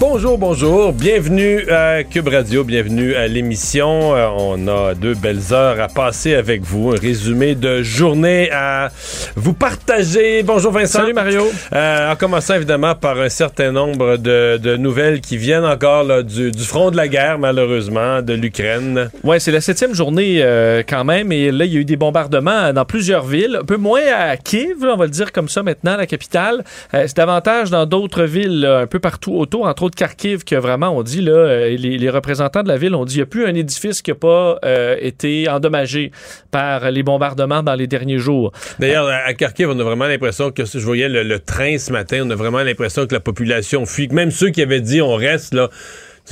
Bonjour, 0.00 0.38
bonjour. 0.38 0.92
Bienvenue 0.92 1.68
à 1.68 2.04
Cube 2.04 2.28
Radio, 2.28 2.62
bienvenue 2.62 3.16
à 3.16 3.26
l'émission. 3.26 4.14
Euh, 4.14 4.28
on 4.38 4.68
a 4.68 4.94
deux 4.94 5.14
belles 5.14 5.52
heures 5.52 5.80
à 5.80 5.88
passer 5.88 6.34
avec 6.34 6.62
vous. 6.62 6.92
Un 6.92 6.96
résumé 6.96 7.56
de 7.56 7.82
journée 7.82 8.48
à 8.52 8.90
vous 9.34 9.54
partager. 9.54 10.44
Bonjour 10.44 10.70
Vincent. 10.70 11.00
Salut 11.00 11.14
Mario. 11.14 11.42
Euh, 11.72 12.12
en 12.12 12.14
commençant 12.14 12.54
évidemment 12.54 12.94
par 12.94 13.18
un 13.18 13.28
certain 13.28 13.72
nombre 13.72 14.18
de, 14.18 14.56
de 14.62 14.76
nouvelles 14.76 15.20
qui 15.20 15.36
viennent 15.36 15.64
encore 15.64 16.04
là, 16.04 16.22
du, 16.22 16.52
du, 16.52 16.62
front 16.62 16.92
de 16.92 16.96
la 16.96 17.08
guerre, 17.08 17.40
malheureusement, 17.40 18.22
de 18.22 18.34
l'Ukraine. 18.34 19.10
Ouais, 19.24 19.40
c'est 19.40 19.50
la 19.52 19.60
septième 19.60 19.94
journée 19.94 20.38
euh, 20.42 20.84
quand 20.88 21.02
même. 21.02 21.32
Et 21.32 21.50
là, 21.50 21.64
il 21.64 21.72
y 21.72 21.76
a 21.76 21.80
eu 21.80 21.84
des 21.84 21.96
bombardements 21.96 22.72
dans 22.72 22.84
plusieurs 22.84 23.26
villes. 23.26 23.58
Un 23.62 23.64
peu 23.64 23.76
moins 23.76 24.02
à 24.16 24.36
Kiev, 24.36 24.76
on 24.80 24.96
va 24.96 25.06
le 25.06 25.10
dire 25.10 25.32
comme 25.32 25.48
ça 25.48 25.64
maintenant, 25.64 25.96
la 25.96 26.06
capitale. 26.06 26.62
C'est 26.92 27.16
davantage 27.16 27.70
dans 27.70 27.84
d'autres 27.84 28.22
villes, 28.22 28.60
là, 28.60 28.78
un 28.78 28.86
peu 28.86 29.00
partout 29.00 29.34
autour, 29.34 29.66
entre 29.66 29.82
autres 29.82 29.87
Kharkiv, 29.94 30.44
que 30.44 30.54
vraiment, 30.56 30.96
on 30.96 31.02
dit, 31.02 31.20
là, 31.20 31.32
euh, 31.32 31.76
les, 31.76 31.98
les, 31.98 32.10
représentants 32.10 32.62
de 32.62 32.68
la 32.68 32.76
ville 32.76 32.94
ont 32.94 33.04
dit, 33.04 33.14
il 33.14 33.18
n'y 33.18 33.22
a 33.22 33.26
plus 33.26 33.46
un 33.46 33.54
édifice 33.54 34.02
qui 34.02 34.10
n'a 34.10 34.16
pas 34.16 34.58
euh, 34.64 34.96
été 35.00 35.48
endommagé 35.48 36.12
par 36.50 36.90
les 36.90 37.02
bombardements 37.02 37.62
dans 37.62 37.74
les 37.74 37.86
derniers 37.86 38.18
jours. 38.18 38.52
D'ailleurs, 38.78 39.06
à 39.08 39.34
Kharkiv, 39.34 39.70
on 39.70 39.78
a 39.78 39.84
vraiment 39.84 40.06
l'impression 40.06 40.50
que, 40.50 40.64
je 40.64 40.78
voyais 40.78 41.08
le, 41.08 41.22
le, 41.22 41.38
train 41.38 41.78
ce 41.78 41.92
matin, 41.92 42.22
on 42.24 42.30
a 42.30 42.34
vraiment 42.34 42.62
l'impression 42.62 43.06
que 43.06 43.14
la 43.14 43.20
population 43.20 43.86
fuit. 43.86 44.08
Même 44.08 44.30
ceux 44.30 44.50
qui 44.50 44.62
avaient 44.62 44.80
dit, 44.80 45.00
on 45.00 45.14
reste, 45.14 45.54
là, 45.54 45.68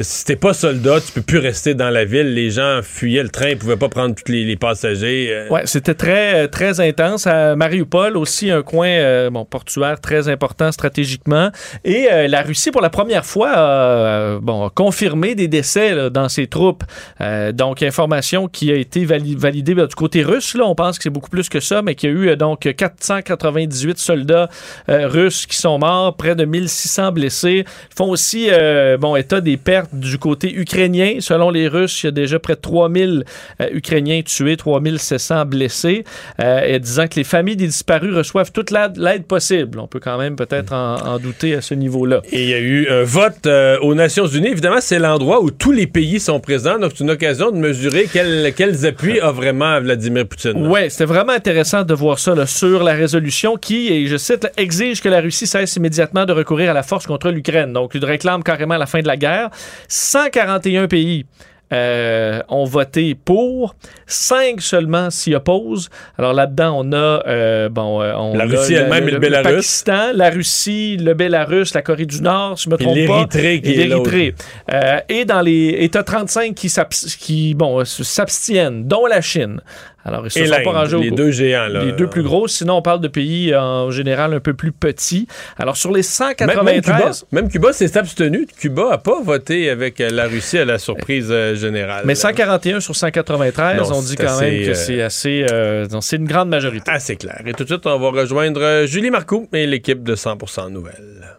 si 0.03 0.25
t'es 0.25 0.37
pas 0.37 0.53
soldat, 0.53 1.01
tu 1.01 1.13
peux 1.13 1.23
plus 1.23 1.39
rester 1.39 1.75
dans 1.75 1.91
la 1.91 2.05
ville. 2.05 2.35
Les 2.35 2.51
gens 2.51 2.81
fuyaient 2.83 3.23
le 3.23 3.31
train, 3.31 3.51
ils 3.51 3.59
pouvaient 3.59 3.77
pas 3.77 3.89
prendre 3.89 4.15
tous 4.15 4.31
les, 4.31 4.57
passagers. 4.57 5.29
Euh... 5.31 5.49
Ouais, 5.49 5.63
c'était 5.65 5.95
très 5.95 6.49
très 6.49 6.81
intense. 6.81 7.27
À 7.27 7.57
Mariupol 7.57 8.17
aussi 8.17 8.51
un 8.51 8.63
coin 8.63 8.89
euh, 8.89 9.31
portuaire 9.49 10.01
très 10.01 10.29
important 10.29 10.73
stratégiquement. 10.73 11.51
Et 11.85 12.09
euh, 12.11 12.29
la 12.29 12.43
Russie 12.43 12.71
pour 12.71 12.81
la 12.81 12.91
première 12.91 13.25
fois 13.25 13.53
a 13.55 14.39
bon 14.41 14.69
confirmé 14.75 15.35
des 15.35 15.49
décès 15.49 16.11
dans 16.11 16.29
ses 16.29 16.47
troupes. 16.47 16.85
Euh, 17.21 17.53
donc 17.53 17.83
information 17.83 18.49
qui 18.49 18.71
a 18.71 18.77
été 18.77 19.05
validée, 19.05 19.37
validée 19.39 19.75
du 19.75 19.95
côté 19.95 20.23
russe. 20.23 20.55
Là, 20.55 20.65
on 20.67 20.75
pense 20.75 20.99
que 20.99 21.05
c'est 21.05 21.11
beaucoup 21.11 21.31
plus 21.31 21.49
que 21.49 21.61
ça, 21.61 21.83
mais 21.83 21.95
qu'il 21.95 22.11
y 22.11 22.13
a 22.13 22.33
eu 22.33 22.37
donc 22.37 22.61
498 22.61 23.99
soldats 23.99 24.49
russes 24.89 25.47
qui 25.47 25.57
sont 25.57 25.79
morts, 25.79 26.17
près 26.17 26.35
de 26.35 26.45
1600 26.45 27.13
blessés. 27.13 27.65
Ils 27.67 27.95
font 27.97 28.11
aussi 28.11 28.51
bon 28.99 29.17
état 29.17 29.41
des 29.41 29.57
pertes 29.57 29.86
du 29.93 30.19
côté 30.19 30.55
ukrainien. 30.55 31.17
Selon 31.21 31.51
les 31.51 31.69
Russes, 31.69 32.03
il 32.03 32.07
y 32.07 32.09
a 32.09 32.13
déjà 32.13 32.39
près 32.39 32.55
de 32.55 32.61
3000 32.61 33.25
euh, 33.61 33.69
Ukrainiens 33.73 34.23
tués, 34.23 34.57
3700 34.57 35.47
blessés, 35.47 36.05
euh, 36.41 36.61
et 36.61 36.79
disant 36.79 37.07
que 37.07 37.17
les 37.17 37.25
familles 37.25 37.57
des 37.57 37.67
disparus 37.67 38.15
reçoivent 38.15 38.53
toute 38.53 38.71
l'aide 38.71 39.25
possible. 39.27 39.79
On 39.79 39.87
peut 39.87 40.01
quand 40.01 40.19
même 40.19 40.37
peut-être 40.37 40.73
en, 40.73 40.97
en, 40.97 41.19
douter 41.19 41.55
à 41.55 41.61
ce 41.61 41.75
niveau-là. 41.75 42.23
Et 42.33 42.43
il 42.43 42.49
y 42.49 42.55
a 42.55 42.59
eu 42.59 42.89
un 42.89 43.03
vote 43.03 43.47
euh, 43.47 43.79
aux 43.81 43.95
Nations 43.95 44.27
Unies. 44.27 44.49
Évidemment, 44.49 44.81
c'est 44.81 44.99
l'endroit 44.99 45.43
où 45.43 45.51
tous 45.51 45.73
les 45.73 45.87
pays 45.87 46.21
sont 46.21 46.41
présents, 46.41 46.79
donc 46.79 46.93
c'est 46.95 47.05
une 47.05 47.11
occasion 47.11 47.51
de 47.51 47.57
mesurer 47.57 48.09
quel, 48.13 48.53
quels 48.55 48.87
appuis 48.87 49.21
a 49.21 49.33
vraiment 49.33 49.81
Vladimir 49.81 50.27
Poutine. 50.27 50.67
Oui, 50.67 50.91
c'était 50.91 51.05
vraiment 51.05 51.33
intéressant 51.33 51.83
de 51.83 51.95
voir 51.95 52.19
ça 52.19 52.35
là, 52.35 52.47
sur 52.47 52.83
la 52.83 52.93
résolution 52.93 53.57
qui, 53.57 53.89
et 53.93 54.07
je 54.07 54.17
cite, 54.17 54.49
exige 54.57 55.01
que 55.01 55.09
la 55.09 55.21
Russie 55.21 55.47
cesse 55.47 55.77
immédiatement 55.77 56.25
de 56.25 56.33
recourir 56.33 56.71
à 56.71 56.75
la 56.75 56.83
force 56.83 57.07
contre 57.07 57.31
l'Ukraine. 57.31 57.73
Donc, 57.73 57.93
il 57.95 58.05
réclame 58.05 58.43
carrément 58.43 58.77
la 58.77 58.87
fin 58.87 59.01
de 59.01 59.07
la 59.07 59.17
guerre. 59.17 59.51
141 59.89 60.89
pays 60.89 61.27
euh, 61.73 62.43
ont 62.49 62.65
voté 62.65 63.17
pour, 63.17 63.75
5 64.07 64.61
seulement 64.61 65.11
s'y 65.11 65.35
opposent. 65.35 65.89
Alors 66.17 66.33
là-dedans, 66.33 66.77
on 66.79 66.93
a 66.93 67.27
euh, 67.27 67.69
bon, 67.69 68.01
on 68.01 68.37
la 68.37 68.45
Russie 68.45 68.75
elle-même 68.75 69.09
et 69.09 69.11
le, 69.11 69.19
Bélarus, 69.19 69.49
le 69.49 69.57
Pakistan, 69.57 70.13
la 70.15 70.31
Russie, 70.31 70.97
le 70.97 71.15
Bélarus, 71.15 71.75
la 71.75 71.83
Corée 71.83 72.07
du 72.07 72.23
Nord, 72.23 72.57
si 72.57 72.67
je 72.67 72.71
me 72.71 72.77
trompe 72.77 72.97
et 72.97 73.07
pas, 73.09 73.27
et 73.35 73.59
l'Érythrée. 73.59 74.37
Euh, 74.73 75.01
et 75.09 75.25
dans 75.25 75.41
les 75.41 75.71
États 75.81 76.05
35 76.05 76.55
qui, 76.55 76.73
qui 77.19 77.55
bon 77.55 77.85
s'abstiennent, 77.85 78.87
dont 78.87 79.07
la 79.07 79.21
Chine. 79.21 79.61
Alors, 80.07 80.25
ils 80.25 80.31
se 80.31 80.39
et 80.39 80.47
sont 80.47 80.63
pas 80.63 80.71
rangés 80.71 80.99
les 80.99 81.11
deux 81.11 81.33
géants, 81.33 81.67
là. 81.67 81.83
Les 81.85 81.91
deux 81.91 82.07
plus 82.07 82.23
gros. 82.23 82.47
Sinon, 82.47 82.77
on 82.77 82.83
parle 82.83 83.01
de 83.01 83.09
pays 83.09 83.55
en 83.57 83.91
général 83.91 84.33
un 84.35 84.39
peu 84.39 84.55
plus 84.55 84.71
petits. 84.71 85.27
Alors, 85.59 85.77
sur 85.77 85.91
les 85.91 86.05
193... 86.05 86.47
Même, 86.57 86.65
même 86.65 86.81
Cuba, 86.81 87.11
même 87.33 87.49
Cuba 87.49 87.73
s'est 87.73 87.99
abstenu. 87.99 88.47
Cuba 88.57 88.91
n'a 88.91 88.99
pas 88.99 89.21
voté 89.21 89.69
avec 89.69 89.99
la 89.99 90.29
Russie 90.29 90.59
à 90.59 90.65
la 90.65 90.79
surprise 90.79 91.27
euh, 91.31 91.57
générale. 91.57 92.05
Mais 92.07 92.15
141 92.15 92.79
sur 92.79 92.95
193, 92.95 93.79
non, 93.79 93.97
on 93.97 94.03
dit 94.03 94.15
quand 94.15 94.27
assez, 94.27 94.51
même 94.51 94.67
que 94.67 94.75
c'est 94.75 95.03
assez... 95.03 95.45
Euh, 95.51 95.87
c'est 96.01 96.17
une 96.17 96.29
grande 96.29 96.51
majorité. 96.51 96.89
Assez 96.89 97.17
clair. 97.17 97.43
Et 97.45 97.53
tout 97.53 97.65
de 97.65 97.69
suite, 97.69 97.85
on 97.85 97.99
va 97.99 98.21
rejoindre 98.21 98.85
Julie 98.87 99.11
Marcoux 99.11 99.49
et 99.53 99.67
l'équipe 99.67 100.05
de 100.05 100.15
100% 100.15 100.71
Nouvelles. 100.71 101.37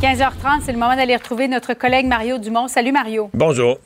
15h30, 0.00 0.60
c'est 0.64 0.70
le 0.70 0.78
moment 0.78 0.94
d'aller 0.94 1.16
retrouver 1.16 1.48
notre 1.48 1.74
collègue 1.74 2.06
Mario 2.06 2.38
Dumont. 2.38 2.68
Salut 2.68 2.92
Mario. 2.92 3.30
Bonjour. 3.34 3.80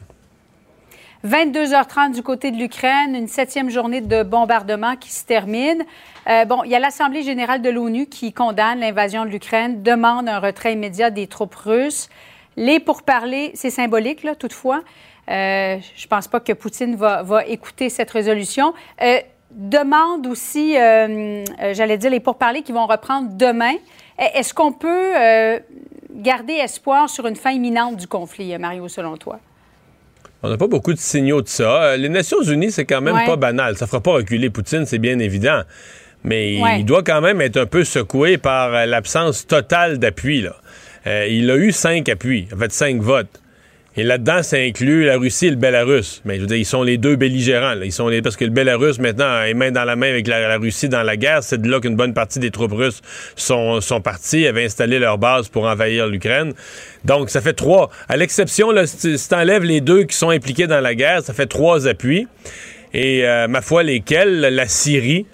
22h30 1.26 2.14
du 2.14 2.22
côté 2.24 2.50
de 2.50 2.56
l'Ukraine, 2.56 3.14
une 3.14 3.28
septième 3.28 3.70
journée 3.70 4.00
de 4.00 4.24
bombardement 4.24 4.96
qui 4.96 5.12
se 5.12 5.24
termine. 5.24 5.84
Euh, 6.28 6.44
bon, 6.46 6.64
il 6.64 6.70
y 6.70 6.74
a 6.74 6.80
l'Assemblée 6.80 7.22
générale 7.22 7.62
de 7.62 7.70
l'ONU 7.70 8.06
qui 8.06 8.32
condamne 8.32 8.80
l'invasion 8.80 9.24
de 9.24 9.30
l'Ukraine, 9.30 9.84
demande 9.84 10.28
un 10.28 10.40
retrait 10.40 10.72
immédiat 10.72 11.10
des 11.10 11.28
troupes 11.28 11.54
russes. 11.54 12.08
Les 12.56 12.80
pourparlers, 12.80 13.52
c'est 13.54 13.70
symbolique, 13.70 14.24
là, 14.24 14.34
toutefois. 14.34 14.82
Euh, 15.30 15.78
je 15.94 16.06
pense 16.08 16.26
pas 16.26 16.40
que 16.40 16.52
Poutine 16.54 16.96
va, 16.96 17.22
écouter 17.46 17.88
cette 17.88 18.10
résolution. 18.10 18.74
Euh, 19.00 19.20
demande 19.52 20.26
aussi, 20.26 20.72
j'allais 20.72 21.98
dire, 21.98 22.10
les 22.10 22.20
pourparlers 22.20 22.62
qui 22.62 22.72
vont 22.72 22.86
reprendre 22.86 23.28
demain. 23.34 23.74
Est-ce 24.18 24.52
qu'on 24.52 24.72
peut 24.72 25.12
garder 26.10 26.54
espoir 26.54 27.08
sur 27.08 27.28
une 27.28 27.36
fin 27.36 27.52
imminente 27.52 27.96
du 27.96 28.08
conflit, 28.08 28.58
Mario, 28.58 28.88
selon 28.88 29.16
toi? 29.16 29.38
On 30.42 30.48
n'a 30.48 30.56
pas 30.56 30.66
beaucoup 30.66 30.92
de 30.92 30.98
signaux 30.98 31.42
de 31.42 31.48
ça. 31.48 31.96
Les 31.96 32.08
Nations 32.08 32.42
Unies, 32.42 32.72
c'est 32.72 32.84
quand 32.84 33.00
même 33.00 33.14
ouais. 33.14 33.26
pas 33.26 33.36
banal. 33.36 33.76
Ça 33.76 33.86
fera 33.86 34.00
pas 34.00 34.12
reculer 34.12 34.50
Poutine, 34.50 34.86
c'est 34.86 34.98
bien 34.98 35.18
évident. 35.18 35.62
Mais 36.24 36.60
ouais. 36.60 36.80
il 36.80 36.84
doit 36.84 37.02
quand 37.02 37.20
même 37.20 37.40
être 37.40 37.56
un 37.56 37.66
peu 37.66 37.84
secoué 37.84 38.38
par 38.38 38.86
l'absence 38.86 39.46
totale 39.46 39.98
d'appui. 39.98 40.46
Euh, 41.06 41.26
il 41.28 41.50
a 41.50 41.56
eu 41.56 41.72
cinq 41.72 42.08
appuis, 42.08 42.48
en 42.54 42.58
fait 42.58 42.72
cinq 42.72 43.00
votes. 43.00 43.41
Et 43.94 44.04
là-dedans, 44.04 44.42
ça 44.42 44.56
inclut 44.56 45.04
la 45.04 45.18
Russie 45.18 45.48
et 45.48 45.50
le 45.50 45.56
Bélarus. 45.56 46.22
Mais 46.24 46.36
je 46.36 46.40
veux 46.40 46.46
dire, 46.46 46.56
ils 46.56 46.64
sont 46.64 46.82
les 46.82 46.96
deux 46.96 47.16
belligérants. 47.16 47.74
Ils 47.82 47.92
sont 47.92 48.08
les... 48.08 48.22
Parce 48.22 48.36
que 48.36 48.44
le 48.44 48.50
Bélarus, 48.50 48.98
maintenant, 48.98 49.42
est 49.42 49.52
main 49.52 49.70
dans 49.70 49.84
la 49.84 49.96
main 49.96 50.08
avec 50.08 50.26
la, 50.26 50.56
Russie 50.56 50.88
dans 50.88 51.02
la 51.02 51.18
guerre. 51.18 51.42
C'est 51.42 51.60
de 51.60 51.68
là 51.68 51.78
qu'une 51.78 51.96
bonne 51.96 52.14
partie 52.14 52.38
des 52.38 52.50
troupes 52.50 52.72
russes 52.72 53.02
sont, 53.36 53.82
sont 53.82 54.00
parties, 54.00 54.46
avaient 54.46 54.64
installé 54.64 54.98
leur 54.98 55.18
base 55.18 55.48
pour 55.48 55.64
envahir 55.64 56.06
l'Ukraine. 56.06 56.54
Donc, 57.04 57.28
ça 57.28 57.42
fait 57.42 57.52
trois. 57.52 57.90
À 58.08 58.16
l'exception, 58.16 58.70
si 58.86 59.28
tu 59.28 59.34
enlèves 59.34 59.64
les 59.64 59.82
deux 59.82 60.04
qui 60.04 60.16
sont 60.16 60.30
impliqués 60.30 60.66
dans 60.66 60.80
la 60.80 60.94
guerre, 60.94 61.22
ça 61.22 61.34
fait 61.34 61.46
trois 61.46 61.86
appuis. 61.86 62.26
Et 62.94 63.24
euh, 63.24 63.48
ma 63.48 63.60
foi, 63.60 63.82
lesquels? 63.82 64.40
La 64.40 64.68
Syrie, 64.68 65.26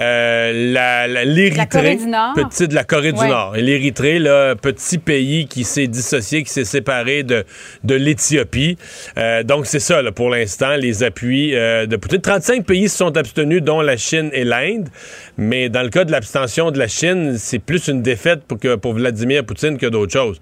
euh, 0.00 0.72
la, 0.72 1.06
la, 1.06 1.24
l'Érythrée, 1.24 1.98
petit 2.34 2.68
de 2.68 2.74
la 2.74 2.84
Corée 2.84 3.12
ouais. 3.12 3.24
du 3.24 3.28
Nord, 3.28 3.56
et 3.56 3.62
l'Érythrée, 3.62 4.18
là, 4.18 4.54
petit 4.56 4.98
pays 4.98 5.46
qui 5.46 5.64
s'est 5.64 5.86
dissocié, 5.86 6.42
qui 6.42 6.50
s'est 6.50 6.64
séparé 6.64 7.22
de, 7.22 7.44
de 7.84 7.94
l'Éthiopie. 7.94 8.76
Euh, 9.16 9.42
donc 9.42 9.66
c'est 9.66 9.80
ça, 9.80 10.02
là, 10.02 10.12
pour 10.12 10.30
l'instant, 10.30 10.76
les 10.76 11.02
appuis 11.02 11.52
de 11.52 11.96
Poutine. 11.96 12.20
35 12.20 12.64
pays 12.64 12.88
se 12.88 12.96
sont 12.96 13.16
abstenus, 13.16 13.62
dont 13.62 13.80
la 13.80 13.96
Chine 13.96 14.30
et 14.32 14.44
l'Inde. 14.44 14.88
Mais 15.36 15.68
dans 15.68 15.82
le 15.82 15.90
cas 15.90 16.04
de 16.04 16.12
l'abstention 16.12 16.70
de 16.70 16.78
la 16.78 16.88
Chine, 16.88 17.36
c'est 17.38 17.58
plus 17.58 17.88
une 17.88 18.02
défaite 18.02 18.44
pour, 18.44 18.58
que, 18.58 18.76
pour 18.76 18.94
Vladimir 18.94 19.44
Poutine 19.44 19.78
que 19.78 19.86
d'autres 19.86 20.12
choses. 20.12 20.40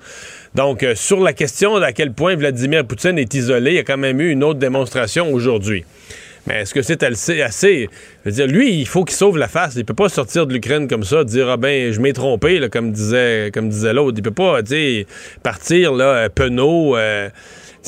Donc, 0.54 0.82
euh, 0.82 0.94
sur 0.94 1.20
la 1.20 1.32
question 1.32 1.78
d'à 1.78 1.92
quel 1.92 2.12
point 2.12 2.36
Vladimir 2.36 2.84
Poutine 2.84 3.18
est 3.18 3.34
isolé, 3.34 3.72
il 3.72 3.76
y 3.76 3.78
a 3.78 3.84
quand 3.84 3.96
même 3.96 4.20
eu 4.20 4.30
une 4.30 4.44
autre 4.44 4.58
démonstration 4.58 5.32
aujourd'hui. 5.32 5.84
Mais 6.46 6.62
est-ce 6.62 6.74
que 6.74 6.82
c'est 6.82 7.02
assez, 7.04 7.88
dire, 8.26 8.46
lui, 8.46 8.80
il 8.80 8.88
faut 8.88 9.04
qu'il 9.04 9.16
sauve 9.16 9.38
la 9.38 9.48
face. 9.48 9.74
Il 9.76 9.84
peut 9.84 9.94
pas 9.94 10.08
sortir 10.08 10.46
de 10.46 10.52
l'Ukraine 10.52 10.88
comme 10.88 11.04
ça, 11.04 11.22
dire 11.22 11.48
ah 11.48 11.56
ben 11.56 11.92
je 11.92 12.00
m'ai 12.00 12.12
trompé, 12.12 12.58
là, 12.58 12.68
comme 12.68 12.90
disait, 12.90 13.50
comme 13.54 13.68
disait 13.68 13.92
l'autre. 13.92 14.16
Il 14.18 14.22
peut 14.22 14.30
pas, 14.32 14.60
partir 15.42 15.92
là, 15.92 16.28
penaud. 16.28 16.96
Euh, 16.96 17.28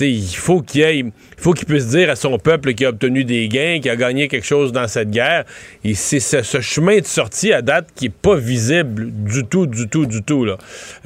il 0.01 0.37
faut 0.37 0.61
qu'il 0.61 0.83
ait 0.83 1.05
faut 1.44 1.52
qu'il 1.52 1.67
puisse 1.67 1.88
dire 1.88 2.08
à 2.08 2.17
son 2.17 2.38
peuple 2.38 2.73
qu'il 2.73 2.87
a 2.87 2.88
obtenu 2.88 3.23
des 3.23 3.49
gains, 3.49 3.79
qu'il 3.79 3.91
a 3.91 3.96
gagné 3.96 4.29
quelque 4.29 4.46
chose 4.46 4.73
dans 4.73 4.88
cette 4.88 5.11
guerre. 5.11 5.44
Et 5.85 5.93
c'est 5.93 6.19
ce, 6.19 6.43
chemin 6.62 7.00
de 7.00 7.05
sortie 7.05 7.52
à 7.52 7.61
date 7.61 7.88
qui 7.94 8.06
n'est 8.06 8.14
pas 8.23 8.37
visible 8.37 9.11
du 9.11 9.44
tout, 9.44 9.67
du 9.67 9.87
tout, 9.87 10.06
du 10.06 10.23
tout. 10.23 10.46
Là. 10.46 10.56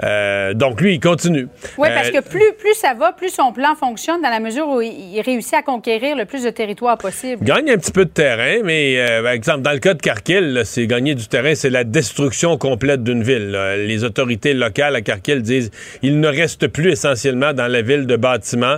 Euh, 0.05 0.55
donc 0.55 0.81
lui, 0.81 0.95
il 0.95 1.01
continue. 1.01 1.49
Oui, 1.77 1.89
parce 1.93 2.11
que 2.11 2.19
euh, 2.19 2.23
plus, 2.23 2.53
plus 2.57 2.75
ça 2.75 2.95
va, 2.95 3.11
plus 3.11 3.31
son 3.31 3.53
plan 3.53 3.75
fonctionne 3.75 4.23
dans 4.23 4.31
la 4.31 4.39
mesure 4.39 4.69
où 4.69 4.81
il 4.81 5.21
réussit 5.23 5.55
à 5.55 5.63
conquérir 5.63 6.15
le 6.15 6.25
plus 6.25 6.45
de 6.45 6.51
territoire 6.51 6.99
possible. 6.99 7.45
Gagne 7.45 7.73
un 7.73 7.77
petit 7.77 7.91
peu 7.91 8.05
de 8.05 8.11
terrain, 8.11 8.63
mais 8.63 8.97
euh, 8.97 9.25
par 9.25 9.33
exemple, 9.33 9.63
dans 9.63 9.73
le 9.73 9.81
cas 9.81 9.95
de 9.95 10.03
Kharkiv, 10.03 10.63
c'est 10.63 10.87
gagner 10.87 11.17
du 11.17 11.27
terrain, 11.27 11.57
c'est 11.57 11.71
la 11.71 11.83
destruction 11.83 12.57
complète 12.59 13.03
d'une 13.03 13.25
ville. 13.25 13.59
Les 13.79 14.05
autorités 14.05 14.55
locales 14.55 14.95
à 14.95 15.01
Kharkiv 15.01 15.43
disent 15.43 15.73
il 16.03 16.21
ne 16.21 16.29
reste 16.29 16.69
plus 16.69 16.93
essentiellement 16.93 17.53
dans 17.53 17.67
la 17.67 17.83
ville 17.83 18.07
de 18.07 18.15
bâtiments 18.15 18.77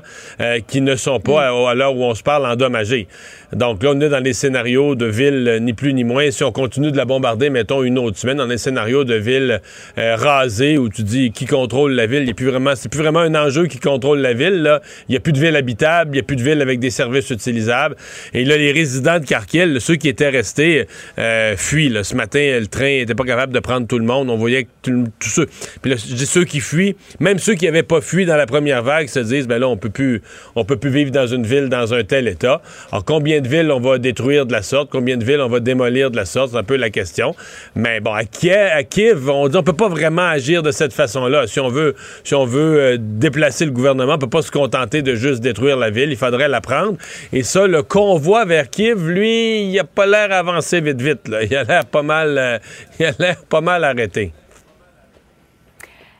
qui 0.66 0.80
ne 0.80 0.96
sont 0.96 1.20
pas 1.20 1.49
à, 1.50 1.74
l'heure 1.74 1.94
où 1.94 2.04
on 2.04 2.14
se 2.14 2.22
parle 2.22 2.46
endommagé. 2.46 3.08
Donc 3.52 3.82
là, 3.82 3.90
on 3.94 4.00
est 4.00 4.08
dans 4.08 4.22
les 4.22 4.32
scénarios 4.32 4.94
de 4.94 5.06
ville, 5.06 5.46
euh, 5.48 5.58
ni 5.58 5.72
plus 5.72 5.92
ni 5.92 6.04
moins. 6.04 6.30
Si 6.30 6.44
on 6.44 6.52
continue 6.52 6.92
de 6.92 6.96
la 6.96 7.04
bombarder, 7.04 7.50
mettons, 7.50 7.82
une 7.82 7.98
autre 7.98 8.18
semaine, 8.18 8.36
dans 8.36 8.46
les 8.46 8.58
scénarios 8.58 9.04
de 9.04 9.14
ville 9.14 9.60
euh, 9.98 10.16
rasée, 10.16 10.78
où 10.78 10.88
tu 10.88 11.02
dis 11.02 11.32
qui 11.32 11.46
contrôle 11.46 11.92
la 11.92 12.06
ville, 12.06 12.24
il 12.26 12.34
plus 12.34 12.46
vraiment, 12.46 12.74
c'est 12.76 12.88
plus 12.88 13.00
vraiment 13.00 13.20
un 13.20 13.34
enjeu 13.34 13.66
qui 13.66 13.78
contrôle 13.78 14.20
la 14.20 14.32
ville. 14.32 14.80
Il 15.08 15.12
n'y 15.12 15.16
a 15.16 15.20
plus 15.20 15.32
de 15.32 15.40
ville 15.40 15.56
habitable, 15.56 16.10
il 16.10 16.14
n'y 16.14 16.20
a 16.20 16.22
plus 16.22 16.36
de 16.36 16.42
ville 16.42 16.62
avec 16.62 16.78
des 16.78 16.90
services 16.90 17.30
utilisables. 17.30 17.96
Et 18.34 18.44
là, 18.44 18.56
les 18.56 18.72
résidents 18.72 19.18
de 19.18 19.24
Kharkiv, 19.24 19.78
ceux 19.78 19.96
qui 19.96 20.08
étaient 20.08 20.28
restés, 20.28 20.86
euh, 21.18 21.56
fuient. 21.56 21.98
Ce 22.02 22.14
matin, 22.14 22.58
le 22.60 22.66
train 22.66 22.98
n'était 22.98 23.14
pas 23.14 23.24
capable 23.24 23.52
de 23.52 23.60
prendre 23.60 23.86
tout 23.86 23.98
le 23.98 24.04
monde. 24.04 24.30
On 24.30 24.36
voyait 24.36 24.64
que 24.64 24.68
tous 24.82 25.28
ceux... 25.28 25.46
Puis 25.82 25.90
là, 25.90 25.96
je 25.96 26.14
dis 26.14 26.26
ceux 26.26 26.44
qui 26.44 26.60
fuient, 26.60 26.96
même 27.18 27.38
ceux 27.38 27.54
qui 27.54 27.64
n'avaient 27.64 27.82
pas 27.82 28.00
fui 28.00 28.26
dans 28.26 28.36
la 28.36 28.46
première 28.46 28.82
vague 28.82 29.08
se 29.08 29.20
disent, 29.20 29.46
ben 29.46 29.58
là, 29.58 29.68
on 29.68 29.76
peut 29.76 29.90
plus, 29.90 30.22
on 30.54 30.64
peut 30.64 30.76
plus 30.76 30.90
vivre 30.90 31.10
dans 31.10 31.26
une 31.32 31.46
ville 31.46 31.68
dans 31.68 31.94
un 31.94 32.04
tel 32.04 32.28
état. 32.28 32.60
Alors, 32.92 33.04
combien 33.04 33.40
de 33.40 33.48
villes 33.48 33.70
on 33.70 33.80
va 33.80 33.98
détruire 33.98 34.46
de 34.46 34.52
la 34.52 34.62
sorte? 34.62 34.90
Combien 34.90 35.16
de 35.16 35.24
villes 35.24 35.40
on 35.40 35.48
va 35.48 35.60
démolir 35.60 36.10
de 36.10 36.16
la 36.16 36.24
sorte? 36.24 36.52
C'est 36.52 36.58
un 36.58 36.64
peu 36.64 36.76
la 36.76 36.90
question. 36.90 37.34
Mais 37.74 38.00
bon, 38.00 38.12
à 38.12 38.24
Kiev, 38.24 39.28
on 39.28 39.48
dit 39.48 39.56
on 39.56 39.62
peut 39.62 39.72
pas 39.72 39.88
vraiment 39.88 40.26
agir 40.26 40.62
de 40.62 40.70
cette 40.70 40.92
façon-là. 40.92 41.46
Si 41.46 41.60
on 41.60 41.68
veut, 41.68 41.94
si 42.24 42.34
on 42.34 42.44
veut 42.44 42.80
euh, 42.80 42.96
déplacer 42.98 43.64
le 43.64 43.70
gouvernement, 43.70 44.14
on 44.14 44.18
peut 44.18 44.28
pas 44.28 44.42
se 44.42 44.50
contenter 44.50 45.02
de 45.02 45.14
juste 45.14 45.40
détruire 45.40 45.76
la 45.76 45.90
ville. 45.90 46.10
Il 46.10 46.16
faudrait 46.16 46.48
la 46.48 46.60
prendre. 46.60 46.96
Et 47.32 47.42
ça, 47.42 47.66
le 47.66 47.82
convoi 47.82 48.44
vers 48.44 48.70
Kiev, 48.70 49.08
lui, 49.08 49.64
il 49.64 49.78
a 49.78 49.84
pas 49.84 50.06
l'air 50.06 50.32
avancé 50.32 50.80
vite, 50.80 51.00
vite. 51.00 51.28
Là. 51.28 51.42
Il 51.42 51.54
a 51.56 51.64
l'air 51.64 51.84
pas 51.86 52.02
mal, 52.02 52.38
euh, 52.38 52.58
il 53.00 53.06
a 53.06 53.12
l'air 53.18 53.36
pas 53.48 53.60
mal 53.60 53.84
arrêté. 53.84 54.32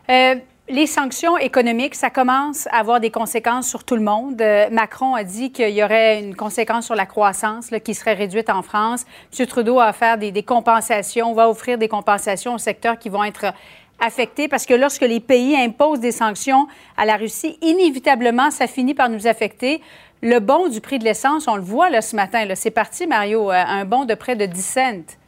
Euh, 0.09 0.35
les 0.71 0.87
sanctions 0.87 1.37
économiques, 1.37 1.97
ça 1.97 2.11
commence 2.11 2.69
à 2.69 2.79
avoir 2.79 3.01
des 3.01 3.11
conséquences 3.11 3.69
sur 3.69 3.83
tout 3.83 3.97
le 3.97 4.03
monde. 4.03 4.41
Euh, 4.41 4.71
Macron 4.71 5.15
a 5.15 5.25
dit 5.25 5.51
qu'il 5.51 5.71
y 5.71 5.83
aurait 5.83 6.21
une 6.21 6.37
conséquence 6.37 6.87
sur 6.87 6.95
la 6.95 7.07
croissance 7.07 7.71
qui 7.85 7.93
serait 7.95 8.15
réduite 8.15 8.49
en 8.51 8.63
France. 8.63 9.05
M. 9.37 9.47
Trudeau 9.47 9.77
va 9.77 9.93
faire 9.93 10.17
des, 10.17 10.31
des, 10.31 10.45
compensations, 10.45 11.35
va 11.35 11.49
offrir 11.51 11.77
des 11.77 11.89
compensations 11.89 12.55
aux 12.55 12.59
secteurs 12.59 12.99
qui 12.99 13.09
vont 13.09 13.25
être 13.25 13.53
affectés 13.99 14.47
parce 14.47 14.65
que 14.65 14.75
lorsque 14.75 15.03
les 15.03 15.21
pays 15.21 15.57
imposent 15.57 16.01
des 16.01 16.13
sanctions 16.13 16.69
à 16.97 17.05
la 17.05 17.17
Russie, 17.17 17.59
inévitablement, 17.63 18.51
ça 18.53 18.69
finit 18.69 18.95
par 18.95 19.09
nous 19.09 19.27
affecter. 19.27 19.83
Le 20.23 20.39
bond 20.39 20.69
du 20.69 20.81
prix 20.81 21.01
de 21.01 21.05
l'essence, 21.05 21.49
on 21.49 21.57
le 21.57 21.63
voit 21.63 21.91
là, 21.91 22.01
ce 22.01 22.15
matin, 22.15 22.47
c'est 22.55 22.71
parti, 22.71 23.09
Mario, 23.09 23.51
euh, 23.51 23.55
un 23.55 23.85
bond 23.85 24.05
de 24.05 24.15
près 24.15 24.37
de 24.37 24.47
10 24.47 24.63
cents. 24.63 25.20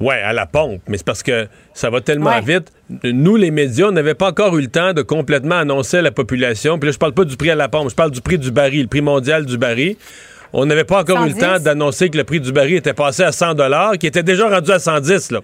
Oui, 0.00 0.14
à 0.14 0.32
la 0.32 0.46
pompe, 0.46 0.80
mais 0.86 0.96
c'est 0.96 1.06
parce 1.06 1.24
que 1.24 1.48
ça 1.74 1.90
va 1.90 2.00
tellement 2.00 2.40
vite. 2.40 2.72
Nous, 3.02 3.36
les 3.36 3.50
médias, 3.50 3.88
on 3.88 3.92
n'avait 3.92 4.14
pas 4.14 4.28
encore 4.28 4.56
eu 4.56 4.62
le 4.62 4.68
temps 4.68 4.92
de 4.92 5.02
complètement 5.02 5.56
annoncer 5.56 5.98
à 5.98 6.02
la 6.02 6.12
population. 6.12 6.78
Puis 6.78 6.88
là, 6.88 6.92
je 6.92 6.98
parle 6.98 7.14
pas 7.14 7.24
du 7.24 7.36
prix 7.36 7.50
à 7.50 7.56
la 7.56 7.68
pompe, 7.68 7.90
je 7.90 7.96
parle 7.96 8.12
du 8.12 8.20
prix 8.20 8.38
du 8.38 8.52
baril, 8.52 8.82
le 8.82 8.88
prix 8.88 9.00
mondial 9.00 9.44
du 9.44 9.58
baril. 9.58 9.96
On 10.52 10.64
n'avait 10.66 10.84
pas 10.84 11.00
encore 11.00 11.24
eu 11.26 11.30
le 11.30 11.34
temps 11.34 11.58
d'annoncer 11.58 12.08
que 12.08 12.16
le 12.16 12.24
prix 12.24 12.40
du 12.40 12.52
baril 12.52 12.76
était 12.76 12.94
passé 12.94 13.22
à 13.22 13.32
100 13.32 13.54
qui 13.98 14.06
était 14.06 14.22
déjà 14.22 14.48
rendu 14.48 14.70
à 14.70 14.78
110 14.78 15.32
là. 15.32 15.40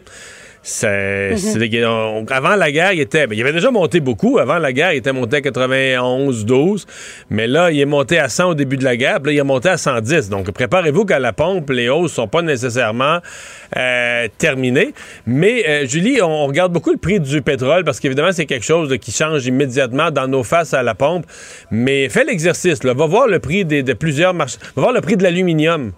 Mhm. 0.65 2.27
avant 2.31 2.57
la 2.57 2.73
guerre, 2.73 2.93
il 2.93 3.01
était. 3.01 3.27
Ben, 3.27 3.37
il 3.37 3.43
avait 3.43 3.53
déjà 3.53 3.71
monté 3.71 4.01
beaucoup. 4.01 4.39
Avant 4.39 4.59
la 4.59 4.73
guerre, 4.73 4.93
il 4.93 4.99
était 4.99 5.13
monté 5.13 5.37
à 5.37 5.41
91, 5.43 6.47
12. 6.47 6.87
Mais 7.31 7.47
là, 7.47 7.71
il 7.71 7.81
est 7.81 7.85
monté 7.87 8.19
à 8.19 8.29
100 8.29 8.51
au 8.51 8.55
début 8.55 8.79
de 8.79 8.85
la 8.85 8.97
guerre. 8.97 9.21
Puis 9.21 9.27
là, 9.27 9.33
il 9.33 9.39
est 9.39 9.45
monté 9.45 9.69
à 9.69 9.77
110. 9.77 10.31
Donc, 10.31 10.51
préparez-vous 10.51 11.05
qu'à 11.05 11.19
la 11.19 11.33
pompe, 11.33 11.71
les 11.71 11.89
hausses 11.89 12.15
sont 12.15 12.29
pas 12.29 12.43
nécessairement 12.43 13.19
euh, 13.77 14.29
terminées. 14.39 14.95
Mais, 15.27 15.65
euh, 15.69 15.87
Julie, 15.87 16.23
on, 16.23 16.47
regarde 16.47 16.73
beaucoup 16.73 16.93
le 16.93 16.99
prix 16.99 17.21
du 17.21 17.43
pétrole 17.43 17.85
parce 17.85 18.01
qu'évidemment, 18.01 18.33
c'est 18.33 18.47
quelque 18.47 18.65
chose 18.65 18.97
qui 18.99 19.13
change 19.13 19.47
immédiatement 19.47 20.11
dans 20.11 20.29
nos 20.29 20.43
faces 20.43 20.73
à 20.73 20.83
la 20.83 20.95
pompe. 20.95 21.27
Mais 21.71 22.09
fais 22.09 22.25
l'exercice. 22.25 22.83
Va 22.83 22.93
voir 23.07 23.27
le 23.27 23.39
prix 23.39 23.65
de 23.65 23.93
plusieurs 23.93 24.33
marchés. 24.33 24.59
Va 24.77 24.83
voir 24.83 24.93
le 24.93 25.01
prix 25.01 25.17
de 25.17 25.23
l'aluminium. 25.23 25.93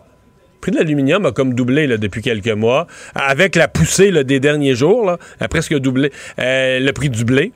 Prix 0.67 0.73
de 0.73 0.79
l'aluminium 0.79 1.25
a 1.27 1.31
comme 1.31 1.55
doublé 1.55 1.87
depuis 1.87 2.23
quelques 2.23 2.49
mois, 2.49 2.89
avec 3.15 3.55
la 3.55 3.69
poussée 3.69 4.11
des 4.25 4.41
derniers 4.41 4.75
jours, 4.75 5.17
a 5.39 5.47
presque 5.47 5.79
doublé. 5.79 6.11
Euh, 6.41 6.81
le 6.81 6.93
prix 6.93 7.09
du 7.09 7.25
blé, 7.25 7.53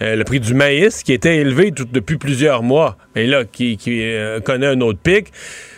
euh, 0.00 0.14
le 0.14 0.22
prix 0.22 0.38
du 0.38 0.54
maïs, 0.54 1.02
qui 1.02 1.12
était 1.12 1.38
élevé 1.38 1.72
depuis 1.72 2.18
plusieurs 2.18 2.62
mois, 2.62 2.96
et 3.16 3.26
là, 3.26 3.44
qui, 3.44 3.76
euh, 3.88 4.38
connaît 4.38 4.68
un 4.68 4.80
autre 4.80 5.00
pic. 5.02 5.32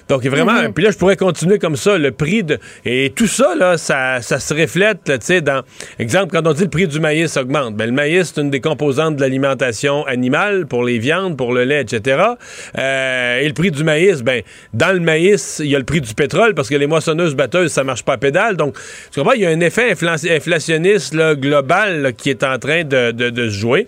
Donc, 0.09 0.25
vraiment, 0.27 0.63
mhm. 0.63 0.73
puis 0.73 0.85
là, 0.85 0.91
je 0.91 0.99
pourrais 0.99 1.17
continuer 1.17 1.59
comme 1.59 1.77
ça, 1.77 1.97
le 1.97 2.11
prix 2.11 2.43
de... 2.43 2.59
Et 2.85 3.13
tout 3.15 3.27
ça, 3.27 3.55
là, 3.55 3.79
ça, 3.79 4.21
se 4.21 4.55
reflète, 4.55 5.05
tu 5.05 5.17
sais, 5.21 5.41
dans... 5.41 5.63
Exemple, 5.99 6.33
quand 6.33 6.47
on 6.47 6.53
dit 6.53 6.65
le 6.65 6.71
prix 6.71 6.87
du 6.87 7.01
maïs 7.01 7.37
augmente, 7.37 7.75
ben, 7.75 7.87
le 7.87 7.93
maïs, 7.93 8.33
c'est 8.35 8.41
une 8.41 8.51
des 8.51 8.61
composantes 8.61 9.17
de 9.17 9.21
l'alimentation 9.21 10.05
animale, 10.07 10.67
pour 10.67 10.85
les 10.85 10.99
viandes, 10.99 11.37
pour 11.37 11.53
le 11.53 11.65
lait, 11.65 11.81
etc. 11.81 12.23
Euh, 12.79 13.41
et 13.41 13.49
le 13.49 13.55
prix 13.55 13.71
du 13.71 13.85
maïs, 13.85 14.23
ben, 14.23 14.43
dans 14.73 14.93
le 14.93 15.01
maïs, 15.01 15.61
il 15.65 15.71
y 15.71 15.77
a 15.77 15.79
le 15.79 15.85
prix 15.85 16.01
du 16.01 16.15
pétrole, 16.15 16.55
parce 16.55 16.69
que 16.69 16.75
les 16.75 16.87
moissonneuses 16.87 17.35
batteuses, 17.35 17.73
ça 17.73 17.85
marche 17.85 18.05
pas 18.05 18.15
à 18.15 18.19
pédale. 18.19 18.57
Donc, 18.57 18.77
tu 19.11 19.21
comprends, 19.21 19.35
il 19.35 19.43
y 19.43 19.47
a 19.47 19.51
un 19.51 19.61
effet 19.61 19.91
inflationniste 19.93 21.17
global 21.35 22.13
qui 22.17 22.31
est 22.31 22.45
en 22.45 22.59
train 22.59 22.85
de, 22.85 23.11
de 23.13 23.49
se 23.49 23.55
jouer. 23.55 23.87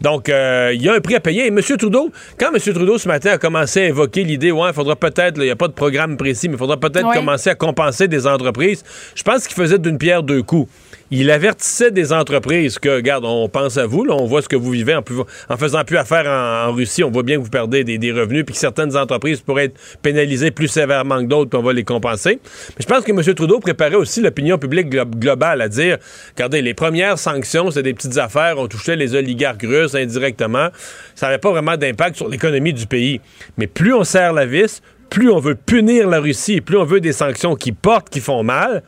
Donc, 0.00 0.28
euh, 0.28 0.72
il 0.74 0.82
y 0.82 0.88
a 0.88 0.94
un 0.94 1.00
prix 1.00 1.14
à 1.14 1.20
payer. 1.20 1.44
Et 1.44 1.48
M. 1.48 1.60
Trudeau, 1.60 2.10
quand 2.38 2.52
M. 2.52 2.60
Trudeau 2.60 2.98
ce 2.98 3.08
matin 3.08 3.32
a 3.32 3.38
commencé 3.38 3.80
à 3.80 3.86
évoquer 3.86 4.24
l'idée, 4.24 4.50
ouais, 4.50 4.68
il 4.68 4.74
faudra 4.74 4.96
peut-être, 4.96 5.38
il 5.38 5.44
n'y 5.44 5.50
a 5.50 5.56
pas 5.56 5.68
de 5.68 5.72
programme 5.72 6.16
précis, 6.16 6.48
mais 6.48 6.54
il 6.54 6.58
faudra 6.58 6.76
peut-être 6.76 7.12
commencer 7.12 7.50
à 7.50 7.54
compenser 7.54 8.08
des 8.08 8.26
entreprises, 8.26 8.84
je 9.14 9.22
pense 9.22 9.46
qu'il 9.46 9.56
faisait 9.56 9.78
d'une 9.78 9.98
pierre 9.98 10.22
deux 10.22 10.42
coups 10.42 10.70
il 11.10 11.30
avertissait 11.30 11.90
des 11.90 12.12
entreprises 12.12 12.78
que, 12.78 12.88
regarde, 12.88 13.24
on 13.24 13.48
pense 13.48 13.76
à 13.78 13.86
vous, 13.86 14.06
on 14.08 14.26
voit 14.26 14.42
ce 14.42 14.48
que 14.48 14.56
vous 14.56 14.70
vivez 14.70 14.94
en, 14.94 15.02
en 15.48 15.56
faisant 15.56 15.84
plus 15.84 15.96
affaire 15.96 16.26
en, 16.26 16.72
Russie, 16.72 17.02
on 17.02 17.10
voit 17.10 17.22
bien 17.22 17.36
que 17.36 17.42
vous 17.42 17.50
perdez 17.50 17.84
des, 17.84 18.12
revenus, 18.12 18.44
puis 18.44 18.54
que 18.54 18.60
certaines 18.60 18.96
entreprises 18.96 19.40
pourraient 19.40 19.66
être 19.66 19.80
pénalisées 20.02 20.50
plus 20.50 20.68
sévèrement 20.68 21.18
que 21.18 21.26
d'autres, 21.26 21.50
puis 21.50 21.58
on 21.58 21.62
va 21.62 21.72
les 21.72 21.84
compenser. 21.84 22.40
Mais 22.70 22.82
je 22.82 22.86
pense 22.86 23.04
que 23.04 23.12
M. 23.12 23.34
Trudeau 23.34 23.60
préparait 23.60 23.94
aussi 23.94 24.20
l'opinion 24.20 24.58
publique 24.58 24.90
globale 24.90 25.60
à 25.62 25.68
dire, 25.68 25.98
regardez, 26.36 26.62
les 26.62 26.74
premières 26.74 27.18
sanctions, 27.18 27.70
c'est 27.70 27.82
des 27.82 27.94
petites 27.94 28.18
affaires, 28.18 28.58
on 28.58 28.68
touchait 28.68 28.96
les 28.96 29.14
oligarques 29.14 29.62
russes 29.62 29.94
indirectement, 29.94 30.68
ça 31.14 31.26
n'avait 31.26 31.38
pas 31.38 31.50
vraiment 31.50 31.76
d'impact 31.76 32.16
sur 32.16 32.28
l'économie 32.28 32.72
du 32.72 32.86
pays. 32.86 33.20
Mais 33.56 33.66
plus 33.66 33.94
on 33.94 34.04
serre 34.04 34.32
la 34.32 34.46
vis, 34.46 34.82
plus 35.10 35.30
on 35.30 35.38
veut 35.38 35.54
punir 35.54 36.08
la 36.08 36.20
Russie, 36.20 36.60
plus 36.60 36.76
on 36.76 36.84
veut 36.84 37.00
des 37.00 37.12
sanctions 37.12 37.54
qui 37.54 37.72
portent, 37.72 38.10
qui 38.10 38.20
font 38.20 38.42
mal, 38.42 38.82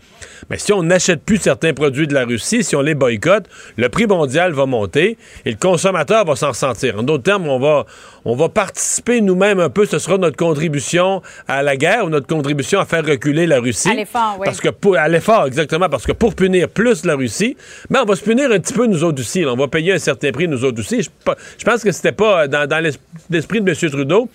mais 0.49 0.59
si 0.59 0.73
on 0.73 0.83
n'achète 0.83 1.23
plus 1.23 1.39
certains 1.39 1.73
produits 1.73 2.07
de 2.07 2.15
la 2.15 2.25
Russie, 2.25 2.65
si 2.65 2.77
on 2.77 2.81
les 2.81 2.95
boycotte, 2.95 3.47
le 3.77 3.89
prix 3.89 4.07
mondial 4.07 4.53
va 4.53 4.67
monter 4.67 5.17
et 5.45 5.51
le 5.51 5.57
consommateur 5.57 6.25
va 6.25 6.37
s'en 6.37 6.49
ressentir. 6.49 6.99
En 6.99 7.03
d'autres 7.03 7.23
termes, 7.23 7.49
on 7.49 7.59
va, 7.59 7.87
on 8.25 8.35
va 8.35 8.49
participer 8.49 9.21
nous-mêmes 9.21 9.61
un 9.61 9.71
peu, 9.71 9.87
ce 9.87 9.99
sera 9.99 10.19
notre 10.19 10.37
contribution 10.37 11.23
à 11.49 11.63
la 11.63 11.77
guerre 11.77 12.05
ou 12.05 12.11
notre 12.11 12.27
contribution 12.27 12.81
à 12.81 12.85
faire 12.85 13.05
reculer 13.05 13.47
la 13.47 13.61
Russie. 13.61 13.91
À 13.91 13.95
l'effort, 13.95 14.37
oui. 14.39 14.45
Parce 14.45 14.61
que 14.61 14.69
pour, 14.69 14.97
à 14.97 15.09
l'effort, 15.09 15.47
exactement, 15.47 15.89
parce 15.89 16.07
que 16.07 16.13
pour 16.13 16.35
punir 16.35 16.69
plus 16.69 17.05
la 17.05 17.15
Russie, 17.17 17.57
ben 17.89 18.01
on 18.03 18.07
va 18.07 18.17
se 18.17 18.25
punir 18.25 18.51
un 18.51 18.59
petit 18.59 18.75
peu 18.75 18.87
nous 18.87 19.05
autres 19.05 19.21
aussi. 19.21 19.45
On 19.47 19.57
va 19.57 19.69
payer 19.69 19.93
un 19.93 19.99
certain 19.99 20.33
prix 20.33 20.49
nous 20.49 20.65
autres 20.65 20.81
aussi. 20.81 21.03
Je, 21.03 21.65
pense 21.65 21.83
que 21.83 21.93
c'était 21.93 22.13
pas 22.13 22.49
dans, 22.49 22.69
dans 22.69 22.93
l'esprit 23.31 23.61
de 23.61 23.71
M. 23.71 23.91
Trudeau 23.91 24.29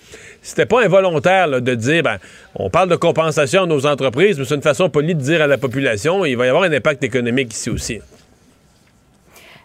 c'était 0.46 0.66
pas 0.66 0.84
involontaire 0.84 1.60
de 1.60 1.74
dire, 1.74 2.04
ben, 2.04 2.18
on 2.54 2.70
parle 2.70 2.88
de 2.88 2.96
compensation 2.96 3.64
à 3.64 3.66
nos 3.66 3.84
entreprises, 3.84 4.38
mais 4.38 4.44
c'est 4.44 4.54
une 4.54 4.62
façon 4.62 4.88
polie 4.88 5.14
de 5.14 5.20
dire 5.20 5.42
à 5.42 5.46
la 5.46 5.58
population, 5.58 6.24
il 6.24 6.36
va 6.36 6.46
y 6.46 6.48
avoir 6.48 6.64
un 6.64 6.72
impact 6.72 7.02
économique 7.02 7.52
ici 7.52 7.68
aussi. 7.68 8.00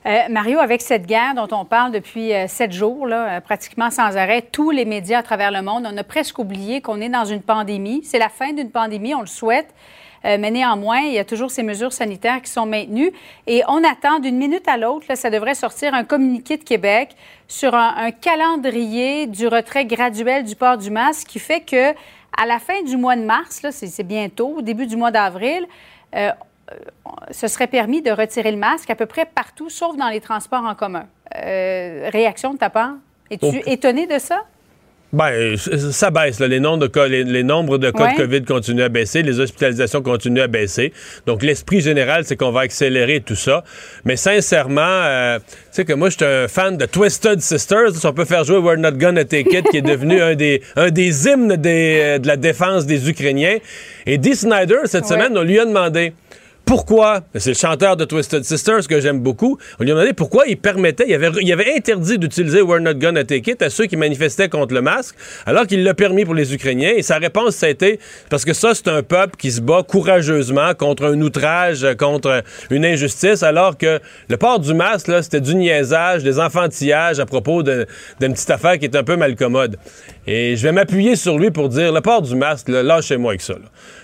Euh, 0.07 0.17
Mario, 0.31 0.57
avec 0.57 0.81
cette 0.81 1.05
guerre 1.05 1.35
dont 1.35 1.55
on 1.55 1.63
parle 1.63 1.91
depuis 1.91 2.33
euh, 2.33 2.47
sept 2.47 2.71
jours, 2.71 3.05
là, 3.05 3.37
euh, 3.37 3.41
pratiquement 3.41 3.91
sans 3.91 4.17
arrêt, 4.17 4.41
tous 4.41 4.71
les 4.71 4.85
médias 4.85 5.19
à 5.19 5.23
travers 5.23 5.51
le 5.51 5.61
monde, 5.61 5.87
on 5.87 5.95
a 5.95 6.03
presque 6.03 6.39
oublié 6.39 6.81
qu'on 6.81 6.99
est 6.99 7.09
dans 7.09 7.25
une 7.25 7.43
pandémie. 7.43 8.01
C'est 8.03 8.17
la 8.17 8.29
fin 8.29 8.51
d'une 8.51 8.71
pandémie, 8.71 9.13
on 9.13 9.21
le 9.21 9.27
souhaite. 9.27 9.71
Mais 10.23 10.51
néanmoins, 10.51 10.99
il 10.99 11.13
y 11.13 11.19
a 11.19 11.25
toujours 11.25 11.49
ces 11.49 11.63
mesures 11.63 11.93
sanitaires 11.93 12.41
qui 12.41 12.51
sont 12.51 12.65
maintenues. 12.65 13.11
Et 13.47 13.63
on 13.67 13.83
attend 13.83 14.19
d'une 14.19 14.37
minute 14.37 14.67
à 14.67 14.77
l'autre, 14.77 15.05
ça 15.15 15.29
devrait 15.29 15.55
sortir 15.55 15.93
un 15.93 16.03
communiqué 16.03 16.57
de 16.57 16.63
Québec 16.63 17.15
sur 17.47 17.75
un, 17.75 18.11
calendrier 18.11 19.27
du 19.27 19.47
retrait 19.47 19.85
graduel 19.85 20.43
du 20.43 20.55
port 20.55 20.77
du 20.77 20.89
masque 20.89 21.27
qui 21.27 21.39
fait 21.39 21.61
que 21.61 21.91
à 22.37 22.45
la 22.45 22.59
fin 22.59 22.81
du 22.83 22.97
mois 22.97 23.15
de 23.15 23.23
mars, 23.23 23.65
c'est 23.71 24.03
bientôt, 24.03 24.55
au 24.57 24.61
début 24.61 24.87
du 24.87 24.95
mois 24.95 25.11
d'avril, 25.11 25.67
euh, 26.15 26.31
ce 27.31 27.47
serait 27.47 27.67
permis 27.67 28.01
de 28.01 28.11
retirer 28.11 28.51
le 28.51 28.57
masque 28.57 28.89
à 28.89 28.95
peu 28.95 29.05
près 29.05 29.25
partout, 29.25 29.69
sauf 29.69 29.97
dans 29.97 30.07
les 30.07 30.21
transports 30.21 30.63
en 30.63 30.75
commun. 30.75 31.07
Euh, 31.35 32.09
réaction 32.11 32.53
de 32.53 32.57
ta 32.57 32.69
part? 32.69 32.93
Es-tu 33.29 33.61
étonné 33.69 34.07
de 34.07 34.19
ça? 34.19 34.45
Ben, 35.13 35.57
ça 35.57 36.09
baisse. 36.09 36.39
Les, 36.39 36.59
nombres 36.59 36.83
de 36.83 36.87
cas, 36.87 37.07
les, 37.07 37.43
nombres 37.43 37.77
de 37.77 37.91
cas 37.91 38.13
de 38.13 38.17
COVID 38.17 38.43
continuent 38.43 38.83
à 38.83 38.89
baisser, 38.89 39.23
les 39.23 39.39
hospitalisations 39.39 40.01
continuent 40.01 40.41
à 40.41 40.47
baisser. 40.47 40.93
Donc, 41.25 41.43
l'esprit 41.43 41.81
général, 41.81 42.23
c'est 42.23 42.37
qu'on 42.37 42.51
va 42.51 42.61
accélérer 42.61 43.19
tout 43.19 43.35
ça. 43.35 43.63
Mais 44.05 44.15
sincèrement, 44.15 44.81
euh, 44.81 45.39
tu 45.39 45.45
sais 45.71 45.85
que 45.85 45.93
moi, 45.93 46.09
je 46.09 46.15
suis 46.15 46.25
un 46.25 46.47
fan 46.47 46.77
de 46.77 46.85
Twisted 46.85 47.41
Sisters. 47.41 47.95
Si 47.95 48.05
on 48.05 48.13
peut 48.13 48.25
faire 48.25 48.45
jouer 48.45 48.57
We're 48.57 48.77
Not 48.77 48.93
Gonna 48.93 49.25
Take 49.25 49.57
It, 49.57 49.69
qui 49.69 49.77
est 49.77 49.81
devenu 49.81 50.21
un 50.21 50.35
des, 50.35 50.61
un 50.77 50.91
des 50.91 51.27
hymnes 51.27 51.57
des, 51.57 52.19
de 52.19 52.27
la 52.27 52.37
défense 52.37 52.85
des 52.85 53.09
Ukrainiens. 53.09 53.57
Et 54.05 54.17
Dee 54.17 54.35
Snyder, 54.35 54.79
cette 54.85 55.05
semaine, 55.05 55.37
on 55.37 55.43
lui 55.43 55.59
a 55.59 55.65
demandé 55.65 56.13
pourquoi, 56.71 57.19
c'est 57.35 57.49
le 57.49 57.55
chanteur 57.55 57.97
de 57.97 58.05
Twisted 58.05 58.45
Sisters 58.45 58.87
que 58.87 59.01
j'aime 59.01 59.19
beaucoup, 59.19 59.57
on 59.77 59.83
lui 59.83 59.91
a 59.91 59.93
demandé 59.93 60.13
pourquoi 60.13 60.47
il 60.47 60.55
permettait, 60.55 61.03
il 61.05 61.13
avait, 61.13 61.51
avait 61.51 61.75
interdit 61.75 62.17
d'utiliser 62.17 62.61
We're 62.61 62.79
Not 62.79 62.93
Gonna 62.93 63.25
Take 63.25 63.51
It 63.51 63.61
à 63.61 63.69
ceux 63.69 63.87
qui 63.87 63.97
manifestaient 63.97 64.47
contre 64.47 64.73
le 64.73 64.81
masque, 64.81 65.15
alors 65.45 65.67
qu'il 65.67 65.83
l'a 65.83 65.93
permis 65.93 66.23
pour 66.23 66.33
les 66.33 66.53
Ukrainiens. 66.53 66.93
Et 66.95 67.01
sa 67.01 67.17
réponse, 67.17 67.57
ça 67.57 67.65
a 67.65 67.69
été 67.69 67.99
parce 68.29 68.45
que 68.45 68.53
ça, 68.53 68.73
c'est 68.73 68.87
un 68.87 69.03
peuple 69.03 69.35
qui 69.37 69.51
se 69.51 69.59
bat 69.59 69.83
courageusement 69.83 70.73
contre 70.73 71.07
un 71.07 71.19
outrage, 71.19 71.85
contre 71.99 72.41
une 72.69 72.85
injustice, 72.85 73.43
alors 73.43 73.77
que 73.77 73.99
le 74.29 74.37
port 74.37 74.61
du 74.61 74.73
masque, 74.73 75.11
c'était 75.23 75.41
du 75.41 75.55
niaisage, 75.55 76.23
des 76.23 76.39
enfantillages 76.39 77.19
à 77.19 77.25
propos 77.25 77.63
d'une 77.63 77.85
petite 78.17 78.49
affaire 78.49 78.79
qui 78.79 78.85
est 78.85 78.95
un 78.95 79.03
peu 79.03 79.17
malcommode. 79.17 79.75
Et 80.27 80.55
je 80.55 80.63
vais 80.63 80.71
m'appuyer 80.71 81.15
sur 81.15 81.39
lui 81.39 81.49
pour 81.49 81.69
dire, 81.69 81.91
le 81.91 82.01
port 82.01 82.21
du 82.21 82.35
masque, 82.35 82.67
lâchez-moi 82.67 83.31
avec 83.31 83.41
ça. 83.41 83.55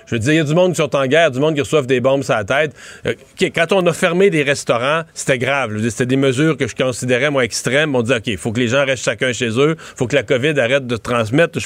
Je 0.08 0.16
veux 0.16 0.20
dire, 0.20 0.34
il 0.34 0.36
y 0.38 0.40
a 0.40 0.44
du 0.44 0.56
monde 0.56 0.72
qui 0.72 0.78
sont 0.78 0.96
en 0.96 1.06
guerre, 1.06 1.32
du 1.32 1.40
monde 1.40 1.54
qui 1.54 1.62
reçoivent 1.62 1.86
des 1.86 2.00
bombes 2.00 2.24
sur 2.24 2.34
la 2.34 2.44
tête. 2.44 2.74
Euh, 3.06 3.14
quand 3.54 3.72
on 3.72 3.86
a 3.86 3.94
fermé 3.94 4.30
des 4.30 4.42
restaurants, 4.42 5.04
c'était 5.14 5.38
grave. 5.38 5.78
C'était 5.90 6.06
des 6.06 6.16
mesures 6.16 6.58
que 6.58 6.68
je 6.68 6.76
considérais, 6.76 7.30
moi, 7.30 7.44
extrêmes. 7.44 7.94
On 7.96 8.02
dit, 8.02 8.14
OK, 8.14 8.28
il 8.28 8.38
faut 8.38 8.52
que 8.52 8.60
les 8.60 8.70
gens 8.70 8.86
restent 8.86 9.04
chacun 9.04 9.32
chez 9.32 9.50
eux. 9.60 9.76
il 9.78 9.98
faut 9.98 10.08
que 10.08 10.16
la 10.16 10.24
COVID 10.24 10.60
arrête 10.60 10.88
de 10.88 10.98
transmettre. 10.98 11.60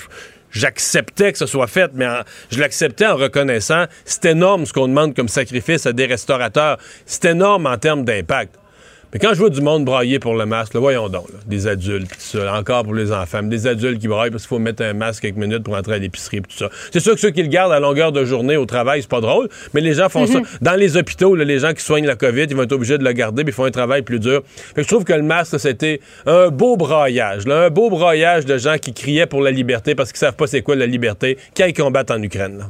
J'acceptais 0.52 1.32
que 1.32 1.38
ce 1.38 1.46
soit 1.46 1.68
fait, 1.68 1.92
mais 1.94 2.08
je 2.52 2.60
l'acceptais 2.60 3.06
en 3.06 3.16
reconnaissant. 3.16 3.86
C'est 4.04 4.26
énorme 4.26 4.66
ce 4.66 4.74
qu'on 4.74 4.90
demande 4.90 5.16
comme 5.16 5.30
sacrifice 5.30 5.86
à 5.86 5.94
des 5.94 6.06
restaurateurs. 6.06 6.78
C'est 7.06 7.26
énorme 7.26 7.68
en 7.68 7.78
termes 7.78 8.04
d'impact. 8.04 8.56
Mais 9.14 9.20
quand 9.20 9.34
je 9.34 9.40
vois 9.40 9.50
du 9.50 9.60
monde 9.60 9.84
brailler 9.84 10.20
pour 10.20 10.36
le 10.36 10.46
masque, 10.46 10.76
voyons 10.76 11.10
donc, 11.10 11.28
des 11.46 11.68
adultes, 11.68 12.10
tout 12.10 12.16
ça, 12.18 12.54
encore 12.54 12.84
pour 12.84 12.94
les 12.94 13.12
enfants, 13.12 13.44
des 13.44 13.68
adultes 13.68 14.00
qui 14.00 14.08
braillent 14.08 14.32
parce 14.32 14.44
qu'il 14.44 14.50
faut 14.50 14.60
mettre 14.60 14.84
un 14.84 14.94
masque 14.94 15.24
quelques 15.24 15.36
minutes 15.36 15.64
pour 15.64 15.76
entrer 15.76 15.96
à 15.96 15.98
l'épicerie, 15.98 16.42
tout 16.42 16.58
ça. 16.58 16.70
C'est 16.94 17.02
sûr 17.02 17.16
que 17.16 17.20
ceux 17.20 17.32
qui 17.32 17.42
le 17.42 17.50
gardent 17.50 17.74
à 17.74 17.80
longueur 17.82 18.14
de 18.14 18.24
journée 18.24 18.56
au 18.56 18.66
travail, 18.66 19.02
c'est 19.02 19.10
pas 19.10 19.20
drôle, 19.20 19.50
mais 19.74 19.82
les 19.82 19.96
gens 19.96 20.08
font 20.08 20.26
ça. 20.28 20.40
Mhm. 20.40 20.46
Dans 20.62 20.76
les 20.76 20.96
hôpitaux, 20.96 21.36
les 21.36 21.60
gens 21.60 21.74
qui 21.74 21.84
soignent 21.84 22.06
la 22.06 22.16
COVID, 22.16 22.44
ils 22.50 22.56
vont 22.56 22.64
être 22.64 22.72
obligés 22.72 22.98
de 22.98 23.04
le 23.04 23.12
garder, 23.12 23.44
puis 23.44 23.52
ils 23.52 23.56
font 23.56 23.66
un 23.66 23.72
travail 23.72 24.02
plus 24.02 24.20
dur. 24.20 24.44
Fait 24.76 24.84
je 24.84 24.88
trouve 24.88 25.04
que 25.04 25.14
le 25.14 25.24
masque, 25.24 25.60
c'était 25.60 26.00
un 26.26 26.48
beau 26.48 26.78
braillage, 26.78 27.46
un 27.48 27.70
beau 27.70 27.90
braillage 27.90 28.46
de 28.46 28.58
gens 28.58 28.78
qui 28.78 28.94
criaient 28.94 29.26
pour 29.26 29.42
la 29.42 29.52
liberté 29.52 29.94
parce 29.94 30.12
qu'ils 30.12 30.20
savent 30.20 30.36
pas 30.36 30.48
c'est 30.48 30.62
quoi 30.62 30.76
la 30.78 30.86
liberté, 30.86 31.38
quand 31.56 31.66
ils 31.66 31.74
combattent 31.74 32.12
en 32.12 32.22
Ukraine. 32.24 32.66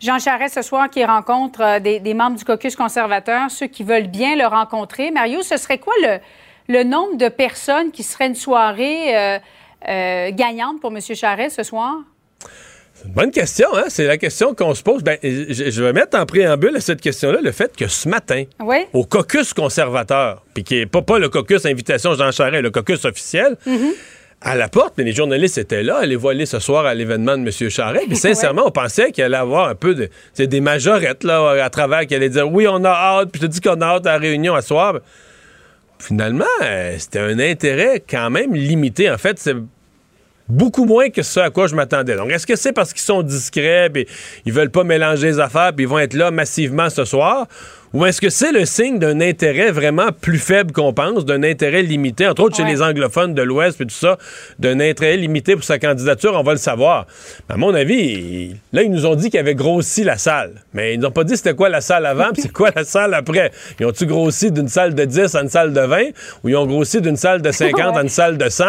Jean 0.00 0.18
Charest 0.18 0.54
ce 0.54 0.62
soir 0.62 0.88
qui 0.90 1.04
rencontre 1.04 1.60
euh, 1.60 1.80
des, 1.80 2.14
membres 2.14 2.36
du 2.36 2.44
caucus 2.44 2.76
conservateur, 2.76 3.50
ceux 3.50 3.66
qui 3.66 3.82
veulent 3.82 4.06
bien 4.06 4.36
le 4.36 4.46
rencontrer. 4.46 5.10
Mario, 5.10 5.42
ce 5.42 5.56
serait 5.56 5.78
quoi 5.78 5.94
le, 6.68 6.84
nombre 6.84 7.16
de 7.16 7.28
personnes 7.28 7.90
qui 7.90 8.02
seraient 8.02 8.28
une 8.28 8.34
soirée 8.34 9.16
euh, 9.16 9.38
euh, 9.88 10.30
gagnante 10.32 10.80
pour 10.80 10.92
M. 10.92 11.00
Charest 11.00 11.56
ce 11.56 11.62
soir? 11.62 11.96
C'est 12.94 13.06
une 13.06 13.14
bonne 13.14 13.30
question, 13.30 13.68
hein? 13.74 13.84
C'est 13.88 14.06
la 14.06 14.18
question 14.18 14.54
qu'on 14.54 14.74
se 14.74 14.82
pose. 14.82 15.04
Ben, 15.04 15.18
je, 15.22 15.82
vais 15.82 15.92
mettre 15.92 16.18
en 16.18 16.26
préambule 16.26 16.76
à 16.76 16.80
cette 16.80 17.00
question-là 17.00 17.40
le 17.40 17.52
fait 17.52 17.76
que 17.76 17.86
ce 17.86 18.08
matin, 18.08 18.44
au 18.92 19.04
caucus 19.04 19.54
conservateur, 19.54 20.44
puis 20.52 20.64
qui 20.64 20.74
n'est 20.74 20.86
pas, 20.86 21.02
pas 21.02 21.20
le 21.20 21.28
caucus 21.28 21.64
invitation 21.64 22.14
Jean 22.14 22.32
Charest, 22.32 22.62
le 22.62 22.70
caucus 22.70 23.04
officiel, 23.04 23.56
mm-hmm 23.66 23.92
à 24.40 24.54
la 24.54 24.68
porte, 24.68 24.94
mais 24.96 25.04
les 25.04 25.12
journalistes 25.12 25.58
étaient 25.58 25.82
là, 25.82 26.04
les 26.04 26.14
voir 26.14 26.32
aller 26.32 26.46
ce 26.46 26.60
soir 26.60 26.86
à 26.86 26.94
l'événement 26.94 27.36
de 27.36 27.42
M. 27.42 27.70
Charret. 27.70 28.04
Puis 28.06 28.16
sincèrement, 28.16 28.62
on 28.66 28.70
pensait 28.70 29.10
qu'il 29.10 29.24
allait 29.24 29.36
avoir 29.36 29.68
un 29.68 29.74
peu 29.74 29.94
de, 29.94 30.44
des 30.44 30.60
majorettes 30.60 31.24
là, 31.24 31.64
à 31.64 31.70
travers 31.70 32.06
qui 32.06 32.14
allaient 32.14 32.28
dire 32.28 32.50
oui, 32.50 32.66
on 32.68 32.84
a 32.84 32.90
hâte, 32.90 33.30
puis 33.32 33.40
je 33.42 33.46
te 33.46 33.52
dis 33.52 33.60
qu'on 33.60 33.80
a 33.80 33.86
hâte 33.86 34.06
à 34.06 34.12
la 34.12 34.18
réunion 34.18 34.54
à 34.54 34.62
soir. 34.62 35.00
Finalement, 35.98 36.44
euh, 36.62 36.94
c'était 36.98 37.18
un 37.18 37.40
intérêt 37.40 38.02
quand 38.08 38.30
même 38.30 38.54
limité. 38.54 39.10
En 39.10 39.18
fait, 39.18 39.38
c'est 39.40 39.56
beaucoup 40.48 40.84
moins 40.84 41.10
que 41.10 41.22
ce 41.22 41.40
à 41.40 41.50
quoi 41.50 41.66
je 41.66 41.74
m'attendais. 41.74 42.14
Donc, 42.14 42.30
est-ce 42.30 42.46
que 42.46 42.54
c'est 42.54 42.72
parce 42.72 42.92
qu'ils 42.92 43.02
sont 43.02 43.22
discrets, 43.22 43.90
puis 43.92 44.06
ils 44.46 44.52
veulent 44.52 44.70
pas 44.70 44.84
mélanger 44.84 45.26
les 45.26 45.40
affaires, 45.40 45.72
puis 45.74 45.84
ils 45.84 45.88
vont 45.88 45.98
être 45.98 46.14
là 46.14 46.30
massivement 46.30 46.88
ce 46.88 47.04
soir? 47.04 47.48
Ou 47.94 48.04
est-ce 48.04 48.20
que 48.20 48.28
c'est 48.28 48.52
le 48.52 48.66
signe 48.66 48.98
d'un 48.98 49.20
intérêt 49.20 49.70
vraiment 49.70 50.08
plus 50.12 50.38
faible 50.38 50.72
qu'on 50.72 50.92
pense, 50.92 51.24
d'un 51.24 51.42
intérêt 51.42 51.82
limité, 51.82 52.26
entre 52.26 52.42
autres 52.42 52.56
chez 52.56 52.64
les 52.64 52.82
anglophones 52.82 53.34
de 53.34 53.42
l'Ouest 53.42 53.80
et 53.80 53.84
tout 53.84 53.90
ça, 53.90 54.18
d'un 54.58 54.78
intérêt 54.80 55.16
limité 55.16 55.54
pour 55.54 55.64
sa 55.64 55.78
candidature, 55.78 56.34
on 56.34 56.42
va 56.42 56.52
le 56.52 56.58
savoir. 56.58 57.06
À 57.48 57.56
mon 57.56 57.72
avis, 57.74 58.54
là, 58.72 58.82
ils 58.82 58.90
nous 58.90 59.06
ont 59.06 59.14
dit 59.14 59.30
qu'ils 59.30 59.40
avaient 59.40 59.54
grossi 59.54 60.04
la 60.04 60.18
salle. 60.18 60.62
Mais 60.74 60.94
ils 60.94 61.00
n'ont 61.00 61.10
pas 61.10 61.24
dit 61.24 61.36
c'était 61.36 61.54
quoi 61.54 61.70
la 61.70 61.80
salle 61.80 62.04
avant, 62.04 62.30
puis 62.32 62.42
c'est 62.42 62.52
quoi 62.52 62.70
la 62.74 62.84
salle 62.84 63.14
après. 63.14 63.52
Ils 63.80 63.86
ont-tu 63.86 64.04
grossi 64.04 64.52
d'une 64.52 64.68
salle 64.68 64.94
de 64.94 65.04
10 65.04 65.34
à 65.34 65.42
une 65.42 65.48
salle 65.48 65.72
de 65.72 65.80
20, 65.80 66.02
ou 66.44 66.50
ils 66.50 66.56
ont 66.56 66.66
grossi 66.66 67.00
d'une 67.00 67.16
salle 67.16 67.40
de 67.40 67.50
50 67.50 67.96
à 67.96 68.02
une 68.02 68.08
salle 68.10 68.36
de 68.36 68.48
100? 68.48 68.64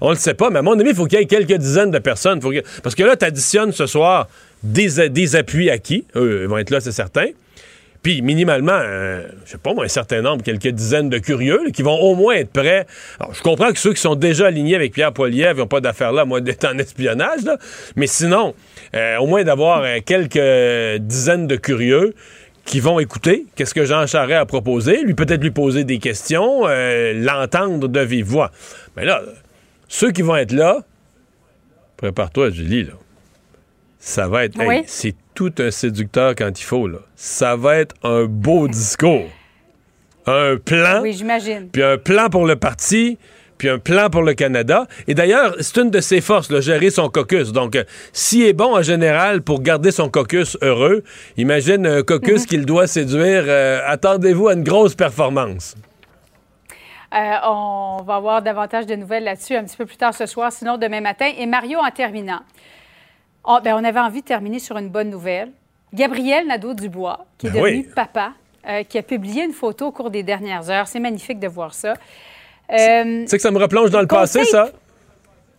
On 0.00 0.10
le 0.10 0.16
sait 0.16 0.34
pas, 0.34 0.50
mais 0.50 0.60
à 0.60 0.62
mon 0.62 0.78
avis, 0.78 0.90
il 0.90 0.94
faut 0.94 1.06
qu'il 1.06 1.18
y 1.18 1.22
ait 1.22 1.26
quelques 1.26 1.58
dizaines 1.58 1.90
de 1.90 1.98
personnes. 1.98 2.40
Parce 2.82 2.94
que 2.94 3.02
là, 3.02 3.16
tu 3.16 3.24
additionnes 3.24 3.72
ce 3.72 3.86
soir 3.86 4.28
des, 4.62 5.08
des 5.08 5.36
appuis 5.36 5.70
acquis. 5.70 6.04
Eux, 6.14 6.40
ils 6.42 6.48
vont 6.48 6.58
être 6.58 6.70
là, 6.70 6.80
c'est 6.80 6.92
certain. 6.92 7.26
Puis, 8.02 8.22
minimalement, 8.22 8.72
euh, 8.72 9.26
je 9.44 9.52
sais 9.52 9.58
pas 9.58 9.74
moi, 9.74 9.84
un 9.84 9.88
certain 9.88 10.22
nombre, 10.22 10.42
quelques 10.42 10.68
dizaines 10.68 11.10
de 11.10 11.18
curieux 11.18 11.70
qui 11.74 11.82
vont 11.82 11.98
au 11.98 12.14
moins 12.14 12.34
être 12.34 12.50
prêts. 12.50 12.86
Alors, 13.18 13.34
je 13.34 13.42
comprends 13.42 13.72
que 13.72 13.78
ceux 13.78 13.92
qui 13.92 14.00
sont 14.00 14.14
déjà 14.14 14.46
alignés 14.46 14.74
avec 14.74 14.94
Pierre 14.94 15.12
Poilievre 15.12 15.58
n'ont 15.58 15.66
pas 15.66 15.82
d'affaire 15.82 16.12
là, 16.12 16.24
moi, 16.24 16.40
d'être 16.40 16.64
en 16.64 16.78
espionnage, 16.78 17.42
là. 17.44 17.58
Mais 17.96 18.06
sinon, 18.06 18.54
euh, 18.94 19.18
au 19.18 19.26
moins 19.26 19.44
d'avoir 19.44 19.82
euh, 19.82 19.98
quelques 20.04 21.00
dizaines 21.02 21.46
de 21.46 21.56
curieux 21.56 22.14
qui 22.64 22.80
vont 22.80 23.00
écouter 23.00 23.46
qu'est-ce 23.54 23.74
que 23.74 23.84
Jean 23.84 24.06
Charest 24.06 24.40
a 24.40 24.46
proposé, 24.46 25.02
lui 25.02 25.14
peut-être 25.14 25.42
lui 25.42 25.50
poser 25.50 25.84
des 25.84 25.98
questions, 25.98 26.66
l'entendre 26.66 27.88
de 27.88 28.00
vive 28.00 28.26
voix. 28.26 28.50
Mais 28.96 29.04
là, 29.04 29.22
ceux 29.88 30.12
qui 30.12 30.22
vont 30.22 30.36
être 30.36 30.52
là, 30.52 30.84
prépare-toi, 31.96 32.50
Julie, 32.50 32.84
là. 32.84 32.92
Ça 34.00 34.26
va 34.26 34.44
être. 34.46 34.58
c'est 34.86 35.14
tout 35.34 35.52
un 35.58 35.70
séducteur 35.70 36.34
quand 36.34 36.58
il 36.58 36.64
faut, 36.64 36.88
là. 36.88 36.98
Ça 37.14 37.54
va 37.54 37.76
être 37.78 37.94
un 38.02 38.24
beau 38.24 38.66
discours. 38.80 39.28
Un 40.26 40.56
plan. 40.56 41.02
Oui, 41.02 41.12
j'imagine. 41.12 41.68
Puis 41.70 41.82
un 41.82 41.98
plan 41.98 42.28
pour 42.28 42.46
le 42.46 42.56
parti 42.56 43.18
puis 43.60 43.68
un 43.68 43.78
plan 43.78 44.08
pour 44.08 44.22
le 44.22 44.32
Canada. 44.32 44.86
Et 45.06 45.12
d'ailleurs, 45.12 45.54
c'est 45.60 45.76
une 45.76 45.90
de 45.90 46.00
ses 46.00 46.22
forces, 46.22 46.50
là, 46.50 46.62
gérer 46.62 46.88
son 46.88 47.10
caucus. 47.10 47.52
Donc, 47.52 47.76
euh, 47.76 47.84
s'il 48.10 48.46
est 48.46 48.54
bon 48.54 48.74
en 48.74 48.80
général 48.80 49.42
pour 49.42 49.60
garder 49.60 49.90
son 49.90 50.08
caucus 50.08 50.56
heureux, 50.62 51.04
imagine 51.36 51.86
un 51.86 52.02
caucus 52.02 52.40
mhm. 52.40 52.46
qu'il 52.46 52.64
doit 52.64 52.86
séduire. 52.86 53.44
Euh, 53.46 53.80
attendez-vous 53.84 54.48
à 54.48 54.54
une 54.54 54.64
grosse 54.64 54.94
performance. 54.94 55.76
Euh, 57.12 57.18
on 57.44 58.02
va 58.06 58.14
avoir 58.14 58.40
davantage 58.40 58.86
de 58.86 58.94
nouvelles 58.94 59.24
là-dessus 59.24 59.56
un 59.56 59.64
petit 59.64 59.76
peu 59.76 59.84
plus 59.84 59.98
tard 59.98 60.14
ce 60.14 60.24
soir, 60.24 60.50
sinon 60.50 60.78
demain 60.78 61.02
matin. 61.02 61.30
Et 61.36 61.44
Mario, 61.44 61.78
en 61.80 61.90
terminant, 61.90 62.40
Oh, 63.44 63.58
ben, 63.62 63.74
on 63.74 63.84
avait 63.84 64.00
envie 64.00 64.20
de 64.20 64.26
terminer 64.26 64.58
sur 64.58 64.76
une 64.76 64.88
bonne 64.88 65.10
nouvelle. 65.10 65.50
Gabriel 65.92 66.46
Nadeau-Dubois, 66.46 67.26
qui 67.38 67.48
est 67.48 67.50
ben 67.50 67.62
devenu 67.62 67.84
papa, 67.84 68.32
euh, 68.68 68.82
qui 68.84 68.98
a 68.98 69.02
publié 69.02 69.44
une 69.44 69.52
photo 69.52 69.86
au 69.86 69.92
cours 69.92 70.10
des 70.10 70.22
dernières 70.22 70.70
heures. 70.70 70.86
C'est 70.86 71.00
magnifique 71.00 71.40
de 71.40 71.48
voir 71.48 71.74
ça. 71.74 71.94
Euh, 72.72 73.24
c'est 73.26 73.36
que 73.36 73.42
ça 73.42 73.50
me 73.50 73.58
replonge 73.58 73.90
dans 73.90 74.00
le 74.00 74.06
passé, 74.06 74.44
ça? 74.44 74.70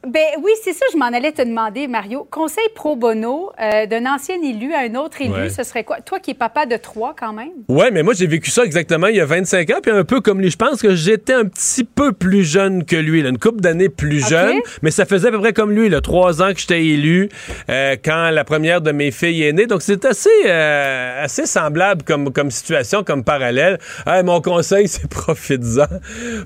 Ben 0.08 0.26
oui, 0.44 0.52
c'est 0.64 0.74
ça, 0.74 0.84
je 0.92 0.98
m'en 0.98 1.06
allais 1.06 1.32
te 1.32 1.44
demander, 1.44 1.88
Mario. 1.88 2.28
Conseil 2.32 2.64
pro 2.74 2.96
bono 2.96 3.52
euh, 3.62 3.86
d'un 3.86 4.08
ancien 4.08 4.42
élu 4.42 4.74
à 4.74 4.80
un 4.80 4.96
autre 4.96 5.22
élu, 5.22 5.52
ce 5.56 5.64
serait 5.64 5.84
quoi? 5.84 6.02
Toi 6.02 6.20
qui 6.20 6.32
es 6.32 6.34
papa 6.34 6.66
de 6.66 6.76
trois, 6.76 7.16
quand 7.18 7.34
même. 7.34 7.52
Oui, 7.68 7.86
mais 7.94 8.02
moi, 8.02 8.16
j'ai 8.16 8.26
vécu 8.26 8.50
ça 8.50 8.64
exactement 8.64 9.08
il 9.08 9.18
y 9.18 9.20
a 9.20 9.26
25 9.26 9.70
ans, 9.70 9.80
puis 9.80 9.92
un 9.92 10.04
peu 10.04 10.20
comme 10.20 10.42
lui. 10.42 10.50
Je 10.50 10.58
pense 10.58 10.82
que 10.82 10.96
j'étais 10.96 11.34
un 11.34 11.46
petit 11.46 11.84
peu 11.84 12.14
plus 12.14 12.44
jeune 12.44 12.84
que 12.84 12.96
lui, 12.96 13.22
une 13.22 13.38
couple 13.38 13.62
d'années 13.62 13.90
plus 13.90 14.28
jeune, 14.28 14.58
mais 14.82 14.90
ça 14.90 15.06
faisait 15.06 15.28
à 15.28 15.32
peu 15.32 15.40
près 15.40 15.54
comme 15.54 15.72
lui, 15.72 15.88
là, 15.88 16.02
trois 16.02 16.42
ans 16.42 16.52
que 16.52 16.60
j'étais 16.60 16.84
élu 16.84 17.30
euh, 17.70 17.96
quand 18.04 18.32
la 18.32 18.44
première 18.44 18.82
de 18.82 18.92
mes 18.92 19.12
filles 19.12 19.44
est 19.44 19.54
née. 19.54 19.68
Donc, 19.68 19.84
c'est 19.84 20.04
assez, 20.06 20.30
euh, 20.48 21.24
assez 21.24 21.46
semblable 21.46 22.02
comme, 22.02 22.34
comme 22.34 22.50
situation, 22.50 23.04
comme 23.04 23.24
parallèle. 23.24 23.78
mon 24.24 24.42
conseil, 24.42 24.88
c'est 24.88 25.08
profite-en. 25.08 25.86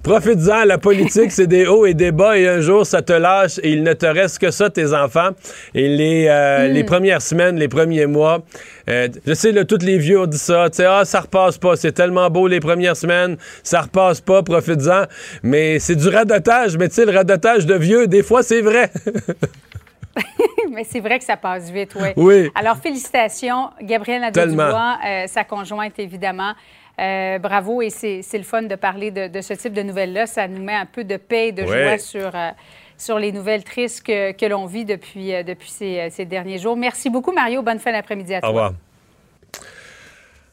Profite-en. 0.04 0.66
La 0.66 0.78
politique, 0.78 1.32
c'est 1.32 1.48
des 1.48 1.68
hauts 1.68 1.86
et 1.86 1.94
des 1.94 2.12
bas, 2.12 2.38
et 2.38 2.50
un 2.50 2.60
jour, 2.60 2.86
ça 2.86 3.02
te 3.02 3.14
lâche 3.14 3.45
et 3.64 3.72
il 3.72 3.84
ne 3.84 3.94
te 3.94 4.06
reste 4.06 4.40
que 4.40 4.52
ça, 4.52 4.70
tes 4.70 4.94
enfants. 4.94 5.30
Et 5.74 5.88
les, 5.88 6.28
euh, 6.28 6.68
les 6.68 6.84
premières 6.84 7.22
semaines, 7.22 7.58
les 7.58 7.68
premiers 7.68 8.06
mois, 8.06 8.44
euh, 8.90 9.08
je 9.26 9.34
sais, 9.34 9.52
là, 9.52 9.66
tous 9.66 9.84
les 9.84 9.98
vieux 9.98 10.20
ont 10.22 10.26
dit 10.26 10.38
ça. 10.38 10.70
Tu 10.70 10.78
sais, 10.78 10.86
ah, 10.86 11.06
ça 11.06 11.22
repasse 11.22 11.58
pas. 11.58 11.76
C'est 11.76 11.92
tellement 11.92 12.30
beau 12.30 12.48
les 12.48 12.60
premières 12.60 12.96
semaines. 12.96 13.38
Ça 13.64 13.82
repasse 13.82 14.22
pas. 14.22 14.44
Profites-en. 14.44 15.04
Mais 15.44 15.80
c'est 15.80 15.96
du 15.96 16.08
radotage. 16.10 16.78
Mais 16.78 16.90
tu 16.90 16.96
sais, 16.96 17.06
le 17.06 17.12
radotage 17.12 17.66
de 17.66 17.76
vieux, 17.76 18.08
des 18.08 18.24
fois, 18.24 18.44
c'est 18.44 18.62
vrai. 18.62 18.92
Mais 20.72 20.84
c'est 20.84 21.00
vrai 21.00 21.20
que 21.20 21.26
ça 21.26 21.38
passe 21.38 21.70
vite, 21.70 21.96
oui. 21.96 22.10
Oui. 22.16 22.52
Alors, 22.56 22.78
félicitations, 22.78 23.70
Gabrielle 23.82 24.22
Nadeau-Dubois, 24.22 24.98
euh, 25.06 25.28
sa 25.28 25.44
conjointe, 25.44 25.98
évidemment. 26.00 26.54
Euh, 27.00 27.40
bravo, 27.40 27.82
et 27.82 27.90
c'est 27.90 28.24
le 28.34 28.44
fun 28.44 28.64
de 28.64 28.76
parler 28.76 29.12
de, 29.12 29.42
ce 29.42 29.54
type 29.54 29.74
de 29.74 29.82
nouvelles-là. 29.82 30.26
Ça 30.28 30.48
nous 30.48 30.64
met 30.64 30.76
un 30.76 30.86
peu 30.86 31.04
de 31.04 31.18
paix 31.18 31.50
et 31.50 31.52
de 31.52 31.66
joie 31.66 31.98
sur, 31.98 32.34
euh, 32.34 32.52
sur 32.98 33.20
les 33.20 33.32
nouvelles 33.32 33.64
tristes 33.64 34.04
que, 34.06 34.32
que 34.32 34.46
l'on 34.46 34.66
vit 34.66 34.86
depuis, 34.86 35.32
depuis 35.44 35.70
ces, 35.70 36.10
ces, 36.10 36.26
derniers 36.26 36.60
jours. 36.60 36.78
Merci 36.78 37.10
beaucoup, 37.10 37.32
Mario. 37.32 37.62
Bonne 37.62 37.80
fin 37.80 37.92
d'après-midi 37.92 38.36
à 38.36 38.42
toi. 38.42 38.50
Au 38.50 38.54
revoir. 38.54 38.74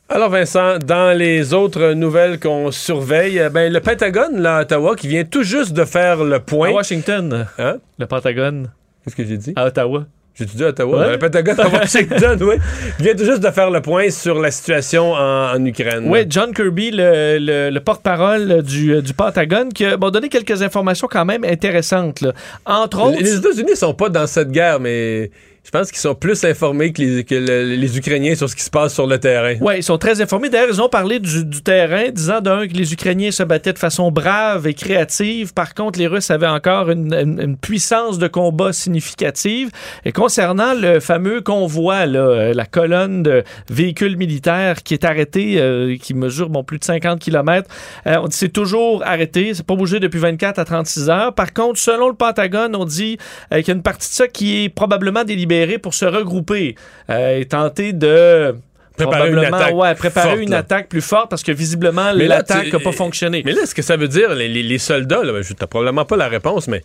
Alors 0.09 0.29
Vincent, 0.29 0.79
dans 0.79 1.17
les 1.17 1.55
autres 1.55 1.95
nouvelles 1.95 2.39
qu'on 2.39 2.71
surveille, 2.71 3.49
ben, 3.51 3.73
le 3.73 3.81
Pentagone, 3.81 4.43
là, 4.43 4.59
à 4.59 4.63
Ottawa, 4.63 4.95
qui 4.95 5.09
vient 5.09 5.25
tout 5.25 5.43
juste 5.43 5.73
de 5.73 5.87
faire 5.87 6.23
le 6.23 6.39
point. 6.39 6.69
À 6.69 6.73
Washington. 6.73 7.47
Hein? 7.59 7.79
Le 7.99 8.07
Pentagone. 8.07 8.71
Qu'est-ce 9.03 9.17
que 9.17 9.25
j'ai 9.25 9.39
dit? 9.39 9.55
À 9.57 9.65
Ottawa. 9.65 10.05
J'ai-tu 10.35 10.57
dit 10.57 10.65
Ottawa? 10.65 11.11
Le 11.11 11.19
Pentagone 11.19 11.61
à 11.61 11.69
Washington, 11.69 12.39
oui. 12.43 12.57
Il 12.99 13.05
vient 13.05 13.15
tout 13.15 13.25
juste 13.25 13.41
de 13.41 13.51
faire 13.51 13.71
le 13.71 13.83
point 13.83 14.09
sur 14.11 14.41
la 14.41 14.51
situation 14.51 15.13
en, 15.13 15.65
Ukraine. 15.65 16.05
Oui, 16.07 16.21
John 16.29 16.55
Kirby, 16.55 16.91
le, 16.93 17.79
porte-parole 17.81 18.63
du, 18.63 19.03
du, 19.03 19.13
Pentagone, 19.13 19.73
qui 19.73 19.85
a 19.85 19.97
donné 19.97 20.29
quelques 20.31 20.63
informations 20.63 21.07
quand 21.11 21.27
même 21.27 21.45
intéressantes. 21.45 22.25
Entre 22.65 23.03
autres... 23.03 23.19
Les 23.19 23.37
États-Unis 23.37 23.77
sont 23.77 23.95
pas 23.95 24.09
dans 24.09 24.27
cette 24.27 24.51
guerre, 24.51 24.81
mais 24.81 25.31
je 25.65 25.71
pense 25.71 25.93
qu'ils 25.93 26.01
sont 26.01 26.17
plus 26.17 26.43
informés 26.45 26.93
que, 26.93 27.03
les, 27.03 27.99
Ukrainiens 27.99 28.35
sur 28.35 28.49
ce 28.51 28.57
qui 28.57 28.65
se 28.65 28.71
passe 28.71 28.95
sur 28.95 29.07
le 29.07 29.19
terrain. 29.19 29.55
Oui, 29.61 29.75
ils 29.77 29.83
sont 29.83 29.97
très 29.97 30.21
informés. 30.21 30.49
D'ailleurs, 30.49 30.71
ils 30.71 30.83
ont 30.83 30.89
parlé 30.89 31.21
du, 31.21 31.63
terrain, 31.63 32.11
disant 32.11 32.41
d'un 32.41 32.67
que 32.67 32.73
les 32.73 32.93
Ukrainiens 32.93 33.31
se 33.31 33.45
battaient 33.45 33.73
de 33.73 33.79
façon 33.79 34.11
brave 34.11 34.67
et 34.67 34.75
créative. 34.75 35.55
Par 35.55 35.75
contre, 35.75 36.01
les 36.01 36.09
Russes 36.09 36.31
avaient 36.33 36.49
encore 36.49 36.91
une, 36.91 37.57
puissance 37.61 38.19
de 38.19 38.27
combat 38.27 38.73
significative. 38.73 39.71
Et 40.05 40.11
concernant 40.11 40.75
le 40.75 40.99
fameux 40.99 41.43
convoi, 41.43 42.07
euh, 42.09 42.53
la 42.55 42.65
colonne 42.65 43.23
de 43.23 43.45
véhicules 43.71 44.17
militaires 44.17 44.83
qui 44.83 44.95
est 44.95 45.05
arrêtée, 45.05 45.61
euh, 45.61 45.97
qui 45.97 46.15
mesure 46.15 46.49
bon, 46.49 46.65
plus 46.65 46.79
de 46.79 46.85
50 46.85 47.21
km, 47.21 47.69
euh, 48.07 48.17
on 48.21 48.27
dit 48.27 48.37
c'est 48.37 48.49
toujours 48.49 49.05
arrêté. 49.07 49.55
C'est 49.55 49.67
pas 49.67 49.77
bougé 49.77 50.01
depuis 50.01 50.19
24 50.19 50.59
à 50.59 50.65
36 50.65 51.09
heures. 51.09 51.35
Par 51.35 51.53
contre, 51.53 51.79
selon 51.79 52.09
le 52.09 52.15
Pentagone, 52.15 52.75
on 52.75 52.85
dit 52.85 53.19
qu'il 53.53 53.69
y 53.69 53.71
a 53.71 53.75
une 53.75 53.83
partie 53.83 54.09
de 54.09 54.15
ça 54.15 54.27
qui 54.27 54.65
est 54.65 54.69
probablement 54.69 55.23
délibérée 55.23 55.52
pour 55.83 55.95
se 55.95 56.05
regrouper 56.05 56.75
euh, 57.11 57.41
et 57.41 57.45
tenter 57.45 57.93
de 57.93 58.55
préparer 58.97 59.31
une 59.31 59.39
attaque, 59.39 59.75
ouais, 59.75 59.95
préparer 59.95 60.43
une 60.43 60.55
attaque 60.55 60.89
plus 60.89 61.01
forte 61.01 61.31
parce 61.31 61.43
que 61.43 61.53
visiblement 61.53 62.13
l'attaque 62.13 62.73
n'a 62.73 62.79
pas 62.79 62.93
fonctionné. 62.93 63.43
Mais 63.45 63.53
là, 63.53 63.67
ce 63.67 63.75
que 63.75 63.83
ça 63.83 63.97
veut 63.97 64.09
dire, 64.09 64.35
les, 64.35 64.79
soldats, 64.79 65.23
là, 65.23 65.43
je 65.43 65.53
n'ai 65.53 65.67
probablement 65.67 66.05
pas 66.05 66.17
la 66.17 66.29
réponse, 66.29 66.69
mais 66.69 66.83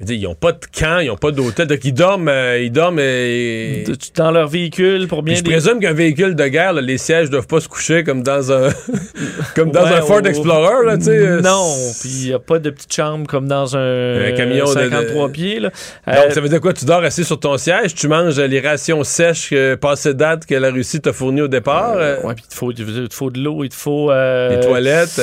ils 0.00 0.22
n'ont 0.22 0.34
pas 0.34 0.52
de 0.52 0.58
camp, 0.78 0.98
ils 0.98 1.06
n'ont 1.06 1.16
pas 1.16 1.30
d'hôtel. 1.30 1.66
Donc, 1.66 1.82
ils 1.82 1.94
dorment, 1.94 2.28
euh, 2.28 2.60
ils 2.60 2.70
dorment 2.70 2.98
euh, 3.00 3.84
dans 4.14 4.30
leur 4.30 4.46
véhicule 4.46 5.08
pour 5.08 5.22
bien. 5.22 5.34
je 5.34 5.42
présume 5.42 5.80
qu'un 5.80 5.94
véhicule 5.94 6.34
de 6.34 6.48
guerre, 6.48 6.74
les 6.74 6.98
sièges 6.98 7.30
doivent 7.30 7.46
pas 7.46 7.60
se 7.60 7.68
coucher 7.68 8.04
comme 8.04 8.22
dans 8.22 8.52
un 8.52 8.68
comme 9.54 9.70
dans 9.70 9.86
un 9.86 10.02
Ford 10.02 10.24
Explorer. 10.26 10.84
Là, 10.84 10.96
euh, 11.08 11.40
non, 11.40 11.74
puis 11.98 12.10
il 12.10 12.26
n'y 12.26 12.34
a 12.34 12.38
pas 12.38 12.58
de 12.58 12.68
petite 12.68 12.92
chambre 12.92 13.26
comme 13.26 13.48
dans 13.48 13.74
un, 13.74 14.32
camion 14.36 14.66
53 14.66 15.30
pieds. 15.30 15.60
Là. 15.60 15.70
Donc, 16.06 16.32
ça 16.32 16.40
veut 16.42 16.50
dire 16.50 16.60
quoi? 16.60 16.74
Tu 16.74 16.84
dors 16.84 17.02
assis 17.02 17.24
sur 17.24 17.40
ton 17.40 17.56
siège, 17.56 17.94
tu 17.94 18.06
manges 18.06 18.38
les 18.38 18.60
rations 18.60 19.02
sèches 19.02 19.54
passées 19.80 20.12
date 20.12 20.44
que 20.44 20.54
la 20.54 20.70
Russie 20.70 21.00
t'a 21.00 21.14
fournies 21.14 21.42
au 21.42 21.48
départ. 21.48 21.96
oui, 22.22 22.34
puis 22.34 22.44
il 22.44 22.50
te 22.50 22.54
faut, 22.54 22.72
il 22.72 23.08
faut 23.10 23.30
de 23.30 23.40
l'eau, 23.40 23.64
il 23.64 23.70
te 23.70 23.74
faut... 23.74 24.10
les 24.12 24.60
toilettes. 24.60 25.22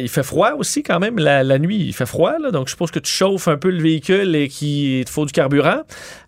il 0.00 0.08
fait 0.08 0.24
froid 0.24 0.54
aussi 0.58 0.82
quand 0.82 0.98
même 0.98 1.20
la, 1.20 1.44
la 1.44 1.60
nuit. 1.60 1.84
Il 1.86 1.92
fait 1.92 2.06
froid, 2.06 2.34
là, 2.42 2.50
donc 2.50 2.66
je 2.66 2.72
suppose 2.72 2.90
que 2.90 2.98
tu 2.98 3.12
chauffes 3.12 3.46
un 3.46 3.56
peu 3.56 3.70
le 3.70 3.83
véhicule 3.84 4.34
et 4.34 4.48
qu'il 4.48 5.08
faut 5.08 5.24
du 5.24 5.32
carburant. 5.32 5.82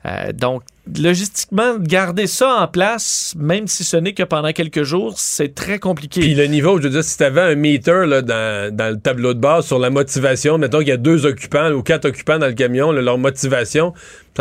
Euh, 0.04 0.32
donc, 0.32 0.62
logistiquement, 0.98 1.78
garder 1.78 2.26
ça 2.26 2.56
en 2.60 2.68
place, 2.68 3.34
même 3.38 3.66
si 3.66 3.84
ce 3.84 3.96
n'est 3.96 4.12
que 4.12 4.22
pendant 4.22 4.52
quelques 4.52 4.82
jours, 4.82 5.14
c'est 5.18 5.54
très 5.54 5.78
compliqué. 5.78 6.20
Puis 6.20 6.34
le 6.34 6.46
niveau, 6.46 6.78
je 6.78 6.84
veux 6.84 6.90
dire, 6.90 7.04
si 7.04 7.16
tu 7.16 7.24
avais 7.24 7.40
un 7.40 7.54
meter 7.54 8.06
là, 8.06 8.22
dans, 8.22 8.74
dans, 8.74 8.90
le 8.90 8.98
tableau 8.98 9.34
de 9.34 9.40
base 9.40 9.66
sur 9.66 9.78
la 9.78 9.90
motivation, 9.90 10.58
mettons 10.58 10.78
qu'il 10.78 10.88
y 10.88 10.92
a 10.92 10.96
deux 10.96 11.26
occupants 11.26 11.70
ou 11.72 11.82
quatre 11.82 12.06
occupants 12.06 12.38
dans 12.38 12.46
le 12.46 12.52
camion, 12.52 12.92
leur 12.92 13.18
motivation, 13.18 13.92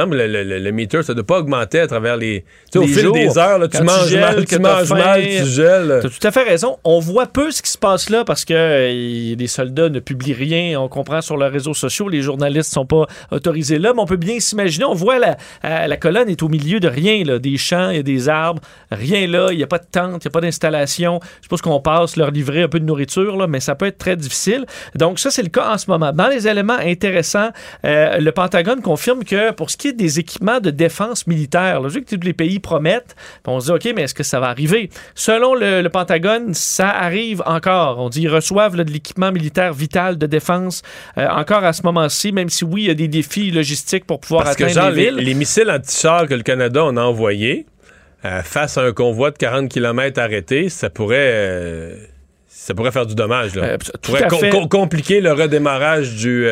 le, 0.04 0.28
le, 0.28 0.60
le, 0.60 0.72
meter, 0.72 1.04
ça 1.04 1.14
ne 1.14 1.16
doit 1.16 1.26
pas 1.26 1.40
augmenter 1.40 1.80
à 1.80 1.88
travers 1.88 2.18
les. 2.18 2.44
Tu 2.72 2.74
sais, 2.74 2.78
au 2.80 2.88
fil 2.88 3.12
des 3.12 3.38
heures, 3.38 3.60
là, 3.60 3.68
tu 3.68 3.82
manges 3.82 4.08
tu 4.10 4.18
mal, 4.18 4.46
tu 4.46 4.60
manges 4.60 4.90
mal, 4.90 5.22
tu 5.22 5.46
gèles. 5.46 6.00
Tu 6.02 6.08
as 6.08 6.10
tout 6.10 6.28
à 6.28 6.32
fait 6.32 6.44
raison. 6.44 6.78
On 6.84 7.00
voit 7.00 7.28
peu 7.28 7.52
ce 7.52 7.62
qui 7.62 7.72
se 7.72 7.78
passe 7.78 8.10
là 8.10 8.26
parce 8.26 8.46
que 8.46 8.54
euh, 8.54 9.36
les 9.36 9.48
soldats 9.48 9.90
ne 9.90 10.00
publient 10.00 10.34
rien. 10.34 10.80
On 10.80 10.90
comprend 10.90 11.22
sur 11.22 11.38
leurs 11.38 11.52
réseaux 11.52 11.74
sociaux, 11.74 12.10
les 12.10 12.22
journalistes 12.22 12.72
ne 12.72 12.76
sont 12.76 12.86
pas 12.86 13.06
autorisés 13.32 13.80
là, 13.80 13.94
mais 13.94 14.02
on 14.02 14.06
peut 14.06 14.18
bien 14.18 14.40
s'imaginer. 14.40 14.86
On 14.86 14.94
voit 14.94 15.20
la, 15.20 15.38
euh, 15.64 15.88
la 15.88 15.98
colonne 15.98 16.30
est 16.36 16.44
au 16.44 16.50
milieu 16.50 16.80
de 16.80 16.88
rien, 16.88 17.24
là, 17.24 17.40
des 17.40 17.58
champs 17.58 17.90
et 17.90 18.04
des 18.04 18.30
arbres, 18.30 18.62
rien 18.92 19.28
là. 19.28 19.50
Il 19.52 19.58
n'y 19.58 19.64
a 19.64 19.68
pas 19.68 19.80
de 19.80 19.88
tente, 19.90 20.24
il 20.24 20.28
n'y 20.28 20.32
a 20.32 20.32
pas 20.32 20.42
d'installation. 20.42 21.20
Je 21.38 21.44
suppose 21.44 21.62
qu'on 21.62 21.80
passe 21.80 22.18
leur 22.18 22.32
livrer 22.32 22.64
un 22.64 22.68
peu 22.68 22.80
de 22.80 22.86
nourriture, 22.86 23.38
là, 23.38 23.48
mais 23.48 23.60
ça 23.60 23.76
peut 23.76 23.86
être 23.86 23.98
très 23.98 24.16
difficile. 24.16 24.66
Donc, 24.96 25.20
ça, 25.20 25.32
c'est 25.32 25.44
le 25.44 25.50
cas 25.50 25.74
en 25.74 25.78
ce 25.78 25.90
moment. 25.90 26.12
Dans 26.12 26.28
les 26.28 26.48
éléments 26.48 26.78
intéressants, 26.78 27.50
euh, 27.86 28.18
le 28.18 28.32
Pentagone 28.32 28.82
confirme 28.82 29.24
que 29.24 29.52
pour 29.52 29.70
ce 29.70 29.78
qui 29.78 29.88
des 29.94 30.20
équipements 30.20 30.60
de 30.60 30.72
défense 30.72 31.28
militaire. 31.28 31.82
Là, 31.82 31.90
je 31.90 32.00
que 32.00 32.16
tous 32.16 32.26
les 32.26 32.34
pays 32.34 32.60
promettent. 32.60 33.16
On 33.46 33.60
se 33.60 33.66
dit, 33.66 33.72
OK, 33.72 33.94
mais 33.96 34.04
est-ce 34.04 34.14
que 34.14 34.24
ça 34.24 34.40
va 34.40 34.48
arriver? 34.48 34.90
Selon 35.14 35.54
le, 35.54 35.88
Pentagone, 35.88 36.54
ça 36.54 36.90
arrive 36.90 37.42
encore. 37.46 38.00
On 38.00 38.10
dit 38.10 38.22
qu'ils 38.22 38.30
reçoivent 38.30 38.76
de 38.76 38.84
l'équipement 38.84 39.32
militaire 39.32 39.74
vital 39.74 40.18
de 40.18 40.26
défense 40.26 40.82
euh, 41.18 41.28
encore 41.30 41.64
à 41.64 41.74
ce 41.74 41.84
moment-ci, 41.84 42.32
même 42.32 42.50
si 42.50 42.66
oui, 42.66 42.84
il 42.84 42.88
y 42.88 42.92
a 42.92 42.96
des 42.96 43.08
défis 43.08 43.52
logistiques 43.52 44.06
pour 44.06 44.20
pouvoir 44.20 44.48
atteindre 44.48 44.70
que, 44.70 44.80
genre, 44.80 44.90
les 44.90 45.06
villes. 45.06 45.16
Les, 45.16 45.34
missiles 45.34 45.70
que 46.28 46.34
le 46.34 46.44
Canada 46.44 46.82
a 46.82 46.86
envoyés 46.86 47.66
euh, 48.24 48.42
face 48.42 48.78
à 48.78 48.84
un 48.84 48.92
convoi 48.92 49.32
de 49.32 49.38
40 49.38 49.70
km 49.70 50.20
arrêté, 50.20 50.70
ça 50.70 50.90
pourrait... 50.90 51.32
Euh, 51.32 51.96
ça 52.48 52.74
pourrait 52.74 52.92
faire 52.92 53.06
du 53.06 53.16
dommage. 53.16 53.54
Là. 53.54 53.78
ça 53.84 54.28
pourrait 54.28 54.68
compliquer 54.70 55.22
le 55.22 55.34
redémarrage 55.34 56.16
du, 56.16 56.48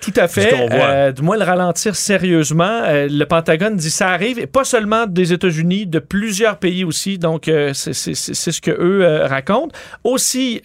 tout 0.00 0.12
à 0.16 0.28
fait. 0.28 0.54
Euh, 0.54 1.12
du 1.12 1.22
moins 1.22 1.36
le 1.36 1.44
ralentir 1.44 1.96
sérieusement. 1.96 2.82
Euh, 2.84 3.08
le 3.10 3.24
Pentagone 3.24 3.76
dit 3.76 3.90
ça 3.90 4.08
arrive, 4.08 4.38
et 4.38 4.46
pas 4.46 4.64
seulement 4.64 5.06
des 5.06 5.32
États-Unis, 5.32 5.86
de 5.86 5.98
plusieurs 5.98 6.58
pays 6.58 6.84
aussi. 6.84 7.18
Donc, 7.18 7.48
euh, 7.48 7.72
c'est 7.74 7.92
ce 7.94 8.60
que 8.60 8.70
eux 8.70 9.24
racontent. 9.24 9.74
Aussi, 10.04 10.60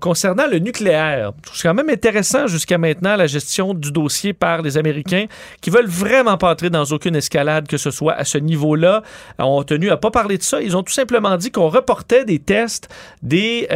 concernant 0.00 0.46
le 0.50 0.58
nucléaire, 0.58 1.32
c'est 1.52 1.68
quand 1.68 1.74
même 1.74 1.90
intéressant 1.90 2.46
jusqu'à 2.46 2.78
maintenant 2.78 3.16
la 3.16 3.26
gestion 3.26 3.74
du 3.74 3.90
dossier 3.92 4.32
par 4.32 4.62
les 4.62 4.78
Américains 4.78 5.26
qui 5.60 5.70
veulent 5.70 5.88
vraiment 5.88 6.36
pas 6.36 6.52
entrer 6.52 6.70
dans 6.70 6.84
aucune 6.84 7.16
escalade 7.16 7.66
que 7.66 7.76
ce 7.76 7.90
soit 7.90 8.14
à 8.14 8.24
ce 8.24 8.38
niveau-là. 8.38 9.02
ont 9.38 9.62
tenu 9.62 9.90
à 9.90 9.96
pas 9.96 10.10
parler 10.10 10.38
de 10.38 10.42
ça. 10.42 10.62
Ils 10.62 10.76
ont 10.76 10.82
tout 10.82 10.92
simplement 10.92 11.36
dit 11.36 11.50
qu'on 11.50 11.68
reportait 11.68 12.24
des 12.24 12.38
tests 12.38 12.88
des 13.22 13.66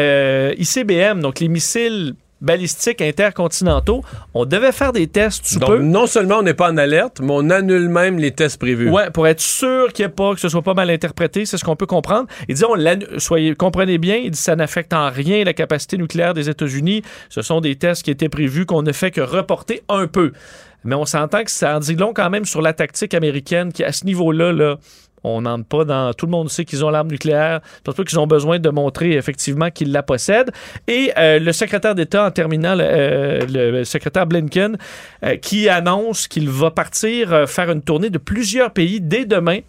ICBM, 0.58 1.20
donc 1.20 1.40
les 1.40 1.48
missiles 1.48 2.14
balistiques 2.40 3.00
intercontinentaux. 3.02 4.02
On 4.34 4.44
devait 4.44 4.72
faire 4.72 4.92
des 4.92 5.06
tests 5.06 5.46
sous 5.46 5.58
Donc, 5.58 5.80
Non 5.80 6.06
seulement 6.06 6.38
on 6.38 6.42
n'est 6.42 6.54
pas 6.54 6.70
en 6.70 6.76
alerte, 6.76 7.20
mais 7.20 7.32
on 7.32 7.50
annule 7.50 7.88
même 7.88 8.18
les 8.18 8.32
tests 8.32 8.58
prévus. 8.58 8.90
Ouais, 8.90 9.10
pour 9.10 9.26
être 9.26 9.40
sûr 9.40 9.92
qu'il 9.92 10.04
y 10.04 10.06
ait 10.06 10.10
pas, 10.10 10.34
que 10.34 10.40
ce 10.40 10.48
soit 10.48 10.62
pas 10.62 10.74
mal 10.74 10.90
interprété, 10.90 11.46
c'est 11.46 11.58
ce 11.58 11.64
qu'on 11.64 11.76
peut 11.76 11.86
comprendre. 11.86 12.26
Il 12.48 12.54
dit, 12.54 12.64
on 12.64 12.76
soyez, 13.18 13.54
comprenez 13.54 13.98
bien, 13.98 14.16
il 14.16 14.30
dit, 14.30 14.38
ça 14.40 14.56
n'affecte 14.56 14.92
en 14.92 15.10
rien 15.10 15.44
la 15.44 15.52
capacité 15.52 15.96
nucléaire 15.98 16.34
des 16.34 16.48
États-Unis. 16.48 17.02
Ce 17.28 17.42
sont 17.42 17.60
des 17.60 17.76
tests 17.76 18.02
qui 18.02 18.10
étaient 18.10 18.28
prévus 18.28 18.66
qu'on 18.66 18.82
ne 18.82 18.92
fait 18.92 19.10
que 19.10 19.20
reporter 19.20 19.82
un 19.88 20.06
peu. 20.06 20.32
Mais 20.84 20.94
on 20.94 21.04
s'entend 21.04 21.44
que 21.44 21.50
ça 21.50 21.76
en 21.76 21.80
dit 21.80 21.94
long 21.94 22.12
quand 22.14 22.30
même 22.30 22.44
sur 22.44 22.62
la 22.62 22.72
tactique 22.72 23.14
américaine 23.14 23.72
qui, 23.72 23.84
à 23.84 23.92
ce 23.92 24.06
niveau-là, 24.06 24.52
là, 24.52 24.78
on 25.24 25.42
n'entre 25.42 25.64
pas 25.64 25.84
dans. 25.84 26.12
Tout 26.14 26.26
le 26.26 26.32
monde 26.32 26.50
sait 26.50 26.64
qu'ils 26.64 26.84
ont 26.84 26.90
l'arme 26.90 27.08
nucléaire. 27.08 27.60
Pense 27.84 27.94
qu'ils 27.94 28.18
ont 28.18 28.26
besoin 28.26 28.58
de 28.58 28.70
montrer 28.70 29.12
effectivement 29.12 29.70
qu'ils 29.70 29.92
la 29.92 30.02
possèdent. 30.02 30.50
Et 30.88 31.12
euh, 31.18 31.38
le 31.38 31.52
secrétaire 31.52 31.94
d'État, 31.94 32.26
en 32.26 32.30
terminant, 32.30 32.74
le, 32.74 32.82
euh, 32.82 33.84
secrétaire 33.84 34.26
Blinken, 34.26 34.76
euh, 35.24 35.36
qui 35.36 35.68
annonce 35.68 36.28
qu'il 36.28 36.48
va 36.48 36.70
partir 36.70 37.48
faire 37.48 37.70
une 37.70 37.82
tournée 37.82 38.10
de 38.10 38.18
plusieurs 38.18 38.72
pays 38.72 39.00
dès 39.00 39.24
demain 39.24 39.60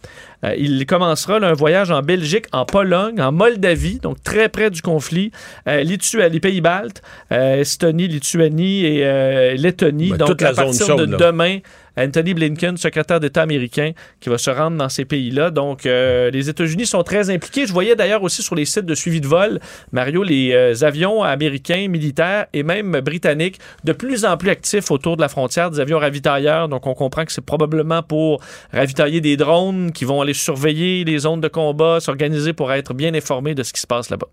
il 0.57 0.87
commencera 0.87 1.35
un 1.35 1.53
voyage 1.53 1.91
en 1.91 2.01
Belgique, 2.01 2.45
en 2.51 2.65
Pologne, 2.65 3.21
en 3.21 3.31
Moldavie, 3.31 3.99
donc 3.99 4.23
très 4.23 4.49
près 4.49 4.71
du 4.71 4.81
conflit, 4.81 5.31
les 5.67 6.39
pays 6.39 6.61
baltes, 6.61 7.03
Estonie, 7.29 8.07
Lituanie 8.07 8.85
et 8.85 9.55
Lettonie. 9.55 10.09
Ben, 10.09 10.17
donc 10.17 10.41
à 10.41 10.51
partir 10.51 10.87
zone 10.87 11.05
de 11.05 11.11
là. 11.11 11.17
demain, 11.17 11.59
Anthony 11.97 12.33
Blinken, 12.33 12.77
secrétaire 12.77 13.19
d'État 13.19 13.41
américain, 13.41 13.91
qui 14.19 14.29
va 14.29 14.37
se 14.37 14.49
rendre 14.49 14.77
dans 14.77 14.89
ces 14.89 15.05
pays-là. 15.05 15.51
Donc, 15.51 15.85
euh, 15.85 16.31
les 16.31 16.49
États-Unis 16.49 16.85
sont 16.85 17.03
très 17.03 17.29
impliqués. 17.29 17.65
Je 17.65 17.73
voyais 17.73 17.95
d'ailleurs 17.95 18.23
aussi 18.23 18.41
sur 18.41 18.55
les 18.55 18.65
sites 18.65 18.85
de 18.85 18.95
suivi 18.95 19.21
de 19.21 19.27
vol, 19.27 19.59
Mario, 19.91 20.23
les 20.23 20.53
euh, 20.53 20.73
avions 20.83 21.23
américains, 21.23 21.87
militaires 21.87 22.47
et 22.53 22.63
même 22.63 22.99
britanniques, 23.01 23.59
de 23.83 23.93
plus 23.93 24.25
en 24.25 24.37
plus 24.37 24.49
actifs 24.49 24.91
autour 24.91 25.17
de 25.17 25.21
la 25.21 25.29
frontière, 25.29 25.71
des 25.71 25.79
avions 25.79 25.99
ravitailleurs. 25.99 26.69
Donc, 26.69 26.87
on 26.87 26.93
comprend 26.93 27.25
que 27.25 27.31
c'est 27.31 27.45
probablement 27.45 28.03
pour 28.03 28.41
ravitailler 28.71 29.21
des 29.21 29.37
drones 29.37 29.91
qui 29.91 30.05
vont 30.05 30.21
aller 30.21 30.33
surveiller 30.33 31.03
les 31.03 31.19
zones 31.19 31.41
de 31.41 31.47
combat, 31.47 31.99
s'organiser 31.99 32.53
pour 32.53 32.71
être 32.71 32.93
bien 32.93 33.13
informés 33.13 33.55
de 33.55 33.63
ce 33.63 33.73
qui 33.73 33.81
se 33.81 33.87
passe 33.87 34.09
là-bas 34.09 34.27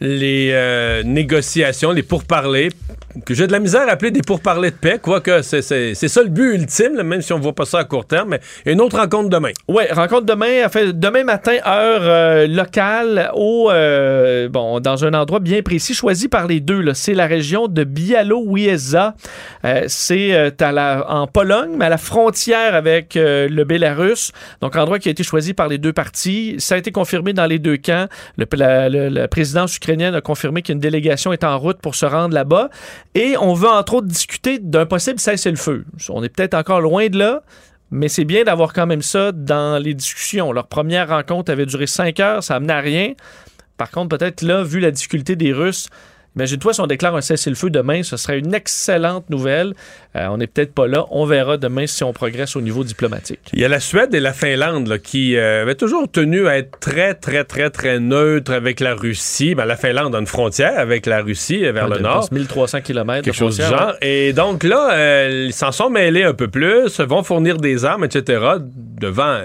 les 0.00 0.50
euh, 0.52 1.02
négociations, 1.02 1.92
les 1.92 2.02
pourparlers, 2.02 2.70
que 3.24 3.34
j'ai 3.34 3.46
de 3.46 3.52
la 3.52 3.60
misère 3.60 3.88
à 3.88 3.92
appeler 3.92 4.10
des 4.10 4.22
pourparlers 4.22 4.70
de 4.70 4.76
paix, 4.76 4.98
quoique 5.00 5.42
c'est 5.42 5.62
ça 5.62 6.22
le 6.22 6.28
but 6.28 6.54
ultime, 6.54 7.02
même 7.02 7.22
si 7.22 7.32
on 7.32 7.38
ne 7.38 7.42
voit 7.42 7.54
pas 7.54 7.64
ça 7.64 7.78
à 7.78 7.84
court 7.84 8.06
terme, 8.06 8.30
mais 8.30 8.40
une 8.66 8.80
autre 8.80 8.98
rencontre 8.98 9.28
demain. 9.28 9.52
Oui, 9.68 9.84
rencontre 9.90 10.26
demain, 10.26 10.68
fait, 10.68 10.98
demain 10.98 11.24
matin, 11.24 11.56
heure 11.66 12.02
euh, 12.02 12.46
locale, 12.46 13.30
au, 13.34 13.70
euh, 13.70 14.48
bon, 14.48 14.80
dans 14.80 15.04
un 15.04 15.14
endroit 15.14 15.40
bien 15.40 15.62
précis, 15.62 15.94
choisi 15.94 16.28
par 16.28 16.46
les 16.46 16.60
deux. 16.60 16.92
C'est 16.94 17.14
la 17.14 17.26
région 17.26 17.68
de 17.68 17.84
Bialowieza. 17.84 19.14
c'est 19.86 20.52
en 20.62 21.26
Pologne, 21.26 21.70
mais 21.76 21.86
à 21.86 21.88
la 21.88 21.98
frontière 21.98 22.74
avec 22.74 23.14
le 23.14 23.64
Bélarus. 23.64 24.32
Donc, 24.60 24.76
endroit 24.76 24.98
qui 24.98 25.08
a 25.08 25.12
été 25.12 25.22
choisi 25.22 25.54
par 25.54 25.68
les 25.68 25.78
deux 25.78 25.92
parties. 25.92 26.56
Ça 26.58 26.74
a 26.74 26.78
été 26.78 26.92
confirmé 26.92 27.32
dans 27.32 27.46
les 27.46 27.58
deux 27.58 27.76
camps. 27.76 28.06
Le, 28.36 28.46
la, 28.52 28.88
le, 28.88 29.08
le 29.08 29.26
présidence 29.54 29.76
ukrainienne 29.76 30.16
a 30.16 30.20
confirmé 30.20 30.62
qu'une 30.62 30.80
délégation 30.80 31.32
est 31.32 31.44
en 31.44 31.56
route 31.60 31.78
pour 31.80 31.94
se 31.94 32.04
rendre 32.04 32.34
là-bas. 32.34 32.70
Et 33.14 33.36
on 33.38 33.54
veut 33.54 33.68
entre 33.68 33.94
autres 33.94 34.08
discuter 34.08 34.58
d'un 34.58 34.84
possible 34.84 35.20
cessez-le-feu. 35.20 35.84
On 36.08 36.24
est 36.24 36.28
peut-être 36.28 36.54
encore 36.54 36.80
loin 36.80 37.06
de 37.06 37.16
là, 37.16 37.42
mais 37.92 38.08
c'est 38.08 38.24
bien 38.24 38.42
d'avoir 38.42 38.72
quand 38.72 38.86
même 38.86 39.02
ça 39.02 39.30
dans 39.30 39.80
les 39.80 39.94
discussions. 39.94 40.50
Leur 40.50 40.66
première 40.66 41.08
rencontre 41.10 41.52
avait 41.52 41.66
duré 41.66 41.86
cinq 41.86 42.18
heures, 42.18 42.42
ça 42.42 42.56
amenait 42.56 42.72
à 42.72 42.80
rien. 42.80 43.12
Par 43.76 43.92
contre, 43.92 44.16
peut-être 44.18 44.42
là, 44.42 44.64
vu 44.64 44.80
la 44.80 44.90
difficulté 44.90 45.36
des 45.36 45.52
Russes, 45.52 45.88
Imagine-toi 46.36 46.74
si 46.74 46.80
on 46.80 46.86
déclare 46.88 47.14
un 47.14 47.20
cessez-le-feu 47.20 47.70
demain, 47.70 48.02
ce 48.02 48.16
serait 48.16 48.38
une 48.40 48.54
excellente 48.54 49.30
nouvelle. 49.30 49.74
Euh, 50.16 50.26
on 50.30 50.38
n'est 50.38 50.46
peut-être 50.48 50.74
pas 50.74 50.86
là. 50.88 51.04
On 51.10 51.26
verra 51.26 51.56
demain 51.58 51.86
si 51.86 52.02
on 52.02 52.12
progresse 52.12 52.56
au 52.56 52.60
niveau 52.60 52.82
diplomatique. 52.82 53.38
Il 53.52 53.60
y 53.60 53.64
a 53.64 53.68
la 53.68 53.78
Suède 53.80 54.12
et 54.14 54.20
la 54.20 54.32
Finlande 54.32 54.88
là, 54.88 54.98
qui 54.98 55.36
euh, 55.36 55.62
avaient 55.62 55.74
toujours 55.76 56.10
tenu 56.10 56.48
à 56.48 56.58
être 56.58 56.78
très, 56.80 57.14
très, 57.14 57.44
très, 57.44 57.70
très 57.70 58.00
neutres 58.00 58.52
avec 58.52 58.80
la 58.80 58.94
Russie. 58.94 59.54
Ben, 59.54 59.64
la 59.64 59.76
Finlande 59.76 60.14
a 60.14 60.18
une 60.18 60.26
frontière 60.26 60.78
avec 60.78 61.06
la 61.06 61.22
Russie 61.22 61.64
euh, 61.64 61.72
vers 61.72 61.84
Ouais, 61.84 61.90
le 61.90 61.96
de- 61.98 62.02
nord. 62.02 62.28
1300 62.32 62.80
km 62.80 63.22
Quelque 63.24 63.34
chose 63.34 63.56
du 63.56 63.62
genre. 63.62 63.94
Et 64.02 64.32
donc 64.32 64.64
là, 64.64 64.92
euh, 64.92 65.44
ils 65.46 65.52
s'en 65.52 65.70
sont 65.72 65.90
mêlés 65.90 66.24
un 66.24 66.34
peu 66.34 66.48
plus, 66.48 66.98
vont 67.00 67.22
fournir 67.22 67.58
des 67.58 67.84
armes, 67.84 68.04
etc., 68.04 68.40
devant 69.00 69.38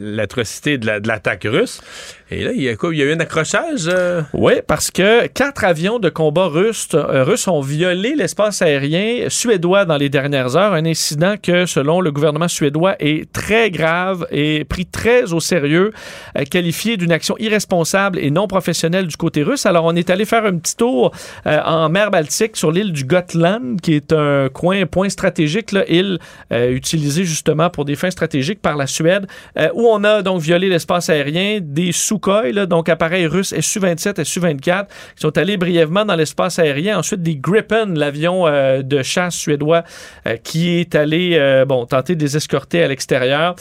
l'atrocité 0.00 0.78
de 0.78 0.86
la- 0.86 1.00
de 1.00 1.08
l'attaque 1.08 1.46
russe. 1.50 1.80
Et 2.28 2.42
là, 2.42 2.50
il 2.52 2.60
y 2.60 2.68
a 2.68 2.74
quoi? 2.74 2.92
Il 2.92 2.98
y 2.98 3.02
a 3.02 3.04
eu 3.04 3.12
un 3.12 3.20
accrochage? 3.20 3.86
euh? 3.86 4.22
Oui, 4.32 4.54
parce 4.66 4.90
que 4.90 5.28
quatre 5.28 5.62
avions 5.62 6.00
de 6.00 6.08
combat 6.08 6.46
russes, 6.48 6.88
euh, 6.94 7.22
russes 7.22 7.46
ont 7.46 7.60
violé 7.60 8.16
l'espace 8.16 8.62
aérien 8.62 9.26
suédois 9.28 9.84
dans 9.84 9.96
les 9.96 10.08
dernières 10.08 10.56
heures. 10.56 10.72
Un 10.72 10.86
incident 10.86 11.36
que, 11.40 11.66
selon 11.66 12.00
le 12.00 12.10
gouvernement 12.10 12.48
suédois, 12.48 12.96
est 12.98 13.30
très 13.32 13.70
grave 13.70 14.26
et 14.32 14.64
pris 14.64 14.86
très 14.86 15.32
au 15.32 15.38
sérieux, 15.38 15.92
euh, 16.36 16.42
qualifié 16.42 16.96
d'une 16.96 17.12
action 17.12 17.36
irresponsable 17.38 18.18
et 18.18 18.32
non 18.32 18.48
professionnelle 18.48 19.06
du 19.06 19.16
côté 19.16 19.44
russe. 19.44 19.64
Alors, 19.64 19.84
on 19.84 19.94
est 19.94 20.10
allé 20.10 20.24
faire 20.24 20.46
un 20.46 20.58
petit 20.58 20.74
tour 20.74 21.12
en 21.44 21.88
mer 21.88 22.10
Baltique 22.10 22.56
sur 22.56 22.72
l'île 22.72 22.92
du 22.92 23.04
Gotland, 23.04 23.80
qui 23.80 23.94
est 23.94 24.12
un 24.12 24.48
coin, 24.48 24.84
point 24.86 25.08
stratégique, 25.10 25.70
là, 25.70 25.84
île 25.88 26.18
utilisée 26.50 27.24
justement 27.24 27.70
pour 27.70 27.84
des 27.84 27.94
fins 27.94 28.10
stratégiques 28.10 28.60
par 28.60 28.76
la 28.76 28.88
Suède, 28.88 29.26
où 29.74 29.86
on 29.86 30.02
a 30.02 30.22
donc 30.22 30.40
violé 30.40 30.68
l'espace 30.68 31.08
aérien 31.08 31.60
des 31.62 31.92
Sukhoi, 32.16 32.52
là, 32.52 32.66
donc 32.66 32.88
appareils 32.88 33.26
russes 33.26 33.54
Su-27 33.58 34.20
et 34.20 34.24
Su-24, 34.24 34.86
qui 34.86 35.20
sont 35.20 35.36
allés 35.38 35.56
brièvement 35.56 36.04
dans 36.04 36.16
l'espace 36.16 36.58
aérien. 36.58 36.98
Ensuite, 36.98 37.22
des 37.22 37.36
Gripen, 37.36 37.98
l'avion 37.98 38.46
euh, 38.46 38.82
de 38.82 39.02
chasse 39.02 39.34
suédois, 39.34 39.84
euh, 40.26 40.36
qui 40.42 40.78
est 40.80 40.94
allé 40.94 41.32
euh, 41.34 41.64
bon, 41.64 41.84
tenter 41.86 42.14
de 42.16 42.22
les 42.22 42.36
escorter 42.36 42.82
à 42.82 42.88
l'extérieur. 42.88 43.54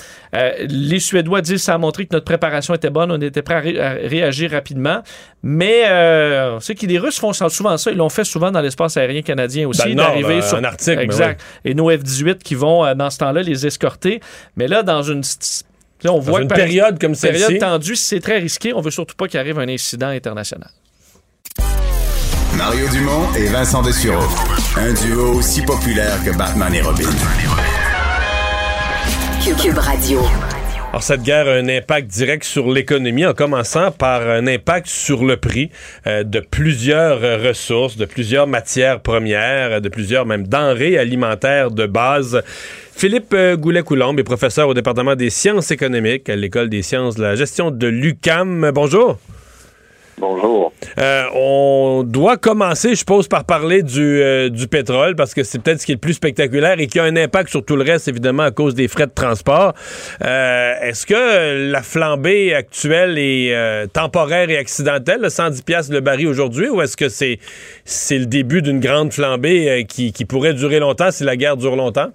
Les 0.68 1.00
Suédois 1.00 1.42
disent 1.42 1.56
que 1.56 1.62
ça 1.62 1.74
a 1.74 1.78
montré 1.78 2.06
que 2.06 2.14
notre 2.14 2.26
préparation 2.26 2.74
était 2.74 2.90
bonne, 2.90 3.12
on 3.12 3.20
était 3.22 3.42
prêt 3.42 3.56
à, 3.56 3.60
ré- 3.60 3.80
à 3.80 3.90
réagir 3.94 4.52
rapidement. 4.52 5.02
Mais 5.44 5.84
on 6.54 6.60
sait 6.60 6.76
que 6.76 6.86
les 6.86 6.98
Russes 6.98 7.20
font 7.20 7.34
souvent 7.34 7.78
ça. 7.78 7.92
Ils 7.92 7.98
l'ont 7.98 8.10
fait 8.10 8.24
souvent 8.24 8.52
dans 8.52 8.62
l'espace 8.62 8.98
aérien 8.98 9.22
canadien 9.22 9.68
aussi, 9.68 9.94
nord, 9.96 10.08
d'arriver 10.08 10.36
là, 10.38 10.42
sur 10.42 10.64
Arctique, 10.64 10.96
mais 10.98 11.04
Exact. 11.04 11.42
Et 11.64 11.74
nos 11.74 11.92
F-18 11.92 12.40
qui 12.40 12.56
vont, 12.56 12.94
dans 12.96 13.10
ce 13.10 13.18
temps-là, 13.20 13.42
les 13.42 13.66
escorter. 13.68 14.20
Mais 14.56 14.68
là, 14.68 14.82
dans 14.84 15.02
une... 15.04 15.22
là, 16.04 16.12
on 16.12 16.16
Dans 16.16 16.20
voit 16.20 16.42
une 16.42 16.48
par- 16.48 16.58
période 16.58 17.00
comme 17.00 17.16
période 17.16 17.42
celle-ci. 17.42 17.60
tendue, 17.60 17.96
c'est 17.96 18.20
très 18.20 18.38
risqué. 18.40 18.74
On 18.74 18.82
veut 18.82 18.92
surtout 18.92 19.16
pas 19.16 19.28
qu'il 19.28 19.40
arrive 19.40 19.60
un 19.60 19.68
incident 19.70 20.10
international. 20.10 20.70
Mario 22.58 22.88
Dumont 22.90 23.34
et 23.38 23.48
Vincent 23.48 23.82
Dessureau. 23.82 24.24
Un 24.78 24.94
duo 24.94 25.34
aussi 25.34 25.62
populaire 25.62 26.24
que 26.24 26.36
Batman 26.38 26.74
et 26.74 26.82
Robin. 26.82 27.10
Cube, 29.62 29.78
Radio. 29.78 30.22
Alors, 30.90 31.04
cette 31.04 31.22
guerre 31.24 31.48
a 31.48 31.52
un 31.52 31.68
impact 31.68 32.08
direct 32.08 32.44
sur 32.46 32.72
l'économie, 32.72 33.26
en 33.26 33.34
commençant 33.34 33.92
par 33.92 34.22
un 34.28 34.48
impact 34.48 34.88
sur 34.88 35.24
le 35.26 35.38
prix 35.38 35.70
euh, 36.08 36.24
de 36.24 36.40
plusieurs 36.40 37.24
euh, 37.24 37.38
ressources, 37.50 37.98
de 37.98 38.06
plusieurs 38.06 38.48
matières 38.48 39.02
premières, 39.02 39.82
de 39.82 39.90
plusieurs 39.90 40.26
même 40.26 40.48
denrées 40.48 40.98
alimentaires 40.98 41.70
de 41.72 41.86
base. 41.86 42.42
Philippe 42.98 43.34
euh, 43.34 43.58
Goulet-Coulombe 43.58 44.22
est 44.22 44.24
professeur 44.24 44.70
au 44.70 44.74
département 44.74 45.16
des 45.16 45.30
sciences 45.30 45.70
économiques 45.70 46.30
à 46.30 46.38
l'École 46.38 46.70
des 46.70 46.82
sciences 46.82 47.16
de 47.16 47.24
la 47.24 47.36
gestion 47.36 47.70
de 47.70 47.88
l'UCAM. 47.88 48.72
Bonjour. 48.74 49.18
Bonjour. 50.18 50.72
Euh, 50.98 51.24
on 51.36 52.04
doit 52.06 52.38
commencer, 52.38 52.92
je 52.92 52.96
suppose, 52.96 53.28
par 53.28 53.44
parler 53.44 53.84
du, 53.84 54.22
euh, 54.22 54.48
du 54.48 54.70
pétrole, 54.70 55.18
parce 55.18 55.34
que 55.34 55.44
c'est 55.44 55.60
peut-être 55.60 55.82
ce 55.82 55.86
qui 55.86 55.92
est 55.92 55.96
le 55.96 56.00
plus 56.00 56.14
spectaculaire 56.14 56.80
et 56.80 56.88
qui 56.88 56.98
a 57.00 57.04
un 57.04 57.18
impact 57.18 57.50
sur 57.50 57.66
tout 57.66 57.76
le 57.76 57.84
reste, 57.84 58.08
évidemment, 58.08 58.44
à 58.44 58.52
cause 58.52 58.76
des 58.76 58.88
frais 58.88 59.08
de 59.08 59.14
transport. 59.14 59.74
Euh, 60.24 60.74
Est-ce 60.82 61.06
que 61.06 61.70
la 61.70 61.82
flambée 61.82 62.54
actuelle 62.54 63.18
est 63.18 63.92
temporaire 63.92 64.50
et 64.50 64.58
accidentelle, 64.58 65.20
le 65.20 65.30
110 65.30 65.64
pièces 65.64 65.90
le 65.90 66.00
baril 66.00 66.28
aujourd'hui, 66.28 66.70
ou 66.70 66.82
est-ce 66.82 66.96
que 66.96 67.10
c'est 67.10 67.40
le 68.18 68.26
début 68.26 68.62
d'une 68.62 68.80
grande 68.80 69.12
flambée 69.12 69.86
qui, 69.90 70.14
qui 70.14 70.24
pourrait 70.24 70.54
durer 70.54 70.80
longtemps 70.80 71.12
si 71.12 71.26
la 71.26 71.36
guerre 71.36 71.58
dure 71.58 71.76
longtemps? 71.76 72.12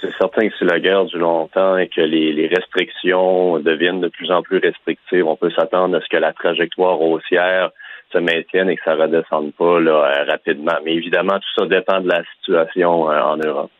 C'est 0.00 0.12
certain 0.18 0.48
que 0.48 0.54
si 0.56 0.64
la 0.64 0.80
guerre 0.80 1.04
dure 1.04 1.20
longtemps 1.20 1.76
et 1.76 1.88
que 1.88 2.00
les, 2.00 2.48
restrictions 2.48 3.58
deviennent 3.60 4.00
de 4.00 4.08
plus 4.08 4.30
en 4.30 4.42
plus 4.42 4.58
restrictives, 4.58 5.26
on 5.26 5.36
peut 5.36 5.50
s'attendre 5.50 5.96
à 5.96 6.00
ce 6.00 6.08
que 6.08 6.16
la 6.16 6.32
trajectoire 6.32 7.00
haussière 7.00 7.70
se 8.12 8.18
maintienne 8.18 8.68
et 8.68 8.76
que 8.76 8.82
ça 8.84 8.94
redescende 8.94 9.52
pas 9.54 9.78
là, 9.80 9.92
euh, 9.92 10.24
rapidement. 10.24 10.76
Mais 10.84 10.94
évidemment, 10.94 11.38
tout 11.38 11.60
ça 11.60 11.66
dépend 11.66 12.00
de 12.00 12.08
la 12.08 12.22
situation 12.38 13.10
euh, 13.10 13.20
en 13.20 13.36
Europe. 13.36 13.70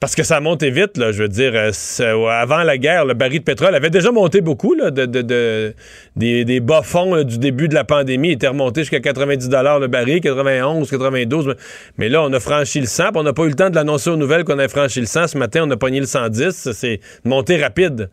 Parce 0.00 0.14
que 0.14 0.22
ça 0.22 0.38
a 0.38 0.40
monté 0.40 0.70
vite, 0.70 0.96
là, 0.96 1.12
je 1.12 1.22
veux 1.22 1.28
dire, 1.28 1.52
euh, 1.54 2.14
ouais, 2.14 2.32
avant 2.32 2.62
la 2.62 2.78
guerre, 2.78 3.04
le 3.04 3.12
baril 3.12 3.40
de 3.40 3.44
pétrole 3.44 3.74
avait 3.74 3.90
déjà 3.90 4.10
monté 4.10 4.40
beaucoup, 4.40 4.72
là, 4.74 4.90
de, 4.90 5.04
de- 5.04 5.20
de- 5.20 5.74
des, 6.16 6.46
des 6.46 6.60
bas-fonds 6.60 7.14
là, 7.16 7.22
du 7.22 7.38
début 7.38 7.68
de 7.68 7.74
la 7.74 7.84
pandémie, 7.84 8.28
il 8.28 8.32
était 8.32 8.48
remonté 8.48 8.80
jusqu'à 8.80 9.00
90 9.00 9.50
le 9.50 9.86
baril, 9.88 10.22
91, 10.22 10.88
92, 10.90 11.54
mais- 11.98 12.08
là, 12.08 12.22
on 12.22 12.32
a 12.32 12.40
franchi 12.40 12.80
le 12.80 12.86
100, 12.86 13.08
puis 13.10 13.12
on 13.16 13.24
n'a 13.24 13.34
pas 13.34 13.42
eu 13.42 13.48
le 13.48 13.54
temps 13.54 13.68
de 13.68 13.74
l'annoncer 13.74 14.08
aux 14.08 14.16
nouvelles 14.16 14.44
qu'on 14.44 14.58
a 14.58 14.68
franchi 14.68 15.00
le 15.00 15.06
100. 15.06 15.26
Ce 15.26 15.36
matin, 15.38 15.64
on 15.66 15.70
a 15.70 15.76
pogné 15.76 16.00
le 16.00 16.06
110, 16.06 16.72
c'est 16.72 17.00
une 17.26 17.30
montée 17.30 17.62
rapide. 17.62 18.08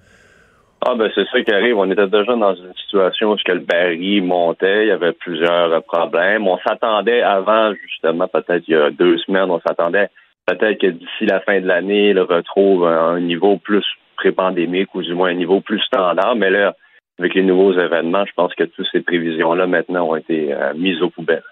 Ah 0.86 0.94
ben 0.94 1.10
c'est 1.16 1.26
ça 1.32 1.42
qui 1.42 1.52
arrive. 1.54 1.78
On 1.78 1.90
était 1.90 2.06
déjà 2.08 2.36
dans 2.36 2.54
une 2.54 2.74
situation 2.84 3.32
où 3.32 3.36
le 3.48 3.60
baril 3.60 4.24
montait, 4.24 4.84
il 4.84 4.88
y 4.90 4.92
avait 4.92 5.14
plusieurs 5.14 5.72
euh, 5.72 5.80
problèmes. 5.80 6.48
On 6.48 6.58
s'attendait 6.68 7.22
avant, 7.22 7.74
justement, 7.90 8.28
peut-être 8.28 8.64
il 8.68 8.74
y 8.74 8.76
a 8.76 8.92
deux 8.92 9.18
semaines, 9.20 9.50
on 9.50 9.60
s'attendait 9.66 10.10
peut-être 10.48 10.80
que 10.80 10.88
d'ici 10.88 11.26
la 11.26 11.42
fin 11.42 11.60
de 11.60 11.68
l'année, 11.68 12.10
il 12.10 12.20
retrouve 12.20 12.86
un, 12.88 13.20
niveau 13.20 13.58
plus 13.58 13.86
pré-pandémique 14.16 14.96
ou 14.96 15.04
du 15.04 15.14
moins 15.14 15.30
un 15.30 15.36
niveau 15.36 15.62
plus 15.62 15.80
standard. 15.82 16.36
Mais 16.36 16.50
là, 16.50 16.76
avec 17.20 17.36
les 17.36 17.44
nouveaux 17.44 17.74
événements, 17.74 18.26
je 18.26 18.34
pense 18.36 18.54
que 18.56 18.64
toutes 18.64 18.88
ces 18.92 19.02
prévisions-là 19.02 19.68
maintenant 19.68 20.10
ont 20.10 20.16
été 20.16 20.54
euh, 20.54 20.74
mises 20.74 21.02
aux 21.02 21.10
poubelles. 21.10 21.44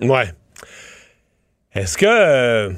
Ouais. 0.00 0.26
Est-ce 1.74 1.96
que, 1.96 2.06
euh, 2.06 2.70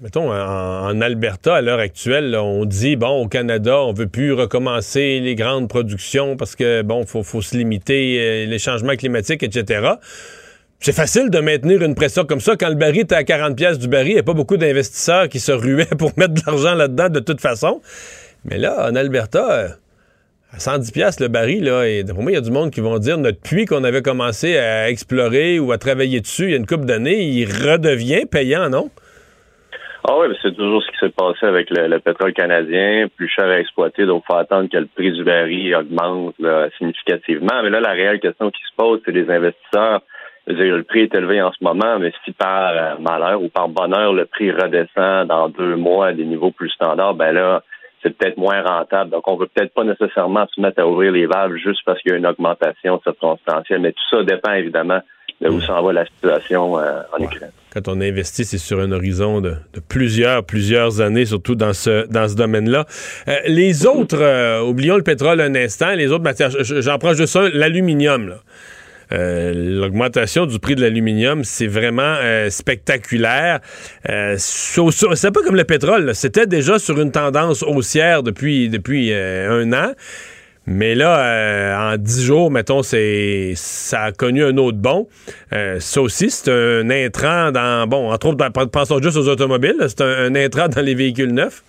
mettons, 0.00 0.30
en, 0.30 1.00
Alberta, 1.00 1.56
à 1.56 1.60
l'heure 1.62 1.78
actuelle, 1.78 2.36
on 2.36 2.64
dit, 2.64 2.96
bon, 2.96 3.24
au 3.24 3.28
Canada, 3.28 3.80
on 3.80 3.92
veut 3.92 4.08
plus 4.08 4.32
recommencer 4.32 5.20
les 5.20 5.34
grandes 5.34 5.68
productions 5.68 6.36
parce 6.36 6.56
que, 6.56 6.82
bon, 6.82 7.06
faut, 7.06 7.22
faut 7.22 7.40
se 7.40 7.56
limiter, 7.56 8.18
euh, 8.18 8.46
les 8.46 8.58
changements 8.58 8.96
climatiques, 8.96 9.42
etc. 9.42 9.92
C'est 10.78 10.94
facile 10.94 11.30
de 11.30 11.40
maintenir 11.40 11.82
une 11.82 11.94
pression 11.94 12.24
comme 12.24 12.40
ça. 12.40 12.54
Quand 12.56 12.68
le 12.68 12.74
baril 12.74 13.00
est 13.00 13.12
à 13.12 13.24
40 13.24 13.56
pièces 13.56 13.78
du 13.78 13.88
baril, 13.88 14.10
il 14.10 14.14
n'y 14.14 14.20
a 14.20 14.22
pas 14.22 14.34
beaucoup 14.34 14.56
d'investisseurs 14.56 15.28
qui 15.28 15.40
se 15.40 15.52
ruaient 15.52 15.86
pour 15.98 16.12
mettre 16.16 16.34
de 16.34 16.40
l'argent 16.46 16.74
là-dedans 16.74 17.08
de 17.08 17.20
toute 17.20 17.40
façon. 17.40 17.80
Mais 18.44 18.58
là, 18.58 18.88
en 18.88 18.94
Alberta, 18.94 19.68
à 20.52 20.58
110 20.58 20.92
pièces 20.92 21.20
le 21.20 21.28
baril, 21.28 21.64
là, 21.64 21.86
et 21.86 22.04
pour 22.04 22.22
il 22.28 22.34
y 22.34 22.36
a 22.36 22.40
du 22.40 22.50
monde 22.50 22.70
qui 22.70 22.80
vont 22.80 22.98
dire 22.98 23.18
notre 23.18 23.40
puits 23.40 23.64
qu'on 23.64 23.84
avait 23.84 24.02
commencé 24.02 24.56
à 24.58 24.88
explorer 24.88 25.58
ou 25.58 25.72
à 25.72 25.78
travailler 25.78 26.20
dessus 26.20 26.44
il 26.44 26.50
y 26.50 26.54
a 26.54 26.56
une 26.56 26.66
couple 26.66 26.84
d'années, 26.84 27.24
il 27.24 27.46
redevient 27.46 28.26
payant, 28.26 28.68
non? 28.68 28.90
Ah 30.08 30.14
oui, 30.20 30.28
c'est 30.40 30.54
toujours 30.54 30.82
ce 30.84 30.90
qui 30.92 30.98
s'est 30.98 31.12
passé 31.16 31.46
avec 31.46 31.68
le, 31.70 31.98
pétrole 31.98 32.32
canadien, 32.32 33.08
plus 33.16 33.28
cher 33.28 33.46
à 33.46 33.58
exploiter, 33.58 34.06
donc 34.06 34.22
il 34.24 34.32
faut 34.32 34.38
attendre 34.38 34.68
que 34.70 34.76
le 34.76 34.86
prix 34.86 35.10
du 35.10 35.24
baril 35.24 35.74
augmente 35.74 36.36
significativement. 36.78 37.60
Mais 37.64 37.70
là, 37.70 37.80
la 37.80 37.90
réelle 37.90 38.20
question 38.20 38.50
qui 38.52 38.62
se 38.62 38.76
pose, 38.76 39.00
c'est 39.04 39.10
les 39.10 39.28
investisseurs. 39.28 40.02
Le 40.46 40.82
prix 40.82 41.00
est 41.00 41.14
élevé 41.14 41.42
en 41.42 41.52
ce 41.52 41.62
moment, 41.62 41.98
mais 41.98 42.12
si 42.24 42.32
par 42.32 42.70
euh, 42.72 42.94
malheur 43.00 43.42
ou 43.42 43.48
par 43.48 43.68
bonheur, 43.68 44.12
le 44.12 44.26
prix 44.26 44.50
redescend 44.50 45.26
dans 45.28 45.48
deux 45.48 45.76
mois 45.76 46.08
à 46.08 46.12
des 46.12 46.24
niveaux 46.24 46.52
plus 46.52 46.70
standards, 46.70 47.14
ben 47.14 47.32
là, 47.32 47.62
c'est 48.02 48.16
peut-être 48.16 48.36
moins 48.36 48.62
rentable. 48.62 49.10
Donc, 49.10 49.26
on 49.26 49.36
veut 49.36 49.48
peut-être 49.52 49.74
pas 49.74 49.84
nécessairement 49.84 50.46
se 50.54 50.60
mettre 50.60 50.80
à 50.80 50.86
ouvrir 50.86 51.12
les 51.12 51.26
valves 51.26 51.56
juste 51.56 51.80
parce 51.84 52.00
qu'il 52.00 52.12
y 52.12 52.14
a 52.14 52.18
une 52.18 52.26
augmentation 52.26 53.00
circonstancielle. 53.02 53.80
Mais 53.80 53.92
tout 53.92 54.16
ça 54.16 54.22
dépend 54.22 54.52
évidemment 54.52 55.00
de 55.40 55.48
où 55.48 55.56
mm. 55.56 55.62
s'en 55.62 55.82
va 55.82 55.92
la 55.92 56.06
situation 56.06 56.78
euh, 56.78 57.00
en 57.18 57.22
Ukraine. 57.22 57.50
Quand 57.72 57.88
on 57.88 58.00
investit, 58.00 58.44
c'est 58.44 58.58
sur 58.58 58.80
un 58.80 58.92
horizon 58.92 59.40
de, 59.40 59.56
plusieurs, 59.88 60.44
plusieurs 60.44 61.00
années, 61.00 61.26
surtout 61.26 61.54
dans 61.54 61.74
ce, 61.74 62.06
dans 62.06 62.28
ce 62.28 62.36
domaine-là. 62.36 62.86
Euh, 63.28 63.34
les 63.46 63.86
autres, 63.86 64.20
euh, 64.20 64.62
oublions 64.62 64.96
le 64.96 65.02
pétrole 65.02 65.40
un 65.40 65.54
instant, 65.54 65.94
les 65.94 66.10
autres 66.10 66.24
matières, 66.24 66.50
j'en 66.60 66.98
prends 66.98 67.12
juste 67.12 67.36
un, 67.36 67.50
l'aluminium. 67.52 68.36
L'augmentation 69.10 70.46
du 70.46 70.58
prix 70.58 70.74
de 70.74 70.82
l'aluminium, 70.82 71.44
c'est 71.44 71.66
vraiment 71.66 72.16
spectaculaire. 72.50 73.60
c'est 74.04 75.30
pas 75.30 75.42
comme 75.44 75.56
le 75.56 75.64
pétrole. 75.64 76.14
C'était 76.14 76.46
déjà 76.46 76.78
sur 76.78 77.00
une 77.00 77.12
tendance 77.12 77.62
haussière 77.62 78.22
depuis, 78.22 78.68
depuis 78.68 79.12
un 79.12 79.72
an. 79.72 79.92
Mais 80.66 80.96
là, 80.96 81.20
euh, 81.20 81.92
en 81.92 81.96
dix 81.96 82.24
jours, 82.24 82.50
mettons, 82.50 82.82
c'est 82.82 83.52
ça 83.54 84.02
a 84.02 84.12
connu 84.12 84.44
un 84.44 84.56
autre 84.56 84.78
bon. 84.78 85.06
Euh, 85.52 85.78
ça 85.78 86.02
aussi, 86.02 86.28
c'est 86.28 86.50
un 86.50 86.90
intrant 86.90 87.52
dans. 87.52 87.86
Bon, 87.86 88.12
entre 88.12 88.26
autres, 88.26 88.48
pensons 88.66 89.00
juste 89.00 89.16
aux 89.16 89.28
automobiles, 89.28 89.76
c'est 89.86 90.00
un, 90.00 90.34
intrant 90.34 90.68
dans 90.68 90.80
les 90.80 90.96
véhicules 90.96 91.32
neufs. 91.32 91.62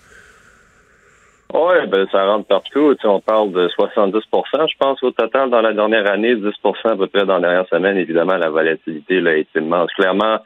Oui, 1.54 1.86
ben 1.86 2.06
ça 2.12 2.26
rentre 2.26 2.46
partout. 2.46 2.94
on 3.04 3.20
parle 3.20 3.52
de 3.52 3.68
70% 3.68 4.22
je 4.68 4.76
pense, 4.78 5.02
au 5.02 5.10
total 5.12 5.48
dans 5.48 5.62
la 5.62 5.72
dernière 5.72 6.10
année, 6.10 6.36
10 6.36 6.44
à 6.84 6.96
peu 6.96 7.06
près 7.06 7.24
dans 7.24 7.38
la 7.38 7.48
dernière 7.48 7.68
semaine. 7.68 7.96
Évidemment, 7.96 8.36
la 8.36 8.50
volatilité 8.50 9.20
là, 9.20 9.34
est 9.34 9.48
immense. 9.56 9.90
Clairement, 9.94 10.40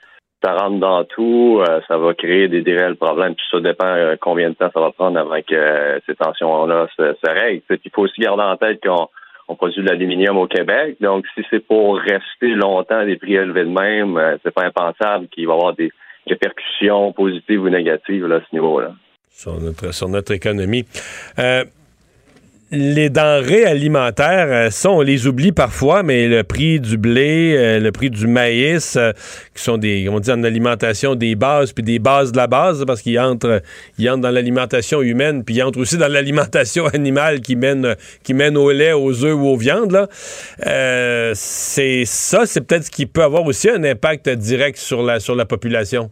ça 0.45 0.55
rentre 0.55 0.79
dans 0.79 1.05
tout, 1.05 1.61
euh, 1.61 1.81
ça 1.89 1.99
va 1.99 2.15
créer 2.15 2.47
des, 2.47 2.63
réels 2.63 2.97
problèmes. 2.97 3.35
Puis 3.35 3.45
ça 3.51 3.59
dépend 3.59 3.87
euh, 3.87 4.15
combien 4.21 4.51
de 4.51 4.55
temps 4.55 4.71
ça 4.73 4.81
va 4.81 4.93
prendre 4.93 5.19
avant 5.19 5.41
que 5.43 5.55
euh, 5.55 5.99
ces 6.07 6.15
tensions-là 6.15 6.87
se, 6.97 7.15
se 7.15 7.31
règlent. 7.31 7.63
il 7.71 7.91
faut 7.93 8.03
aussi 8.03 8.21
garder 8.21 8.43
en 8.45 8.57
tête 8.57 8.81
qu'on 8.81 9.09
on 9.49 9.57
produit 9.57 9.83
de 9.83 9.89
l'aluminium 9.89 10.39
au 10.39 10.47
Québec. 10.47 10.97
Donc, 11.01 11.27
si 11.35 11.45
c'est 11.51 11.67
pour 11.67 11.99
rester 11.99 12.55
longtemps 12.55 13.05
des 13.05 13.17
prix 13.17 13.35
élevés 13.35 13.65
de 13.65 13.71
même, 13.71 14.39
c'est 14.43 14.55
pas 14.55 14.65
impensable 14.65 15.27
qu'il 15.29 15.49
va 15.49 15.55
y 15.55 15.57
avoir 15.57 15.75
des 15.75 15.91
répercussions 16.29 17.13
positives 17.13 17.61
ou 17.61 17.69
négatives 17.69 18.31
à 18.31 18.39
ce 18.39 18.55
niveau-là. 18.55 18.93
Sur 19.35 20.09
notre, 20.09 20.33
économie 20.33 20.85
les 22.73 23.11
denrées 23.11 23.67
alimentaires, 23.67 24.49
euh, 24.49 24.71
ça, 24.71 24.91
on 24.91 25.03
les 25.03 25.27
oublie 25.27 25.53
parfois, 25.53 26.03
mais 26.03 26.27
le 26.27 26.43
prix 26.43 26.81
du 26.81 26.97
blé, 26.97 27.55
euh, 27.55 27.79
le 27.79 27.93
prix 27.93 28.09
du 28.09 28.27
maïs, 28.27 28.97
euh, 28.97 29.13
qui 29.55 29.63
sont 29.63 29.77
des, 29.77 30.09
on 30.09 30.21
dit 30.21 30.33
en 30.33 30.43
alimentation, 30.43 31.15
des 31.15 31.35
bases, 31.35 31.73
puis 31.73 31.85
des 31.85 31.99
bases 31.99 32.33
de 32.33 32.39
la 32.39 32.47
base, 32.47 32.85
parce 32.87 33.03
qu'ils 33.03 33.21
entrent, 33.21 33.61
ils 33.99 34.09
entrent 34.09 34.23
dans 34.23 34.31
l'alimentation 34.31 35.03
humaine, 35.03 35.45
puis 35.45 35.57
ils 35.57 35.63
entrent 35.63 35.81
aussi 35.81 35.99
dans 35.99 36.09
l'alimentation 36.09 36.87
animale 36.95 37.41
qui 37.41 37.57
mène, 37.57 37.87
au 38.57 38.73
lait, 38.73 38.95
aux 38.95 39.23
œufs 39.23 39.35
ou 39.35 39.49
aux 39.49 39.57
viandes. 39.57 40.09
C'est 41.35 42.05
ça, 42.07 42.47
c'est 42.47 42.63
peut-être 42.63 42.85
ce 42.85 42.91
qui 42.91 43.05
peut 43.05 43.23
avoir 43.23 43.45
aussi 43.45 43.69
un 43.69 43.85
impact 43.85 44.31
direct 44.31 44.79
sur 44.79 45.03
la 45.03 45.45
population. 45.45 46.11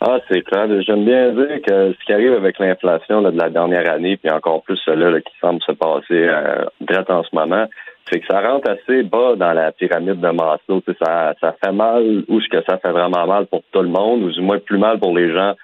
Ah, 0.00 0.18
c'est 0.28 0.42
clair. 0.42 0.66
J'aime 0.82 1.04
bien 1.04 1.30
dire 1.30 1.60
que 1.66 1.92
ce 1.92 2.04
qui 2.04 2.12
arrive 2.12 2.32
avec 2.32 2.58
l'inflation 2.58 3.22
de 3.22 3.30
la 3.30 3.50
dernière 3.50 3.90
année, 3.90 4.16
puis 4.16 4.30
encore 4.30 4.62
plus 4.62 4.78
cela 4.84 5.20
qui 5.20 5.32
semble 5.40 5.60
se 5.62 5.72
passer 5.72 6.28
euh, 6.28 6.64
en 7.08 7.22
ce 7.22 7.34
moment, 7.34 7.66
c'est 8.10 8.20
que 8.20 8.26
ça 8.26 8.40
rentre 8.40 8.70
assez 8.70 9.02
bas 9.02 9.34
dans 9.36 9.52
la 9.52 9.72
pyramide 9.72 10.20
de 10.20 10.30
Maslow. 10.30 10.82
Ça, 11.00 11.34
ça 11.40 11.54
fait 11.62 11.72
mal 11.72 12.24
ou 12.28 12.40
ce 12.40 12.48
que 12.48 12.62
ça 12.68 12.78
fait 12.78 12.90
vraiment 12.90 13.26
mal 13.26 13.46
pour 13.46 13.62
tout 13.70 13.82
le 13.82 13.88
monde, 13.88 14.22
ou 14.22 14.30
du 14.30 14.40
moins 14.40 14.58
plus 14.58 14.78
mal 14.78 14.98
pour 14.98 15.16
les 15.16 15.32
gens 15.32 15.54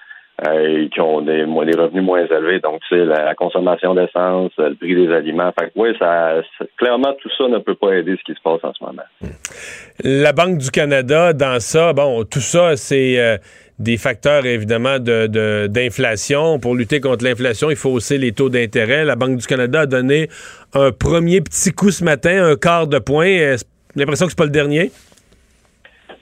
euh, 0.48 0.88
qui 0.92 1.00
ont 1.00 1.20
des, 1.20 1.44
des, 1.46 1.80
revenus 1.80 2.02
moins 2.02 2.24
élevés. 2.24 2.58
Donc, 2.58 2.80
c'est 2.88 3.04
la, 3.04 3.34
consommation 3.34 3.94
d'essence, 3.94 4.50
le 4.58 4.74
prix 4.74 4.94
des 4.94 5.12
aliments. 5.12 5.52
Fait 5.58 5.66
que, 5.66 5.72
oui, 5.76 5.90
ça, 5.98 6.42
clairement, 6.76 7.14
tout 7.22 7.30
ça 7.38 7.48
ne 7.48 7.58
peut 7.58 7.76
pas 7.76 7.94
aider 7.94 8.16
ce 8.18 8.24
qui 8.24 8.36
se 8.36 8.42
passe 8.42 8.58
en 8.64 8.72
ce 8.74 8.84
moment. 8.84 9.02
La 10.02 10.32
Banque 10.32 10.58
du 10.58 10.70
Canada, 10.70 11.32
dans 11.32 11.60
ça, 11.60 11.92
bon, 11.92 12.24
tout 12.24 12.40
ça, 12.40 12.76
c'est... 12.76 13.18
Euh, 13.18 13.36
des 13.78 13.96
facteurs 13.96 14.46
évidemment 14.46 14.98
de, 14.98 15.66
d'inflation. 15.66 16.58
Pour 16.58 16.74
lutter 16.74 17.00
contre 17.00 17.24
l'inflation, 17.24 17.70
il 17.70 17.76
faut 17.76 17.90
hausser 17.90 18.18
les 18.18 18.32
taux 18.32 18.48
d'intérêt. 18.48 19.04
La 19.04 19.16
Banque 19.16 19.36
du 19.38 19.46
Canada 19.46 19.80
a 19.80 19.86
donné 19.86 20.28
un 20.74 20.92
premier 20.92 21.40
petit 21.40 21.72
coup 21.72 21.90
ce 21.90 22.04
matin, 22.04 22.44
un 22.44 22.56
quart 22.56 22.86
de 22.86 22.98
point. 22.98 23.56
L'impression 23.96 24.26
que 24.26 24.32
c'est 24.32 24.38
pas 24.38 24.44
le 24.44 24.50
dernier? 24.50 24.90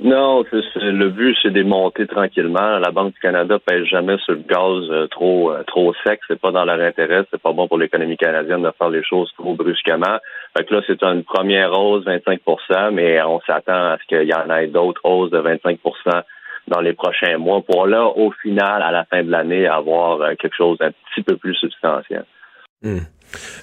Non, 0.00 0.42
le 0.42 1.08
but, 1.10 1.36
c'est 1.40 1.52
de 1.52 1.62
monter 1.62 2.08
tranquillement. 2.08 2.78
La 2.80 2.90
Banque 2.90 3.14
du 3.14 3.20
Canada 3.20 3.58
pèse 3.64 3.84
jamais 3.84 4.16
sur 4.18 4.32
le 4.32 4.40
gaz 4.40 4.90
euh, 4.90 5.06
trop 5.06 5.52
euh, 5.52 5.62
trop 5.64 5.94
sec. 6.04 6.18
C'est 6.26 6.40
pas 6.40 6.50
dans 6.50 6.64
leur 6.64 6.80
intérêt. 6.80 7.24
C'est 7.30 7.40
pas 7.40 7.52
bon 7.52 7.68
pour 7.68 7.78
l'économie 7.78 8.16
canadienne 8.16 8.62
de 8.62 8.70
faire 8.76 8.90
les 8.90 9.04
choses 9.04 9.30
trop 9.38 9.54
brusquement. 9.54 10.18
Fait 10.56 10.64
que 10.64 10.74
là, 10.74 10.80
c'est 10.88 11.00
une 11.04 11.22
première 11.22 11.72
hausse, 11.78 12.04
25% 12.04 12.90
mais 12.90 13.22
on 13.22 13.40
s'attend 13.42 13.92
à 13.92 13.98
ce 13.98 14.06
qu'il 14.08 14.28
y 14.28 14.34
en 14.34 14.50
ait 14.50 14.66
d'autres 14.66 15.02
hausses 15.04 15.30
de 15.30 15.38
25 15.38 15.78
dans 16.68 16.80
les 16.80 16.92
prochains 16.92 17.38
mois 17.38 17.62
pour 17.62 17.86
là, 17.86 18.06
au 18.06 18.32
final, 18.42 18.82
à 18.82 18.90
la 18.90 19.04
fin 19.04 19.22
de 19.22 19.30
l'année, 19.30 19.66
avoir 19.66 20.20
euh, 20.20 20.34
quelque 20.40 20.56
chose 20.56 20.78
d'un 20.78 20.90
petit 20.90 21.22
peu 21.22 21.36
plus 21.36 21.54
substantiel. 21.54 22.24
Hmm. 22.82 22.98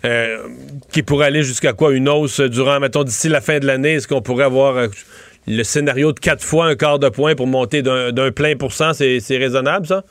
Euh, 0.06 0.48
qui 0.92 1.04
pourrait 1.04 1.28
aller 1.28 1.44
jusqu'à 1.44 1.74
quoi? 1.74 1.94
Une 1.94 2.10
hausse 2.10 2.40
durant, 2.42 2.80
mettons, 2.80 3.04
d'ici 3.04 3.30
la 3.30 3.42
fin 3.42 3.60
de 3.60 3.68
l'année, 3.68 3.94
est-ce 3.94 4.08
qu'on 4.08 4.22
pourrait 4.22 4.46
avoir 4.46 4.78
euh, 4.78 4.88
le 5.48 5.64
scénario 5.64 6.12
de 6.12 6.20
quatre 6.20 6.44
fois 6.44 6.66
un 6.66 6.76
quart 6.76 7.00
de 7.00 7.10
point 7.10 7.36
pour 7.36 7.48
monter 7.48 7.82
d'un 7.82 8.32
plein 8.32 8.56
pour 8.56 8.74
cent? 8.74 8.94
C'est 8.94 9.38
raisonnable, 9.38 9.86
ça? 9.86 10.04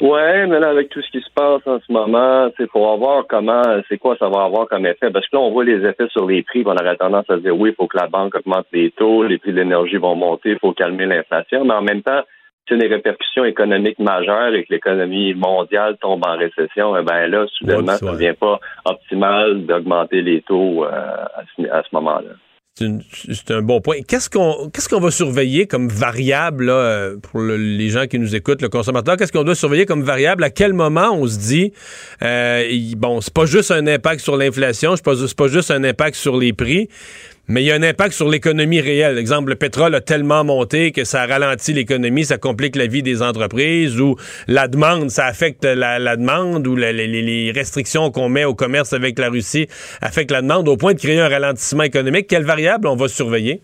Ouais, 0.00 0.46
mais 0.46 0.60
là, 0.60 0.68
avec 0.68 0.90
tout 0.90 1.00
ce 1.00 1.10
qui 1.10 1.20
se 1.20 1.30
passe 1.34 1.62
en 1.66 1.80
ce 1.80 1.90
moment, 1.90 2.50
c'est 2.58 2.70
pour 2.70 2.96
voir 2.98 3.24
comment, 3.26 3.62
c'est 3.88 3.96
quoi 3.96 4.14
ça 4.18 4.28
va 4.28 4.44
avoir 4.44 4.68
comme 4.68 4.84
effet. 4.84 5.10
Parce 5.10 5.26
que 5.26 5.36
là, 5.36 5.42
on 5.42 5.52
voit 5.52 5.64
les 5.64 5.86
effets 5.86 6.08
sur 6.10 6.26
les 6.26 6.42
prix. 6.42 6.64
On 6.66 6.72
aurait 6.72 6.96
tendance 6.96 7.24
à 7.30 7.38
dire 7.38 7.58
oui, 7.58 7.70
il 7.70 7.74
faut 7.74 7.86
que 7.86 7.96
la 7.96 8.06
banque 8.06 8.34
augmente 8.34 8.66
les 8.72 8.90
taux, 8.90 9.22
les 9.22 9.38
prix 9.38 9.52
de 9.52 9.56
l'énergie 9.56 9.96
vont 9.96 10.14
monter, 10.14 10.50
il 10.50 10.58
faut 10.58 10.72
calmer 10.72 11.06
l'inflation. 11.06 11.64
Mais 11.64 11.72
en 11.72 11.80
même 11.80 12.02
temps, 12.02 12.20
c'est 12.68 12.76
des 12.76 12.88
répercussions 12.88 13.44
économiques 13.44 13.98
majeures 13.98 14.54
et 14.54 14.64
que 14.64 14.74
l'économie 14.74 15.32
mondiale 15.32 15.96
tombe 16.00 16.26
en 16.26 16.36
récession, 16.36 16.96
eh 16.96 17.02
ben 17.02 17.28
là, 17.28 17.46
soudainement, 17.52 17.92
ça 17.92 18.06
ne 18.06 18.12
devient 18.12 18.34
pas 18.38 18.60
optimal 18.84 19.64
d'augmenter 19.64 20.20
les 20.20 20.42
taux 20.42 20.84
euh, 20.84 20.88
à 21.70 21.82
ce 21.82 21.88
moment-là. 21.92 22.32
C'est 22.78 23.50
un 23.52 23.62
bon 23.62 23.80
point. 23.80 24.02
Qu'est-ce 24.06 24.28
qu'on 24.28 24.68
qu'est-ce 24.68 24.88
qu'on 24.88 25.00
va 25.00 25.10
surveiller 25.10 25.66
comme 25.66 25.88
variable 25.88 26.70
pour 27.22 27.40
les 27.40 27.88
gens 27.88 28.06
qui 28.06 28.18
nous 28.18 28.36
écoutent, 28.36 28.60
le 28.60 28.68
consommateur? 28.68 29.16
Qu'est-ce 29.16 29.32
qu'on 29.32 29.44
doit 29.44 29.54
surveiller 29.54 29.86
comme 29.86 30.02
variable? 30.02 30.44
À 30.44 30.50
quel 30.50 30.74
moment 30.74 31.12
on 31.12 31.26
se 31.26 31.38
dit 31.38 31.72
euh, 32.22 32.64
bon, 32.98 33.22
c'est 33.22 33.32
pas 33.32 33.46
juste 33.46 33.70
un 33.70 33.86
impact 33.86 34.20
sur 34.20 34.36
l'inflation, 34.36 34.94
c'est 34.94 35.34
pas 35.36 35.48
juste 35.48 35.70
un 35.70 35.84
impact 35.84 36.16
sur 36.16 36.36
les 36.36 36.52
prix, 36.52 36.90
mais 37.48 37.62
il 37.62 37.66
y 37.66 37.72
a 37.72 37.74
un 37.74 37.82
impact 37.82 38.12
sur 38.12 38.28
l'économie 38.28 38.80
réelle. 38.80 39.18
Exemple, 39.18 39.50
le 39.50 39.56
pétrole 39.56 39.94
a 39.94 40.00
tellement 40.00 40.44
monté 40.44 40.90
que 40.90 41.04
ça 41.04 41.26
ralentit 41.26 41.72
l'économie, 41.72 42.24
ça 42.24 42.38
complique 42.38 42.76
la 42.76 42.86
vie 42.86 43.02
des 43.02 43.22
entreprises, 43.22 44.00
ou 44.00 44.16
la 44.48 44.68
demande, 44.68 45.10
ça 45.10 45.26
affecte 45.26 45.64
la, 45.64 46.16
demande, 46.16 46.66
ou 46.66 46.74
les, 46.74 47.52
restrictions 47.54 48.10
qu'on 48.10 48.28
met 48.28 48.44
au 48.44 48.54
commerce 48.54 48.92
avec 48.92 49.18
la 49.18 49.28
Russie 49.28 49.68
affectent 50.02 50.32
la 50.32 50.42
demande 50.42 50.68
au 50.68 50.76
point 50.76 50.94
de 50.94 50.98
créer 50.98 51.20
un 51.20 51.28
ralentissement 51.28 51.84
économique. 51.84 52.26
Quelle 52.26 52.44
variable 52.44 52.88
on 52.88 52.96
va 52.96 53.08
surveiller? 53.08 53.60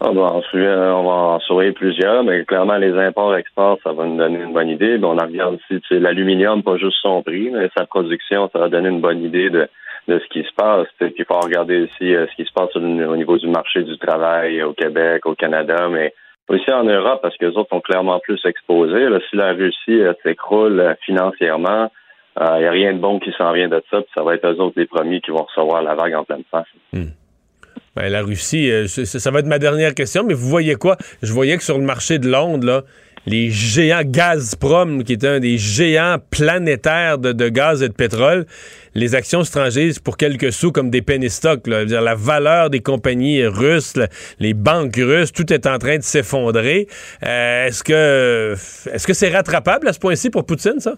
Ah, 0.00 0.10
on, 0.10 0.14
va 0.14 1.10
en 1.10 1.40
surveiller 1.40 1.72
plusieurs, 1.72 2.22
mais 2.22 2.44
clairement, 2.44 2.76
les 2.76 2.92
imports-exports, 2.92 3.78
ça 3.82 3.92
va 3.92 4.04
nous 4.04 4.16
donner 4.16 4.38
une 4.44 4.52
bonne 4.52 4.68
idée. 4.68 4.96
on 5.02 5.18
en 5.18 5.26
regarde 5.26 5.54
aussi 5.54 5.80
l'aluminium, 5.90 6.62
pas 6.62 6.76
juste 6.76 6.98
son 7.02 7.22
prix, 7.22 7.50
mais 7.50 7.68
sa 7.76 7.84
production, 7.84 8.48
ça 8.52 8.60
va 8.60 8.68
donner 8.68 8.90
une 8.90 9.00
bonne 9.00 9.24
idée 9.24 9.50
de 9.50 9.68
de 10.08 10.18
ce 10.18 10.28
qui 10.28 10.42
se 10.42 10.54
passe. 10.56 10.88
Puis 10.98 11.14
il 11.16 11.24
faut 11.24 11.38
regarder 11.38 11.82
aussi 11.82 12.14
euh, 12.14 12.26
ce 12.30 12.36
qui 12.36 12.48
se 12.48 12.52
passe 12.52 12.74
au, 12.74 12.80
niveau 12.80 13.36
du 13.36 13.46
marché 13.46 13.82
du 13.82 13.96
travail 13.98 14.62
au 14.62 14.72
Québec, 14.72 15.26
au 15.26 15.34
Canada, 15.34 15.88
mais 15.90 16.14
aussi 16.48 16.72
en 16.72 16.84
Europe, 16.84 17.20
parce 17.22 17.36
que 17.36 17.44
les 17.44 17.56
autres 17.56 17.68
sont 17.70 17.82
clairement 17.82 18.18
plus 18.20 18.40
exposés. 18.46 19.06
si 19.30 19.36
la 19.36 19.52
Russie 19.52 20.00
euh, 20.00 20.14
s'écroule 20.22 20.80
euh, 20.80 20.94
financièrement, 21.04 21.92
il 22.40 22.60
n'y 22.60 22.66
a 22.66 22.70
rien 22.70 22.92
de 22.92 23.00
bon 23.00 23.18
qui 23.18 23.32
s'en 23.36 23.52
vient 23.52 23.68
de 23.68 23.82
ça, 23.90 24.00
puis 24.00 24.10
ça 24.16 24.22
va 24.22 24.36
être 24.36 24.46
eux 24.46 24.60
autres 24.60 24.78
les 24.78 24.86
premiers 24.86 25.20
qui 25.20 25.32
vont 25.32 25.42
recevoir 25.42 25.82
la 25.82 25.96
vague 25.96 26.14
en 26.14 26.22
pleine 26.22 26.44
face. 26.48 26.68
Hmm. 26.92 27.08
Ben, 27.96 28.08
la 28.12 28.22
Russie, 28.22 28.70
ça 28.86 29.30
va 29.32 29.40
être 29.40 29.46
ma 29.46 29.58
dernière 29.58 29.92
question, 29.92 30.22
mais 30.22 30.34
vous 30.34 30.46
voyez 30.46 30.76
quoi? 30.76 30.96
Je 31.20 31.32
voyais 31.32 31.56
que 31.56 31.64
sur 31.64 31.76
le 31.78 31.84
marché 31.84 32.20
de 32.20 32.28
Londres, 32.28 32.64
là, 32.64 32.82
les 33.28 33.50
géants 33.50 34.02
Gazprom, 34.04 35.04
qui 35.04 35.12
est 35.12 35.24
un 35.24 35.38
des 35.38 35.58
géants 35.58 36.16
planétaires 36.30 37.18
de, 37.18 37.48
gaz 37.48 37.82
et 37.82 37.88
de 37.88 37.92
pétrole, 37.92 38.46
les 38.94 39.14
actions 39.14 39.44
se 39.44 39.52
transgisent 39.52 39.98
pour 39.98 40.16
quelques 40.16 40.52
sous 40.52 40.72
comme 40.72 40.90
des 40.90 41.02
penny 41.02 41.28
stocks. 41.28 41.66
La 41.66 42.14
valeur 42.14 42.70
des 42.70 42.80
compagnies 42.80 43.46
russes, 43.46 43.94
les 44.38 44.54
banques 44.54 44.96
russes, 44.96 45.32
tout 45.32 45.52
est 45.52 45.66
en 45.66 45.78
train 45.78 45.98
de 45.98 46.02
s'effondrer. 46.02 46.88
Euh, 47.22 47.66
est-ce 47.66 47.84
que 47.84 48.54
est-ce 48.92 49.06
que 49.06 49.14
c'est 49.14 49.28
rattrapable 49.28 49.88
à 49.88 49.92
ce 49.92 49.98
point-ci 49.98 50.30
pour 50.30 50.46
Poutine, 50.46 50.80
ça? 50.80 50.94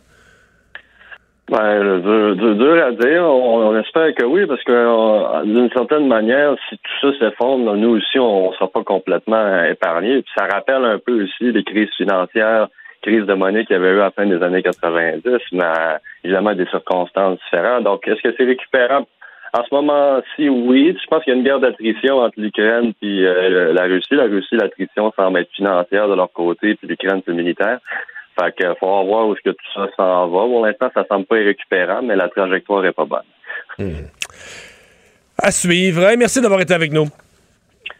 Ben, 1.50 1.98
dur, 2.36 2.84
à 2.84 2.92
dire. 2.92 3.24
On, 3.24 3.76
espère 3.76 4.14
que 4.14 4.24
oui, 4.24 4.46
parce 4.46 4.62
que 4.62 4.70
euh, 4.70 5.42
d'une 5.42 5.68
certaine 5.70 6.06
manière, 6.06 6.54
si 6.68 6.78
tout 6.78 7.12
ça 7.12 7.18
s'effondre, 7.18 7.74
nous 7.74 7.96
aussi, 7.96 8.20
on 8.20 8.50
ne 8.50 8.54
sera 8.54 8.68
pas 8.68 8.84
complètement 8.84 9.64
épargnés. 9.64 10.22
ça 10.38 10.46
rappelle 10.46 10.84
un 10.84 10.98
peu 10.98 11.24
aussi 11.24 11.50
les 11.50 11.64
crises 11.64 11.90
financières, 11.96 12.68
crises 13.02 13.26
de 13.26 13.34
monnaie 13.34 13.64
qu'il 13.64 13.74
y 13.74 13.78
avait 13.80 13.90
eu 13.90 14.00
à 14.00 14.04
la 14.04 14.10
fin 14.12 14.26
des 14.26 14.40
années 14.44 14.62
90, 14.62 15.24
mais 15.50 15.64
évidemment 16.22 16.54
des 16.54 16.66
circonstances 16.66 17.40
différentes. 17.40 17.82
Donc, 17.82 18.06
est-ce 18.06 18.22
que 18.22 18.32
c'est 18.36 18.44
récupérable? 18.44 19.06
En 19.52 19.64
ce 19.64 19.74
moment-ci, 19.74 20.48
oui. 20.48 20.96
Je 21.02 21.06
pense 21.08 21.24
qu'il 21.24 21.32
y 21.32 21.36
a 21.36 21.38
une 21.38 21.44
guerre 21.44 21.58
d'attrition 21.58 22.18
entre 22.18 22.40
l'Ukraine 22.40 22.92
et 23.02 23.24
euh, 23.26 23.72
la 23.72 23.82
Russie. 23.86 24.14
La 24.14 24.26
Russie, 24.26 24.54
l'attrition 24.54 25.12
semble 25.16 25.40
être 25.40 25.50
financière 25.50 26.06
de 26.06 26.14
leur 26.14 26.30
côté, 26.30 26.76
puis 26.76 26.86
l'Ukraine, 26.86 27.22
c'est 27.26 27.32
militaire. 27.32 27.80
Fait 28.38 28.54
qu'il 28.56 28.74
faut 28.78 29.04
voir 29.04 29.28
où 29.28 29.34
est-ce 29.34 29.42
que 29.42 29.50
tout 29.50 29.72
ça 29.74 29.86
s'en 29.96 30.28
va. 30.28 30.40
Pour 30.40 30.64
l'instant, 30.64 30.90
ça 30.94 31.04
semble 31.08 31.26
pas 31.26 31.38
irrécupérable, 31.38 32.06
mais 32.06 32.16
la 32.16 32.28
trajectoire 32.28 32.84
est 32.84 32.92
pas 32.92 33.04
bonne. 33.04 33.20
Hmm. 33.78 34.06
À 35.38 35.50
suivre. 35.50 36.02
merci 36.18 36.40
d'avoir 36.40 36.60
été 36.60 36.74
avec 36.74 36.92
nous. 36.92 37.08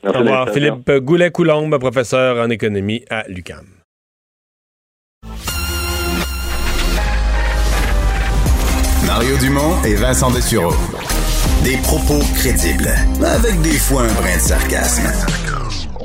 Au 0.05 0.13
revoir. 0.13 0.51
Philippe 0.51 0.91
Goulet-Coulombe, 0.91 1.79
professeur 1.79 2.37
en 2.39 2.51
économie 2.51 3.05
à 3.11 3.25
l'UQAM. 3.29 3.67
Mario 9.07 9.37
Dumont 9.39 9.83
et 9.85 9.95
Vincent 9.97 10.31
Dessureau. 10.31 10.73
Des 11.65 11.77
propos 11.83 12.21
crédibles, 12.37 12.89
avec 13.23 13.61
des 13.61 13.77
fois 13.77 14.03
un 14.03 14.15
brin 14.15 14.37
de 14.37 14.41
sarcasme. 14.41 15.11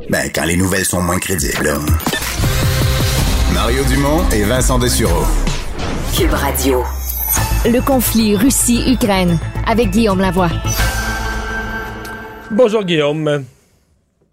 Ben, 0.10 0.30
quand 0.34 0.46
les 0.46 0.58
nouvelles 0.58 0.86
sont 0.86 1.02
moins 1.02 1.20
crédibles. 1.20 1.70
Mario 3.66 3.84
Dumont 3.86 4.22
et 4.32 4.44
Vincent 4.44 4.78
Dessureau. 4.78 5.26
Cube 6.16 6.34
Radio. 6.34 6.84
Le 7.66 7.84
conflit 7.84 8.36
Russie-Ukraine 8.36 9.40
avec 9.66 9.90
Guillaume 9.90 10.20
Lavoie. 10.20 10.52
Bonjour 12.52 12.84
Guillaume. 12.84 13.44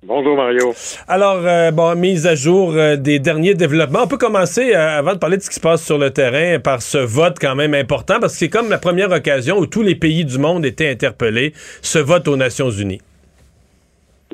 Bonjour 0.03 0.37
Mario. 0.37 0.75
Alors, 1.09 1.47
euh, 1.47 1.71
bon, 1.71 1.95
mise 1.95 2.27
à 2.27 2.35
jour 2.35 2.75
euh, 2.75 2.97
des 2.97 3.21
derniers 3.21 3.55
développements. 3.55 4.01
On 4.03 4.07
peut 4.07 4.19
commencer, 4.19 4.75
euh, 4.75 4.99
avant 4.99 5.15
de 5.15 5.19
parler 5.19 5.39
de 5.39 5.43
ce 5.43 5.49
qui 5.49 5.57
se 5.57 5.61
passe 5.61 5.83
sur 5.83 5.97
le 5.97 6.11
terrain, 6.11 6.61
par 6.61 6.83
ce 6.83 6.99
vote 6.99 7.39
quand 7.41 7.55
même 7.55 7.73
important, 7.73 8.21
parce 8.21 8.35
que 8.35 8.39
c'est 8.39 8.51
comme 8.51 8.69
la 8.69 8.77
première 8.77 9.13
occasion 9.13 9.57
où 9.57 9.65
tous 9.65 9.81
les 9.81 9.95
pays 9.95 10.27
du 10.27 10.37
monde 10.37 10.67
étaient 10.67 10.91
interpellés, 10.91 11.55
ce 11.81 11.99
vote 11.99 12.29
aux 12.29 12.37
Nations 12.37 12.71
Unies. 12.71 13.01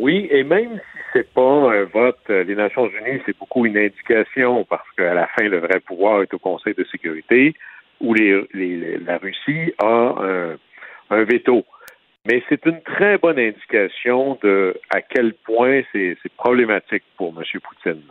Oui, 0.01 0.27
et 0.33 0.43
même 0.43 0.81
c'est 1.13 1.33
pas 1.33 1.73
un 1.73 1.85
vote 1.85 2.31
des 2.31 2.55
Nations 2.55 2.89
Unies, 2.89 3.21
c'est 3.27 3.37
beaucoup 3.37 3.67
une 3.67 3.77
indication 3.77 4.65
parce 4.65 4.89
qu'à 4.97 5.15
la 5.15 5.27
fin, 5.29 5.45
le 5.49 5.59
vrai 5.59 5.81
pouvoir 5.81 6.23
est 6.23 6.33
au 6.35 6.39
Conseil 6.39 6.75
de 6.75 6.85
sécurité 6.85 7.55
où 8.01 8.15
les, 8.15 8.99
la 8.99 9.19
Russie 9.19 9.73
a 9.79 10.15
un, 11.11 11.25
veto. 11.25 11.65
Mais 12.27 12.43
c'est 12.49 12.65
une 12.67 12.83
très 12.83 13.19
bonne 13.19 13.39
indication 13.39 14.39
de 14.43 14.79
à 14.91 15.01
quel 15.01 15.35
point 15.35 15.83
c'est 15.93 16.17
problématique 16.37 17.05
pour 17.17 17.35
M. 17.37 17.43
Poutine. 17.61 18.03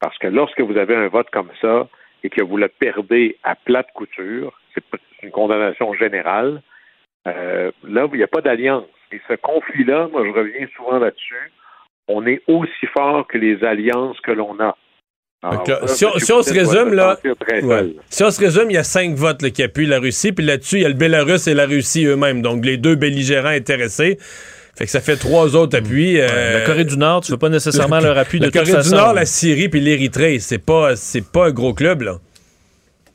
Parce 0.00 0.18
que 0.18 0.26
lorsque 0.26 0.60
vous 0.60 0.76
avez 0.76 0.96
un 0.96 1.08
vote 1.08 1.30
comme 1.30 1.50
ça 1.60 1.88
et 2.24 2.30
que 2.30 2.42
vous 2.42 2.56
le 2.56 2.68
perdez 2.68 3.36
à 3.44 3.54
plate 3.54 3.92
couture, 3.94 4.58
c'est 4.74 4.84
une 5.22 5.30
condamnation 5.30 5.92
générale, 5.94 6.62
euh, 7.28 7.70
là, 7.84 8.08
il 8.12 8.16
n'y 8.16 8.24
a 8.24 8.28
pas 8.28 8.40
d'alliance. 8.40 8.88
Et 9.12 9.20
ce 9.28 9.34
conflit-là, 9.34 10.08
moi, 10.10 10.24
je 10.24 10.30
reviens 10.30 10.66
souvent 10.74 10.98
là-dessus, 10.98 11.52
on 12.08 12.26
est 12.26 12.42
aussi 12.46 12.86
fort 12.92 13.26
que 13.26 13.38
les 13.38 13.62
alliances 13.64 14.20
que 14.20 14.32
l'on 14.32 14.58
a. 14.60 14.76
si, 15.86 16.04
on, 16.04 16.42
se 16.42 16.52
résume, 16.52 16.94
là, 16.94 17.18
si 18.08 18.22
on 18.22 18.30
se 18.30 18.40
résume, 18.40 18.70
il 18.70 18.74
y 18.74 18.78
a 18.78 18.84
cinq 18.84 19.14
votes 19.14 19.50
qui 19.50 19.62
appuient 19.62 19.86
la 19.86 19.98
Russie, 19.98 20.32
puis 20.32 20.44
là-dessus, 20.44 20.76
il 20.76 20.82
y 20.82 20.86
a 20.86 20.88
le 20.88 20.94
Bélarus 20.94 21.46
et 21.48 21.54
la 21.54 21.66
Russie 21.66 22.04
eux-mêmes, 22.04 22.42
donc 22.42 22.64
les 22.64 22.76
deux 22.76 22.94
belligérants 22.94 23.48
intéressés. 23.48 24.18
Fait 24.74 24.86
que 24.86 24.90
ça 24.90 25.00
fait 25.00 25.16
trois 25.16 25.54
autres 25.54 25.76
appuis. 25.76 26.18
Euh, 26.18 26.60
la 26.60 26.66
Corée 26.66 26.84
du 26.84 26.96
Nord, 26.96 27.20
tu 27.22 27.32
veux 27.32 27.38
pas 27.38 27.50
nécessairement 27.50 28.00
leur 28.00 28.16
appui 28.16 28.40
de 28.40 28.46
La 28.46 28.50
Corée 28.50 28.82
du 28.82 28.90
Nord, 28.90 29.12
la 29.12 29.26
Syrie 29.26 29.68
puis 29.68 29.80
l'Érythrée, 29.80 30.38
c'est 30.38 30.64
pas 30.64 30.96
c'est 30.96 31.30
pas 31.30 31.48
un 31.48 31.50
gros 31.50 31.74
club 31.74 32.02
là. 32.02 32.16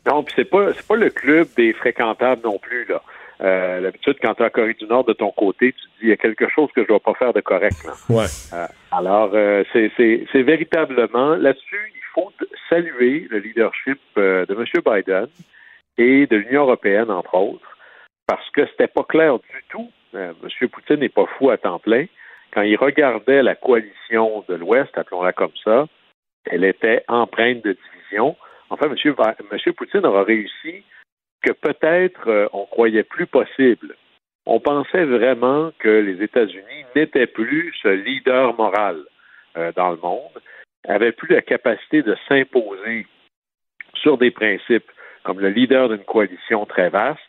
Non, 0.06 0.24
puis 0.24 0.34
c'est 0.38 0.46
pas 0.46 0.74
c'est 0.74 0.86
pas 0.86 0.96
le 0.96 1.10
club 1.10 1.48
des 1.58 1.74
fréquentables 1.74 2.42
non 2.44 2.60
plus 2.60 2.86
là. 2.86 3.02
Euh, 3.42 3.82
D'habitude, 3.82 4.18
quand 4.22 4.34
tu 4.34 4.42
as 4.42 4.46
la 4.46 4.50
Corée 4.50 4.74
du 4.74 4.86
Nord 4.86 5.06
de 5.06 5.14
ton 5.14 5.32
côté, 5.32 5.74
tu 5.74 5.80
te 5.80 5.86
dis 6.00 6.04
il 6.04 6.10
y 6.10 6.12
a 6.12 6.18
quelque 6.18 6.50
chose 6.50 6.70
que 6.76 6.82
je 6.84 6.88
dois 6.88 7.00
pas 7.00 7.14
faire 7.14 7.34
de 7.34 7.42
correct. 7.42 7.78
Là. 7.86 7.94
Ouais. 8.10 8.26
Euh, 8.54 8.68
alors, 8.92 9.32
euh, 9.34 9.64
c'est 9.74 10.42
véritablement 10.42 11.36
là-dessus, 11.36 11.94
il 11.94 12.02
faut 12.14 12.32
saluer 12.70 13.28
le 13.30 13.40
leadership 13.40 14.00
euh, 14.18 14.46
de 14.46 14.54
M. 14.56 14.66
Biden 14.86 15.28
et 15.98 16.26
de 16.28 16.38
l'Union 16.38 16.64
européenne, 16.64 17.12
entre 17.12 17.36
autres, 17.36 17.78
parce 18.26 18.50
que 18.52 18.66
c'était 18.68 18.88
pas 18.88 19.04
clair 19.04 19.38
du 19.38 19.64
tout. 19.70 19.92
Euh, 20.16 20.34
M. 20.44 20.70
Poutine 20.70 20.98
n'est 20.98 21.10
pas 21.10 21.26
fou 21.38 21.50
à 21.50 21.58
temps 21.58 21.80
plein. 21.80 22.06
Quand 22.54 22.62
il 22.62 22.76
regardait 22.78 23.44
la 23.44 23.56
coalition 23.56 24.44
de 24.48 24.56
l'Ouest, 24.56 24.98
appelons-la 24.98 25.34
comme 25.34 25.52
ça, 25.64 25.86
elle 26.46 26.64
était 26.64 27.04
empreinte 27.08 27.64
de 27.64 27.78
division. 27.94 28.36
Enfin, 28.70 28.88
M. 28.88 28.96
Monsieur 29.52 29.74
Poutine 29.74 30.06
aura 30.06 30.24
réussi 30.24 30.84
que 31.42 31.52
peut-être 31.52 32.28
euh, 32.28 32.48
on 32.54 32.66
croyait 32.66 33.04
plus 33.04 33.28
possible. 33.28 33.96
On 34.46 34.60
pensait 34.60 35.06
vraiment 35.06 35.72
que 35.80 35.90
les 35.90 36.24
États-Unis 36.24 36.86
n'étaient 36.96 37.28
plus 37.28 37.74
ce 37.84 37.90
leader 37.90 38.56
moral 38.56 38.98
euh, 39.58 39.72
dans 39.76 39.92
le 39.92 39.98
monde, 39.98 40.42
n'avaient 40.88 41.12
plus 41.12 41.34
la 41.34 41.42
capacité 41.42 42.02
de 42.02 42.16
s'imposer 42.28 43.06
sur 43.96 44.18
des 44.18 44.32
principes 44.32 44.90
comme 45.24 45.40
le 45.42 45.50
leader 45.50 45.90
d'une 45.90 46.06
coalition 46.06 46.66
très 46.66 46.90
vaste. 46.90 47.20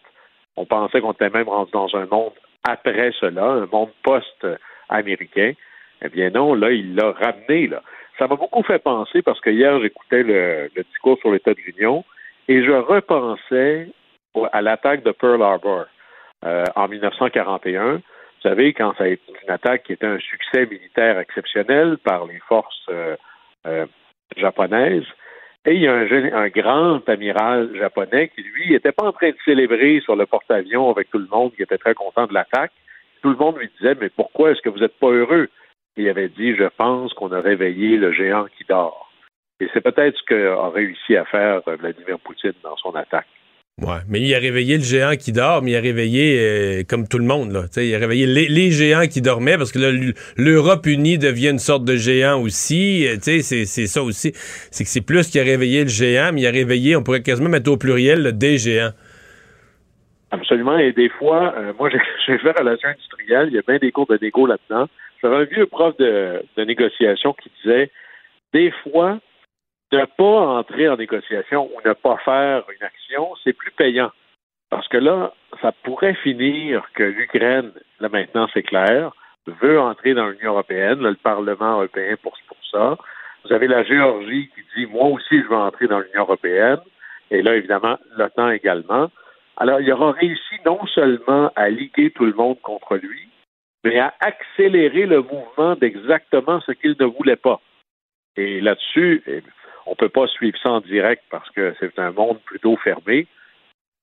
On 0.57 0.65
pensait 0.65 1.01
qu'on 1.01 1.13
était 1.13 1.31
même 1.31 1.49
rendu 1.49 1.73
dans 1.73 1.95
un 1.97 2.07
monde 2.07 2.35
après 2.69 3.13
cela, 3.19 3.45
un 3.45 3.67
monde 3.67 3.91
post-américain. 4.03 5.53
Eh 6.03 6.09
bien 6.09 6.31
non, 6.31 6.55
là, 6.55 6.71
il 6.71 6.95
l'a 6.95 7.11
ramené. 7.13 7.67
Là. 7.67 7.83
Ça 8.19 8.29
m'a 8.29 8.37
beaucoup 8.37 8.63
fait 8.63 8.79
penser 8.79 9.23
parce 9.23 9.41
que 9.41 9.51
hier, 9.51 9.81
j'écoutais 9.81 10.23
le, 10.23 10.71
le 10.75 10.85
discours 10.85 11.19
sur 11.19 11.33
l'État 11.33 11.55
de 11.55 11.61
l'Union 11.61 12.05
et 12.47 12.63
je 12.65 12.73
repensais 12.73 13.89
à 14.47 14.63
l'attaque 14.63 15.03
de 15.03 15.13
Pearl 15.13 15.43
Harbor 15.43 15.87
euh, 16.45 16.65
en 16.77 16.89
1941. 16.89 17.95
Vous 17.95 18.03
savez, 18.43 18.73
quand 18.73 18.95
ça 18.97 19.05
a 19.05 19.09
été 19.09 19.33
une 19.43 19.51
attaque 19.51 19.83
qui 19.85 19.93
était 19.93 20.07
un 20.07 20.21
succès 20.21 20.67
militaire 20.67 21.19
exceptionnel 21.19 21.99
par 21.99 22.27
les 22.27 22.39
forces 22.47 22.87
euh, 22.91 23.17
euh, 23.67 23.87
japonaises, 24.37 25.07
et 25.67 25.75
il 25.75 25.81
y 25.81 25.89
a 25.89 25.95
un, 25.95 26.33
un, 26.33 26.49
grand 26.49 27.07
amiral 27.09 27.77
japonais 27.77 28.29
qui, 28.29 28.43
lui, 28.43 28.71
n'était 28.71 28.93
pas 28.93 29.07
en 29.07 29.13
train 29.13 29.31
de 29.31 29.37
célébrer 29.45 30.01
sur 30.01 30.15
le 30.15 30.25
porte-avions 30.25 30.89
avec 30.89 31.11
tout 31.11 31.19
le 31.19 31.27
monde, 31.27 31.53
qui 31.55 31.63
était 31.63 31.79
très 31.79 31.95
content 31.95 32.27
de 32.27 32.33
l'attaque. 32.33 32.71
Tout 33.23 33.31
le 33.31 33.37
monde 33.37 33.59
lui 33.59 33.69
disait, 33.79 33.97
mais 34.01 34.09
pourquoi 34.09 34.53
est-ce 34.53 34.63
que 34.63 34.69
vous 34.69 34.79
n'êtes 34.79 34.99
pas 34.99 35.11
heureux? 35.11 35.49
Il 35.97 36.09
avait 36.09 36.29
dit, 36.29 36.55
je 36.55 36.69
pense 36.77 37.13
qu'on 37.15 37.33
a 37.33 37.41
réveillé 37.41 37.97
le 37.97 38.13
géant 38.13 38.47
qui 38.57 38.65
dort. 38.65 39.11
Et 39.61 39.69
c'est 39.75 39.81
peut-être 39.81 40.17
ce 40.17 40.23
qu'a 40.23 40.69
réussi 40.69 41.17
à 41.17 41.25
faire 41.25 41.63
Vladimir 41.67 42.21
Poutine 42.21 42.53
dans 42.63 42.77
son 42.77 42.95
attaque. 42.95 43.27
Ouais, 43.81 43.99
mais 44.09 44.21
il 44.21 44.35
a 44.35 44.41
réveillé 44.41 44.77
le 44.77 44.83
géant 44.83 45.15
qui 45.15 45.31
dort, 45.31 45.63
mais 45.63 45.71
il 45.71 45.77
a 45.77 45.81
réveillé 45.81 46.37
euh, 46.41 46.83
comme 46.89 47.07
tout 47.07 47.19
le 47.19 47.25
monde. 47.25 47.53
Là. 47.53 47.61
il 47.77 47.95
a 47.95 47.99
réveillé 47.99 48.27
les, 48.27 48.71
géants 48.73 49.07
qui 49.07 49.23
dormaient 49.23 49.57
parce 49.57 49.71
que 49.71 49.79
l'Europe 50.37 50.85
unie 50.87 51.17
devient 51.17 51.51
une 51.51 51.61
sorte 51.61 51.85
de 51.85 51.95
géant 51.95 52.41
aussi. 52.41 53.07
Euh, 53.07 53.19
c'est, 53.21 53.43
ça 53.65 54.03
aussi. 54.03 54.33
C'est 54.35 54.83
que 54.83 54.91
c'est 54.91 55.07
plus 55.07 55.31
qu'il 55.31 55.41
a 55.41 55.45
réveillé 55.45 55.83
le 55.85 55.89
géant, 55.89 56.31
mais 56.33 56.41
il 56.41 56.47
a 56.49 56.51
réveillé, 56.51 56.97
on 56.97 57.05
pourrait 57.05 57.23
quasiment 57.23 57.51
mettre 57.51 57.71
au 57.71 57.77
pluriel, 57.77 58.37
des 58.37 58.59
géants. 58.59 58.91
Absolument. 60.33 60.77
Et 60.77 60.93
des 60.93 61.09
fois, 61.09 61.55
euh, 61.57 61.73
moi, 61.79 61.89
j'ai 62.27 62.37
fait 62.39 62.59
relation 62.59 62.89
industrielle. 62.89 63.49
Il 63.51 63.55
y 63.55 63.59
a 63.59 63.63
bien 63.67 63.79
des 63.79 63.93
cours 63.93 64.07
de 64.07 64.19
négo 64.21 64.47
là-dedans. 64.47 64.89
J'avais 65.23 65.37
un 65.37 65.45
vieux 65.45 65.67
prof 65.67 65.97
de, 65.99 66.43
de 66.57 66.65
négociation 66.65 67.33
qui 67.33 67.51
disait 67.63 67.93
des 68.53 68.73
fois, 68.83 69.21
ne 69.93 70.05
pas 70.05 70.59
entrer 70.59 70.89
en 70.89 70.97
négociation 70.97 71.71
ou 71.75 71.89
ne 71.89 71.93
pas 71.93 72.17
faire 72.19 72.65
une 72.69 72.85
action, 72.85 73.35
c'est 73.43 73.53
plus 73.53 73.71
payant. 73.73 74.11
Parce 74.71 74.89
que 74.89 74.99
là, 74.99 75.33
ça 75.63 75.73
pourrait 75.73 76.15
finir 76.15 76.87
que 76.95 77.03
l'Ukraine, 77.03 77.73
là 78.01 78.09
maintenant 78.09 78.49
c'est 78.53 78.63
clair, 78.63 79.13
veut 79.47 79.81
entrer 79.81 80.15
dans 80.15 80.29
l'Union 80.29 80.53
européenne, 80.53 81.01
le 81.01 81.15
Parlement 81.15 81.75
européen 81.75 82.17
pour, 82.23 82.37
pour 82.47 82.59
ça. 82.71 82.99
Vous 83.45 83.53
avez 83.53 83.67
la 83.67 83.83
Géorgie 83.83 84.51
qui 84.55 84.61
dit 84.77 84.87
moi 84.87 85.07
aussi 85.07 85.41
je 85.43 85.49
veux 85.49 85.57
entrer 85.57 85.87
dans 85.87 86.01
l'Union 86.01 86.23
européenne, 86.23 86.81
et 87.31 87.41
là 87.41 87.57
évidemment 87.57 87.99
l'OTAN 88.17 88.51
également. 88.51 89.11
Alors 89.57 89.81
il 89.81 89.91
aura 89.91 90.13
réussi 90.13 90.57
non 90.67 90.85
seulement 90.87 91.51
à 91.57 91.71
liguer 91.71 92.11
tout 92.11 92.27
le 92.27 92.35
monde 92.35 92.61
contre 92.61 92.97
lui, 92.97 93.29
mais 93.85 93.99
à 93.99 94.13
accélérer 94.21 95.07
le 95.07 95.23
mouvement 95.23 95.77
d'exactement 95.77 96.61
ce 96.61 96.73
qu'il 96.73 96.95
ne 97.01 97.07
voulait 97.07 97.37
pas. 97.37 97.61
Et 98.37 98.61
là-dessus, 98.61 99.23
on 99.91 99.95
peut 99.95 100.09
pas 100.09 100.27
suivre 100.27 100.59
ça 100.63 100.71
en 100.71 100.81
direct 100.81 101.23
parce 101.31 101.49
que 101.51 101.75
c'est 101.81 101.99
un 101.99 102.13
monde 102.13 102.39
plutôt 102.45 102.77
fermé, 102.77 103.27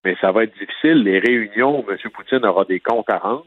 mais 0.03 0.15
ça 0.19 0.31
va 0.31 0.43
être 0.43 0.53
difficile. 0.57 1.03
Les 1.03 1.19
réunions 1.19 1.79
où 1.79 1.91
M. 1.91 1.97
Poutine 2.13 2.45
aura 2.45 2.65
des 2.65 2.79
comptes 2.79 3.09
à 3.09 3.19
rendre, 3.19 3.45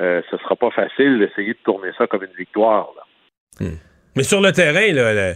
euh, 0.00 0.22
ce 0.30 0.36
sera 0.38 0.56
pas 0.56 0.70
facile 0.70 1.18
d'essayer 1.18 1.54
de 1.54 1.58
tourner 1.64 1.90
ça 1.96 2.06
comme 2.06 2.22
une 2.22 2.36
victoire. 2.36 2.88
Hmm. 3.60 3.76
Mais 4.16 4.22
sur 4.22 4.40
le 4.40 4.52
terrain, 4.52 4.92
là, 4.92 5.34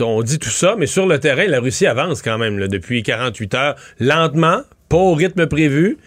on 0.00 0.22
dit 0.22 0.38
tout 0.38 0.50
ça, 0.50 0.76
mais 0.78 0.86
sur 0.86 1.06
le 1.06 1.18
terrain, 1.18 1.46
la 1.46 1.60
Russie 1.60 1.86
avance 1.86 2.22
quand 2.22 2.38
même 2.38 2.68
depuis 2.68 3.02
48 3.02 3.54
heures, 3.54 3.74
lentement, 3.98 4.60
pas 4.88 4.96
au 4.96 5.14
rythme 5.14 5.46
prévu, 5.46 5.98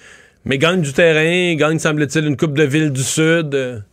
mais 0.46 0.58
gagne 0.58 0.82
du 0.82 0.94
terrain, 0.94 1.56
gagne, 1.56 1.80
semble-t-il, 1.80 2.28
une 2.28 2.38
coupe 2.38 2.58
de 2.58 2.64
ville 2.64 2.92
du 2.92 3.02
Sud. 3.02 3.84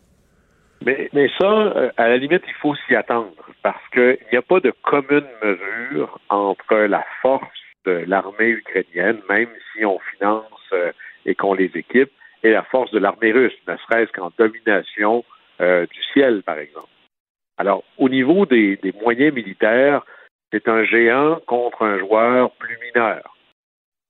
Mais, 0.84 1.10
mais 1.12 1.28
ça, 1.38 1.46
euh, 1.46 1.90
à 1.96 2.08
la 2.08 2.16
limite, 2.16 2.42
il 2.46 2.54
faut 2.60 2.74
s'y 2.86 2.94
attendre 2.94 3.34
parce 3.62 3.88
qu'il 3.92 4.18
n'y 4.32 4.38
a 4.38 4.42
pas 4.42 4.60
de 4.60 4.72
commune 4.82 5.28
mesure 5.42 6.18
entre 6.28 6.76
la 6.76 7.04
force 7.22 7.46
de 7.84 8.04
l'armée 8.06 8.48
ukrainienne, 8.48 9.20
même 9.28 9.48
si 9.72 9.84
on 9.84 9.98
finance 10.16 10.44
euh, 10.72 10.92
et 11.26 11.34
qu'on 11.34 11.54
les 11.54 11.70
équipe, 11.74 12.10
et 12.42 12.50
la 12.50 12.62
force 12.62 12.90
de 12.90 12.98
l'armée 12.98 13.32
russe, 13.32 13.56
ne 13.66 13.76
serait-ce 13.76 14.12
qu'en 14.12 14.30
domination 14.38 15.24
euh, 15.60 15.86
du 15.86 16.02
ciel, 16.12 16.42
par 16.42 16.58
exemple. 16.58 16.88
Alors, 17.58 17.84
au 17.98 18.08
niveau 18.08 18.46
des, 18.46 18.76
des 18.76 18.92
moyens 18.92 19.34
militaires, 19.34 20.02
c'est 20.52 20.68
un 20.68 20.84
géant 20.84 21.40
contre 21.46 21.82
un 21.82 21.98
joueur 21.98 22.50
plus 22.52 22.78
mineur. 22.78 23.36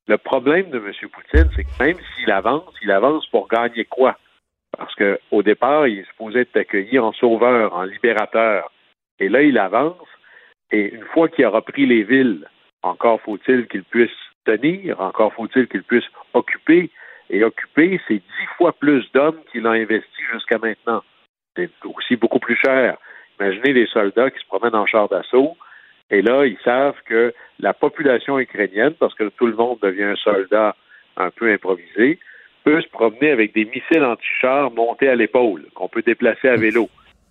Le 0.07 0.19
problème 0.19 0.71
de 0.71 0.79
M. 0.79 0.93
Poutine, 1.11 1.51
c'est 1.55 1.65
que 1.65 1.83
même 1.85 1.99
s'il 2.17 2.31
avance, 2.31 2.75
il 2.83 2.91
avance 2.91 3.27
pour 3.27 3.49
gagner 3.49 3.85
quoi? 3.85 4.17
Parce 4.77 4.95
qu'au 4.95 5.43
départ, 5.43 5.87
il 5.89 6.01
est 6.01 6.07
supposé 6.07 6.41
être 6.41 6.57
accueilli 6.57 6.99
en 6.99 7.13
sauveur, 7.13 7.75
en 7.75 7.83
libérateur. 7.83 8.71
Et 9.21 9.29
là, 9.29 9.43
il 9.43 9.59
avance. 9.59 10.09
Et 10.73 10.95
une 10.95 11.05
fois 11.05 11.29
qu'il 11.29 11.45
aura 11.45 11.63
pris 11.63 11.87
les 11.87 12.03
villes, 12.03 12.49
encore 12.83 13.21
faut-il 13.21 13.67
qu'il 13.69 13.85
puisse 13.85 14.11
tenir, 14.45 15.01
encore 15.01 15.33
faut-il 15.35 15.69
qu'il 15.69 15.83
puisse 15.83 16.05
occuper. 16.35 16.91
Et 17.29 17.45
occuper, 17.45 18.01
c'est 18.09 18.15
dix 18.15 18.47
fois 18.57 18.73
plus 18.73 19.05
d'hommes 19.13 19.41
qu'il 19.53 19.67
a 19.67 19.71
investi 19.71 20.23
jusqu'à 20.33 20.59
maintenant. 20.59 21.03
C'est 21.57 21.71
aussi 21.85 22.17
beaucoup 22.17 22.41
plus 22.41 22.57
cher. 22.57 22.97
Imaginez 23.39 23.73
les 23.73 23.87
soldats 23.87 24.31
qui 24.31 24.41
se 24.41 24.47
promènent 24.47 24.75
en 24.75 24.87
char 24.87 25.09
d'assaut. 25.09 25.57
Et 26.11 26.23
là, 26.23 26.45
ils 26.45 26.59
savent 26.65 27.01
que 27.05 27.33
la 27.61 27.73
population 27.73 28.39
ukrainienne, 28.39 28.95
parce 28.99 29.15
que 29.15 29.29
tout 29.37 29.47
le 29.47 29.55
monde 29.55 29.79
devient 29.81 30.05
un 30.05 30.17
soldat 30.17 30.75
un 31.17 31.31
peu 31.31 31.53
improvisé, 31.53 32.19
peut 32.65 32.81
se 32.81 32.89
promener 32.89 33.31
avec 33.31 33.55
des 33.55 33.65
missiles 33.65 34.05
anti-chars 34.05 34.71
montés 34.73 35.09
à 35.09 35.15
l'épaule, 35.15 35.67
qu'on 35.75 35.89
peut 35.89 36.03
déplacer 36.03 36.49
à 36.49 36.57
vélo. 36.57 36.89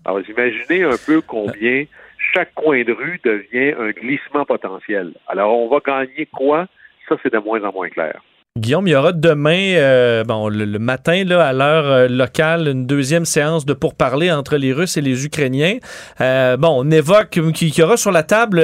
Alors, 0.09 0.27
imaginez 0.27 0.83
un 0.83 0.97
peu 1.05 1.21
combien 1.21 1.85
chaque 2.33 2.51
coin 2.55 2.83
de 2.83 2.91
rue 2.91 3.21
devient 3.23 3.75
un 3.79 3.91
glissement 3.91 4.43
potentiel. 4.43 5.13
Alors, 5.27 5.55
on 5.55 5.69
va 5.69 5.77
gagner 5.85 6.27
quoi? 6.33 6.65
Ça, 7.07 7.15
c'est 7.21 7.31
de 7.31 7.37
moins 7.37 7.63
en 7.63 7.71
moins 7.71 7.89
clair. 7.89 8.19
Guillaume, 8.57 8.87
il 8.87 8.91
y 8.91 8.95
aura 8.95 9.11
demain, 9.11 9.75
euh, 9.75 10.23
bon, 10.23 10.49
le, 10.49 10.65
matin, 10.79 11.23
là, 11.25 11.45
à 11.45 11.53
l'heure 11.53 11.85
euh, 11.85 12.07
locale, 12.07 12.67
une 12.67 12.87
deuxième 12.87 13.25
séance 13.25 13.67
de 13.67 13.73
pourparlers 13.73 14.31
entre 14.31 14.57
les 14.57 14.73
Russes 14.73 14.97
et 14.97 15.01
les 15.01 15.25
Ukrainiens. 15.25 15.77
Euh, 16.21 16.57
bon, 16.57 16.83
on 16.83 16.89
évoque 16.89 17.29
qu'il 17.53 17.77
y 17.77 17.81
aura 17.83 17.95
sur 17.95 18.11
la 18.11 18.23
table 18.23 18.63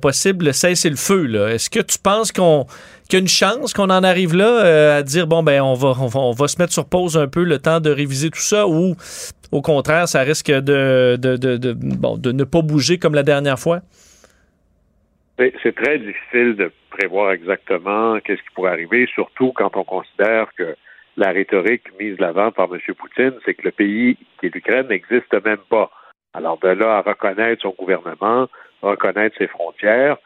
possible 0.00 0.54
cessez-le-feu. 0.54 1.48
Est-ce 1.48 1.70
que 1.70 1.80
tu 1.80 1.98
penses 1.98 2.30
qu'on 2.30 2.66
qu'il 3.08 3.18
y 3.18 3.20
a 3.20 3.20
une 3.20 3.28
chance 3.28 3.74
qu'on 3.74 3.90
en 3.90 4.02
arrive 4.02 4.34
là 4.34 4.96
à 4.96 5.02
dire 5.02 5.26
bon 5.26 5.42
ben 5.42 5.60
on 5.60 5.74
va, 5.74 5.92
on 6.14 6.30
va, 6.32 6.48
se 6.48 6.56
mettre 6.58 6.72
sur 6.72 6.86
pause 6.86 7.18
un 7.18 7.26
peu 7.26 7.44
le 7.44 7.58
temps 7.58 7.78
de 7.78 7.90
réviser 7.90 8.30
tout 8.30 8.40
ça 8.40 8.66
ou 8.66 8.96
au 9.54 9.62
contraire 9.62 10.08
ça 10.08 10.20
risque 10.20 10.50
de, 10.50 11.16
ne 11.16 12.44
pas 12.44 12.62
bouger 12.62 12.98
comme 12.98 13.14
la 13.14 13.22
dernière 13.22 13.58
fois? 13.58 13.80
C'est 15.38 15.74
très 15.74 15.98
difficile 15.98 16.56
de 16.56 16.70
prévoir 16.90 17.32
exactement 17.32 18.18
qu'est-ce 18.20 18.42
qui 18.42 18.54
pourrait 18.54 18.72
arriver, 18.72 19.08
surtout 19.12 19.52
quand 19.52 19.76
on 19.76 19.84
considère 19.84 20.46
que 20.56 20.76
la 21.16 21.30
rhétorique 21.30 21.84
mise 21.98 22.18
l'avant 22.18 22.50
par 22.50 22.68
M. 22.72 22.80
Poutine, 22.94 23.34
c'est 23.44 23.54
que 23.54 23.62
le 23.62 23.72
pays 23.72 24.16
qui 24.38 24.46
est 24.46 24.54
l'Ukraine 24.54 24.88
n'existe 24.88 25.32
même 25.44 25.64
pas. 25.70 25.90
Alors 26.34 26.58
de 26.58 26.68
là 26.68 26.98
à 26.98 27.02
reconnaître 27.02 27.62
son 27.62 27.74
gouvernement, 27.78 28.48
reconnaître 28.82 29.36
ses 29.38 29.46
frontières, 29.46 30.16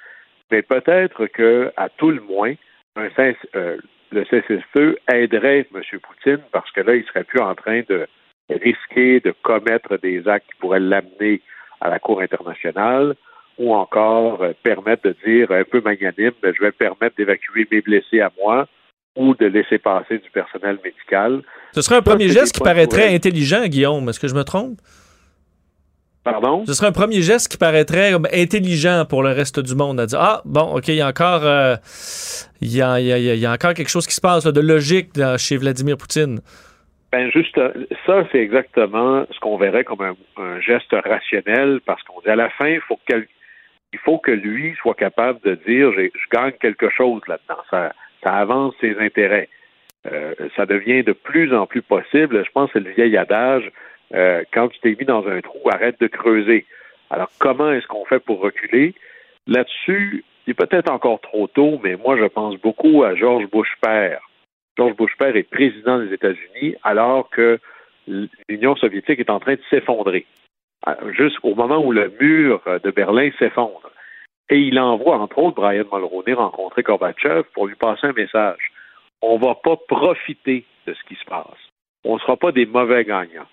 mais 0.51 0.63
peut-être 0.63 1.27
que, 1.27 1.71
à 1.77 1.89
tout 1.91 2.11
le 2.11 2.23
moins, 2.23 2.55
un 2.97 3.09
euh, 3.55 3.77
le 4.11 4.25
cessez-le-feu 4.25 4.99
aiderait 5.13 5.67
M. 5.75 5.83
Poutine 6.01 6.43
parce 6.53 6.71
que 6.73 6.81
là, 6.81 6.95
il 6.95 7.05
serait 7.05 7.25
plus 7.25 7.41
en 7.41 7.55
train 7.55 7.83
de 7.89 8.07
risquer 8.51 9.21
de 9.21 9.35
commettre 9.43 9.99
des 9.99 10.27
actes 10.27 10.47
qui 10.47 10.59
pourraient 10.61 10.81
l'amener 10.81 11.43
à 11.81 11.89
la 11.89 11.99
Cour 11.99 12.21
internationale 12.21 13.15
ou 13.59 13.75
encore 13.75 14.43
euh, 14.43 14.53
permettre 14.63 15.09
de 15.09 15.17
dire 15.27 15.51
un 15.51 15.65
peu 15.65 15.81
magnanime, 15.81 16.33
je 16.43 16.63
vais 16.63 16.73
permettre 16.73 17.17
d'évacuer 17.17 17.67
mes 17.71 17.81
blessés 17.81 18.21
à 18.21 18.31
moi 18.41 18.67
ou 19.17 19.35
de 19.35 19.47
laisser 19.47 19.79
passer 19.79 20.19
du 20.19 20.31
personnel 20.31 20.79
médical. 20.85 21.43
Ce 21.73 21.83
serait 21.83 21.97
un 21.97 22.03
premier 22.03 22.29
geste 22.29 22.55
qui 22.55 22.61
paraîtrait 22.61 23.13
intelligent, 23.15 23.67
Guillaume. 23.67 24.09
Est-ce 24.09 24.21
que 24.21 24.29
je 24.29 24.35
me 24.35 24.45
trompe? 24.45 24.79
Pardon? 26.23 26.65
Ce 26.67 26.75
serait 26.75 26.87
un 26.87 26.93
premier 26.93 27.21
geste 27.23 27.51
qui 27.51 27.57
paraîtrait 27.57 28.13
intelligent 28.33 29.05
pour 29.09 29.25
le 29.25 29.31
reste 29.31 29.59
du 29.59 29.75
monde 29.75 29.99
à 29.99 30.07
dire 30.07 30.21
Ah, 30.21 30.43
bon, 30.45 30.77
OK, 30.77 30.87
il 30.89 30.97
y 30.97 31.01
a 31.01 31.09
encore, 31.09 31.45
euh, 31.45 31.75
il, 32.61 32.75
y 32.75 32.81
a, 32.81 33.01
il, 33.01 33.39
y 33.39 33.47
a, 33.47 33.53
encore 33.53 33.75
quelque 33.75 33.89
chose 33.89 34.07
qui 34.07 34.15
se 34.15 34.21
passe 34.21 34.45
de 34.45 34.61
logique 34.61 35.11
chez 35.37 35.57
Vladimir 35.57 35.97
Poutine. 35.97 36.41
Ben 37.11 37.31
juste 37.31 37.59
ça, 38.07 38.25
c'est 38.31 38.39
exactement 38.39 39.25
ce 39.31 39.41
qu'on 39.41 39.57
verrait 39.57 39.85
comme 39.85 40.03
un, 40.03 40.15
un, 40.37 40.61
geste 40.61 40.93
rationnel 40.93 41.81
parce 41.87 42.03
qu'on 42.03 42.21
dit 42.21 42.29
à 42.29 42.37
la 42.37 42.51
fin, 42.51 42.69
il 42.69 42.81
faut 42.81 42.99
que 43.09 43.27
il 43.93 43.99
faut 44.01 44.19
que 44.19 44.31
lui 44.31 44.75
soit 44.77 44.95
capable 44.95 45.41
de 45.41 45.55
dire 45.55 45.93
je 45.93 46.29
gagne 46.31 46.53
quelque 46.61 46.91
chose 46.91 47.23
là-dedans. 47.27 47.63
Ça, 47.71 47.93
ça 48.23 48.33
avance 48.35 48.75
ses 48.81 48.99
intérêts. 48.99 49.49
Euh, 50.07 50.35
ça 50.57 50.67
devient 50.67 51.03
de 51.03 51.13
plus 51.13 51.55
en 51.55 51.67
plus 51.67 51.83
possible. 51.83 52.45
Je 52.45 52.51
pense 52.51 52.71
que 52.71 52.79
c'est 52.79 52.85
le 52.85 52.95
vieil 52.95 53.17
adage 53.17 53.71
euh, 54.15 54.43
quand 54.53 54.69
tu 54.69 54.79
t'es 54.81 54.97
mis 54.99 55.07
dans 55.07 55.27
un 55.27 55.41
trou, 55.41 55.59
arrête 55.71 56.01
de 56.01 56.07
creuser. 56.07 56.67
Alors, 57.11 57.31
comment 57.39 57.73
est-ce 57.73 57.87
qu'on 57.87 58.05
fait 58.05 58.21
pour 58.21 58.41
reculer? 58.41 58.95
Là-dessus, 59.47 60.25
il 60.47 60.51
est 60.51 60.55
peut-être 60.55 60.91
encore 60.91 61.21
trop 61.21 61.47
tôt, 61.47 61.81
mais 61.83 61.97
moi, 61.97 62.17
je 62.19 62.25
pense 62.25 62.57
beaucoup 62.57 63.03
à 63.03 63.15
George 63.15 63.47
Bush 63.51 63.75
père. 63.81 64.21
George 64.79 64.95
Bush 64.95 65.13
est 65.21 65.51
président 65.51 65.99
des 65.99 66.13
États-Unis 66.13 66.77
alors 66.85 67.29
que 67.31 67.59
l'Union 68.49 68.77
soviétique 68.77 69.19
est 69.19 69.31
en 69.31 69.41
train 69.41 69.55
de 69.55 69.63
s'effondrer. 69.69 70.25
Euh, 70.87 71.13
jusqu'au 71.13 71.57
moment 71.57 71.85
où 71.85 71.91
le 71.91 72.13
mur 72.21 72.63
euh, 72.69 72.79
de 72.79 72.91
Berlin 72.93 73.31
s'effondre. 73.39 73.91
Et 74.49 74.61
il 74.61 74.79
envoie, 74.79 75.19
entre 75.19 75.39
autres, 75.39 75.57
Brian 75.57 75.85
Mulroney 75.93 76.33
rencontrer 76.33 76.83
Gorbatchev 76.83 77.43
pour 77.53 77.67
lui 77.67 77.75
passer 77.75 78.07
un 78.07 78.13
message. 78.13 78.73
On 79.21 79.39
ne 79.39 79.45
va 79.45 79.57
pas 79.57 79.77
profiter 79.77 80.65
de 80.87 80.95
ce 80.95 81.03
qui 81.09 81.17
se 81.17 81.25
passe. 81.25 81.59
On 82.05 82.15
ne 82.15 82.21
sera 82.21 82.37
pas 82.37 82.53
des 82.53 82.65
mauvais 82.65 83.05
gagnants. 83.05 83.49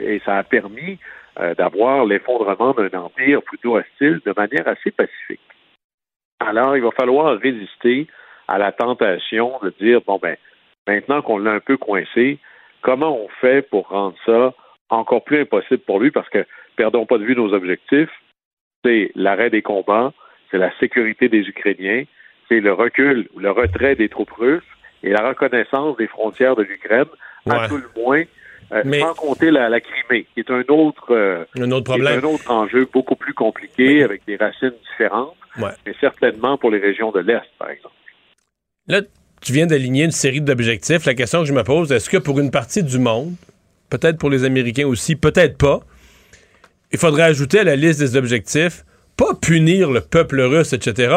Et 0.00 0.20
ça 0.24 0.38
a 0.38 0.42
permis 0.42 0.98
euh, 1.38 1.54
d'avoir 1.54 2.06
l'effondrement 2.06 2.72
d'un 2.72 2.98
empire 2.98 3.42
plutôt 3.42 3.76
hostile 3.76 4.20
de 4.24 4.32
manière 4.34 4.66
assez 4.66 4.90
pacifique. 4.90 5.40
Alors, 6.40 6.76
il 6.76 6.82
va 6.82 6.90
falloir 6.90 7.38
résister 7.38 8.08
à 8.52 8.58
la 8.58 8.70
tentation 8.70 9.58
de 9.62 9.72
dire, 9.80 10.02
bon, 10.06 10.18
ben, 10.22 10.36
maintenant 10.86 11.22
qu'on 11.22 11.38
l'a 11.38 11.52
un 11.52 11.60
peu 11.60 11.78
coincé, 11.78 12.38
comment 12.82 13.16
on 13.16 13.28
fait 13.40 13.62
pour 13.62 13.88
rendre 13.88 14.14
ça 14.26 14.52
encore 14.90 15.24
plus 15.24 15.40
impossible 15.40 15.80
pour 15.86 15.98
lui? 15.98 16.10
Parce 16.10 16.28
que, 16.28 16.44
perdons 16.76 17.06
pas 17.06 17.16
de 17.16 17.24
vue 17.24 17.34
nos 17.34 17.54
objectifs, 17.54 18.10
c'est 18.84 19.10
l'arrêt 19.14 19.48
des 19.48 19.62
combats, 19.62 20.12
c'est 20.50 20.58
la 20.58 20.70
sécurité 20.80 21.30
des 21.30 21.48
Ukrainiens, 21.48 22.04
c'est 22.50 22.60
le 22.60 22.74
recul, 22.74 23.26
le 23.38 23.50
retrait 23.50 23.96
des 23.96 24.10
troupes 24.10 24.32
russes 24.32 24.62
et 25.02 25.08
la 25.08 25.26
reconnaissance 25.26 25.96
des 25.96 26.06
frontières 26.06 26.54
de 26.54 26.62
l'Ukraine, 26.62 27.06
à 27.48 27.68
tout 27.68 27.78
le 27.78 28.02
moins, 28.02 28.22
euh, 28.72 28.82
sans 29.00 29.14
compter 29.14 29.50
la, 29.50 29.80
Crimée, 29.80 30.26
qui 30.34 30.40
est 30.40 30.50
un 30.50 30.62
autre, 30.68 31.10
euh, 31.10 31.46
un 31.58 31.70
autre 31.70 31.84
problème. 31.84 32.18
un 32.18 32.28
autre 32.28 32.50
enjeu 32.50 32.86
beaucoup 32.92 33.16
plus 33.16 33.32
compliqué, 33.32 34.02
avec 34.02 34.26
des 34.26 34.36
racines 34.36 34.74
différentes, 34.90 35.36
mais 35.56 35.94
certainement 36.00 36.58
pour 36.58 36.70
les 36.70 36.78
régions 36.78 37.12
de 37.12 37.20
l'Est, 37.20 37.48
par 37.58 37.70
exemple. 37.70 37.94
Là, 38.88 39.00
tu 39.40 39.52
viens 39.52 39.66
d'aligner 39.66 40.04
une 40.04 40.10
série 40.10 40.40
d'objectifs. 40.40 41.04
La 41.04 41.14
question 41.14 41.40
que 41.40 41.46
je 41.46 41.52
me 41.52 41.62
pose, 41.62 41.92
est-ce 41.92 42.10
que 42.10 42.16
pour 42.16 42.40
une 42.40 42.50
partie 42.50 42.82
du 42.82 42.98
monde, 42.98 43.34
peut-être 43.90 44.18
pour 44.18 44.28
les 44.28 44.42
Américains 44.42 44.86
aussi, 44.86 45.14
peut-être 45.14 45.56
pas. 45.56 45.80
Il 46.90 46.98
faudrait 46.98 47.22
ajouter 47.22 47.60
à 47.60 47.64
la 47.64 47.76
liste 47.76 48.00
des 48.00 48.16
objectifs, 48.16 48.84
pas 49.16 49.34
punir 49.40 49.90
le 49.90 50.00
peuple 50.00 50.40
russe, 50.40 50.72
etc., 50.72 51.14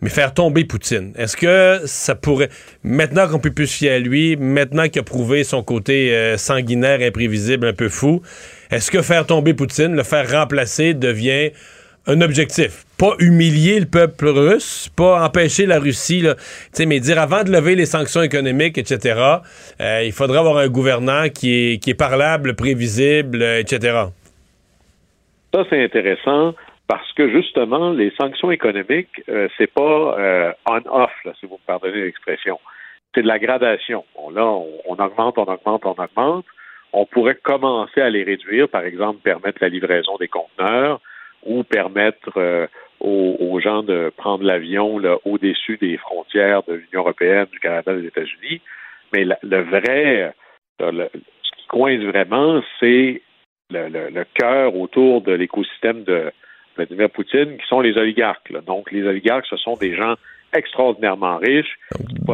mais 0.00 0.10
faire 0.10 0.34
tomber 0.34 0.64
Poutine. 0.64 1.12
Est-ce 1.16 1.36
que 1.36 1.86
ça 1.86 2.16
pourrait, 2.16 2.50
maintenant 2.82 3.28
qu'on 3.28 3.38
peut 3.38 3.52
plus 3.52 3.68
fier 3.68 3.92
à 3.92 3.98
lui, 3.98 4.36
maintenant 4.36 4.88
qu'il 4.88 5.00
a 5.00 5.04
prouvé 5.04 5.44
son 5.44 5.62
côté 5.62 6.14
euh, 6.14 6.36
sanguinaire, 6.36 7.00
imprévisible, 7.00 7.68
un 7.68 7.72
peu 7.72 7.88
fou, 7.88 8.20
est-ce 8.70 8.90
que 8.90 9.00
faire 9.00 9.24
tomber 9.26 9.54
Poutine, 9.54 9.94
le 9.94 10.02
faire 10.02 10.30
remplacer, 10.30 10.92
devient 10.92 11.52
un 12.06 12.20
objectif. 12.20 12.84
Pas 12.98 13.14
humilier 13.18 13.80
le 13.80 13.86
peuple 13.86 14.28
russe, 14.28 14.88
pas 14.96 15.24
empêcher 15.24 15.66
la 15.66 15.78
Russie, 15.78 16.22
là, 16.22 16.34
mais 16.86 17.00
dire 17.00 17.18
avant 17.18 17.42
de 17.44 17.50
lever 17.50 17.74
les 17.74 17.86
sanctions 17.86 18.22
économiques, 18.22 18.78
etc., 18.78 19.20
euh, 19.80 20.02
il 20.04 20.12
faudra 20.12 20.40
avoir 20.40 20.58
un 20.58 20.68
gouvernant 20.68 21.28
qui 21.28 21.72
est, 21.72 21.82
qui 21.82 21.90
est 21.90 21.98
parlable, 21.98 22.54
prévisible, 22.54 23.42
etc. 23.42 24.06
Ça, 25.52 25.64
c'est 25.68 25.82
intéressant. 25.82 26.54
parce 26.88 27.12
que 27.14 27.28
justement, 27.30 27.90
les 27.90 28.12
sanctions 28.18 28.50
économiques, 28.50 29.22
euh, 29.28 29.48
c'est 29.58 29.72
pas 29.72 30.16
euh, 30.18 30.52
on-off, 30.66 31.10
si 31.40 31.46
vous 31.46 31.54
me 31.54 31.66
pardonnez 31.66 32.04
l'expression. 32.04 32.60
C'est 33.14 33.22
de 33.22 33.28
la 33.28 33.38
gradation. 33.38 34.04
là, 34.32 34.44
on, 34.44 34.94
augmente, 34.94 35.38
on 35.38 35.44
augmente, 35.44 35.84
on 35.84 35.96
augmente. 35.96 36.44
On 36.92 37.06
pourrait 37.06 37.34
commencer 37.34 38.00
à 38.00 38.10
les 38.10 38.22
réduire, 38.22 38.68
par 38.68 38.84
exemple, 38.84 39.20
permettre 39.22 39.58
la 39.60 39.68
livraison 39.68 40.16
des 40.18 40.28
conteneurs 40.28 41.00
ou 41.46 41.62
permettre 41.64 42.32
euh, 42.36 42.66
aux, 43.00 43.60
gens 43.60 43.82
de 43.82 44.12
prendre 44.16 44.44
l'avion 44.44 45.00
au-dessus 45.24 45.76
des 45.78 45.96
frontières 45.96 46.62
de 46.64 46.74
l'Union 46.74 47.00
européenne, 47.00 47.46
du 47.52 47.60
Canada, 47.60 47.94
des 47.94 48.06
États-Unis. 48.06 48.60
Mais 49.12 49.24
le 49.24 49.62
vrai, 49.62 50.34
ce 50.80 51.56
qui 51.56 51.66
coince 51.68 52.02
vraiment, 52.02 52.62
c'est 52.80 53.22
le, 53.70 54.24
cœur 54.34 54.76
autour 54.76 55.22
de 55.22 55.32
l'écosystème 55.32 56.04
de 56.04 56.32
Vladimir 56.76 57.10
Poutine, 57.10 57.56
qui 57.56 57.66
sont 57.68 57.80
les 57.80 57.96
oligarques. 57.96 58.52
Donc, 58.66 58.90
les 58.92 59.06
oligarques, 59.06 59.46
ce 59.48 59.56
sont 59.56 59.74
des 59.74 59.94
gens 59.96 60.14
extraordinairement 60.54 61.38
riches, 61.38 61.78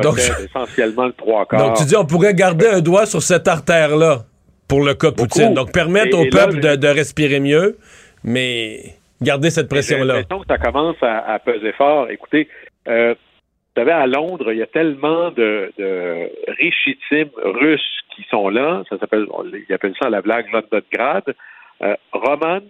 donc, 0.02 0.18
essentiellement 0.18 1.06
le 1.06 1.12
trois 1.12 1.46
quarts. 1.46 1.68
Donc, 1.68 1.76
tu 1.76 1.84
dis, 1.84 1.96
on 1.96 2.04
pourrait 2.04 2.34
garder 2.34 2.66
un 2.66 2.80
doigt 2.80 3.06
sur 3.06 3.22
cette 3.22 3.48
artère-là 3.48 4.24
pour 4.68 4.84
le 4.84 4.94
cas 4.94 5.12
Poutine. 5.12 5.54
Donc, 5.54 5.72
permettre 5.72 6.18
au 6.18 6.26
peuple 6.28 6.60
de, 6.60 6.88
respirer 6.88 7.40
mieux, 7.40 7.78
mais 8.24 8.96
garder 9.22 9.50
cette 9.50 9.68
pression-là. 9.68 10.18
J'ai 10.18 10.38
que 10.38 10.46
ça 10.48 10.58
commence 10.58 10.96
à, 11.02 11.38
peser 11.38 11.72
fort. 11.72 12.10
Écoutez, 12.10 12.48
euh, 12.88 13.14
vous 13.14 13.80
savez, 13.80 13.92
à 13.92 14.06
Londres, 14.06 14.52
il 14.52 14.58
y 14.58 14.62
a 14.62 14.66
tellement 14.66 15.30
de, 15.30 15.72
de 15.78 16.30
richitimes 16.60 17.30
russes 17.42 18.02
qui 18.14 18.24
sont 18.30 18.48
là. 18.48 18.82
Ça 18.90 18.98
s'appelle, 18.98 19.26
ils 19.68 19.74
appellent 19.74 19.94
ça 20.00 20.10
la 20.10 20.20
blague 20.20 20.46
Londongrad. 20.52 21.34
Euh, 21.82 21.94
Roman, 22.12 22.60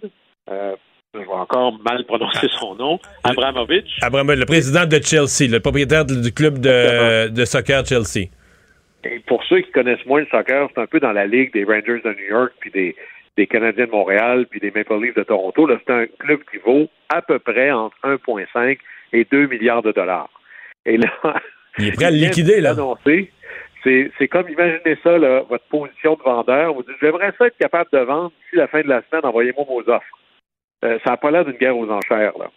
euh, 0.50 0.74
je 1.14 1.18
vais 1.18 1.26
encore 1.26 1.78
mal 1.82 2.04
prononcer 2.06 2.48
son 2.58 2.74
nom, 2.74 2.98
Abramovich. 3.24 3.98
Abramovich, 4.00 4.38
le 4.38 4.46
président 4.46 4.86
de 4.86 4.98
Chelsea, 5.02 5.50
le 5.50 5.60
propriétaire 5.60 6.04
du 6.04 6.32
club 6.32 6.58
de, 6.58 7.44
soccer 7.44 7.84
Chelsea. 7.84 8.30
Et 9.04 9.18
pour 9.26 9.42
ceux 9.44 9.60
qui 9.60 9.70
connaissent 9.72 10.06
moins 10.06 10.20
le 10.20 10.26
soccer, 10.30 10.68
c'est 10.74 10.80
un 10.80 10.86
peu 10.86 11.00
dans 11.00 11.12
la 11.12 11.26
ligue 11.26 11.52
des 11.52 11.64
Rangers 11.64 12.00
de 12.04 12.14
New 12.14 12.30
York, 12.30 12.52
puis 12.60 12.70
des, 12.70 12.96
des 13.36 13.46
Canadiens 13.46 13.86
de 13.86 13.90
Montréal, 13.90 14.46
puis 14.50 14.60
des 14.60 14.70
Maple 14.70 15.00
Leafs 15.00 15.14
de 15.14 15.22
Toronto. 15.22 15.68
C'est 15.68 15.92
un 15.92 16.06
club 16.18 16.40
qui 16.50 16.58
vaut 16.58 16.88
à 17.08 17.22
peu 17.22 17.38
près 17.38 17.70
entre 17.70 17.96
1,5 18.04 18.78
et 19.12 19.24
2 19.30 19.46
milliards 19.46 19.82
de 19.82 19.92
dollars. 19.92 20.30
Et 20.84 20.96
là, 20.96 21.08
il 21.78 21.88
est 21.88 21.92
prêt 21.92 22.06
à 22.06 22.10
le 22.10 22.16
liquider, 22.16 22.60
là. 22.60 22.74
C'est 23.84 24.28
comme, 24.28 24.48
imaginez 24.48 24.96
ça, 25.02 25.18
là, 25.18 25.42
votre 25.48 25.64
position 25.64 26.14
de 26.14 26.22
vendeur. 26.22 26.74
Vous 26.74 26.82
dites, 26.82 26.96
j'aimerais 27.00 27.32
ça 27.38 27.46
être 27.46 27.58
capable 27.58 27.90
de 27.92 27.98
vendre 27.98 28.30
d'ici 28.30 28.56
la 28.56 28.68
fin 28.68 28.82
de 28.82 28.88
la 28.88 29.02
semaine, 29.02 29.24
envoyez-moi 29.24 29.64
vos 29.68 29.80
offres. 29.88 30.18
Euh, 30.84 30.98
ça 31.04 31.12
n'a 31.12 31.16
pas 31.16 31.30
l'air 31.30 31.44
d'une 31.44 31.56
guerre 31.56 31.76
aux 31.76 31.90
enchères, 31.90 32.36
là. 32.38 32.50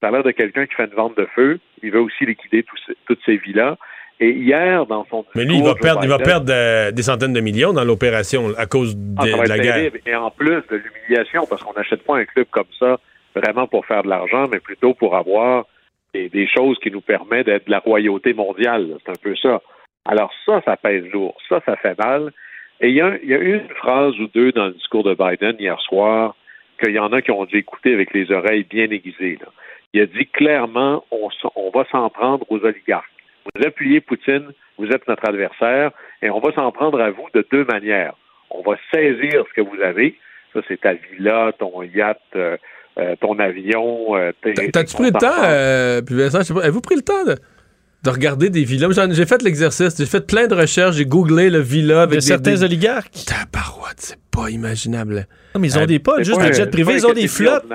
Ça 0.00 0.08
a 0.08 0.10
l'air 0.12 0.22
de 0.22 0.30
quelqu'un 0.30 0.66
qui 0.66 0.74
fait 0.74 0.84
une 0.84 0.94
vente 0.94 1.16
de 1.16 1.26
feu. 1.34 1.58
Il 1.82 1.90
veut 1.90 2.00
aussi 2.00 2.24
liquider 2.24 2.64
toutes 3.06 3.18
ces 3.24 3.36
villas. 3.36 3.76
Et 4.20 4.30
hier, 4.30 4.84
dans 4.86 5.04
son 5.04 5.22
discours, 5.22 5.32
Mais 5.36 5.44
lui, 5.44 5.58
il 5.58 5.64
va 5.64 5.74
perdre, 5.74 6.00
il 6.02 6.08
va 6.08 6.18
perdre 6.18 6.52
euh, 6.52 6.90
des 6.90 7.02
centaines 7.02 7.32
de 7.32 7.40
millions 7.40 7.72
dans 7.72 7.84
l'opération 7.84 8.48
à 8.56 8.66
cause 8.66 8.96
ah, 9.16 9.24
de, 9.24 9.48
la 9.48 9.58
guerre. 9.58 9.92
Et 10.06 10.14
en 10.14 10.30
plus 10.30 10.62
de 10.70 10.76
l'humiliation, 10.76 11.46
parce 11.48 11.62
qu'on 11.62 11.74
n'achète 11.74 12.02
pas 12.02 12.18
un 12.18 12.24
club 12.24 12.46
comme 12.50 12.66
ça 12.78 12.98
vraiment 13.36 13.68
pour 13.68 13.86
faire 13.86 14.02
de 14.02 14.08
l'argent, 14.08 14.48
mais 14.50 14.58
plutôt 14.58 14.94
pour 14.94 15.16
avoir 15.16 15.66
des, 16.12 16.48
choses 16.48 16.78
qui 16.80 16.90
nous 16.90 17.00
permettent 17.00 17.46
d'être 17.46 17.66
de 17.66 17.70
la 17.70 17.78
royauté 17.78 18.34
mondiale. 18.34 18.96
C'est 19.04 19.12
un 19.12 19.22
peu 19.22 19.36
ça. 19.36 19.62
Alors 20.04 20.32
ça, 20.44 20.60
ça 20.64 20.76
pèse 20.76 21.04
lourd. 21.12 21.36
Ça, 21.48 21.60
ça 21.64 21.76
fait 21.76 21.96
mal. 21.98 22.32
Et 22.80 22.88
il 22.88 22.94
y, 22.94 23.00
a, 23.00 23.16
y 23.22 23.34
a 23.34 23.38
une 23.38 23.68
phrase 23.76 24.18
ou 24.18 24.26
deux 24.34 24.52
dans 24.52 24.66
le 24.66 24.72
discours 24.72 25.04
de 25.04 25.14
Biden 25.14 25.56
hier 25.58 25.78
soir 25.80 26.34
qu'il 26.82 26.94
y 26.94 26.98
en 26.98 27.12
a 27.12 27.22
qui 27.22 27.30
ont 27.30 27.44
dû 27.44 27.58
écouter 27.58 27.92
avec 27.92 28.14
les 28.14 28.30
oreilles 28.32 28.64
bien 28.64 28.88
aiguisées. 28.90 29.38
Là. 29.40 29.48
Il 29.92 30.00
a 30.00 30.06
dit 30.06 30.26
clairement, 30.26 31.04
on, 31.10 31.28
on 31.56 31.70
va 31.70 31.84
s'en 31.90 32.08
prendre 32.10 32.44
aux 32.50 32.64
oligarques. 32.64 33.06
Vous 33.54 33.66
appuyez 33.66 34.00
Poutine, 34.00 34.52
vous 34.78 34.86
êtes 34.86 35.06
notre 35.08 35.28
adversaire, 35.28 35.90
et 36.22 36.30
on 36.30 36.40
va 36.40 36.52
s'en 36.52 36.70
prendre 36.72 37.00
à 37.00 37.10
vous 37.10 37.26
de 37.34 37.46
deux 37.50 37.64
manières. 37.64 38.14
On 38.50 38.62
va 38.62 38.76
saisir 38.92 39.44
ce 39.48 39.54
que 39.54 39.60
vous 39.60 39.80
avez, 39.82 40.18
ça 40.52 40.60
c'est 40.68 40.80
ta 40.80 40.94
villa, 40.94 41.52
ton 41.58 41.82
yacht, 41.82 42.20
euh, 42.36 42.56
euh, 42.98 43.14
ton 43.20 43.38
avion. 43.38 44.16
Euh, 44.16 44.32
T'as-tu 44.72 44.94
pris 44.94 45.04
le 45.04 45.12
temps, 45.12 45.42
euh, 45.44 46.02
puis 46.02 46.16
Vincent, 46.16 46.56
avez-vous 46.56 46.80
pris 46.80 46.96
le 46.96 47.02
temps 47.02 47.24
de, 47.24 48.10
regarder 48.10 48.50
des 48.50 48.64
villas? 48.64 48.90
J'ai 49.12 49.26
fait 49.26 49.42
l'exercice, 49.42 49.96
j'ai 49.96 50.06
fait 50.06 50.26
plein 50.26 50.48
de 50.48 50.54
recherches, 50.54 50.96
j'ai 50.96 51.06
googlé 51.06 51.48
le 51.48 51.60
villa 51.60 52.02
avec 52.02 52.22
certains 52.22 52.62
oligarques. 52.62 53.12
Tabarouette, 53.26 53.98
c'est 53.98 54.18
pas 54.32 54.50
imaginable. 54.50 55.26
Non, 55.54 55.60
mais 55.60 55.68
ils 55.68 55.78
ont 55.78 55.86
des 55.86 56.00
pas, 56.00 56.22
juste 56.22 56.40
des 56.40 56.52
jets 56.52 56.70
privés, 56.70 56.94
ils 56.94 57.06
ont 57.06 57.12
des 57.12 57.28
flottes. 57.28 57.66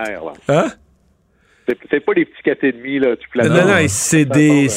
Hein? 0.49 0.71
C'est 1.67 1.99
pas 1.99 2.13
des 2.13 2.25
petits 2.25 2.43
4,5, 2.45 2.99
là, 2.99 3.15
tu 3.15 3.29
planes. 3.29 3.47
Non, 3.49 3.65
non, 3.65 3.85
c'est 3.87 4.25
des, 4.25 4.67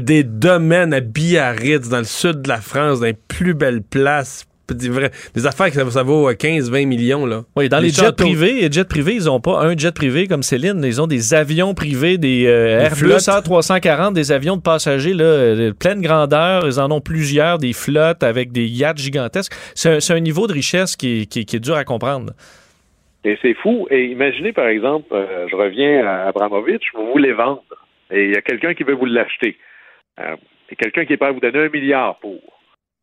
des 0.00 0.24
domaines 0.24 0.92
à 0.92 1.00
Biarritz, 1.00 1.88
dans 1.88 1.98
le 1.98 2.04
sud 2.04 2.42
de 2.42 2.48
la 2.48 2.60
France, 2.60 3.00
dans 3.00 3.06
les 3.06 3.12
plus 3.14 3.54
belles 3.54 3.82
places, 3.82 4.46
des, 4.74 5.46
affaires 5.46 5.70
que 5.70 5.90
ça, 5.90 6.02
vaut 6.02 6.30
15-20 6.30 6.82
euh, 6.82 6.86
millions. 6.86 7.26
Là. 7.26 7.44
Oui, 7.56 7.68
dans 7.68 7.78
les, 7.78 7.90
jets 7.90 8.12
privés, 8.12 8.60
les 8.60 8.72
jets 8.72 8.84
privés, 8.84 9.14
ils 9.14 9.24
n'ont 9.24 9.40
pas 9.40 9.62
un 9.62 9.76
jet 9.76 9.92
privé 9.92 10.26
comme 10.26 10.42
Céline, 10.42 10.82
ils 10.84 11.00
ont 11.00 11.06
des 11.06 11.34
avions 11.34 11.74
privés, 11.74 12.18
des 12.18 12.46
euh, 12.46 12.80
Airbus 12.80 13.12
A340, 13.12 14.12
des 14.12 14.32
avions 14.32 14.56
de 14.56 14.62
passagers 14.62 15.14
là, 15.14 15.24
de 15.24 15.60
euh, 15.60 15.72
pleine 15.72 16.00
grandeur, 16.00 16.66
ils 16.66 16.80
en 16.80 16.90
ont 16.90 17.00
plusieurs, 17.00 17.58
des 17.58 17.72
flottes 17.72 18.22
avec 18.22 18.52
des 18.52 18.66
yachts 18.66 18.98
gigantesques. 18.98 19.52
C'est 19.74 20.10
un, 20.10 20.20
niveau 20.20 20.46
de 20.46 20.52
richesse 20.52 20.96
qui 20.96 21.28
est, 21.34 21.56
dur 21.56 21.74
à 21.74 21.84
comprendre. 21.84 22.32
Et 23.24 23.38
c'est 23.40 23.54
fou. 23.54 23.86
Et 23.90 24.06
imaginez, 24.06 24.52
par 24.52 24.66
exemple, 24.66 25.14
je 25.48 25.54
reviens 25.54 26.06
à 26.06 26.28
Abramovich, 26.28 26.82
vous 26.94 27.12
voulez 27.12 27.32
vendre, 27.32 27.62
et 28.10 28.24
il 28.24 28.30
y 28.32 28.36
a 28.36 28.42
quelqu'un 28.42 28.74
qui 28.74 28.82
veut 28.82 28.94
vous 28.94 29.06
l'acheter. 29.06 29.56
Euh, 30.20 30.36
et 30.70 30.76
quelqu'un 30.76 31.04
qui 31.04 31.14
est 31.14 31.16
prêt 31.16 31.28
à 31.28 31.32
vous 31.32 31.40
donner 31.40 31.60
un 31.60 31.68
milliard 31.68 32.18
pour 32.18 32.38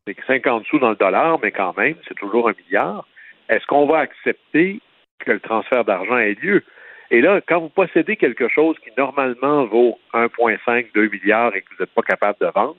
c'est 0.06 0.16
50 0.26 0.64
sous 0.66 0.78
dans 0.78 0.90
le 0.90 0.96
dollar, 0.96 1.38
mais 1.42 1.52
quand 1.52 1.76
même, 1.76 1.94
c'est 2.08 2.14
toujours 2.14 2.48
un 2.48 2.54
milliard. 2.66 3.06
Est-ce 3.48 3.66
qu'on 3.66 3.86
va 3.86 3.98
accepter 3.98 4.80
que 5.18 5.32
le 5.32 5.40
transfert 5.40 5.84
d'argent 5.84 6.16
ait 6.16 6.36
lieu? 6.42 6.64
Et 7.10 7.20
là, 7.20 7.40
quand 7.46 7.60
vous 7.60 7.68
possédez 7.68 8.16
quelque 8.16 8.48
chose 8.48 8.76
qui 8.78 8.90
normalement 8.96 9.66
vaut 9.66 9.98
1,5, 10.14 10.86
2 10.94 11.08
milliards 11.08 11.54
et 11.54 11.62
que 11.62 11.66
vous 11.70 11.82
n'êtes 11.82 11.94
pas 11.94 12.02
capable 12.02 12.38
de 12.40 12.46
vendre, 12.46 12.76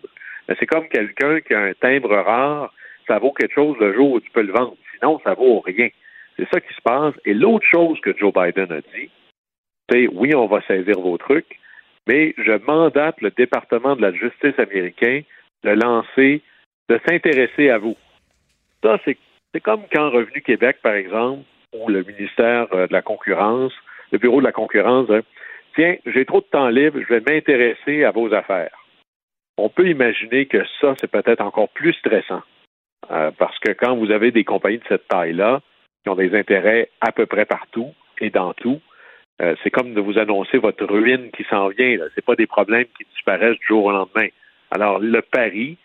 ben, 0.48 0.56
c'est 0.60 0.66
comme 0.66 0.88
quelqu'un 0.88 1.42
qui 1.42 1.54
a 1.54 1.60
un 1.60 1.74
timbre 1.74 2.16
rare, 2.16 2.74
ça 3.08 3.20
vaut 3.20 3.34
quelque 3.34 3.54
chose 3.54 3.78
le 3.80 3.94
jour 3.94 4.14
où 4.14 4.20
tu 4.20 4.32
peux 4.32 4.42
le 4.42 4.54
vendre. 4.54 4.76
Sinon, 4.98 5.20
ça 5.24 5.34
vaut 5.34 5.60
rien. 5.60 5.89
C'est 6.38 6.48
ça 6.52 6.60
qui 6.60 6.74
se 6.74 6.82
passe. 6.82 7.14
Et 7.26 7.34
l'autre 7.34 7.66
chose 7.66 8.00
que 8.02 8.16
Joe 8.18 8.34
Biden 8.34 8.72
a 8.72 8.82
dit, 8.82 9.10
c'est 9.90 10.08
oui, 10.08 10.34
on 10.36 10.48
va 10.48 10.62
saisir 10.62 11.00
vos 11.00 11.18
trucs, 11.18 11.60
mais 12.08 12.34
je 12.38 12.54
mandate 12.66 13.22
le 13.22 13.32
département 13.32 13.96
de 13.96 14.02
la 14.02 14.14
justice 14.14 14.58
américain 14.58 15.22
de 15.64 15.70
lancer 15.70 16.42
de 16.90 17.00
s'intéresser 17.08 17.70
à 17.70 17.78
vous. 17.78 17.96
Ça, 18.84 19.00
c'est 19.06 19.18
comme 19.62 19.84
quand 19.94 20.10
Revenu 20.10 20.42
Québec, 20.42 20.78
par 20.82 20.94
exemple, 20.94 21.44
ou 21.74 21.88
le 21.88 22.04
ministère 22.04 22.68
euh, 22.74 22.88
de 22.88 22.94
la 22.94 23.02
concurrence, 23.02 23.74
le 24.12 24.18
bureau 24.18 24.40
de 24.40 24.46
la 24.46 24.52
concurrence, 24.52 25.10
hein, 25.10 25.22
tiens, 25.76 25.96
j'ai 26.06 26.26
trop 26.26 26.42
de 26.42 26.46
temps 26.46 26.68
libre, 26.70 27.00
je 27.00 27.14
vais 27.14 27.22
m'intéresser 27.22 28.04
à 28.04 28.12
vos 28.12 28.34
affaires. 28.34 28.76
On 29.58 29.70
peut 29.70 29.88
imaginer 29.88 30.48
que 30.48 30.64
ça, 30.82 30.96
c'est 31.00 31.12
peut-être 31.12 31.42
encore 31.42 31.70
plus 31.70 31.94
stressant. 31.94 32.42
Euh, 33.10 33.32
parce 33.38 33.58
que 33.60 33.72
quand 33.72 33.96
vous 33.96 34.12
avez 34.12 34.32
des 34.32 34.44
compagnies 34.44 34.80
de 34.80 34.88
cette 34.88 35.08
taille-là, 35.08 35.62
qui 36.04 36.10
ont 36.10 36.16
des 36.16 36.36
intérêts 36.38 36.89
à 37.02 37.12
peu 37.12 37.26
près 37.26 37.45
partout 37.45 37.93
et 38.20 38.30
dans 38.30 38.54
tout, 38.54 38.82
euh, 39.41 39.56
c'est 39.64 39.72
comme 39.72 39.93
de 39.93 40.02
vous 40.02 40.20
annoncer 40.20 40.58
votre 40.58 40.86
ruine 40.86 41.32
qui 41.32 41.43
s'en 41.49 41.70
vient. 41.70 41.97
Ce 41.97 42.04
n'est 42.04 42.24
pas 42.26 42.36
des 42.36 42.47
problèmes 42.47 42.86
qui 42.97 43.06
disparaissent 43.14 43.58
du 43.58 43.66
jour 43.68 43.86
au 43.86 43.91
lendemain. 43.91 44.28
Alors, 44.70 44.99
le 44.99 45.22
pari, 45.22 45.78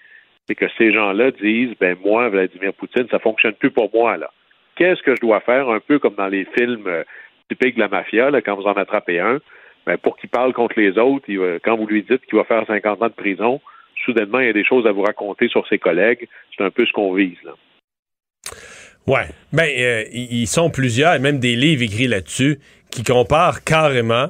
c'est 0.46 0.54
que 0.54 0.66
ces 0.76 0.92
gens-là 0.92 1.30
disent, 1.30 1.74
ben 1.80 1.96
moi, 2.04 2.28
Vladimir 2.28 2.72
Poutine, 2.74 3.08
ça 3.10 3.18
fonctionne 3.18 3.54
plus 3.54 3.70
pour 3.70 3.90
moi 3.92 4.16
là. 4.16 4.30
Qu'est-ce 4.76 5.02
que 5.02 5.14
je 5.14 5.20
dois 5.20 5.40
faire, 5.40 5.70
un 5.70 5.80
peu 5.80 5.98
comme 5.98 6.16
dans 6.16 6.28
les 6.28 6.44
films 6.56 6.86
euh, 6.86 7.02
typiques 7.48 7.76
de 7.76 7.80
la 7.80 7.88
mafia, 7.88 8.30
là, 8.30 8.42
quand 8.42 8.56
vous 8.56 8.66
en 8.66 8.74
attrapez 8.74 9.20
un, 9.20 9.38
ben, 9.86 9.96
pour 9.96 10.18
qu'il 10.18 10.28
parle 10.28 10.52
contre 10.52 10.78
les 10.78 10.98
autres, 10.98 11.26
quand 11.64 11.76
vous 11.76 11.86
lui 11.86 12.02
dites 12.02 12.26
qu'il 12.26 12.36
va 12.36 12.44
faire 12.44 12.66
50 12.66 13.02
ans 13.02 13.08
de 13.08 13.12
prison, 13.12 13.60
soudainement, 14.04 14.40
il 14.40 14.46
y 14.46 14.50
a 14.50 14.52
des 14.52 14.64
choses 14.64 14.86
à 14.86 14.92
vous 14.92 15.02
raconter 15.02 15.48
sur 15.48 15.66
ses 15.68 15.78
collègues. 15.78 16.28
C'est 16.56 16.64
un 16.64 16.70
peu 16.70 16.84
ce 16.84 16.92
qu'on 16.92 17.14
vise 17.14 17.40
là. 17.44 17.52
Ouais. 19.06 19.26
Ben, 19.52 19.68
euh, 19.78 20.04
ils 20.12 20.48
sont 20.48 20.70
plusieurs, 20.70 21.14
et 21.14 21.18
même 21.18 21.38
des 21.38 21.54
livres 21.54 21.82
écrits 21.82 22.08
là-dessus, 22.08 22.58
qui 22.90 23.04
comparent 23.04 23.62
carrément 23.62 24.28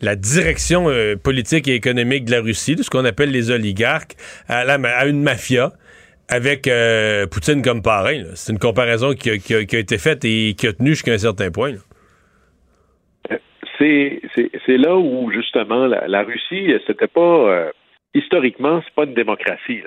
la 0.00 0.16
direction 0.16 0.88
euh, 0.88 1.16
politique 1.16 1.68
et 1.68 1.74
économique 1.74 2.24
de 2.24 2.30
la 2.30 2.40
Russie, 2.40 2.76
de 2.76 2.82
ce 2.82 2.90
qu'on 2.90 3.04
appelle 3.04 3.30
les 3.30 3.50
oligarques, 3.50 4.14
à, 4.48 4.60
à 4.60 5.06
une 5.06 5.22
mafia 5.22 5.72
avec 6.28 6.66
euh, 6.66 7.26
Poutine 7.26 7.62
comme 7.62 7.82
parrain. 7.82 8.22
C'est 8.34 8.52
une 8.52 8.58
comparaison 8.58 9.12
qui 9.12 9.30
a, 9.30 9.34
été 9.34 9.98
faite 9.98 10.24
et 10.24 10.54
qui 10.58 10.66
a 10.66 10.72
tenu 10.72 10.90
jusqu'à 10.90 11.12
un 11.12 11.18
certain 11.18 11.50
point. 11.50 11.74
C'est 13.78 14.78
là 14.78 14.96
où, 14.96 15.30
justement, 15.30 15.86
la, 15.86 16.22
Russie, 16.22 16.72
c'était 16.86 17.06
pas... 17.06 17.70
Historiquement, 18.14 18.80
c'est 18.82 18.94
pas 18.94 19.04
une 19.04 19.14
démocratie. 19.14 19.82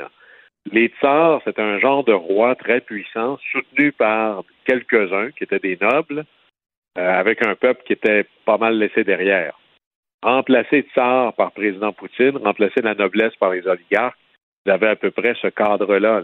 Les 0.72 0.90
tsars, 1.00 1.42
c'est 1.46 1.60
un 1.60 1.80
genre 1.80 2.04
de 2.04 2.14
roi 2.14 2.56
très 2.56 2.82
puissant, 2.82 3.38
soutenu 3.52 3.92
par 3.92 4.44
quelques-uns 4.66 5.32
qui 5.32 5.44
étaient 5.44 5.60
des 5.60 5.78
nobles, 5.82 6.26
avec 6.96 7.46
un 7.46 7.56
peuple 7.56 7.84
qui 7.86 7.94
était 7.94 8.26
pas 8.46 8.58
mal 8.58 8.78
laissé 8.78 9.04
derrière. 9.04 9.58
Remplacer 10.22 10.86
Tsar 10.94 11.34
par 11.34 11.52
président 11.52 11.94
Poutine, 11.94 12.38
remplacer 12.38 12.82
la 12.82 12.94
noblesse 12.94 13.36
par 13.38 13.52
les 13.52 13.66
oligarques, 13.68 14.18
vous 14.66 14.72
avez 14.72 14.88
à 14.88 14.96
peu 14.96 15.12
près 15.12 15.34
ce 15.42 15.48
cadre-là. 15.48 16.24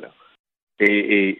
Et, 0.79 1.39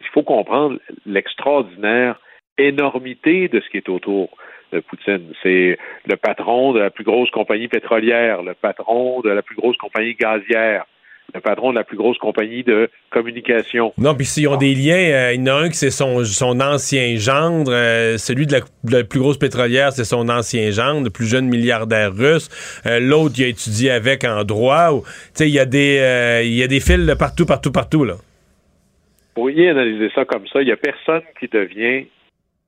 il 0.00 0.08
faut 0.12 0.22
comprendre 0.22 0.78
l'extraordinaire 1.06 2.20
énormité 2.58 3.48
de 3.48 3.60
ce 3.60 3.68
qui 3.70 3.78
est 3.78 3.88
autour 3.88 4.36
de 4.72 4.80
Poutine. 4.80 5.32
C'est 5.42 5.78
le 6.06 6.16
patron 6.16 6.72
de 6.72 6.80
la 6.80 6.90
plus 6.90 7.04
grosse 7.04 7.30
compagnie 7.30 7.68
pétrolière, 7.68 8.42
le 8.42 8.54
patron 8.54 9.20
de 9.20 9.30
la 9.30 9.42
plus 9.42 9.56
grosse 9.56 9.76
compagnie 9.76 10.14
gazière, 10.14 10.86
le 11.34 11.40
patron 11.40 11.70
de 11.70 11.76
la 11.76 11.84
plus 11.84 11.96
grosse 11.96 12.18
compagnie 12.18 12.62
de 12.62 12.90
communication. 13.10 13.92
Non, 13.98 14.14
puis 14.14 14.26
s'ils 14.26 14.48
ont 14.48 14.56
des 14.56 14.74
liens, 14.74 14.94
euh, 14.94 15.32
il 15.34 15.40
y 15.40 15.50
en 15.50 15.54
a 15.54 15.60
un 15.62 15.68
qui 15.68 15.76
c'est 15.76 15.90
son, 15.90 16.24
son 16.24 16.60
ancien 16.60 17.16
gendre, 17.16 17.72
euh, 17.72 18.18
celui 18.18 18.46
de 18.46 18.52
la, 18.52 19.04
plus 19.04 19.20
grosse 19.20 19.38
pétrolière, 19.38 19.92
c'est 19.92 20.04
son 20.04 20.28
ancien 20.28 20.70
gendre, 20.70 21.04
le 21.04 21.10
plus 21.10 21.26
jeune 21.26 21.48
milliardaire 21.48 22.14
russe. 22.14 22.48
Euh, 22.86 23.00
l'autre, 23.00 23.34
il 23.38 23.44
a 23.44 23.48
étudié 23.48 23.90
avec 23.90 24.24
en 24.24 24.44
droit. 24.44 24.90
Tu 24.90 25.04
sais, 25.34 25.48
il 25.48 25.54
y 25.54 25.58
a 25.58 25.64
des, 25.64 26.42
il 26.44 26.54
y 26.54 26.62
a 26.62 26.68
des 26.68 26.80
fils 26.80 27.06
de 27.06 27.14
partout, 27.14 27.46
partout, 27.46 27.72
partout 27.72 28.04
là. 28.04 28.14
Vous 28.14 29.42
pourriez 29.42 29.70
analyser 29.70 30.10
ça 30.14 30.26
comme 30.26 30.46
ça. 30.48 30.60
Il 30.60 30.66
n'y 30.66 30.72
a 30.72 30.76
personne 30.76 31.22
qui 31.40 31.48
devient 31.48 32.06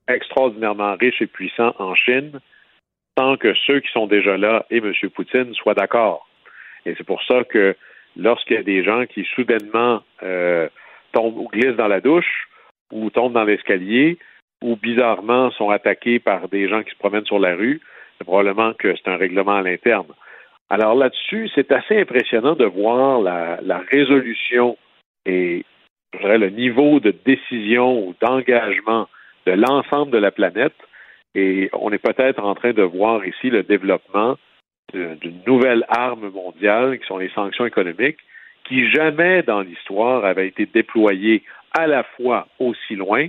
extraordinairement 0.07 0.95
riche 0.95 1.21
et 1.21 1.27
puissant 1.27 1.75
en 1.77 1.93
Chine 1.93 2.39
tant 3.15 3.37
que 3.37 3.53
ceux 3.65 3.79
qui 3.79 3.91
sont 3.91 4.07
déjà 4.07 4.37
là 4.37 4.65
et 4.69 4.77
M. 4.77 4.93
Poutine 5.13 5.53
soient 5.53 5.73
d'accord. 5.73 6.27
Et 6.85 6.93
c'est 6.97 7.05
pour 7.05 7.23
ça 7.23 7.43
que 7.43 7.75
lorsqu'il 8.17 8.55
y 8.55 8.59
a 8.59 8.63
des 8.63 8.83
gens 8.83 9.05
qui 9.05 9.23
soudainement 9.35 10.01
euh, 10.23 10.67
tombent 11.11 11.37
ou 11.37 11.47
glissent 11.47 11.77
dans 11.77 11.87
la 11.87 12.01
douche 12.01 12.47
ou 12.91 13.09
tombent 13.09 13.33
dans 13.33 13.43
l'escalier 13.43 14.17
ou 14.63 14.75
bizarrement 14.75 15.51
sont 15.51 15.69
attaqués 15.69 16.19
par 16.19 16.47
des 16.49 16.67
gens 16.67 16.83
qui 16.83 16.91
se 16.91 16.97
promènent 16.97 17.25
sur 17.25 17.39
la 17.39 17.55
rue, 17.55 17.81
c'est 18.17 18.25
probablement 18.25 18.73
que 18.73 18.95
c'est 18.95 19.09
un 19.09 19.17
règlement 19.17 19.55
à 19.55 19.61
l'interne. 19.61 20.07
Alors 20.69 20.95
là-dessus, 20.95 21.49
c'est 21.53 21.71
assez 21.71 21.99
impressionnant 21.99 22.55
de 22.55 22.65
voir 22.65 23.21
la, 23.21 23.59
la 23.61 23.79
résolution 23.79 24.77
et 25.25 25.65
je 26.13 26.19
dirais, 26.19 26.37
le 26.37 26.49
niveau 26.49 26.99
de 26.99 27.13
décision 27.25 28.07
ou 28.07 28.15
d'engagement 28.21 29.07
de 29.45 29.51
l'ensemble 29.51 30.11
de 30.11 30.17
la 30.17 30.31
planète. 30.31 30.75
Et 31.35 31.69
on 31.73 31.91
est 31.91 31.99
peut-être 31.99 32.43
en 32.43 32.55
train 32.55 32.71
de 32.71 32.81
voir 32.81 33.25
ici 33.25 33.49
le 33.49 33.63
développement 33.63 34.37
d'une 34.93 35.41
nouvelle 35.45 35.85
arme 35.89 36.29
mondiale 36.29 36.99
qui 36.99 37.07
sont 37.07 37.17
les 37.17 37.29
sanctions 37.29 37.65
économiques, 37.65 38.19
qui 38.67 38.89
jamais 38.91 39.43
dans 39.43 39.61
l'histoire 39.61 40.25
avaient 40.25 40.47
été 40.47 40.65
déployées 40.65 41.43
à 41.77 41.87
la 41.87 42.03
fois 42.03 42.47
aussi 42.59 42.95
loin 42.95 43.27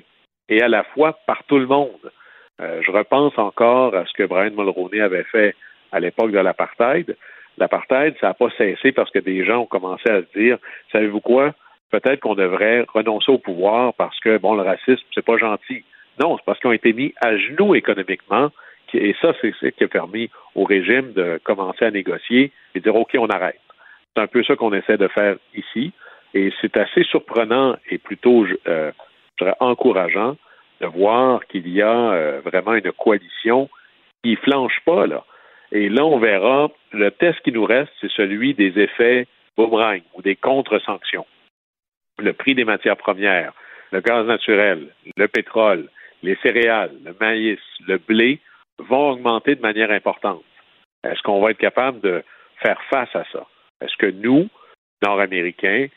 et 0.49 0.63
à 0.63 0.69
la 0.69 0.85
fois 0.85 1.19
par 1.27 1.43
tout 1.45 1.59
le 1.59 1.67
monde. 1.67 2.13
Euh, 2.61 2.81
je 2.83 2.91
repense 2.91 3.37
encore 3.37 3.95
à 3.95 4.07
ce 4.07 4.13
que 4.13 4.23
Brian 4.23 4.53
Mulroney 4.53 5.01
avait 5.01 5.25
fait 5.25 5.55
à 5.93 6.01
l'époque 6.01 6.31
de 6.31 6.39
l'apartheid. 6.39 7.17
L'apartheid, 7.59 8.15
ça 8.21 8.29
n'a 8.29 8.35
pas 8.35 8.51
cessé 8.57 8.93
parce 8.93 9.11
que 9.11 9.19
des 9.19 9.45
gens 9.45 9.63
ont 9.63 9.67
commencé 9.67 10.09
à 10.09 10.23
se 10.23 10.39
dire, 10.39 10.59
savez-vous 10.93 11.21
quoi, 11.21 11.55
peut-être 11.91 12.21
qu'on 12.21 12.35
devrait 12.35 12.87
renoncer 12.93 13.31
au 13.31 13.39
pouvoir 13.39 13.95
parce 13.95 14.19
que, 14.21 14.39
bon, 14.39 14.55
le 14.55 14.63
racisme, 14.63 15.05
c'est 15.15 15.25
pas 15.25 15.39
gentil. 15.39 15.85
Non, 16.21 16.37
c'est 16.37 16.45
parce 16.45 16.59
qu'ils 16.61 16.71
ont 16.71 16.73
été 16.73 16.93
mis 16.93 17.13
à 17.23 17.37
genoux 17.37 17.75
économiquement 17.75 18.51
et 18.95 19.15
ça, 19.21 19.35
c'est 19.41 19.55
ce 19.61 19.67
qui 19.67 19.85
a 19.85 19.89
permis 19.89 20.31
au 20.55 20.65
régime 20.65 21.13
de 21.13 21.41
commencer 21.45 21.85
à 21.85 21.91
négocier 21.91 22.53
et 22.75 22.81
dire 22.81 22.95
OK, 22.95 23.17
on 23.19 23.29
arrête. 23.29 23.61
C'est 24.15 24.23
un 24.23 24.27
peu 24.27 24.43
ça 24.45 24.57
qu'on 24.57 24.73
essaie 24.73 24.97
de 24.97 25.09
faire 25.09 25.37
ici. 25.55 25.93
Et 26.35 26.53
c'est 26.61 26.77
assez 26.77 27.03
surprenant 27.05 27.77
et 27.91 27.99
plutôt 27.99 28.47
euh, 28.67 28.93
encourageant 29.61 30.37
de 30.81 30.87
voir 30.87 31.47
qu'il 31.47 31.69
y 31.69 31.81
a 31.81 32.13
euh, 32.13 32.41
vraiment 32.45 32.75
une 32.75 32.93
coalition 32.93 33.71
qui 34.23 34.33
ne 34.33 34.37
flanche 34.37 34.81
pas. 34.85 35.07
Là. 35.07 35.25
Et 35.73 35.89
là, 35.89 36.05
on 36.05 36.19
verra, 36.19 36.71
le 36.93 37.11
test 37.11 37.41
qui 37.41 37.53
nous 37.53 37.65
reste, 37.65 37.93
c'est 38.01 38.11
celui 38.11 38.55
des 38.55 38.79
effets 38.79 39.27
boomerang 39.57 40.03
ou 40.15 40.23
des 40.23 40.37
contre-sanctions. 40.37 41.27
Le 42.19 42.33
prix 42.33 42.55
des 42.55 42.65
matières 42.65 42.97
premières, 42.97 43.53
le 43.93 44.01
gaz 44.01 44.27
naturel, 44.27 44.89
le 45.17 45.29
pétrole, 45.29 45.89
les 46.23 46.37
céréales, 46.43 46.93
le 47.05 47.15
maïs, 47.21 47.61
le 47.87 47.99
blé 47.99 48.41
vont 48.79 49.11
augmenter 49.11 49.55
de 49.55 49.61
manière 49.61 49.91
importante. 49.91 50.45
Est-ce 51.05 51.23
qu'on 51.23 51.41
va 51.41 51.51
être 51.51 51.59
capable 51.59 52.01
de 52.01 52.23
faire 52.63 52.81
face 52.91 53.15
à 53.15 53.25
ça? 53.33 53.47
Est-ce 53.81 53.97
que 53.97 54.11
nous, 54.11 54.49
Nord-Américains, 55.03 55.89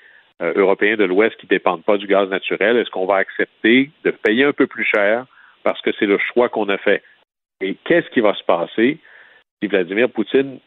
euh, 0.41 0.53
Européens 0.55 0.95
de 0.95 1.03
l'Ouest 1.03 1.35
qui 1.37 1.45
ne 1.45 1.49
dépendent 1.49 1.83
pas 1.83 1.97
du 1.97 2.07
gaz 2.07 2.29
naturel, 2.29 2.77
est-ce 2.77 2.89
qu'on 2.89 3.05
va 3.05 3.17
accepter 3.17 3.91
de 4.03 4.11
payer 4.11 4.45
un 4.45 4.53
peu 4.53 4.67
plus 4.67 4.85
cher 4.85 5.25
parce 5.63 5.81
que 5.81 5.91
c'est 5.99 6.05
le 6.05 6.17
choix 6.17 6.49
qu'on 6.49 6.69
a 6.69 6.77
fait? 6.77 7.03
Et 7.61 7.75
qu'est-ce 7.85 8.09
qui 8.09 8.21
va 8.21 8.33
se 8.33 8.43
passer 8.43 8.99
si 9.61 9.67
Vladimir 9.67 10.09
Poutine 10.09 10.59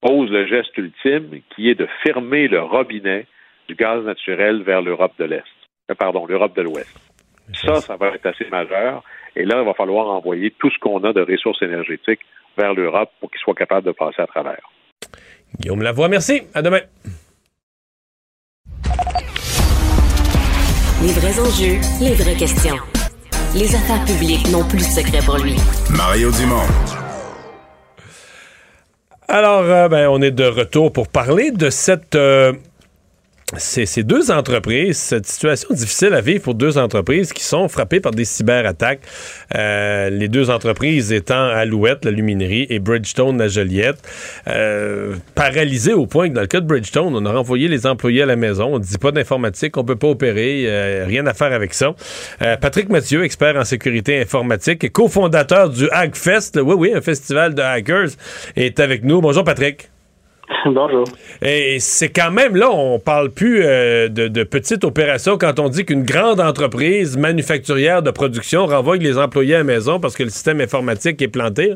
pose 0.00 0.30
le 0.30 0.46
geste 0.46 0.76
ultime 0.76 1.40
qui 1.54 1.70
est 1.70 1.76
de 1.76 1.86
fermer 2.02 2.48
le 2.48 2.60
robinet 2.62 3.26
du 3.68 3.76
gaz 3.76 4.04
naturel 4.04 4.62
vers 4.62 4.82
l'Europe 4.82 5.12
de 5.18 5.24
l'Est? 5.24 5.44
Euh, 5.90 5.94
pardon, 5.94 6.26
l'Europe 6.26 6.56
de 6.56 6.62
l'Ouest. 6.62 7.11
Ça, 7.54 7.80
ça 7.80 7.96
va 7.96 8.08
être 8.08 8.26
assez 8.26 8.48
majeur. 8.50 9.02
Et 9.36 9.44
là, 9.44 9.60
il 9.60 9.66
va 9.66 9.74
falloir 9.74 10.08
envoyer 10.08 10.52
tout 10.58 10.70
ce 10.70 10.78
qu'on 10.78 11.02
a 11.04 11.12
de 11.12 11.22
ressources 11.22 11.62
énergétiques 11.62 12.20
vers 12.56 12.74
l'Europe 12.74 13.10
pour 13.20 13.30
qu'ils 13.30 13.40
soient 13.40 13.54
capables 13.54 13.86
de 13.86 13.92
passer 13.92 14.20
à 14.20 14.26
travers. 14.26 14.60
Guillaume 15.58 15.82
Lavoie, 15.82 16.08
merci. 16.08 16.42
À 16.54 16.62
demain. 16.62 16.80
Les 21.02 21.12
vrais 21.12 21.40
enjeux, 21.40 21.80
les 22.00 22.14
vraies 22.14 22.36
questions. 22.36 22.76
Les 23.54 23.74
affaires 23.74 24.04
publiques 24.04 24.48
n'ont 24.50 24.66
plus 24.66 24.78
de 24.78 24.82
secret 24.84 25.18
pour 25.24 25.36
lui. 25.38 25.56
Mario 25.90 26.30
Dumont. 26.30 26.62
Alors, 29.28 29.62
euh, 29.62 29.88
ben, 29.88 30.08
on 30.08 30.22
est 30.22 30.30
de 30.30 30.44
retour 30.44 30.92
pour 30.92 31.08
parler 31.08 31.50
de 31.50 31.70
cette 31.70 32.14
euh, 32.14 32.52
c'est 33.58 34.02
deux 34.02 34.30
entreprises, 34.30 34.96
cette 34.96 35.26
situation 35.26 35.68
difficile 35.74 36.14
à 36.14 36.20
vivre 36.20 36.42
pour 36.42 36.54
deux 36.54 36.78
entreprises 36.78 37.32
qui 37.32 37.44
sont 37.44 37.68
frappées 37.68 38.00
par 38.00 38.12
des 38.12 38.24
cyberattaques. 38.24 39.00
Euh, 39.54 40.10
les 40.10 40.28
deux 40.28 40.50
entreprises 40.50 41.12
étant 41.12 41.48
Alouette, 41.48 42.04
la 42.04 42.10
luminerie, 42.10 42.66
et 42.70 42.78
Bridgestone, 42.78 43.38
la 43.38 43.48
Joliette. 43.48 43.98
Euh, 44.48 45.16
paralysées 45.34 45.92
au 45.92 46.06
point 46.06 46.28
que 46.30 46.34
dans 46.34 46.40
le 46.40 46.46
cas 46.46 46.60
de 46.60 46.66
Bridgestone, 46.66 47.14
on 47.14 47.26
a 47.26 47.32
renvoyé 47.32 47.68
les 47.68 47.86
employés 47.86 48.22
à 48.22 48.26
la 48.26 48.36
maison. 48.36 48.74
On 48.74 48.78
ne 48.78 48.84
dit 48.84 48.98
pas 48.98 49.12
d'informatique, 49.12 49.76
on 49.76 49.84
peut 49.84 49.96
pas 49.96 50.08
opérer, 50.08 50.64
euh, 50.66 51.04
rien 51.06 51.26
à 51.26 51.34
faire 51.34 51.52
avec 51.52 51.74
ça. 51.74 51.94
Euh, 52.40 52.56
Patrick 52.56 52.88
Mathieu, 52.88 53.24
expert 53.24 53.56
en 53.56 53.64
sécurité 53.64 54.20
informatique 54.20 54.82
et 54.84 54.90
cofondateur 54.90 55.68
du 55.68 55.88
Hackfest, 55.90 56.52
oui, 56.56 56.74
oui, 56.76 56.92
un 56.94 57.00
festival 57.00 57.54
de 57.54 57.62
hackers, 57.62 58.10
est 58.56 58.80
avec 58.80 59.04
nous. 59.04 59.20
Bonjour 59.20 59.44
Patrick. 59.44 59.91
Bonjour. 60.66 61.04
Et 61.40 61.78
c'est 61.78 62.10
quand 62.10 62.30
même, 62.30 62.56
là, 62.56 62.70
on 62.70 62.98
parle 62.98 63.30
plus 63.30 63.62
euh, 63.64 64.08
de, 64.08 64.28
de 64.28 64.44
petites 64.44 64.84
opérations 64.84 65.38
quand 65.38 65.58
on 65.58 65.68
dit 65.68 65.84
qu'une 65.84 66.04
grande 66.04 66.40
entreprise 66.40 67.16
manufacturière 67.16 68.02
de 68.02 68.10
production 68.10 68.66
renvoie 68.66 68.96
les 68.96 69.18
employés 69.18 69.54
à 69.54 69.58
la 69.58 69.64
maison 69.64 70.00
parce 70.00 70.16
que 70.16 70.22
le 70.22 70.30
système 70.30 70.60
informatique 70.60 71.20
est 71.22 71.28
planté. 71.28 71.74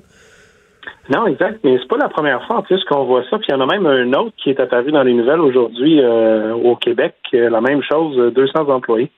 Non, 1.09 1.27
exact. 1.27 1.61
Mais 1.63 1.79
c'est 1.81 1.89
pas 1.89 1.97
la 1.97 2.09
première 2.09 2.45
fois 2.47 2.57
en 2.57 2.63
plus 2.63 2.83
qu'on 2.85 3.05
voit 3.05 3.23
ça. 3.31 3.39
Puis 3.39 3.47
il 3.49 3.53
y 3.53 3.55
en 3.55 3.61
a 3.61 3.67
même 3.67 3.87
un 3.87 4.13
autre 4.19 4.35
qui 4.43 4.51
est 4.51 4.61
apparu 4.61 4.91
dans 4.91 5.03
les 5.03 5.15
nouvelles 5.15 5.41
aujourd'hui 5.41 6.01
euh, 6.01 6.53
au 6.55 6.77
Québec. 6.77 7.15
Euh, 7.35 7.49
la 7.49 7.61
même 7.61 7.83
chose, 7.83 8.33
200 8.35 8.69
employés. 8.69 9.11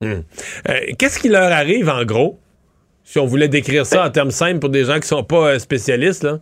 Hmm. 0.00 0.20
Qu'est-ce 0.98 1.20
qui 1.20 1.28
leur 1.28 1.52
arrive 1.52 1.88
en 1.88 2.04
gros? 2.04 2.38
Si 3.04 3.18
on 3.18 3.26
voulait 3.26 3.48
décrire 3.48 3.86
ça 3.86 4.06
en 4.06 4.10
termes 4.10 4.30
simples 4.30 4.58
pour 4.58 4.70
des 4.70 4.84
gens 4.84 4.98
qui 4.98 5.06
sont 5.06 5.22
pas 5.22 5.58
spécialistes, 5.58 6.24
là? 6.24 6.38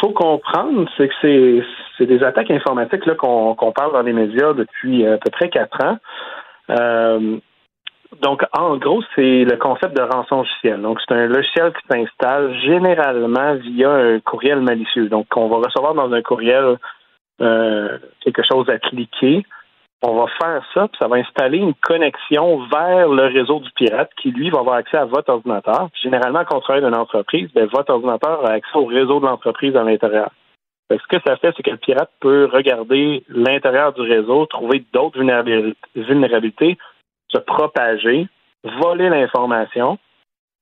Faut 0.00 0.10
comprendre, 0.10 0.88
c'est 0.96 1.08
que 1.08 1.62
c'est 1.96 2.06
des 2.06 2.22
attaques 2.22 2.50
informatiques 2.50 3.04
qu'on 3.16 3.72
parle 3.74 3.92
dans 3.92 4.02
les 4.02 4.12
médias 4.12 4.52
depuis 4.52 5.06
à 5.06 5.18
peu 5.18 5.30
près 5.30 5.48
quatre 5.48 5.84
ans. 5.84 5.98
Euh, 6.70 7.38
donc, 8.22 8.42
en 8.56 8.76
gros, 8.78 9.02
c'est 9.14 9.44
le 9.44 9.56
concept 9.56 9.96
de 9.96 10.02
rançon 10.02 10.38
logiciel. 10.38 10.80
Donc, 10.80 10.98
c'est 11.06 11.14
un 11.14 11.26
logiciel 11.26 11.72
qui 11.72 11.86
s'installe 11.90 12.54
généralement 12.60 13.54
via 13.56 13.90
un 13.90 14.20
courriel 14.20 14.60
malicieux. 14.60 15.08
Donc, 15.08 15.26
on 15.36 15.48
va 15.48 15.58
recevoir 15.58 15.94
dans 15.94 16.12
un 16.12 16.22
courriel 16.22 16.78
euh, 17.40 17.98
quelque 18.22 18.42
chose 18.50 18.68
à 18.70 18.78
cliquer 18.78 19.44
on 20.02 20.14
va 20.14 20.26
faire 20.40 20.64
ça, 20.74 20.86
puis 20.88 20.98
ça 20.98 21.08
va 21.08 21.16
installer 21.16 21.58
une 21.58 21.74
connexion 21.74 22.64
vers 22.66 23.08
le 23.08 23.26
réseau 23.26 23.58
du 23.60 23.70
pirate 23.72 24.10
qui, 24.20 24.30
lui, 24.30 24.48
va 24.50 24.60
avoir 24.60 24.76
accès 24.76 24.96
à 24.96 25.04
votre 25.04 25.32
ordinateur. 25.32 25.88
généralement, 26.00 26.44
quand 26.44 26.58
on 26.58 26.60
travaille 26.60 26.84
d'une 26.84 26.94
entreprise, 26.94 27.50
ben, 27.52 27.66
votre 27.66 27.92
ordinateur 27.92 28.44
a 28.46 28.52
accès 28.52 28.76
au 28.76 28.86
réseau 28.86 29.18
de 29.18 29.26
l'entreprise 29.26 29.74
à 29.76 29.82
l'intérieur. 29.82 30.30
Ce 30.90 31.06
que 31.08 31.20
ça 31.26 31.36
fait, 31.36 31.52
c'est 31.56 31.62
que 31.62 31.70
le 31.70 31.76
pirate 31.76 32.10
peut 32.20 32.48
regarder 32.50 33.22
l'intérieur 33.28 33.92
du 33.92 34.00
réseau, 34.00 34.46
trouver 34.46 34.84
d'autres 34.92 35.18
vulnérabilités, 35.94 36.78
se 37.30 37.38
propager, 37.38 38.26
voler 38.80 39.10
l'information. 39.10 39.98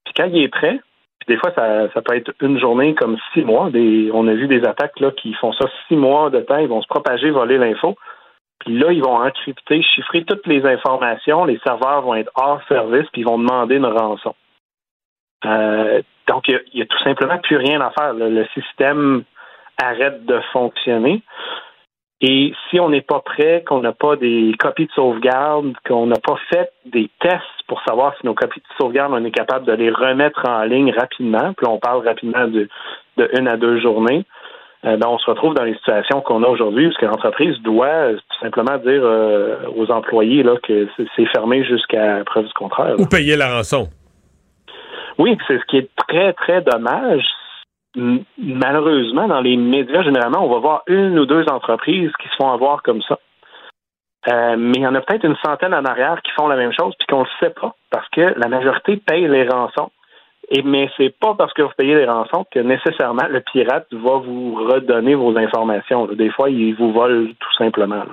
Puis 0.05 0.15
quand 0.17 0.27
il 0.27 0.43
est 0.43 0.49
prêt, 0.49 0.81
puis 1.21 1.35
des 1.35 1.37
fois, 1.39 1.53
ça, 1.55 1.93
ça, 1.93 2.03
peut 2.03 2.17
être 2.17 2.33
une 2.41 2.59
journée 2.59 2.95
comme 2.95 3.17
six 3.33 3.43
mois. 3.43 3.71
On 4.13 4.29
a 4.29 4.35
vu 4.35 4.49
des 4.49 4.65
attaques 4.65 4.99
là, 4.99 5.13
qui 5.13 5.33
font 5.35 5.53
ça 5.53 5.67
six 5.87 5.97
mois 5.97 6.31
de 6.31 6.41
temps. 6.41 6.59
Ils 6.59 6.69
vont 6.69 6.83
se 6.83 6.89
propager, 6.89 7.31
voler 7.31 7.59
l'info. 7.59 7.97
Puis 8.61 8.79
là, 8.79 8.93
ils 8.93 9.03
vont 9.03 9.17
encrypter, 9.17 9.83
chiffrer 9.83 10.25
toutes 10.25 10.47
les 10.47 10.65
informations. 10.65 11.45
Les 11.45 11.59
serveurs 11.65 12.03
vont 12.03 12.15
être 12.15 12.31
hors 12.35 12.61
service, 12.69 13.07
puis 13.13 13.23
ils 13.23 13.27
vont 13.27 13.39
demander 13.39 13.77
une 13.77 13.87
rançon. 13.87 14.35
donc, 15.45 16.49
il 16.49 16.61
n'y 16.75 16.83
a, 16.83 16.87
tout 16.87 17.03
simplement 17.05 17.39
plus 17.39 17.57
rien 17.57 17.81
à 17.81 17.91
faire. 17.91 18.15
Le 18.15 18.47
système 18.55 19.25
arrête 19.81 20.25
de 20.25 20.41
fonctionner. 20.53 21.23
Et 22.23 22.55
si 22.71 22.81
on 22.81 22.89
n'est 22.89 23.03
pas 23.03 23.21
prêt, 23.21 23.63
qu'on 23.67 23.81
n'a 23.81 23.93
pas 23.93 24.17
des 24.17 24.55
copies 24.59 24.87
de 24.87 24.93
sauvegarde, 24.93 25.75
qu'on 25.87 26.07
n'a 26.07 26.19
pas 26.19 26.39
fait 26.49 26.73
des 26.87 27.11
tests 27.21 27.43
pour 27.69 27.83
savoir 27.83 28.17
si 28.17 28.25
nos 28.25 28.35
copies 28.35 28.61
de 28.61 28.75
sauvegarde, 28.81 29.13
on 29.15 29.25
est 29.25 29.31
capable 29.31 29.67
de 29.67 29.73
les 29.73 29.91
remettre 29.91 30.49
en 30.49 30.63
ligne 30.63 30.93
rapidement, 30.93 31.53
puis 31.53 31.67
on 31.67 31.79
parle 31.79 32.07
rapidement 32.07 32.47
de, 32.49 32.69
de 33.19 33.31
une 33.39 33.47
à 33.47 33.59
deux 33.59 33.81
journées, 33.81 34.25
euh, 34.87 34.97
ben 34.97 35.09
on 35.09 35.19
se 35.19 35.29
retrouve 35.29 35.55
dans 35.55 35.65
les 35.65 35.75
situations 35.75 36.21
qu'on 36.21 36.43
a 36.43 36.49
aujourd'hui, 36.49 36.89
parce 36.89 36.99
que 36.99 37.07
l'entreprise 37.07 37.59
doit 37.63 38.13
tout 38.15 38.39
simplement 38.41 38.79
dire 38.79 39.03
euh, 39.03 39.57
aux 39.75 39.91
employés 39.91 40.43
là, 40.43 40.57
que 40.63 40.89
c'est 41.17 41.27
fermé 41.27 41.65
jusqu'à 41.65 42.23
preuve 42.25 42.47
du 42.47 42.53
contraire. 42.53 42.95
Ou 42.99 43.07
payer 43.07 43.37
la 43.37 43.57
rançon. 43.57 43.89
Oui, 45.19 45.37
c'est 45.49 45.59
ce 45.59 45.65
qui 45.65 45.79
est 45.79 45.91
très, 46.09 46.33
très 46.35 46.63
dommage, 46.63 47.25
malheureusement, 47.97 49.27
dans 49.27 49.41
les 49.41 49.57
médias, 49.57 50.03
généralement, 50.03 50.45
on 50.45 50.53
va 50.53 50.59
voir 50.59 50.83
une 50.87 51.19
ou 51.19 51.27
deux 51.27 51.45
entreprises 51.51 52.13
qui 52.23 52.29
se 52.29 52.37
font 52.37 52.53
avoir 52.53 52.83
comme 52.83 53.03
ça. 53.03 53.19
Euh, 54.29 54.57
mais 54.59 54.75
il 54.77 54.83
y 54.83 54.87
en 54.87 54.95
a 54.95 55.01
peut-être 55.01 55.25
une 55.25 55.37
centaine 55.45 55.73
en 55.73 55.85
arrière 55.85 56.21
qui 56.23 56.33
font 56.33 56.49
la 56.49 56.57
même 56.57 56.73
chose 56.73 56.95
puis 56.99 57.07
qu'on 57.07 57.21
ne 57.21 57.25
le 57.25 57.31
sait 57.41 57.55
pas 57.55 57.75
parce 57.91 58.09
que 58.09 58.35
la 58.37 58.49
majorité 58.49 58.97
paye 58.97 59.29
les 59.29 59.49
rançons. 59.49 59.91
Et 60.51 60.63
mais 60.63 60.89
c'est 60.97 61.15
pas 61.19 61.35
parce 61.37 61.53
que 61.55 61.63
vous 61.63 61.73
payez 61.77 61.97
les 61.97 62.07
rançons 62.07 62.47
que 62.53 62.61
nécessairement 62.61 63.27
le 63.29 63.41
pirate 63.41 63.87
va 63.93 64.19
vous 64.19 64.55
redonner 64.55 65.15
vos 65.15 65.37
informations. 65.37 66.07
Des 66.07 66.31
fois, 66.31 66.51
il 66.51 66.75
vous 66.77 66.93
vole 66.93 67.35
tout 67.41 67.57
simplement. 67.59 68.05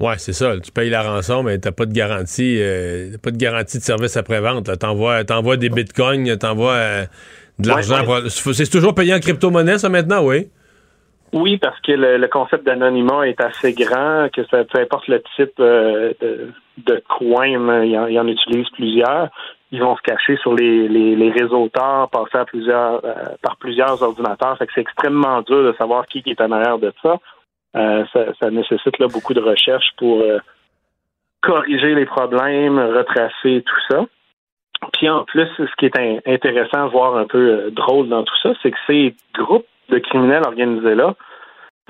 Oui, 0.00 0.12
c'est 0.18 0.34
ça. 0.34 0.58
Tu 0.60 0.72
payes 0.72 0.90
la 0.90 1.02
rançon, 1.02 1.42
mais 1.42 1.58
t'as 1.58 1.72
pas 1.72 1.86
de 1.86 1.92
garantie, 1.92 2.58
euh, 2.60 3.16
pas 3.22 3.30
de 3.30 3.38
garantie 3.38 3.78
de 3.78 3.82
service 3.82 4.16
après-vente. 4.16 4.78
T'envoies, 4.78 5.24
t'envoies 5.24 5.56
des 5.56 5.70
bitcoins, 5.70 6.36
t'envoies 6.36 6.72
euh, 6.72 7.04
de 7.58 7.68
l'argent. 7.68 8.04
C'est 8.28 8.70
toujours 8.70 8.94
payé 8.94 9.14
en 9.14 9.20
crypto-monnaie, 9.20 9.78
ça, 9.78 9.88
maintenant, 9.88 10.22
oui? 10.22 10.48
Oui, 11.32 11.58
parce 11.58 11.78
que 11.80 11.92
le, 11.92 12.26
concept 12.28 12.64
d'anonymat 12.64 13.28
est 13.28 13.40
assez 13.40 13.72
grand, 13.72 14.28
que 14.32 14.44
ça, 14.46 14.64
peu 14.64 14.80
importe 14.80 15.08
le 15.08 15.22
type 15.36 15.58
euh, 15.60 16.12
de, 16.20 16.52
de 16.78 17.02
coin, 17.08 17.46
il 17.46 17.98
en, 17.98 18.04
en, 18.04 18.28
utilise 18.28 18.68
plusieurs. 18.70 19.28
Ils 19.72 19.82
vont 19.82 19.96
se 19.96 20.02
cacher 20.02 20.36
sur 20.36 20.54
les, 20.54 20.88
les, 20.88 21.16
les 21.16 21.30
réseaux 21.30 21.68
tard, 21.68 22.08
passer 22.10 22.38
à 22.38 22.44
plusieurs, 22.44 23.04
euh, 23.04 23.14
par 23.42 23.56
plusieurs 23.56 24.00
ordinateurs. 24.02 24.56
Fait 24.58 24.66
que 24.66 24.72
c'est 24.74 24.80
extrêmement 24.80 25.42
dur 25.42 25.64
de 25.64 25.74
savoir 25.76 26.06
qui 26.06 26.22
est 26.24 26.40
en 26.40 26.52
arrière 26.52 26.78
de 26.78 26.92
ça. 27.02 27.18
Euh, 27.76 28.04
ça, 28.12 28.50
nécessite 28.50 28.98
là, 28.98 29.08
beaucoup 29.08 29.34
de 29.34 29.40
recherche 29.40 29.90
pour 29.98 30.22
corriger 31.42 31.94
les 31.94 32.06
problèmes, 32.06 32.78
retracer 32.78 33.62
tout 33.66 33.80
ça. 33.90 34.06
Puis 34.92 35.08
en 35.08 35.24
plus, 35.24 35.48
ce 35.58 35.76
qui 35.78 35.86
est 35.86 36.22
intéressant, 36.26 36.88
voire 36.88 37.16
un 37.16 37.26
peu 37.26 37.38
euh, 37.38 37.70
drôle 37.70 38.08
dans 38.08 38.24
tout 38.24 38.36
ça, 38.42 38.52
c'est 38.62 38.70
que 38.70 38.76
ces 38.86 39.14
groupes 39.34 39.66
de 39.88 39.98
criminels 39.98 40.42
organisés-là 40.46 41.14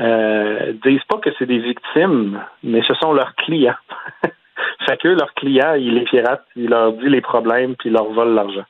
euh, 0.00 0.72
disent 0.84 1.04
pas 1.08 1.18
que 1.18 1.30
c'est 1.38 1.46
des 1.46 1.58
victimes, 1.58 2.40
mais 2.62 2.82
ce 2.86 2.94
sont 2.94 3.12
leurs 3.12 3.34
clients. 3.36 3.76
fait 4.22 4.96
que 4.98 5.08
leurs 5.08 5.32
clients, 5.34 5.74
ils 5.74 5.94
les 5.94 6.04
piratent, 6.04 6.44
ils 6.54 6.68
leur 6.68 6.92
disent 6.92 7.08
les 7.08 7.20
problèmes, 7.20 7.76
puis 7.76 7.88
ils 7.88 7.92
leur 7.92 8.12
volent 8.12 8.34
l'argent. 8.34 8.64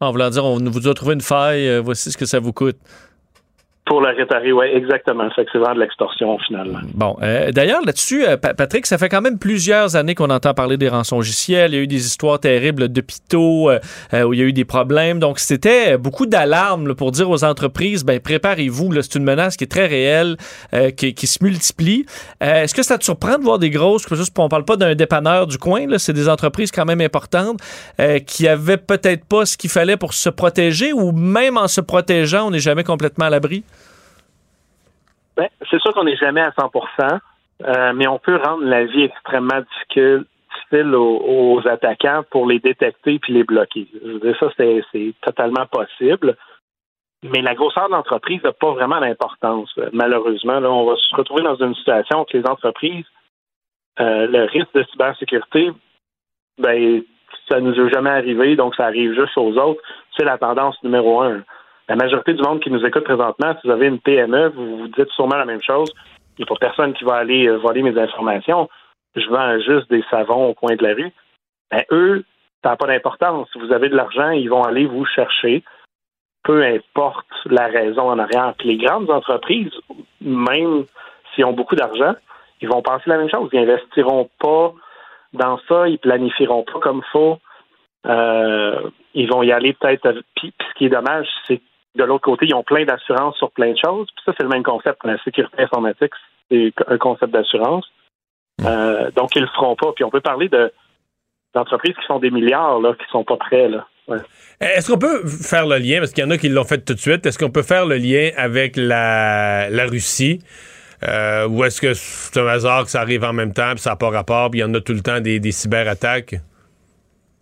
En 0.00 0.10
voulant 0.10 0.30
dire, 0.30 0.44
on 0.44 0.58
vous 0.58 0.88
a 0.88 0.94
trouvé 0.94 1.14
une 1.14 1.20
faille, 1.20 1.68
euh, 1.68 1.80
voici 1.80 2.10
ce 2.10 2.18
que 2.18 2.24
ça 2.26 2.40
vous 2.40 2.52
coûte. 2.52 2.78
Pour 3.92 4.00
la 4.00 4.14
oui, 4.54 4.66
exactement. 4.72 5.28
Ça 5.28 5.34
fait 5.34 5.44
que 5.44 5.50
c'est 5.52 5.58
vraiment 5.58 5.74
de 5.74 5.80
l'extorsion, 5.80 6.38
finalement. 6.38 6.78
Bon. 6.94 7.14
Euh, 7.20 7.52
d'ailleurs, 7.52 7.82
là-dessus, 7.84 8.24
euh, 8.24 8.38
Patrick, 8.38 8.86
ça 8.86 8.96
fait 8.96 9.10
quand 9.10 9.20
même 9.20 9.38
plusieurs 9.38 9.96
années 9.96 10.14
qu'on 10.14 10.30
entend 10.30 10.54
parler 10.54 10.78
des 10.78 10.88
rançongiciels. 10.88 11.72
Il 11.72 11.76
y 11.76 11.78
a 11.78 11.82
eu 11.82 11.86
des 11.86 12.06
histoires 12.06 12.40
terribles 12.40 12.88
d'hôpitaux 12.88 13.68
euh, 13.68 14.22
où 14.24 14.32
il 14.32 14.40
y 14.40 14.42
a 14.42 14.46
eu 14.46 14.54
des 14.54 14.64
problèmes. 14.64 15.18
Donc, 15.18 15.38
c'était 15.38 15.98
beaucoup 15.98 16.24
d'alarmes 16.24 16.94
pour 16.94 17.12
dire 17.12 17.28
aux 17.28 17.44
entreprises, 17.44 18.02
ben 18.02 18.18
préparez-vous, 18.18 18.94
c'est 19.02 19.16
une 19.16 19.24
menace 19.24 19.58
qui 19.58 19.64
est 19.64 19.70
très 19.70 19.88
réelle, 19.88 20.38
qui, 20.96 21.26
se 21.26 21.44
multiplie. 21.44 22.06
Est-ce 22.40 22.74
que 22.74 22.82
ça 22.82 22.96
te 22.96 23.04
surprend 23.04 23.36
de 23.36 23.44
voir 23.44 23.58
des 23.58 23.68
grosses, 23.68 24.06
juste, 24.14 24.32
on 24.38 24.48
parle 24.48 24.64
pas 24.64 24.76
d'un 24.76 24.94
dépanneur 24.94 25.46
du 25.46 25.58
coin, 25.58 25.86
c'est 25.98 26.14
des 26.14 26.30
entreprises 26.30 26.70
quand 26.70 26.86
même 26.86 27.02
importantes 27.02 27.58
qui 28.26 28.48
avaient 28.48 28.78
peut-être 28.78 29.26
pas 29.26 29.44
ce 29.44 29.58
qu'il 29.58 29.68
fallait 29.68 29.98
pour 29.98 30.14
se 30.14 30.30
protéger 30.30 30.94
ou 30.94 31.12
même 31.12 31.58
en 31.58 31.68
se 31.68 31.82
protégeant, 31.82 32.46
on 32.46 32.52
n'est 32.52 32.58
jamais 32.58 32.84
complètement 32.84 33.26
à 33.26 33.30
l'abri? 33.30 33.64
Ben, 35.36 35.48
c'est 35.70 35.80
sûr 35.80 35.92
qu'on 35.94 36.04
n'est 36.04 36.16
jamais 36.16 36.42
à 36.42 36.50
100% 36.50 37.20
euh, 37.64 37.92
mais 37.94 38.06
on 38.06 38.18
peut 38.18 38.36
rendre 38.36 38.64
la 38.64 38.84
vie 38.84 39.04
extrêmement 39.04 39.60
difficile, 39.60 40.24
difficile 40.54 40.94
aux, 40.94 41.60
attaquants 41.66 42.24
pour 42.30 42.46
les 42.46 42.58
détecter 42.58 43.18
puis 43.18 43.32
les 43.32 43.44
bloquer. 43.44 43.86
Je 44.04 44.12
veux 44.12 44.20
dire, 44.20 44.36
ça, 44.38 44.48
c'est 44.56 45.14
totalement 45.20 45.66
possible. 45.66 46.36
Mais 47.22 47.40
la 47.40 47.54
grosseur 47.54 47.86
de 47.86 47.92
l'entreprise 47.92 48.42
n'a 48.42 48.52
pas 48.52 48.72
vraiment 48.72 49.00
d'importance. 49.00 49.72
Malheureusement, 49.92 50.58
là, 50.58 50.70
on 50.70 50.86
va 50.86 50.96
se 50.96 51.14
retrouver 51.14 51.42
dans 51.42 51.54
une 51.54 51.74
situation 51.76 52.22
où 52.22 52.26
les 52.32 52.46
entreprises, 52.46 53.04
euh, 54.00 54.26
le 54.26 54.44
risque 54.44 54.74
de 54.74 54.84
cybersécurité, 54.90 55.70
ben, 56.58 57.02
ça 57.48 57.60
nous 57.60 57.74
est 57.74 57.92
jamais 57.92 58.10
arrivé, 58.10 58.56
donc 58.56 58.74
ça 58.74 58.86
arrive 58.86 59.14
juste 59.14 59.36
aux 59.38 59.56
autres. 59.56 59.80
C'est 60.16 60.24
la 60.24 60.36
tendance 60.36 60.82
numéro 60.82 61.20
un 61.20 61.44
la 61.92 61.96
majorité 61.96 62.32
du 62.32 62.40
monde 62.40 62.60
qui 62.60 62.70
nous 62.70 62.86
écoute 62.86 63.04
présentement, 63.04 63.54
si 63.60 63.66
vous 63.66 63.72
avez 63.74 63.86
une 63.86 64.00
PME, 64.00 64.48
vous 64.48 64.78
vous 64.78 64.88
dites 64.88 65.10
sûrement 65.10 65.36
la 65.36 65.44
même 65.44 65.60
chose. 65.60 65.92
Il 66.38 66.40
n'y 66.40 66.44
a 66.44 66.46
pas 66.46 66.56
personne 66.58 66.94
qui 66.94 67.04
va 67.04 67.16
aller 67.16 67.46
euh, 67.46 67.58
voler 67.58 67.82
mes 67.82 67.98
informations. 68.00 68.70
Je 69.14 69.28
vends 69.28 69.58
juste 69.58 69.90
des 69.90 70.02
savons 70.10 70.48
au 70.48 70.54
coin 70.54 70.74
de 70.74 70.82
la 70.82 70.94
rue. 70.94 71.12
Ben, 71.70 71.82
eux, 71.90 72.24
ça 72.64 72.70
n'a 72.70 72.76
pas 72.76 72.86
d'importance. 72.86 73.46
Si 73.52 73.58
vous 73.58 73.72
avez 73.74 73.90
de 73.90 73.94
l'argent, 73.94 74.30
ils 74.30 74.48
vont 74.48 74.62
aller 74.62 74.86
vous 74.86 75.04
chercher, 75.04 75.62
peu 76.44 76.64
importe 76.64 77.26
la 77.44 77.66
raison 77.66 78.08
en 78.08 78.18
arrière. 78.18 78.54
Puis 78.58 78.68
les 78.68 78.82
grandes 78.82 79.10
entreprises, 79.10 79.74
même 80.22 80.86
s'ils 81.34 81.44
ont 81.44 81.52
beaucoup 81.52 81.76
d'argent, 81.76 82.14
ils 82.62 82.70
vont 82.70 82.80
penser 82.80 83.04
la 83.04 83.18
même 83.18 83.28
chose. 83.28 83.50
Ils 83.52 83.68
investiront 83.68 84.30
pas 84.40 84.72
dans 85.34 85.58
ça, 85.68 85.86
ils 85.88 85.98
planifieront 85.98 86.62
pas 86.62 86.80
comme 86.80 87.02
faut. 87.12 87.36
Euh, 88.06 88.80
ils 89.12 89.30
vont 89.30 89.42
y 89.42 89.52
aller 89.52 89.74
peut-être. 89.74 90.22
Puis, 90.36 90.54
ce 90.58 90.78
qui 90.78 90.86
est 90.86 90.88
dommage, 90.88 91.28
c'est 91.46 91.60
de 91.94 92.04
l'autre 92.04 92.24
côté, 92.24 92.46
ils 92.46 92.54
ont 92.54 92.62
plein 92.62 92.84
d'assurances 92.84 93.36
sur 93.36 93.50
plein 93.50 93.72
de 93.72 93.78
choses. 93.78 94.08
Puis 94.14 94.24
ça, 94.24 94.32
c'est 94.36 94.42
le 94.42 94.48
même 94.48 94.62
concept. 94.62 95.04
La 95.04 95.22
sécurité 95.22 95.62
informatique, 95.62 96.12
c'est 96.50 96.72
un 96.86 96.98
concept 96.98 97.32
d'assurance. 97.32 97.86
Euh, 98.64 99.10
donc, 99.12 99.34
ils 99.36 99.42
le 99.42 99.48
feront 99.48 99.76
pas. 99.76 99.92
Puis 99.92 100.04
on 100.04 100.10
peut 100.10 100.20
parler 100.20 100.48
de 100.48 100.72
d'entreprises 101.54 101.94
qui 101.96 102.06
font 102.06 102.18
des 102.18 102.30
milliards, 102.30 102.80
là, 102.80 102.94
qui 102.94 103.04
sont 103.10 103.24
pas 103.24 103.36
prêts, 103.36 103.68
là. 103.68 103.86
Est-ce 104.60 104.90
qu'on 104.90 104.98
peut 104.98 105.26
faire 105.26 105.66
le 105.66 105.76
lien, 105.76 105.98
parce 105.98 106.12
qu'il 106.12 106.24
y 106.24 106.26
en 106.26 106.30
a 106.30 106.38
qui 106.38 106.48
l'ont 106.48 106.64
fait 106.64 106.84
tout 106.84 106.94
de 106.94 106.98
suite, 106.98 107.24
est-ce 107.26 107.38
qu'on 107.38 107.50
peut 107.50 107.62
faire 107.62 107.86
le 107.86 107.96
lien 107.96 108.30
avec 108.36 108.76
la, 108.76 109.68
la 109.70 109.84
Russie? 109.84 110.40
Euh, 111.06 111.48
ou 111.48 111.64
est-ce 111.64 111.80
que 111.80 111.94
c'est 111.94 112.40
un 112.40 112.46
hasard 112.46 112.84
que 112.84 112.90
ça 112.90 113.00
arrive 113.00 113.24
en 113.24 113.32
même 113.32 113.52
temps, 113.52 113.72
puis 113.72 113.80
ça 113.80 113.90
n'a 113.90 113.96
pas 113.96 114.10
rapport, 114.10 114.50
puis 114.50 114.60
il 114.60 114.62
y 114.62 114.64
en 114.64 114.72
a 114.74 114.80
tout 114.80 114.92
le 114.92 115.00
temps 115.00 115.20
des, 115.20 115.40
des 115.40 115.52
cyberattaques? 115.52 116.36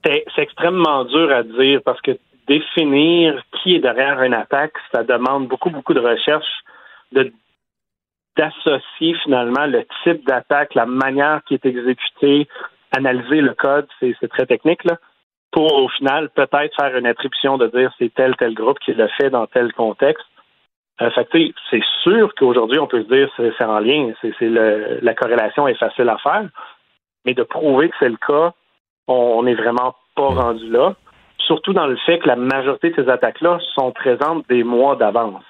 C'est 0.05 0.25
extrêmement 0.39 1.05
dur 1.05 1.31
à 1.31 1.43
dire 1.43 1.81
parce 1.85 2.01
que 2.01 2.13
définir 2.51 3.41
qui 3.53 3.77
est 3.77 3.79
derrière 3.79 4.21
une 4.23 4.35
attaque, 4.35 4.75
ça 4.93 5.05
demande 5.05 5.47
beaucoup, 5.47 5.71
beaucoup 5.71 5.95
de 5.95 6.01
recherche, 6.01 6.53
de 7.13 7.33
d'associer 8.37 9.15
finalement 9.25 9.67
le 9.67 9.85
type 10.03 10.25
d'attaque, 10.27 10.75
la 10.75 10.87
manière 10.87 11.43
qui 11.47 11.55
est 11.55 11.67
exécutée, 11.67 12.49
analyser 12.97 13.41
le 13.41 13.55
code, 13.55 13.89
c'est 13.99 14.29
très 14.29 14.47
technique, 14.47 14.85
là, 14.85 14.97
pour 15.51 15.75
au 15.75 15.89
final 15.89 16.31
peut-être 16.31 16.75
faire 16.77 16.97
une 16.97 17.07
attribution 17.07 17.59
de 17.59 17.67
dire 17.67 17.93
c'est 17.99 18.15
tel, 18.15 18.37
tel 18.37 18.55
groupe 18.55 18.79
qui 18.79 18.93
le 18.93 19.09
fait 19.19 19.31
dans 19.31 19.47
tel 19.47 19.73
contexte. 19.73 20.25
Euh, 21.03 21.11
fait 21.11 21.53
c'est 21.71 21.85
sûr 22.03 22.33
qu'aujourd'hui, 22.37 22.79
on 22.79 22.87
peut 22.87 23.03
se 23.03 23.09
dire 23.09 23.29
c'est 23.37 23.65
en 23.65 23.81
lien, 23.81 24.13
c'est 24.23 24.35
la 24.41 25.15
corrélation 25.15 25.67
est 25.67 25.75
facile 25.75 26.09
à 26.09 26.19
faire, 26.19 26.49
mais 27.25 27.35
de 27.35 27.43
prouver 27.43 27.89
que 27.91 27.97
c'est 27.99 28.09
le 28.09 28.25
cas, 28.29 28.53
on 29.09 29.43
n'est 29.43 29.55
vraiment 29.55 29.97
pas 30.15 30.29
rendu 30.29 30.71
là 30.71 30.95
surtout 31.51 31.73
dans 31.73 31.89
le 31.89 31.97
fait 32.07 32.21
que 32.21 32.29
la 32.29 32.37
majorité 32.37 32.91
de 32.91 33.03
ces 33.03 33.11
attaques-là 33.11 33.59
sont 33.75 33.91
présentes 33.91 34.49
des 34.49 34.63
mois 34.63 34.95
d'avance. 34.95 35.43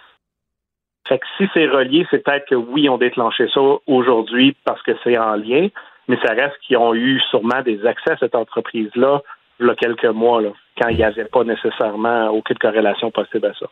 Fait 1.06 1.18
que 1.18 1.26
si 1.36 1.44
c'est 1.52 1.66
relié, 1.66 2.06
c'est 2.10 2.24
peut-être 2.24 2.48
que 2.48 2.54
oui, 2.54 2.88
on 2.88 2.96
déclenché 2.96 3.48
ça 3.52 3.60
aujourd'hui 3.86 4.56
parce 4.64 4.82
que 4.82 4.92
c'est 5.04 5.18
en 5.18 5.34
lien, 5.34 5.68
mais 6.08 6.16
ça 6.24 6.32
reste 6.32 6.56
qu'ils 6.62 6.78
ont 6.78 6.94
eu 6.94 7.20
sûrement 7.28 7.60
des 7.62 7.84
accès 7.84 8.12
à 8.12 8.16
cette 8.16 8.34
entreprise-là 8.34 9.20
il 9.60 9.66
y 9.66 9.68
a 9.68 9.74
quelques 9.74 10.06
mois, 10.06 10.40
quand 10.80 10.88
il 10.88 10.96
n'y 10.96 11.04
avait 11.04 11.26
pas 11.26 11.44
nécessairement 11.44 12.28
aucune 12.30 12.56
corrélation 12.56 13.10
possible 13.10 13.48
à 13.48 13.52
ça. 13.52 13.66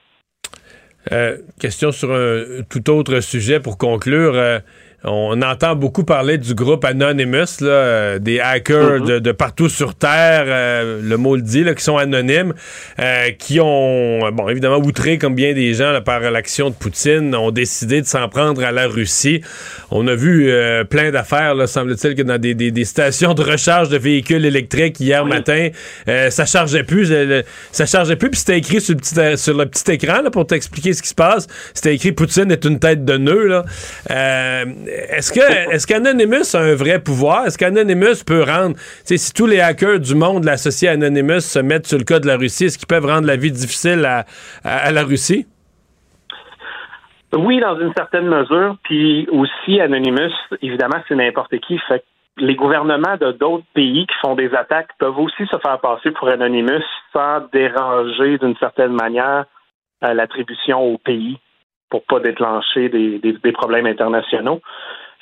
Euh, 1.13 1.39
question 1.59 1.93
sur 1.93 2.13
un 2.13 2.63
tout 2.69 2.91
autre 2.91 3.21
sujet 3.21 3.59
pour 3.59 3.79
conclure. 3.79 4.35
Euh, 4.35 4.59
on 5.05 5.41
entend 5.43 5.77
beaucoup 5.77 6.03
parler 6.03 6.39
du 6.39 6.55
groupe 6.55 6.85
Anonymous, 6.85 7.61
là, 7.61 7.69
euh, 7.69 8.19
des 8.19 8.41
hackers 8.41 8.99
mm-hmm. 8.99 9.21
de, 9.21 9.33
partout 9.33 9.69
sur 9.69 9.95
Terre, 9.95 10.45
euh, 10.49 11.01
le 11.03 11.17
mot 11.17 11.37
le 11.37 11.43
dit, 11.43 11.63
là, 11.63 11.75
qui 11.75 11.85
sont 11.85 11.97
anonymes, 11.97 12.53
euh, 12.99 13.31
qui 13.39 13.61
ont, 13.61 14.29
bon, 14.33 14.49
évidemment, 14.49 14.79
outré 14.79 15.17
comme 15.17 15.37
bien 15.37 15.55
des 15.55 15.75
gens 15.75 16.01
par 16.05 16.21
l'action 16.33 16.71
de 16.71 16.75
Poutine, 16.75 17.33
ont 17.37 17.53
décidé 17.53 18.01
de 18.01 18.07
s'en 18.07 18.29
prendre 18.29 18.65
à 18.65 18.73
la 18.73 18.89
Russie. 18.89 19.41
On 19.93 20.09
a 20.09 20.17
vu 20.17 20.53
plein 20.91 21.11
d'affaires, 21.11 21.69
semble-t-il, 21.69 22.15
que 22.15 22.23
dans 22.23 22.39
des, 22.39 22.55
des, 22.55 22.85
stations 22.85 23.35
de 23.35 23.43
recharge 23.43 23.89
de 23.89 23.99
véhicules 23.99 24.45
électriques 24.45 24.99
hier 25.01 25.25
matin, 25.25 25.69
ça 26.07 26.45
chargeait 26.45 26.83
plus, 26.83 27.13
ça 27.73 27.87
chargeait 27.87 28.17
plus, 28.17 28.31
puis 28.31 28.41
c'était 28.41 28.59
écrit 28.59 28.81
sur 28.81 28.95
le 28.95 29.01
petit, 29.01 29.43
sur 29.43 29.57
le 29.57 29.67
petit 29.67 29.93
écran 29.93 30.23
là, 30.23 30.31
pour 30.31 30.47
t'expliquer 30.47 30.93
ce 30.93 31.03
qui 31.03 31.09
se 31.09 31.15
passe. 31.15 31.47
C'était 31.73 31.95
écrit 31.95 32.13
Poutine 32.13 32.51
est 32.51 32.65
une 32.65 32.79
tête 32.79 33.05
de 33.05 33.17
nœud. 33.17 33.47
Là. 33.47 33.65
Est-ce 34.89 35.33
que 35.33 35.41
est-ce 35.73 35.87
qu'Anonymous 35.87 36.55
a 36.55 36.61
un 36.61 36.75
vrai 36.75 36.99
pouvoir? 36.99 37.47
Est-ce 37.47 37.59
qu'Anonymous 37.59 38.25
peut 38.27 38.43
rendre, 38.43 38.77
si 39.05 39.33
tous 39.35 39.47
les 39.47 39.61
hackers 39.61 40.01
du 40.01 40.15
monde 40.15 40.45
l'associés 40.45 40.89
à 40.89 40.93
Anonymous 40.93 41.41
se 41.41 41.59
mettent 41.59 41.87
sur 41.87 41.99
le 41.99 42.05
cas 42.05 42.21
de 42.21 42.27
la 42.27 42.37
Russie, 42.37 42.67
est-ce 42.67 42.79
qu'ils 42.79 42.87
peuvent 42.87 43.07
rendre 43.07 43.27
la 43.27 43.37
vie 43.37 43.53
difficile 43.53 44.05
à, 44.05 44.25
la 44.91 45.03
Russie? 45.05 45.47
Oui, 47.35 47.61
dans 47.61 47.79
une 47.79 47.93
certaine 47.95 48.27
mesure. 48.27 48.77
Puis 48.85 49.29
aussi, 49.31 49.81
Anonymous, 49.81 50.33
évidemment, 50.63 51.03
c'est 51.09 51.15
n'importe 51.15 51.59
qui. 51.59 51.79
Les 52.39 52.55
gouvernements 52.55 53.17
de 53.21 53.33
d'autres 53.33 53.67
pays 53.75 54.07
qui 54.07 54.15
font 54.23 54.35
des 54.35 54.55
attaques 54.55 54.91
peuvent 54.99 55.19
aussi 55.19 55.47
se 55.51 55.59
faire 55.59 55.81
passer 55.81 56.13
pour 56.13 56.29
Anonymous 56.29 56.85
sans 57.13 57.41
déranger 57.53 58.39
d'une 58.39 58.57
certaine 58.57 58.93
manière 58.93 59.45
euh, 60.05 60.15
l'attribution 60.15 60.81
au 60.81 60.99
pays 60.99 61.39
pour 61.91 62.05
pas 62.05 62.21
déclencher 62.21 62.89
des, 62.89 63.19
des, 63.19 63.53
problèmes 63.53 63.87
internationaux. 63.87 64.61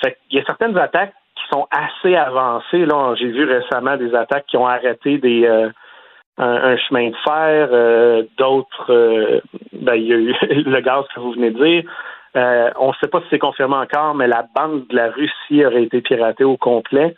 Fait 0.03 0.19
il 0.31 0.39
y 0.39 0.41
a 0.41 0.45
certaines 0.45 0.77
attaques 0.77 1.14
qui 1.37 1.45
sont 1.51 1.67
assez 1.71 2.17
avancées. 2.17 2.85
Là, 2.87 3.14
j'ai 3.17 3.29
vu 3.29 3.45
récemment 3.45 3.97
des 3.97 4.14
attaques 4.14 4.47
qui 4.47 4.57
ont 4.57 4.67
arrêté 4.67 5.19
des 5.19 5.47
euh, 6.39 6.73
un, 6.73 6.77
chemin 6.77 7.09
de 7.09 7.17
fer, 7.25 7.69
euh, 7.73 8.25
d'autres. 8.37 8.93
Euh, 8.93 9.41
ben, 9.73 9.95
il 9.95 10.05
y 10.05 10.12
a 10.12 10.17
eu 10.17 10.35
le 10.64 10.81
gaz 10.81 11.05
que 11.14 11.21
vous 11.21 11.33
venez 11.33 11.51
de 11.51 11.64
dire. 11.64 11.85
on 12.35 12.89
ne 12.89 12.95
sait 13.01 13.09
pas 13.09 13.21
si 13.21 13.27
c'est 13.31 13.39
confirmé 13.39 13.77
encore, 13.77 14.14
mais 14.14 14.27
la 14.27 14.45
banque 14.55 14.89
de 14.89 14.97
la 14.97 15.11
Russie 15.11 15.64
aurait 15.64 15.85
été 15.85 16.03
piratée 16.03 16.45
au 16.45 16.59
complet. 16.59 17.14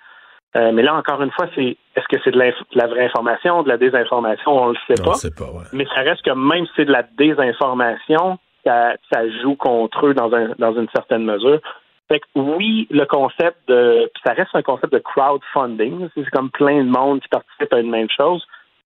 mais 0.55 0.83
là, 0.83 0.95
encore 0.95 1.21
une 1.23 1.33
fois, 1.33 1.47
c'est 1.57 1.77
est-ce 1.97 2.07
que 2.09 2.21
c'est 2.23 2.31
de, 2.31 2.39
la 2.39 2.87
vraie 2.87 3.07
information, 3.07 3.65
de 3.65 3.69
la 3.69 3.77
désinformation, 3.77 4.53
on 4.53 4.69
ne 4.69 4.75
le 4.75 4.79
sait 4.87 5.03
pas. 5.03 5.15
Sait 5.15 5.35
pas 5.37 5.51
Mais 5.73 5.87
ça 5.87 6.03
reste 6.03 6.23
que 6.23 6.31
même 6.31 6.67
si 6.67 6.73
c'est 6.77 6.85
de 6.85 6.93
la 6.93 7.03
désinformation, 7.03 8.39
ça, 8.69 9.29
joue 9.43 9.57
contre 9.57 10.07
eux 10.07 10.15
dans, 10.15 10.33
un, 10.35 10.55
dans 10.59 10.75
une 10.75 10.89
certaine 10.95 11.25
mesure. 11.25 11.61
Fait 12.09 12.21
que 12.21 12.27
oui, 12.35 12.87
le 12.91 13.05
concept 13.05 13.57
de, 13.69 14.11
ça 14.25 14.33
reste 14.33 14.55
un 14.55 14.63
concept 14.63 14.93
de 14.93 14.99
crowdfunding, 14.99 16.09
c'est 16.15 16.31
comme 16.31 16.51
plein 16.51 16.83
de 16.83 16.89
monde 16.89 17.21
qui 17.21 17.29
participe 17.29 17.73
à 17.73 17.81
une 17.81 17.91
même 17.91 18.09
chose, 18.15 18.47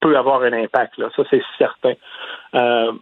peut 0.01 0.17
avoir 0.17 0.43
un 0.43 0.53
impact, 0.53 0.97
là, 0.99 1.09
ça 1.15 1.23
c'est 1.29 1.43
certain. 1.59 1.95
Euh, 2.55 2.93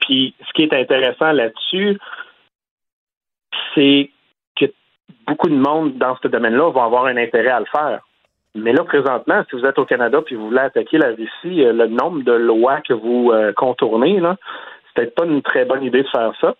puis 0.00 0.34
ce 0.46 0.52
qui 0.52 0.62
est 0.62 0.72
intéressant 0.72 1.32
là-dessus, 1.32 1.98
c'est 3.74 4.10
que 4.56 4.66
beaucoup 5.26 5.48
de 5.48 5.56
monde 5.56 5.98
dans 5.98 6.16
ce 6.22 6.28
domaine-là 6.28 6.70
vont 6.70 6.82
avoir 6.82 7.06
un 7.06 7.16
intérêt 7.16 7.50
à 7.50 7.60
le 7.60 7.66
faire. 7.66 8.00
Mais 8.54 8.72
là, 8.72 8.82
présentement, 8.84 9.42
si 9.48 9.56
vous 9.56 9.64
êtes 9.64 9.78
au 9.78 9.84
Canada 9.84 10.20
puis 10.24 10.34
vous 10.34 10.48
voulez 10.48 10.60
attaquer 10.60 10.98
la 10.98 11.08
Russie, 11.08 11.64
euh, 11.64 11.72
le 11.72 11.86
nombre 11.86 12.22
de 12.22 12.32
lois 12.32 12.80
que 12.80 12.94
vous 12.94 13.30
euh, 13.32 13.52
contournez, 13.52 14.18
là, 14.18 14.36
c'est 14.94 15.02
peut-être 15.02 15.14
pas 15.14 15.24
une 15.24 15.42
très 15.42 15.64
bonne 15.64 15.82
idée 15.82 16.02
de 16.02 16.08
faire 16.08 16.32
ça. 16.40 16.54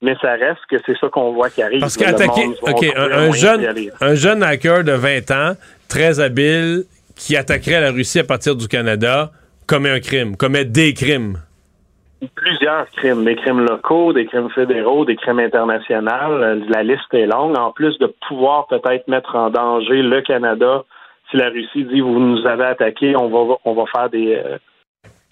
Mais 0.00 0.14
ça 0.22 0.32
reste 0.34 0.60
que 0.70 0.76
c'est 0.86 0.96
ça 0.98 1.08
qu'on 1.08 1.32
voit 1.32 1.50
qui 1.50 1.60
arrive. 1.60 1.80
Parce 1.80 1.96
qu'attaquer, 1.96 2.46
OK, 2.62 2.86
un, 2.96 3.32
jeune, 3.32 3.90
un 4.00 4.14
jeune 4.14 4.42
hacker 4.44 4.84
de 4.84 4.92
20 4.92 5.30
ans, 5.32 5.52
très 5.88 6.20
habile, 6.20 6.84
qui 7.16 7.36
attaquerait 7.36 7.80
la 7.80 7.90
Russie 7.90 8.20
à 8.20 8.24
partir 8.24 8.54
du 8.54 8.68
Canada, 8.68 9.32
commet 9.66 9.90
un 9.90 9.98
crime, 9.98 10.36
commet 10.36 10.64
des 10.64 10.94
crimes. 10.94 11.38
Plusieurs 12.34 12.88
crimes, 12.96 13.24
des 13.24 13.36
crimes 13.36 13.60
locaux, 13.60 14.12
des 14.12 14.26
crimes 14.26 14.50
fédéraux, 14.50 15.04
des 15.04 15.16
crimes 15.16 15.40
internationaux. 15.40 16.38
La 16.68 16.82
liste 16.82 17.12
est 17.12 17.26
longue. 17.26 17.56
En 17.56 17.72
plus 17.72 17.96
de 17.98 18.12
pouvoir 18.28 18.66
peut-être 18.68 19.08
mettre 19.08 19.34
en 19.34 19.50
danger 19.50 20.02
le 20.02 20.20
Canada, 20.22 20.84
si 21.30 21.36
la 21.36 21.48
Russie 21.48 21.84
dit 21.84 22.00
vous 22.00 22.18
nous 22.18 22.46
avez 22.46 22.64
attaqué, 22.64 23.16
on 23.16 23.28
va 23.28 23.56
on 23.64 23.74
va 23.74 23.84
faire 23.86 24.10
des 24.10 24.34
euh, 24.34 24.58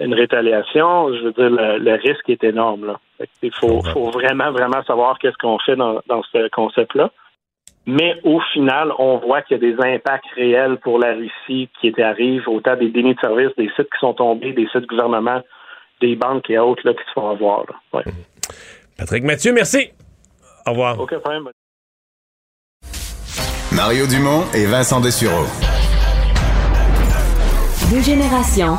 une 0.00 0.14
rétaliation, 0.14 1.12
je 1.14 1.24
veux 1.24 1.32
dire, 1.32 1.50
le, 1.50 1.94
risque 1.94 2.28
est 2.28 2.44
énorme. 2.44 2.86
Là. 2.86 3.00
Il 3.42 3.52
faut, 3.52 3.80
vraiment, 4.10 4.52
vraiment 4.52 4.82
savoir 4.84 5.18
qu'est-ce 5.18 5.38
qu'on 5.38 5.58
fait 5.58 5.76
dans, 5.76 6.02
ce 6.32 6.48
concept-là. 6.50 7.10
Mais 7.86 8.16
au 8.24 8.40
final, 8.52 8.92
on 8.98 9.18
voit 9.18 9.42
qu'il 9.42 9.56
y 9.56 9.64
a 9.64 9.72
des 9.72 9.94
impacts 9.94 10.26
réels 10.34 10.78
pour 10.78 10.98
la 10.98 11.14
Russie 11.14 11.70
qui 11.80 11.94
arrivent, 12.02 12.48
autant 12.48 12.76
des 12.76 12.90
dénis 12.90 13.14
de 13.14 13.20
service, 13.20 13.50
des 13.56 13.70
sites 13.76 13.88
qui 13.92 14.00
sont 14.00 14.12
tombés, 14.12 14.52
des 14.52 14.66
sites 14.72 14.86
gouvernement, 14.86 15.40
des 16.00 16.16
banques 16.16 16.50
et 16.50 16.58
autres 16.58 16.82
là, 16.84 16.92
qui 16.92 17.04
se 17.06 17.12
font 17.12 17.30
avoir. 17.30 17.64
Patrick 18.98 19.22
Mathieu, 19.22 19.52
merci. 19.52 19.90
Au 20.66 20.70
revoir. 20.70 20.96
Mario 23.72 24.06
Dumont 24.06 24.42
et 24.52 24.66
Vincent 24.66 25.00
Dessureau. 25.00 25.46
Deux 27.92 28.02
générations 28.02 28.78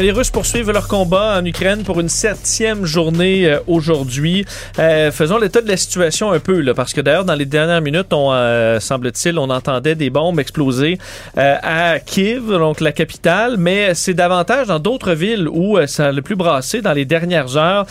les 0.00 0.10
Russes 0.10 0.30
poursuivent 0.30 0.72
leur 0.72 0.88
combat 0.88 1.38
en 1.40 1.44
Ukraine 1.44 1.84
pour 1.84 2.00
une 2.00 2.08
septième 2.08 2.84
journée 2.84 3.46
euh, 3.46 3.60
aujourd'hui. 3.68 4.44
Euh, 4.78 5.12
faisons 5.12 5.38
l'état 5.38 5.60
de 5.60 5.68
la 5.68 5.76
situation 5.76 6.32
un 6.32 6.40
peu, 6.40 6.60
là, 6.60 6.74
parce 6.74 6.92
que 6.92 7.00
d'ailleurs, 7.00 7.24
dans 7.24 7.34
les 7.34 7.46
dernières 7.46 7.80
minutes, 7.80 8.12
on 8.12 8.32
euh, 8.32 8.80
semble-t-il, 8.80 9.38
on 9.38 9.50
entendait 9.50 9.94
des 9.94 10.10
bombes 10.10 10.40
exploser 10.40 10.98
à 11.36 11.98
Kiev, 12.00 12.48
donc 12.48 12.80
la 12.80 12.92
capitale, 12.92 13.56
mais 13.56 13.94
c'est 13.94 14.14
davantage 14.14 14.66
dans 14.68 14.78
d'autres 14.78 15.12
villes 15.12 15.48
où 15.48 15.78
ça 15.86 16.06
a 16.06 16.12
le 16.12 16.22
plus 16.22 16.36
brassé 16.36 16.80
dans 16.80 16.92
les 16.92 17.04
dernières 17.04 17.56
heures, 17.56 17.86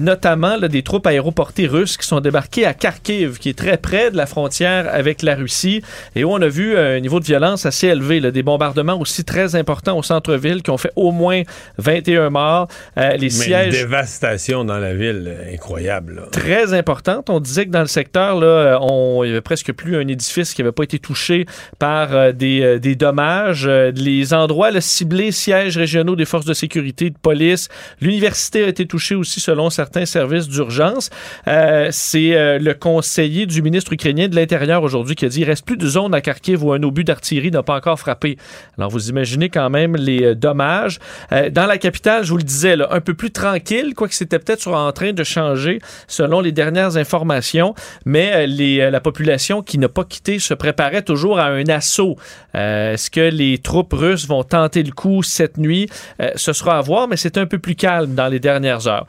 notamment 0.00 0.58
des 0.58 0.82
troupes 0.82 1.06
aéroportées 1.06 1.66
russes 1.66 1.96
qui 1.96 2.06
sont 2.06 2.20
débarquées 2.20 2.66
à 2.66 2.74
Kharkiv, 2.74 3.38
qui 3.38 3.50
est 3.50 3.58
très 3.58 3.76
près 3.76 4.10
de 4.10 4.16
la 4.16 4.26
frontière 4.26 4.88
avec 4.92 5.22
la 5.22 5.34
Russie, 5.34 5.82
et 6.16 6.24
où 6.24 6.32
on 6.32 6.40
a 6.40 6.48
vu 6.48 6.76
un 6.76 7.00
niveau 7.00 7.20
de 7.20 7.24
violence 7.24 7.66
assez 7.66 7.88
élevé, 7.88 8.20
des 8.20 8.42
bombardements 8.42 8.98
aussi 8.98 9.24
très 9.24 9.56
importants 9.56 9.96
au 9.96 10.02
centre-ville 10.02 10.62
qui 10.62 10.70
ont 10.70 10.78
fait 10.78 10.92
au 10.96 11.12
moins 11.12 11.39
21 11.78 12.30
morts. 12.30 12.68
Euh, 12.98 13.16
les 13.16 13.30
sièges. 13.30 13.74
Une 13.74 13.82
dévastation 13.82 14.64
dans 14.64 14.78
la 14.78 14.94
ville, 14.94 15.24
euh, 15.26 15.54
incroyable. 15.54 16.22
Très 16.32 16.74
importante. 16.74 17.30
On 17.30 17.40
disait 17.40 17.66
que 17.66 17.70
dans 17.70 17.80
le 17.80 17.86
secteur, 17.86 18.38
là, 18.38 18.46
euh, 18.46 18.78
on, 18.80 19.22
il 19.24 19.28
n'y 19.28 19.32
avait 19.32 19.40
presque 19.40 19.72
plus 19.72 19.96
un 19.96 20.06
édifice 20.06 20.54
qui 20.54 20.62
n'avait 20.62 20.72
pas 20.72 20.84
été 20.84 20.98
touché 20.98 21.46
par 21.78 22.32
des, 22.32 22.78
des, 22.78 22.94
dommages. 22.94 23.66
les 23.66 24.34
endroits 24.34 24.70
le 24.70 24.80
ciblés, 24.80 25.32
sièges 25.32 25.76
régionaux 25.76 26.16
des 26.16 26.24
forces 26.24 26.44
de 26.44 26.54
sécurité, 26.54 27.10
de 27.10 27.18
police. 27.18 27.68
L'université 28.00 28.64
a 28.64 28.68
été 28.68 28.86
touchée 28.86 29.14
aussi 29.14 29.40
selon 29.40 29.70
certains 29.70 30.06
services 30.06 30.48
d'urgence. 30.48 31.10
C'est 31.46 32.58
le 32.58 32.72
conseiller 32.72 33.46
du 33.46 33.62
ministre 33.62 33.92
ukrainien 33.92 34.28
de 34.28 34.36
l'Intérieur 34.36 34.82
aujourd'hui 34.82 35.14
qui 35.14 35.24
a 35.24 35.28
dit 35.28 35.40
il 35.40 35.44
reste 35.44 35.64
plus 35.64 35.76
de 35.76 35.86
zones 35.86 36.14
à 36.14 36.20
Kharkiv 36.20 36.64
où 36.64 36.72
un 36.72 36.82
obus 36.82 37.04
d'artillerie 37.04 37.50
n'a 37.50 37.62
pas 37.62 37.76
encore 37.76 37.98
frappé. 37.98 38.36
Alors 38.76 38.90
vous 38.90 39.08
imaginez 39.08 39.48
quand 39.48 39.70
même 39.70 39.96
les 39.96 40.34
dommages. 40.34 40.98
Euh, 41.32 41.50
dans 41.50 41.66
la 41.66 41.78
capitale, 41.78 42.24
je 42.24 42.30
vous 42.30 42.36
le 42.36 42.42
disais, 42.42 42.76
un 42.90 43.00
peu 43.00 43.14
plus 43.14 43.30
tranquille, 43.30 43.94
quoique 43.94 44.14
c'était 44.14 44.38
peut-être 44.38 44.68
en 44.68 44.90
train 44.92 45.12
de 45.12 45.24
changer 45.24 45.80
selon 46.06 46.40
les 46.40 46.52
dernières 46.52 46.96
informations, 46.96 47.74
mais 48.04 48.32
euh, 48.34 48.46
euh, 48.60 48.90
la 48.90 49.00
population 49.00 49.62
qui 49.62 49.78
n'a 49.78 49.88
pas 49.88 50.04
quitté 50.04 50.38
se 50.38 50.54
préparait 50.54 51.02
toujours 51.02 51.38
à 51.38 51.46
un 51.46 51.66
assaut. 51.66 52.16
Est-ce 52.54 53.10
que 53.10 53.20
les 53.20 53.58
troupes 53.58 53.92
russes 53.92 54.26
vont 54.26 54.42
tenter 54.42 54.82
le 54.82 54.92
coup 54.92 55.22
cette 55.22 55.56
nuit? 55.56 55.88
ce 56.34 56.52
sera 56.52 56.78
à 56.78 56.80
voir, 56.80 57.08
mais 57.08 57.16
c'est 57.16 57.38
un 57.38 57.46
peu 57.46 57.58
plus 57.58 57.74
calme 57.74 58.14
dans 58.14 58.28
les 58.28 58.40
dernières 58.40 58.86
heures. 58.86 59.06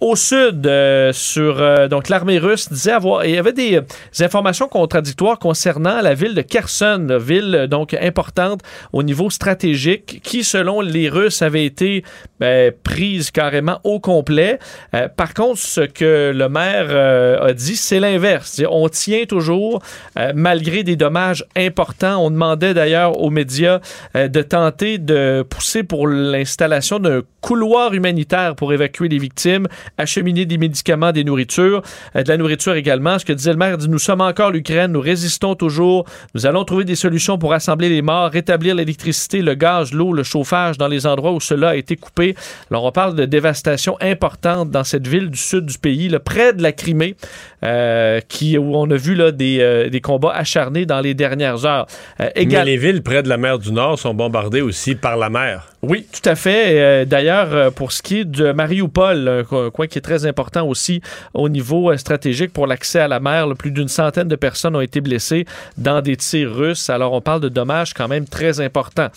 au 0.00 0.16
sud, 0.16 0.68
sur 1.12 1.88
donc 1.88 2.08
l'armée 2.08 2.38
russe 2.38 2.70
disait 2.70 2.92
avoir, 2.92 3.24
il 3.24 3.34
y 3.34 3.38
avait 3.38 3.52
des, 3.52 3.80
informations 4.20 4.68
contradictoires 4.68 5.38
concernant 5.38 6.00
la 6.00 6.14
ville 6.14 6.34
de 6.34 6.42
Kherson, 6.42 7.18
ville 7.20 7.66
donc 7.70 7.94
importante 7.94 8.60
au 8.92 9.02
niveau 9.02 9.30
stratégique, 9.30 10.20
qui 10.22 10.44
selon 10.44 10.80
les 10.80 11.08
Russes 11.08 11.33
avait 11.42 11.64
été 11.64 12.04
ben, 12.40 12.72
prise 12.82 13.30
carrément 13.30 13.80
au 13.84 14.00
complet. 14.00 14.58
Euh, 14.94 15.08
par 15.08 15.34
contre, 15.34 15.58
ce 15.58 15.80
que 15.80 16.32
le 16.34 16.48
maire 16.48 16.86
euh, 16.90 17.48
a 17.48 17.52
dit, 17.52 17.76
c'est 17.76 18.00
l'inverse. 18.00 18.60
On 18.68 18.88
tient 18.88 19.24
toujours, 19.24 19.82
euh, 20.18 20.32
malgré 20.34 20.82
des 20.82 20.96
dommages 20.96 21.44
importants. 21.56 22.24
On 22.24 22.30
demandait 22.30 22.74
d'ailleurs 22.74 23.20
aux 23.20 23.30
médias 23.30 23.80
de 24.14 24.42
tenter 24.42 24.98
de 24.98 25.44
pousser 25.48 25.82
pour 25.82 26.06
l'installation 26.06 26.98
d'un 26.98 27.22
couloir 27.40 27.92
humanitaire 27.94 28.54
pour 28.54 28.72
évacuer 28.72 29.08
les 29.08 29.18
victimes, 29.18 29.66
acheminer 29.98 30.46
des 30.46 30.58
médicaments, 30.58 31.12
des 31.12 31.24
nourritures, 31.24 31.82
de 32.14 32.26
la 32.26 32.36
nourriture 32.36 32.74
également. 32.74 33.18
Ce 33.18 33.24
que 33.24 33.32
disait 33.32 33.52
le 33.52 33.58
maire 33.58 33.78
dit, 33.78 33.88
nous 33.88 33.98
sommes 33.98 34.20
encore 34.20 34.50
l'Ukraine, 34.50 34.92
nous 34.92 35.00
résistons 35.00 35.54
toujours, 35.54 36.04
nous 36.34 36.46
allons 36.46 36.64
trouver 36.64 36.84
des 36.84 36.94
solutions 36.94 37.38
pour 37.38 37.50
rassembler 37.50 37.88
les 37.88 38.02
morts, 38.02 38.30
rétablir 38.30 38.74
l'électricité, 38.74 39.42
le 39.42 39.54
gaz, 39.54 39.92
l'eau, 39.92 40.12
le 40.12 40.22
chauffage 40.22 40.78
dans 40.78 40.88
les 40.88 41.06
endroits 41.06 41.23
où 41.32 41.40
cela 41.40 41.70
a 41.70 41.76
été 41.76 41.96
coupé. 41.96 42.34
Alors 42.70 42.84
on 42.84 42.92
parle 42.92 43.14
de 43.14 43.24
dévastation 43.24 43.96
importante 44.00 44.70
dans 44.70 44.84
cette 44.84 45.06
ville 45.06 45.30
du 45.30 45.38
sud 45.38 45.66
du 45.66 45.78
pays, 45.78 46.08
là, 46.08 46.20
près 46.20 46.52
de 46.52 46.62
la 46.62 46.72
Crimée, 46.72 47.16
euh, 47.62 48.20
qui, 48.28 48.58
où 48.58 48.76
on 48.76 48.90
a 48.90 48.96
vu 48.96 49.14
là, 49.14 49.30
des, 49.32 49.58
euh, 49.60 49.88
des 49.88 50.00
combats 50.00 50.34
acharnés 50.34 50.86
dans 50.86 51.00
les 51.00 51.14
dernières 51.14 51.64
heures. 51.64 51.86
Euh, 52.20 52.28
Mais 52.36 52.64
les 52.64 52.76
villes 52.76 53.02
près 53.02 53.22
de 53.22 53.28
la 53.28 53.36
mer 53.36 53.58
du 53.58 53.72
Nord 53.72 53.98
sont 53.98 54.14
bombardées 54.14 54.60
aussi 54.60 54.94
par 54.94 55.16
la 55.16 55.30
mer. 55.30 55.73
Oui, 55.86 56.06
tout 56.10 56.26
à 56.28 56.34
fait. 56.34 57.04
D'ailleurs, 57.04 57.72
pour 57.72 57.92
ce 57.92 58.00
qui 58.02 58.20
est 58.20 58.24
de 58.24 58.52
Mariupol, 58.52 59.28
un 59.28 59.70
coin 59.70 59.86
qui 59.86 59.98
est 59.98 60.02
très 60.02 60.24
important 60.24 60.66
aussi 60.66 61.02
au 61.34 61.48
niveau 61.48 61.94
stratégique 61.96 62.52
pour 62.52 62.66
l'accès 62.66 63.00
à 63.00 63.08
la 63.08 63.20
mer, 63.20 63.48
plus 63.58 63.70
d'une 63.70 63.88
centaine 63.88 64.28
de 64.28 64.36
personnes 64.36 64.76
ont 64.76 64.80
été 64.80 65.00
blessées 65.00 65.44
dans 65.76 66.00
des 66.00 66.16
tirs 66.16 66.54
russes. 66.54 66.88
Alors, 66.88 67.12
on 67.12 67.20
parle 67.20 67.40
de 67.40 67.48
dommages 67.50 67.92
quand 67.92 68.08
même 68.08 68.26
très 68.26 68.60
importants. 68.60 69.10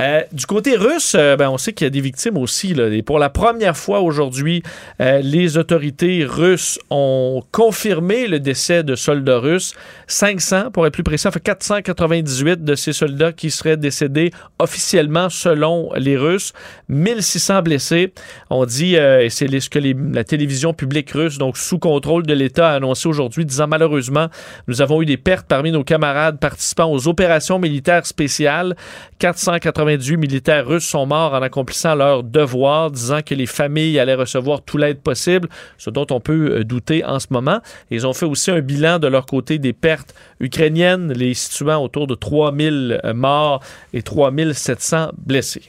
Euh, 0.00 0.22
du 0.32 0.46
côté 0.46 0.76
russe, 0.76 1.14
euh, 1.16 1.36
ben, 1.36 1.48
on 1.50 1.58
sait 1.58 1.72
qu'il 1.72 1.84
y 1.84 1.88
a 1.88 1.90
des 1.90 2.00
victimes 2.00 2.36
aussi. 2.36 2.72
Et 2.72 3.02
pour 3.02 3.18
la 3.18 3.30
première 3.30 3.76
fois 3.76 4.00
aujourd'hui, 4.00 4.62
euh, 5.00 5.20
les 5.20 5.56
autorités 5.56 6.24
russes 6.24 6.78
ont 6.90 7.42
confirmé 7.52 8.26
le 8.26 8.40
décès 8.40 8.82
de 8.82 8.96
soldats 8.96 9.38
russes. 9.38 9.74
500, 10.08 10.70
pour 10.72 10.86
être 10.86 10.92
plus 10.92 11.04
précis, 11.04 11.28
fait 11.32 11.40
498 11.40 12.64
de 12.64 12.74
ces 12.74 12.92
soldats 12.92 13.32
qui 13.32 13.50
seraient 13.50 13.76
décédés 13.76 14.32
officiellement 14.58 15.28
selon 15.28 15.92
les 15.94 16.13
Russes. 16.16 16.52
1600 16.88 17.62
blessés. 17.62 18.12
On 18.50 18.64
dit, 18.66 18.94
et 18.94 19.28
c'est 19.30 19.48
ce 19.60 19.70
que 19.70 19.78
la 19.78 20.24
télévision 20.24 20.72
publique 20.74 21.10
russe, 21.10 21.38
donc 21.38 21.56
sous 21.56 21.78
contrôle 21.78 22.26
de 22.26 22.34
l'État, 22.34 22.70
a 22.70 22.74
annoncé 22.74 23.08
aujourd'hui, 23.08 23.44
disant 23.44 23.66
malheureusement, 23.66 24.28
nous 24.68 24.82
avons 24.82 25.02
eu 25.02 25.06
des 25.06 25.16
pertes 25.16 25.46
parmi 25.46 25.72
nos 25.72 25.84
camarades 25.84 26.38
participant 26.38 26.90
aux 26.90 27.08
opérations 27.08 27.58
militaires 27.58 28.06
spéciales. 28.06 28.76
498 29.18 30.16
militaires 30.16 30.66
russes 30.66 30.86
sont 30.86 31.06
morts 31.06 31.34
en 31.34 31.42
accomplissant 31.42 31.94
leur 31.94 32.22
devoir, 32.22 32.90
disant 32.90 33.20
que 33.22 33.34
les 33.34 33.46
familles 33.46 33.98
allaient 33.98 34.14
recevoir 34.14 34.62
toute 34.62 34.80
l'aide 34.80 35.00
possible, 35.00 35.48
ce 35.78 35.90
dont 35.90 36.06
on 36.10 36.20
peut 36.20 36.58
euh, 36.58 36.64
douter 36.64 37.04
en 37.04 37.18
ce 37.18 37.28
moment. 37.30 37.60
Ils 37.90 38.06
ont 38.06 38.12
fait 38.12 38.26
aussi 38.26 38.50
un 38.50 38.60
bilan 38.60 38.98
de 38.98 39.06
leur 39.06 39.26
côté 39.26 39.58
des 39.58 39.72
pertes 39.72 40.14
ukrainiennes, 40.40 41.12
les 41.12 41.34
situant 41.34 41.82
autour 41.82 42.06
de 42.06 42.14
3000 42.14 43.00
euh, 43.04 43.14
morts 43.14 43.60
et 43.92 44.02
3700 44.02 45.12
blessés. 45.16 45.62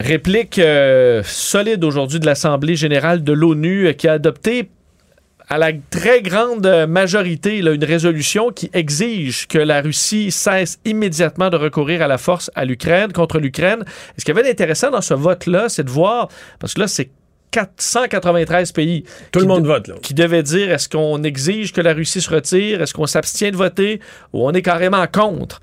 Réplique 0.00 0.58
euh, 0.60 1.22
solide 1.24 1.82
aujourd'hui 1.82 2.20
de 2.20 2.26
l'Assemblée 2.26 2.76
générale 2.76 3.24
de 3.24 3.32
l'ONU 3.32 3.92
qui 3.94 4.06
a 4.06 4.12
adopté 4.12 4.70
à 5.48 5.58
la 5.58 5.72
très 5.90 6.22
grande 6.22 6.66
majorité 6.88 7.62
là, 7.62 7.72
une 7.72 7.84
résolution 7.84 8.50
qui 8.50 8.70
exige 8.74 9.48
que 9.48 9.58
la 9.58 9.80
Russie 9.80 10.30
cesse 10.30 10.78
immédiatement 10.84 11.50
de 11.50 11.56
recourir 11.56 12.02
à 12.02 12.06
la 12.06 12.18
force 12.18 12.50
à 12.54 12.64
l'Ukraine 12.64 13.12
contre 13.12 13.38
l'Ukraine. 13.38 13.84
ce 14.16 14.24
qui 14.24 14.30
avait 14.30 14.42
d'intéressant 14.42 14.90
dans 14.90 15.00
ce 15.00 15.14
vote-là, 15.14 15.68
c'est 15.68 15.84
de 15.84 15.90
voir, 15.90 16.28
parce 16.60 16.74
que 16.74 16.80
là, 16.80 16.88
c'est 16.88 17.10
493 17.50 18.72
pays. 18.72 19.04
Tout 19.32 19.40
le 19.40 19.46
monde 19.46 19.66
vote, 19.66 19.88
là. 19.88 19.94
Qui 20.02 20.14
devaient 20.14 20.42
dire 20.42 20.70
est-ce 20.70 20.88
qu'on 20.88 21.22
exige 21.22 21.72
que 21.72 21.80
la 21.80 21.94
Russie 21.94 22.20
se 22.20 22.30
retire, 22.30 22.82
est-ce 22.82 22.92
qu'on 22.92 23.06
s'abstient 23.06 23.50
de 23.50 23.56
voter 23.56 24.00
ou 24.32 24.46
on 24.46 24.52
est 24.52 24.62
carrément 24.62 25.06
contre. 25.06 25.60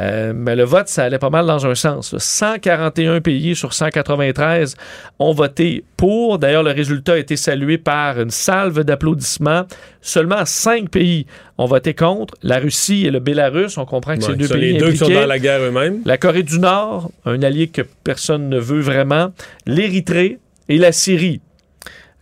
Euh, 0.00 0.32
mais 0.34 0.56
le 0.56 0.64
vote, 0.64 0.88
ça 0.88 1.04
allait 1.04 1.18
pas 1.18 1.30
mal 1.30 1.46
dans 1.46 1.66
un 1.66 1.74
sens. 1.74 2.16
141 2.16 3.20
pays 3.20 3.54
sur 3.54 3.74
193 3.74 4.76
ont 5.18 5.32
voté 5.32 5.84
pour. 5.96 6.38
D'ailleurs, 6.38 6.62
le 6.62 6.70
résultat 6.70 7.14
a 7.14 7.18
été 7.18 7.36
salué 7.36 7.78
par 7.78 8.20
une 8.20 8.30
salve 8.30 8.84
d'applaudissements. 8.84 9.64
Seulement 10.00 10.44
5 10.44 10.88
pays 10.88 11.26
ont 11.58 11.66
voté 11.66 11.94
contre. 11.94 12.34
La 12.42 12.58
Russie 12.58 13.06
et 13.06 13.10
le 13.10 13.20
Bélarus, 13.20 13.76
on 13.76 13.84
comprend 13.84 14.16
que 14.16 14.24
c'est 14.24 14.36
deux 14.36 14.48
pays 14.48 14.72
les 14.72 14.78
deux 14.78 14.92
qui 14.92 14.98
sont 14.98 15.08
dans 15.08 15.26
la 15.26 15.38
guerre 15.38 15.60
eux-mêmes. 15.60 16.00
La 16.06 16.16
Corée 16.16 16.42
du 16.42 16.58
Nord, 16.58 17.10
un 17.24 17.42
allié 17.42 17.68
que 17.68 17.82
personne 18.04 18.48
ne 18.48 18.58
veut 18.58 18.80
vraiment. 18.80 19.32
L'Érythrée 19.66 20.38
et 20.68 20.78
la 20.78 20.92
Syrie. 20.92 21.40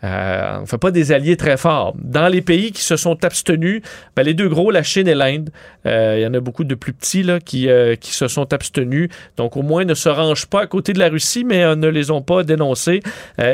Euh, 0.02 0.56
on 0.58 0.60
ne 0.62 0.66
fait 0.66 0.78
pas 0.78 0.90
des 0.90 1.12
alliés 1.12 1.36
très 1.36 1.56
forts. 1.56 1.94
Dans 1.98 2.28
les 2.28 2.40
pays 2.40 2.72
qui 2.72 2.82
se 2.82 2.96
sont 2.96 3.22
abstenus, 3.24 3.82
ben, 4.16 4.22
les 4.22 4.34
deux 4.34 4.48
gros, 4.48 4.70
la 4.70 4.82
Chine 4.82 5.08
et 5.08 5.14
l'Inde, 5.14 5.50
euh, 5.86 6.16
il 6.18 6.22
y 6.22 6.26
en 6.26 6.34
a 6.34 6.40
beaucoup 6.40 6.64
de 6.64 6.74
plus 6.74 6.92
petits 6.92 7.26
qui, 7.44 7.68
euh, 7.68 7.96
qui 7.96 8.12
se 8.12 8.28
sont 8.28 8.52
abstenus. 8.52 9.10
Donc 9.36 9.56
au 9.56 9.62
moins 9.62 9.84
ne 9.84 9.94
se 9.94 10.08
rangent 10.08 10.46
pas 10.46 10.62
à 10.62 10.66
côté 10.66 10.92
de 10.92 10.98
la 10.98 11.08
Russie, 11.08 11.44
mais 11.44 11.76
ne 11.76 11.88
les 11.88 12.10
ont 12.10 12.22
pas 12.22 12.42
dénoncés. 12.44 13.00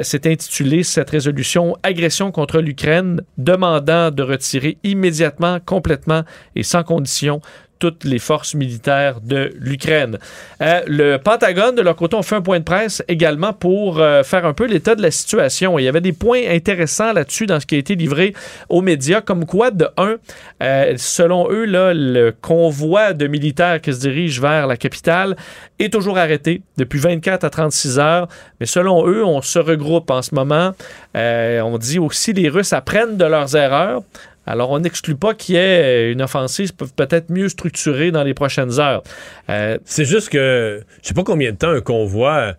C'est 0.02 0.26
intitulé 0.26 0.82
cette 0.82 1.10
résolution 1.10 1.76
Agression 1.82 2.30
contre 2.30 2.60
l'Ukraine, 2.60 3.22
demandant 3.38 4.10
de 4.10 4.22
retirer 4.22 4.78
immédiatement, 4.84 5.58
complètement 5.64 6.22
et 6.54 6.62
sans 6.62 6.82
condition 6.82 7.40
toutes 7.78 8.04
les 8.04 8.18
forces 8.18 8.54
militaires 8.54 9.20
de 9.20 9.52
l'Ukraine. 9.58 10.18
Euh, 10.62 10.80
le 10.86 11.16
Pentagone, 11.18 11.74
de 11.74 11.82
leur 11.82 11.96
côté, 11.96 12.16
ont 12.16 12.22
fait 12.22 12.36
un 12.36 12.42
point 12.42 12.58
de 12.58 12.64
presse 12.64 13.02
également 13.08 13.52
pour 13.52 14.00
euh, 14.00 14.22
faire 14.22 14.46
un 14.46 14.54
peu 14.54 14.66
l'état 14.66 14.94
de 14.94 15.02
la 15.02 15.10
situation. 15.10 15.78
Il 15.78 15.84
y 15.84 15.88
avait 15.88 16.00
des 16.00 16.12
points 16.12 16.42
intéressants 16.48 17.12
là-dessus 17.12 17.46
dans 17.46 17.60
ce 17.60 17.66
qui 17.66 17.74
a 17.74 17.78
été 17.78 17.94
livré 17.94 18.34
aux 18.68 18.82
médias, 18.82 19.20
comme 19.20 19.44
quoi, 19.44 19.70
de 19.70 19.88
un, 19.96 20.16
euh, 20.62 20.94
selon 20.96 21.50
eux, 21.50 21.64
le 21.66 22.32
convoi 22.40 23.12
de 23.12 23.26
militaires 23.26 23.80
qui 23.80 23.92
se 23.92 24.00
dirige 24.00 24.40
vers 24.40 24.66
la 24.66 24.76
capitale 24.76 25.36
est 25.78 25.92
toujours 25.92 26.18
arrêté 26.18 26.62
depuis 26.78 26.98
24 26.98 27.44
à 27.44 27.50
36 27.50 27.98
heures. 27.98 28.28
Mais 28.60 28.66
selon 28.66 29.06
eux, 29.06 29.24
on 29.24 29.42
se 29.42 29.58
regroupe 29.58 30.10
en 30.10 30.22
ce 30.22 30.34
moment. 30.34 30.72
on 31.14 31.78
dit 31.78 31.98
aussi 31.98 32.32
les 32.32 32.48
Russes 32.48 32.72
apprennent 32.72 33.16
de 33.16 33.24
leurs 33.24 33.54
erreurs. 33.56 34.02
Alors, 34.46 34.70
on 34.70 34.78
n'exclut 34.78 35.16
pas 35.16 35.34
qu'il 35.34 35.56
y 35.56 35.58
ait 35.58 36.12
une 36.12 36.22
offensive 36.22 36.72
peut-être 36.74 37.30
mieux 37.30 37.48
structurée 37.48 38.12
dans 38.12 38.22
les 38.22 38.34
prochaines 38.34 38.78
heures. 38.78 39.02
Euh, 39.50 39.78
c'est 39.84 40.04
juste 40.04 40.28
que 40.28 40.82
je 41.02 41.08
sais 41.08 41.14
pas 41.14 41.24
combien 41.24 41.50
de 41.50 41.56
temps 41.56 41.70
un 41.70 41.80
convoi. 41.80 42.54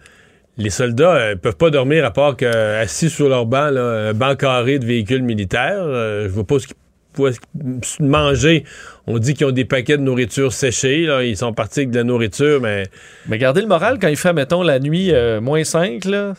Les 0.57 0.69
soldats 0.69 1.13
ne 1.13 1.19
euh, 1.19 1.35
peuvent 1.35 1.55
pas 1.55 1.69
dormir 1.69 2.03
à 2.03 2.11
part 2.11 2.35
qu'assis 2.35 3.09
sur 3.09 3.29
leur 3.29 3.45
banc, 3.45 3.75
un 3.75 4.13
banc 4.13 4.35
carré 4.35 4.79
de 4.79 4.85
véhicules 4.85 5.23
militaires. 5.23 5.77
Euh, 5.79 6.23
je 6.23 6.29
vois 6.29 6.45
pas 6.45 6.59
ce 6.59 6.67
qu'ils 6.67 8.05
manger. 8.05 8.65
On 9.05 9.17
dit 9.17 9.33
qu'ils 9.33 9.47
ont 9.47 9.51
des 9.51 9.65
paquets 9.65 9.97
de 9.97 10.03
nourriture 10.03 10.51
séchés. 10.51 11.07
Ils 11.23 11.37
sont 11.37 11.53
partis 11.53 11.81
avec 11.81 11.91
de 11.91 11.97
la 11.97 12.03
nourriture, 12.03 12.59
mais. 12.59 12.83
Mais 13.27 13.37
gardez 13.37 13.61
le 13.61 13.67
moral 13.67 13.97
quand 13.99 14.09
il 14.09 14.17
fait, 14.17 14.33
mettons, 14.33 14.61
la 14.61 14.79
nuit 14.79 15.13
moins 15.41 15.63
5, 15.63 16.05
là. 16.05 16.33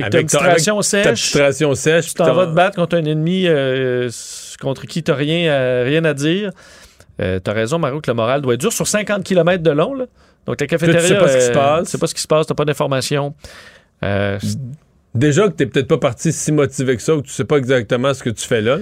Avec 0.00 0.28
ta 0.28 0.58
sèche. 0.82 1.34
sèche. 1.74 2.06
Tu 2.08 2.14
t'en 2.14 2.34
vas 2.34 2.46
te 2.46 2.52
battre 2.52 2.76
contre 2.76 2.96
un 2.96 3.04
ennemi 3.04 3.46
contre 4.60 4.86
qui 4.86 5.02
tu 5.02 5.10
n'as 5.10 5.16
rien, 5.16 5.52
à, 5.52 5.82
rien 5.84 6.04
à 6.04 6.14
dire. 6.14 6.50
Euh, 7.20 7.40
tu 7.42 7.50
as 7.50 7.54
raison, 7.54 7.78
Mario, 7.78 8.00
que 8.00 8.10
le 8.10 8.14
moral 8.14 8.42
doit 8.42 8.54
être 8.54 8.60
dur 8.60 8.72
sur 8.72 8.86
50 8.86 9.24
km 9.24 9.62
de 9.62 9.70
long. 9.70 9.94
Là. 9.94 10.06
Donc, 10.46 10.56
ta 10.56 10.66
cafétéria. 10.66 11.00
Tu 11.00 11.08
sais 11.08 11.18
pas 11.18 11.28
ce 11.28 11.36
qui 11.36 11.44
se 11.44 11.52
passe. 11.52 11.84
Tu 11.84 11.90
sais 11.90 11.98
pas 11.98 12.06
ce 12.06 12.14
qui 12.14 12.22
se 12.22 12.28
passe, 12.28 12.46
tu 12.46 12.54
pas 12.54 12.64
d'informations. 12.64 13.34
Euh, 14.04 14.38
Déjà 15.18 15.48
que 15.48 15.54
tu 15.54 15.66
peut-être 15.66 15.88
pas 15.88 15.98
parti 15.98 16.32
si 16.32 16.52
motivé 16.52 16.94
que 16.94 17.02
ça, 17.02 17.16
ou 17.16 17.22
que 17.22 17.26
tu 17.26 17.32
sais 17.32 17.44
pas 17.44 17.56
exactement 17.56 18.14
ce 18.14 18.22
que 18.22 18.30
tu 18.30 18.46
fais 18.46 18.60
là. 18.60 18.78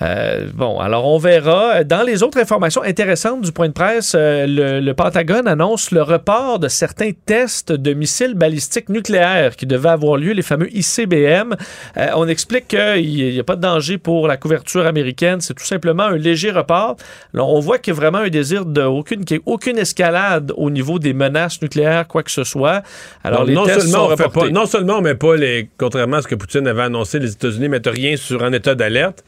Euh, 0.00 0.46
bon, 0.54 0.80
alors 0.80 1.04
on 1.06 1.18
verra. 1.18 1.84
Dans 1.84 2.02
les 2.02 2.22
autres 2.22 2.38
informations 2.38 2.82
intéressantes 2.82 3.42
du 3.42 3.52
point 3.52 3.68
de 3.68 3.74
presse, 3.74 4.14
euh, 4.16 4.80
le, 4.80 4.94
Pentagone 4.94 5.46
annonce 5.46 5.90
le 5.90 6.00
report 6.00 6.58
de 6.58 6.68
certains 6.68 7.10
tests 7.26 7.70
de 7.70 7.92
missiles 7.92 8.32
balistiques 8.32 8.88
nucléaires 8.88 9.56
qui 9.56 9.66
devaient 9.66 9.90
avoir 9.90 10.16
lieu, 10.16 10.32
les 10.32 10.40
fameux 10.40 10.74
ICBM. 10.74 11.54
Euh, 11.98 12.06
on 12.14 12.28
explique 12.28 12.68
qu'il 12.68 13.04
n'y 13.04 13.38
a 13.38 13.44
pas 13.44 13.56
de 13.56 13.60
danger 13.60 13.98
pour 13.98 14.26
la 14.26 14.38
couverture 14.38 14.86
américaine, 14.86 15.42
c'est 15.42 15.54
tout 15.54 15.66
simplement 15.66 16.04
un 16.04 16.16
léger 16.16 16.50
report. 16.50 16.96
Alors 17.34 17.52
on 17.52 17.60
voit 17.60 17.78
qu'il 17.78 17.92
y 17.92 17.96
a 17.96 18.00
vraiment 18.00 18.18
un 18.18 18.30
désir 18.30 18.64
de 18.64 18.80
aucune, 18.80 19.26
qu'il 19.26 19.40
aucune 19.44 19.76
escalade 19.76 20.50
au 20.56 20.70
niveau 20.70 20.98
des 20.98 21.12
menaces 21.12 21.60
nucléaires, 21.60 22.08
quoi 22.08 22.22
que 22.22 22.30
ce 22.30 22.44
soit. 22.44 22.82
Alors 23.22 23.44
les 23.44 23.52
non 23.52 23.66
tests 23.66 23.80
seulement 23.80 24.16
sont 24.16 24.24
on 24.24 24.30
pas, 24.30 24.48
non 24.48 24.64
seulement 24.64 24.98
on 24.98 25.02
met 25.02 25.14
pas 25.14 25.36
les 25.36 25.68
contrairement 25.78 26.18
à 26.18 26.22
ce 26.22 26.28
que 26.28 26.34
Poutine 26.34 26.66
avait 26.66 26.82
annoncé, 26.82 27.18
les 27.18 27.32
États-Unis 27.32 27.68
mettent 27.68 27.86
rien 27.86 28.16
sur 28.16 28.42
un 28.44 28.52
état 28.52 28.74
d'alerte. 28.74 29.24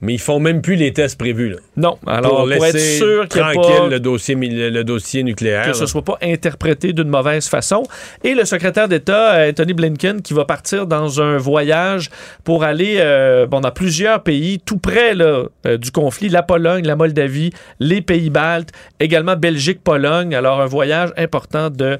Mais 0.00 0.14
ils 0.14 0.20
font 0.20 0.40
même 0.40 0.62
plus 0.62 0.76
les 0.76 0.92
tests 0.92 1.18
prévus. 1.18 1.50
Là. 1.50 1.56
Non, 1.76 1.98
alors 2.06 2.46
pour, 2.46 2.64
être 2.64 2.78
sûr 2.78 3.28
qu'il 3.28 3.40
tranquille 3.40 3.90
le 3.90 4.00
dossier 4.00 4.34
le, 4.34 4.82
dossier 4.82 5.22
nucléaire, 5.22 5.66
que 5.66 5.72
ce 5.74 5.86
soit 5.86 6.04
pas 6.04 6.18
interprété 6.22 6.92
d'une 6.92 7.08
mauvaise 7.08 7.48
façon. 7.48 7.82
Et 8.24 8.34
le 8.34 8.44
secrétaire 8.44 8.88
d'État 8.88 9.34
euh, 9.34 9.50
Anthony 9.50 9.74
Blinken 9.74 10.22
qui 10.22 10.32
va 10.32 10.44
partir 10.44 10.86
dans 10.86 11.20
un 11.20 11.36
voyage 11.36 12.10
pour 12.44 12.64
aller 12.64 12.96
euh, 12.98 13.46
bon 13.46 13.60
dans 13.60 13.70
plusieurs 13.70 14.22
pays 14.22 14.58
tout 14.64 14.78
près 14.78 15.14
là, 15.14 15.44
euh, 15.66 15.76
du 15.76 15.90
conflit, 15.90 16.28
la 16.28 16.42
Pologne, 16.42 16.86
la 16.86 16.96
Moldavie, 16.96 17.50
les 17.78 18.00
Pays-Baltes, 18.00 18.70
également 19.00 19.36
Belgique, 19.36 19.82
Pologne. 19.84 20.34
Alors 20.34 20.60
un 20.60 20.66
voyage 20.66 21.10
important 21.16 21.68
de 21.70 21.98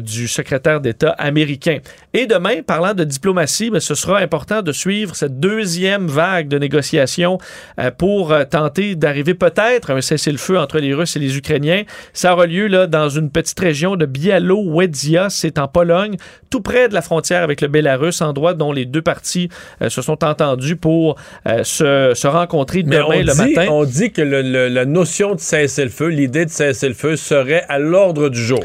du 0.00 0.28
secrétaire 0.28 0.80
d'État 0.80 1.10
américain. 1.10 1.78
Et 2.14 2.26
demain, 2.26 2.62
parlant 2.66 2.94
de 2.94 3.04
diplomatie, 3.04 3.70
ben, 3.70 3.80
ce 3.80 3.94
sera 3.94 4.18
important 4.18 4.62
de 4.62 4.72
suivre 4.72 5.14
cette 5.14 5.38
deuxième 5.38 6.06
vague 6.06 6.48
de 6.48 6.58
négociations 6.58 7.11
euh, 7.20 7.90
pour 7.90 8.32
euh, 8.32 8.44
tenter 8.44 8.94
d'arriver 8.94 9.34
peut-être 9.34 9.90
à 9.90 9.94
un 9.94 10.00
cessez-le-feu 10.00 10.58
entre 10.58 10.78
les 10.78 10.94
Russes 10.94 11.16
et 11.16 11.18
les 11.18 11.36
Ukrainiens. 11.36 11.82
Ça 12.12 12.32
aura 12.32 12.46
lieu 12.46 12.66
là, 12.66 12.86
dans 12.86 13.08
une 13.08 13.30
petite 13.30 13.58
région 13.58 13.96
de 13.96 14.06
Białowieża, 14.06 15.30
c'est 15.30 15.58
en 15.58 15.68
Pologne, 15.68 16.16
tout 16.50 16.60
près 16.60 16.88
de 16.88 16.94
la 16.94 17.02
frontière 17.02 17.42
avec 17.42 17.60
le 17.60 17.68
Bélarus, 17.68 18.20
endroit 18.20 18.54
dont 18.54 18.72
les 18.72 18.84
deux 18.84 19.02
parties 19.02 19.48
euh, 19.80 19.88
se 19.88 20.02
sont 20.02 20.24
entendus 20.24 20.76
pour 20.76 21.16
se, 21.44 22.26
rencontrer 22.26 22.82
demain 22.82 23.22
le 23.22 23.34
matin. 23.34 23.66
On 23.70 23.84
dit 23.84 24.12
que 24.12 24.22
la 24.22 24.84
notion 24.84 25.34
de 25.34 25.40
cessez-le-feu, 25.40 26.08
l'idée 26.08 26.44
de 26.44 26.50
cessez-le-feu 26.50 27.16
serait 27.16 27.64
à 27.68 27.78
l'ordre 27.78 28.28
du 28.28 28.40
jour. 28.40 28.64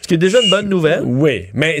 Ce 0.00 0.08
qui 0.08 0.14
est 0.14 0.18
déjà 0.18 0.40
une 0.40 0.50
bonne 0.50 0.68
nouvelle. 0.68 1.02
Oui, 1.04 1.46
mais 1.52 1.80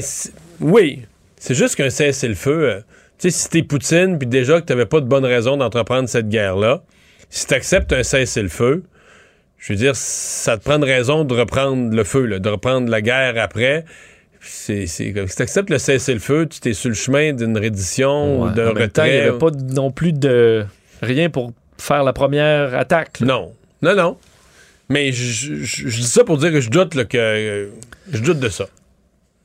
oui, 0.60 1.02
c'est 1.38 1.54
juste 1.54 1.76
qu'un 1.76 1.90
cessez-le-feu 1.90 2.82
sais, 3.18 3.30
si 3.30 3.48
t'es 3.48 3.62
Poutine, 3.62 4.18
puis 4.18 4.26
déjà 4.26 4.60
que 4.60 4.66
t'avais 4.66 4.86
pas 4.86 5.00
de 5.00 5.06
bonne 5.06 5.24
raison 5.24 5.56
d'entreprendre 5.56 6.08
cette 6.08 6.28
guerre-là, 6.28 6.82
si 7.30 7.46
t'acceptes 7.46 7.92
un 7.92 8.02
cessez-le-feu, 8.02 8.84
je 9.58 9.72
veux 9.72 9.78
dire, 9.78 9.96
ça 9.96 10.58
te 10.58 10.64
prend 10.64 10.76
une 10.76 10.84
raison 10.84 11.24
de 11.24 11.34
reprendre 11.34 11.94
le 11.94 12.04
feu, 12.04 12.26
là, 12.26 12.38
de 12.38 12.48
reprendre 12.48 12.88
la 12.88 13.00
guerre 13.00 13.34
après. 13.38 13.84
C'est, 14.40 14.86
si 14.86 15.12
t'acceptes 15.12 15.70
le 15.70 15.78
cessez-le-feu, 15.78 16.46
tu 16.46 16.60
t'es 16.60 16.72
sur 16.72 16.88
le 16.88 16.94
chemin 16.94 17.32
d'une 17.32 17.58
reddition 17.58 18.42
ou 18.42 18.50
d'un 18.50 18.70
retrait. 18.70 19.08
Il 19.08 19.14
n'y 19.14 19.28
avait 19.28 19.38
pas 19.38 19.50
non 19.50 19.90
plus 19.90 20.12
de 20.12 20.64
rien 21.02 21.30
pour 21.30 21.52
faire 21.78 22.04
la 22.04 22.12
première 22.12 22.74
attaque. 22.74 23.20
Non. 23.20 23.52
Non, 23.82 23.94
non. 23.94 24.16
Mais 24.88 25.10
je, 25.10 25.52
dis 25.88 26.06
ça 26.06 26.22
pour 26.22 26.38
dire 26.38 26.52
que 26.52 26.60
je 26.60 26.70
doute 26.70 27.04
que 27.08 27.70
je 28.12 28.18
doute 28.20 28.38
de 28.38 28.48
ça. 28.48 28.66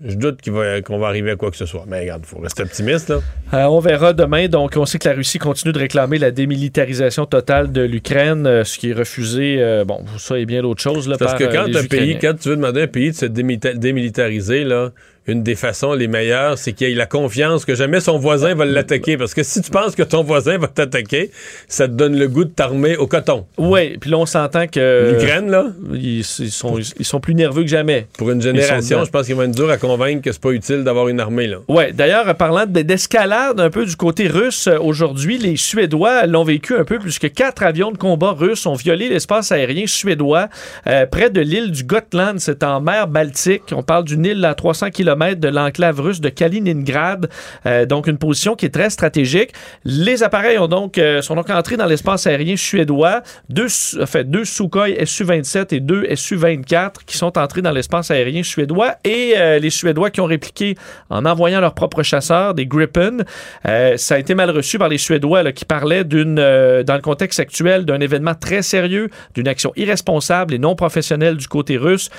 Je 0.04 0.16
doute 0.16 0.42
qu'on 0.44 0.52
va, 0.52 0.80
va, 0.82 1.08
arriver 1.08 1.32
à 1.32 1.36
quoi 1.36 1.52
que 1.52 1.58
ce 1.58 1.66
soit. 1.66 1.86
Mais 1.88 2.02
regarde, 2.02 2.24
il 2.26 2.28
faut 2.28 2.40
rester 2.40 2.64
optimiste. 2.64 3.10
Là. 3.10 3.20
Euh, 3.54 3.66
on 3.66 3.80
verra 3.80 4.14
demain. 4.14 4.48
Donc, 4.48 4.74
on 4.76 4.86
sait 4.86 4.98
que 4.98 5.08
la 5.08 5.14
Russie 5.14 5.38
continue 5.38 5.74
de 5.74 5.80
réclamer 5.80 6.18
la 6.18 6.32
démilitarisation 6.32 7.28
totale 7.28 7.72
de 7.72 7.82
l'Ukraine, 7.82 8.48
euh, 8.48 8.64
ce 8.64 8.80
qui 8.80 8.90
est 8.90 8.94
refusé. 8.94 9.58
Euh, 9.60 9.86
bon, 9.86 10.04
ça 10.18 10.40
et 10.40 10.46
bien 10.46 10.64
d'autres 10.64 10.82
choses. 10.82 11.14
Parce 11.20 11.36
que 11.36 11.44
quand, 11.44 11.76
un 11.76 11.86
pays, 11.86 12.18
quand 12.20 12.34
tu 12.40 12.50
veux 12.50 12.56
demander 12.56 12.82
à 12.82 12.84
un 12.86 12.88
pays 12.88 13.12
de 13.12 13.16
se 13.16 13.26
démilitariser, 13.26 14.64
là, 14.64 14.90
une 15.28 15.44
des 15.44 15.56
façons 15.56 15.94
les 15.94 16.08
meilleures, 16.08 16.58
c'est 16.58 16.74
qu'il 16.74 16.88
ait 16.88 16.96
la 16.96 17.06
confiance 17.06 17.64
que 17.64 17.76
jamais 17.76 18.00
son 18.00 18.18
voisin 18.18 18.56
va 18.56 18.66
l'attaquer. 18.66 19.18
Parce 19.18 19.36
que 19.36 19.44
si 19.44 19.62
tu 19.62 19.70
penses 19.70 19.96
que 19.96 20.02
ton 20.02 20.24
voisin 20.24 20.58
va 20.58 20.68
t'attaquer, 20.68 21.30
ça 21.68 21.88
te 21.88 21.94
donne 21.94 22.18
le 22.18 22.28
goût 22.28 22.44
de 22.44 22.50
t'armer 22.50 22.98
au 22.98 23.06
coton. 23.06 23.46
Oui, 23.58 23.98
puis 24.00 24.10
là, 24.10 24.18
on 24.18 24.26
s'entend 24.26 24.68
que. 24.68 25.12
L'Ukraine, 25.12 25.52
là? 25.52 25.68
Ils, 25.94 26.24
sont, 26.24 26.80
ils 26.80 27.06
sont 27.06 27.20
plus 27.20 27.36
nerveux 27.36 27.62
que 27.62 27.70
jamais. 27.70 28.08
Pour 28.18 28.32
une 28.32 28.42
génération, 28.42 29.06
je 29.06 29.12
pense 29.12 29.28
qu'il 29.28 29.36
va 29.36 29.46
être 29.46 29.56
dur 29.56 29.70
à 29.70 29.78
convaincre 29.78 30.24
que 30.24 30.32
c'est 30.32 30.42
pas 30.42 30.52
utile 30.52 30.84
d'avoir 30.84 31.08
une 31.08 31.20
armée, 31.20 31.48
là. 31.48 31.58
Oui, 31.68 31.94
d'ailleurs, 31.94 32.34
parlant 32.36 32.66
d'escalade 32.66 33.60
un 33.60 33.70
peu 33.70 33.86
du 33.86 33.96
côté 33.96 34.28
russe, 34.28 34.68
euh, 34.68 34.80
aujourd'hui, 34.80 35.38
les 35.38 35.56
Suédois 35.56 36.26
l'ont 36.26 36.44
vécu 36.44 36.76
un 36.76 36.84
peu, 36.84 36.98
puisque 36.98 37.32
quatre 37.32 37.64
avions 37.64 37.92
de 37.92 37.98
combat 37.98 38.32
russes 38.32 38.66
ont 38.66 38.74
violé 38.74 39.08
l'espace 39.08 39.52
aérien 39.52 39.86
suédois 39.86 40.50
euh, 40.88 41.06
près 41.06 41.30
de 41.30 41.42
l'île 41.42 41.72
du 41.72 41.84
Gotland. 41.84 42.40
C'est 42.40 42.64
en 42.64 42.82
mer 42.82 43.08
Baltique. 43.08 43.64
On 43.72 43.84
parle 43.84 44.06
d'une 44.06 44.26
île 44.26 44.44
à 44.46 44.56
300 44.56 44.90
km 44.90 45.11
de 45.16 45.48
l'enclave 45.48 46.00
russe 46.00 46.22
de 46.22 46.30
Kaliningrad. 46.30 47.30
Euh, 47.66 47.86
donc, 47.86 48.08
une 48.08 48.18
position 48.18 48.56
qui 48.56 48.66
est 48.66 48.74
très 48.74 48.90
stratégique. 48.90 49.52
Les 49.84 50.24
appareils 50.24 50.58
ont 50.58 50.68
donc, 50.68 50.98
euh, 50.98 51.22
sont 51.22 51.36
donc 51.36 51.50
entrés 51.50 51.78
dans 51.78 51.86
l'espace 51.86 52.28
aérien 52.28 52.56
suédois. 52.56 53.22
Deux, 53.50 53.68
fait, 54.06 54.24
deux 54.24 54.46
Sukhoi 54.46 55.06
Su-27 55.06 55.76
et 55.76 55.80
deux 55.80 56.16
Su-24 56.16 57.04
qui 57.06 57.18
sont 57.18 57.38
entrés 57.38 57.62
dans 57.62 57.72
l'espace 57.72 58.12
aérien 58.12 58.44
suédois. 58.44 58.96
Et 59.04 59.34
euh, 59.38 59.60
les 59.60 59.70
Suédois 59.70 60.10
qui 60.10 60.22
ont 60.22 60.26
répliqué 60.26 60.76
en 61.10 61.26
envoyant 61.26 61.62
leurs 61.62 61.74
propres 61.74 62.04
chasseurs, 62.04 62.54
des 62.54 62.66
Gripen. 62.66 63.24
ça 63.64 64.16
a 64.16 64.18
été 64.18 64.36
mal 64.36 64.50
reçu 64.50 64.78
par 64.78 64.90
les 64.90 64.98
Suédois 64.98 65.52
qui 65.52 65.66
parlaient 65.66 66.04
d'une, 66.04 66.36
dans 66.36 66.96
le 66.96 67.02
contexte 67.02 67.40
actuel 67.40 67.86
d'un 67.86 68.00
événement 68.00 68.36
très 68.36 68.62
sérieux, 68.62 69.10
d'une 69.34 69.48
action 69.48 69.72
irresponsable 69.76 70.54
et 70.54 70.60
non 70.60 70.76
professionnelle 70.76 71.38
du 71.38 71.48
côté 71.48 71.78
russe, 71.78 72.10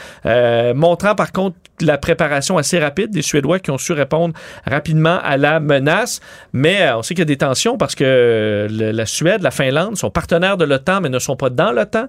montrant 0.74 1.14
par 1.14 1.32
contre 1.32 1.56
la 1.82 1.98
préparation 1.98 2.58
assez 2.58 2.78
rapide 2.78 3.10
des 3.10 3.22
Suédois 3.22 3.58
qui 3.58 3.70
ont 3.70 3.78
su 3.78 3.92
répondre 3.92 4.34
rapidement 4.66 5.18
à 5.22 5.36
la 5.36 5.60
menace. 5.60 6.20
Mais 6.52 6.82
euh, 6.82 6.98
on 6.98 7.02
sait 7.02 7.14
qu'il 7.14 7.20
y 7.20 7.22
a 7.22 7.26
des 7.26 7.36
tensions 7.36 7.76
parce 7.76 7.94
que 7.94 8.04
euh, 8.04 8.92
la 8.92 9.06
Suède, 9.06 9.42
la 9.42 9.50
Finlande 9.50 9.96
sont 9.96 10.10
partenaires 10.10 10.56
de 10.56 10.64
l'OTAN 10.64 11.00
mais 11.00 11.08
ne 11.08 11.18
sont 11.18 11.36
pas 11.36 11.50
dans 11.50 11.72
l'OTAN. 11.72 12.08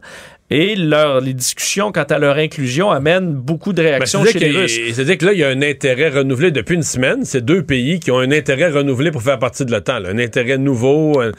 Et 0.49 0.75
leur, 0.75 1.21
les 1.21 1.33
discussions 1.33 1.91
quant 1.91 2.03
à 2.03 2.19
leur 2.19 2.37
inclusion 2.37 2.91
amènent 2.91 3.33
beaucoup 3.33 3.73
de 3.73 3.81
ben, 3.81 3.95
réactions 3.95 4.25
chez 4.25 4.39
les 4.39 4.51
Russes. 4.51 4.77
C'est-à-dire 4.93 5.17
que 5.17 5.25
là, 5.25 5.33
il 5.33 5.39
y 5.39 5.43
a 5.43 5.49
un 5.49 5.61
intérêt 5.61 6.09
renouvelé 6.09 6.51
depuis 6.51 6.75
une 6.75 6.83
semaine. 6.83 7.23
C'est 7.23 7.43
deux 7.43 7.63
pays 7.63 7.99
qui 7.99 8.11
ont 8.11 8.19
un 8.19 8.31
intérêt 8.31 8.69
renouvelé 8.69 9.09
pour 9.09 9.23
faire 9.23 9.39
partie 9.39 9.65
de 9.65 9.71
l'OTAN. 9.71 10.05
Un 10.05 10.19
intérêt 10.19 10.57
nouveau, 10.57 11.21
euh, 11.21 11.31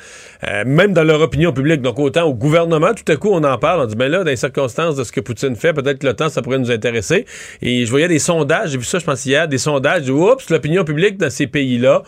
même 0.65 0.95
dans 0.95 1.05
leur 1.05 1.21
opinion 1.21 1.53
publique. 1.53 1.83
Donc 1.83 1.99
autant 1.99 2.25
au 2.25 2.35
gouvernement, 2.35 2.93
tout 2.95 3.11
à 3.13 3.17
coup, 3.17 3.29
on 3.31 3.45
en 3.45 3.59
parle. 3.59 3.83
On 3.83 3.87
dit, 3.87 3.97
ben 3.97 4.11
là, 4.11 4.25
dans 4.25 4.31
les 4.31 4.37
circonstances 4.37 4.97
de 4.97 5.05
ce 5.05 5.13
que 5.13 5.21
Poutine 5.21 5.55
fait, 5.55 5.73
peut-être 5.73 5.99
que 5.99 6.07
l'OTAN, 6.07 6.29
ça 6.29 6.43
pourrait 6.43 6.59
nous 6.59 6.73
intéresser. 6.73 7.27
Et 7.63 7.85
je 7.85 7.91
voyais 7.91 8.09
des 8.09 8.19
sondages, 8.19 8.71
j'ai 8.71 8.79
vu 8.79 8.85
ça, 8.85 8.99
je 8.99 9.05
pense, 9.05 9.25
hier, 9.27 9.47
des 9.47 9.59
sondages, 9.59 10.09
oups, 10.09 10.49
l'opinion 10.51 10.85
publique 10.85 11.19
dans 11.19 11.31
ces 11.31 11.47
pays-là 11.47 12.03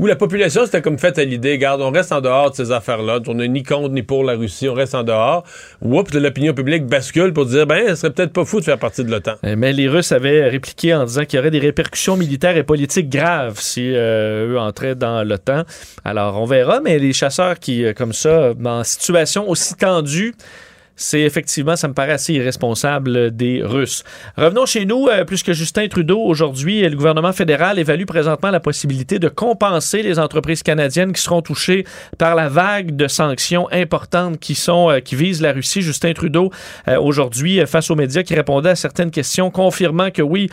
où 0.00 0.06
la 0.06 0.16
population 0.16 0.64
s'était 0.64 0.80
comme 0.80 0.98
faite 0.98 1.18
à 1.18 1.24
l'idée, 1.24 1.58
garde, 1.58 1.82
on 1.82 1.90
reste 1.90 2.10
en 2.10 2.22
dehors 2.22 2.50
de 2.50 2.56
ces 2.56 2.72
affaires-là, 2.72 3.18
on 3.26 3.34
n'est 3.34 3.48
ni 3.48 3.62
contre 3.62 3.90
ni 3.90 4.02
pour 4.02 4.24
la 4.24 4.32
Russie, 4.32 4.66
on 4.66 4.72
reste 4.72 4.94
en 4.94 5.02
dehors. 5.02 5.44
Oups, 5.82 6.14
l'opinion 6.14 6.54
publique 6.54 6.86
bascule 6.86 7.34
pour 7.34 7.44
dire, 7.44 7.66
ben, 7.66 7.86
ce 7.88 7.96
serait 7.96 8.10
peut-être 8.10 8.32
pas 8.32 8.46
fou 8.46 8.60
de 8.60 8.64
faire 8.64 8.78
partie 8.78 9.04
de 9.04 9.10
l'OTAN. 9.10 9.34
Eh, 9.42 9.56
mais 9.56 9.74
les 9.74 9.88
Russes 9.88 10.12
avaient 10.12 10.48
répliqué 10.48 10.94
en 10.94 11.04
disant 11.04 11.26
qu'il 11.26 11.36
y 11.36 11.40
aurait 11.40 11.50
des 11.50 11.58
répercussions 11.58 12.16
militaires 12.16 12.56
et 12.56 12.62
politiques 12.62 13.10
graves 13.10 13.60
si 13.60 13.94
euh, 13.94 14.54
eux 14.54 14.58
entraient 14.58 14.94
dans 14.94 15.22
l'OTAN. 15.22 15.64
Alors, 16.02 16.40
on 16.40 16.46
verra, 16.46 16.80
mais 16.80 16.98
les 16.98 17.12
chasseurs 17.12 17.58
qui, 17.58 17.84
euh, 17.84 17.92
comme 17.92 18.14
ça, 18.14 18.54
en 18.64 18.84
situation 18.84 19.50
aussi 19.50 19.74
tendue, 19.74 20.34
c'est 21.00 21.22
effectivement, 21.22 21.76
ça 21.76 21.88
me 21.88 21.94
paraît 21.94 22.12
assez 22.12 22.34
irresponsable 22.34 23.34
des 23.34 23.62
Russes. 23.64 24.04
Revenons 24.36 24.66
chez 24.66 24.84
nous, 24.84 25.08
euh, 25.08 25.24
puisque 25.24 25.52
Justin 25.52 25.88
Trudeau, 25.88 26.20
aujourd'hui, 26.20 26.82
le 26.82 26.94
gouvernement 26.94 27.32
fédéral 27.32 27.78
évalue 27.78 28.04
présentement 28.04 28.50
la 28.50 28.60
possibilité 28.60 29.18
de 29.18 29.28
compenser 29.28 30.02
les 30.02 30.18
entreprises 30.18 30.62
canadiennes 30.62 31.14
qui 31.14 31.22
seront 31.22 31.40
touchées 31.40 31.86
par 32.18 32.34
la 32.34 32.50
vague 32.50 32.96
de 32.96 33.08
sanctions 33.08 33.66
importantes 33.72 34.38
qui, 34.38 34.54
sont, 34.54 34.90
euh, 34.90 35.00
qui 35.00 35.14
visent 35.16 35.40
la 35.40 35.52
Russie. 35.52 35.80
Justin 35.80 36.12
Trudeau, 36.12 36.50
euh, 36.86 37.00
aujourd'hui, 37.00 37.64
face 37.66 37.90
aux 37.90 37.96
médias 37.96 38.22
qui 38.22 38.34
répondaient 38.34 38.70
à 38.70 38.76
certaines 38.76 39.10
questions, 39.10 39.50
confirmant 39.50 40.10
que 40.10 40.20
oui, 40.20 40.50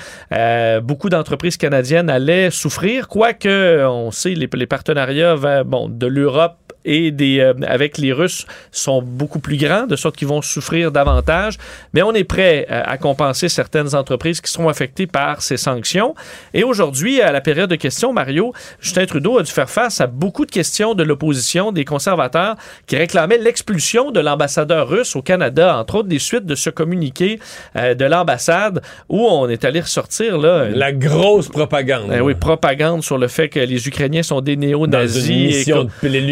beaucoup 0.81 1.09
d'entreprises 1.09 1.57
canadiennes 1.57 2.09
allaient 2.09 2.51
souffrir, 2.51 3.09
quoique 3.09 3.85
on 3.85 4.11
sait 4.11 4.33
les, 4.33 4.47
les 4.53 4.65
partenariats 4.65 5.35
bon, 5.65 5.89
de 5.89 6.07
l'Europe 6.07 6.66
et 6.88 7.11
des, 7.11 7.39
euh, 7.39 7.53
avec 7.67 7.97
les 7.97 8.13
Russes 8.13 8.47
sont 8.71 9.01
beaucoup 9.01 9.39
plus 9.39 9.57
grands, 9.57 9.85
de 9.85 9.95
sorte 9.95 10.15
qu'ils 10.15 10.27
vont 10.27 10.41
souffrir 10.41 10.91
davantage. 10.91 11.57
Mais 11.93 12.01
on 12.01 12.13
est 12.13 12.23
prêt 12.23 12.65
euh, 12.71 12.81
à 12.85 12.97
compenser 12.97 13.49
certaines 13.49 13.93
entreprises 13.93 14.41
qui 14.41 14.49
seront 14.49 14.69
affectées 14.69 15.05
par 15.05 15.41
ces 15.41 15.57
sanctions. 15.57 16.15
Et 16.53 16.63
aujourd'hui, 16.63 17.21
à 17.21 17.31
la 17.31 17.41
période 17.41 17.69
de 17.69 17.75
questions, 17.75 18.13
Mario, 18.13 18.53
Justin 18.79 19.05
Trudeau 19.05 19.38
a 19.38 19.43
dû 19.43 19.51
faire 19.51 19.69
face 19.69 19.99
à 19.99 20.07
beaucoup 20.07 20.45
de 20.45 20.51
questions 20.51 20.95
de 20.95 21.03
l'opposition, 21.03 21.73
des 21.73 21.83
conservateurs, 21.83 22.55
qui 22.88 22.95
réclamaient 22.95 23.38
l'expulsion 23.38 24.11
de 24.11 24.21
l'ambassadeur 24.21 24.88
russe 24.88 25.15
au 25.17 25.21
Canada, 25.21 25.77
entre 25.77 25.95
autres 25.95 26.07
des 26.07 26.19
suites 26.19 26.45
de 26.45 26.55
ce 26.55 26.69
communiqué 26.69 27.39
euh, 27.75 27.95
de 27.95 28.05
l'ambassade 28.05 28.81
où 29.09 29.25
on 29.25 29.49
est 29.49 29.65
allé 29.65 29.81
ressortir 29.81 30.38
là, 30.38 30.69
la 30.69 30.93
grosse 30.93 31.49
propagande. 31.49 32.13
oui, 32.21 32.33
propagande 32.33 33.03
sur 33.03 33.17
le 33.17 33.27
fait 33.27 33.49
que 33.49 33.59
les 33.59 33.88
Ukrainiens 33.88 34.23
sont 34.23 34.39
des 34.39 34.55
néo-nazis. 34.55 35.67
Et 35.67 35.71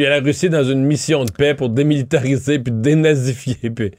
la 0.10 0.20
Russie 0.20 0.45
dans 0.50 0.64
une 0.64 0.84
mission 0.84 1.26
de 1.26 1.32
paix 1.32 1.54
pour 1.54 1.70
démilitariser 1.70 2.60
puis 2.60 2.74
dénazifier. 2.74 3.58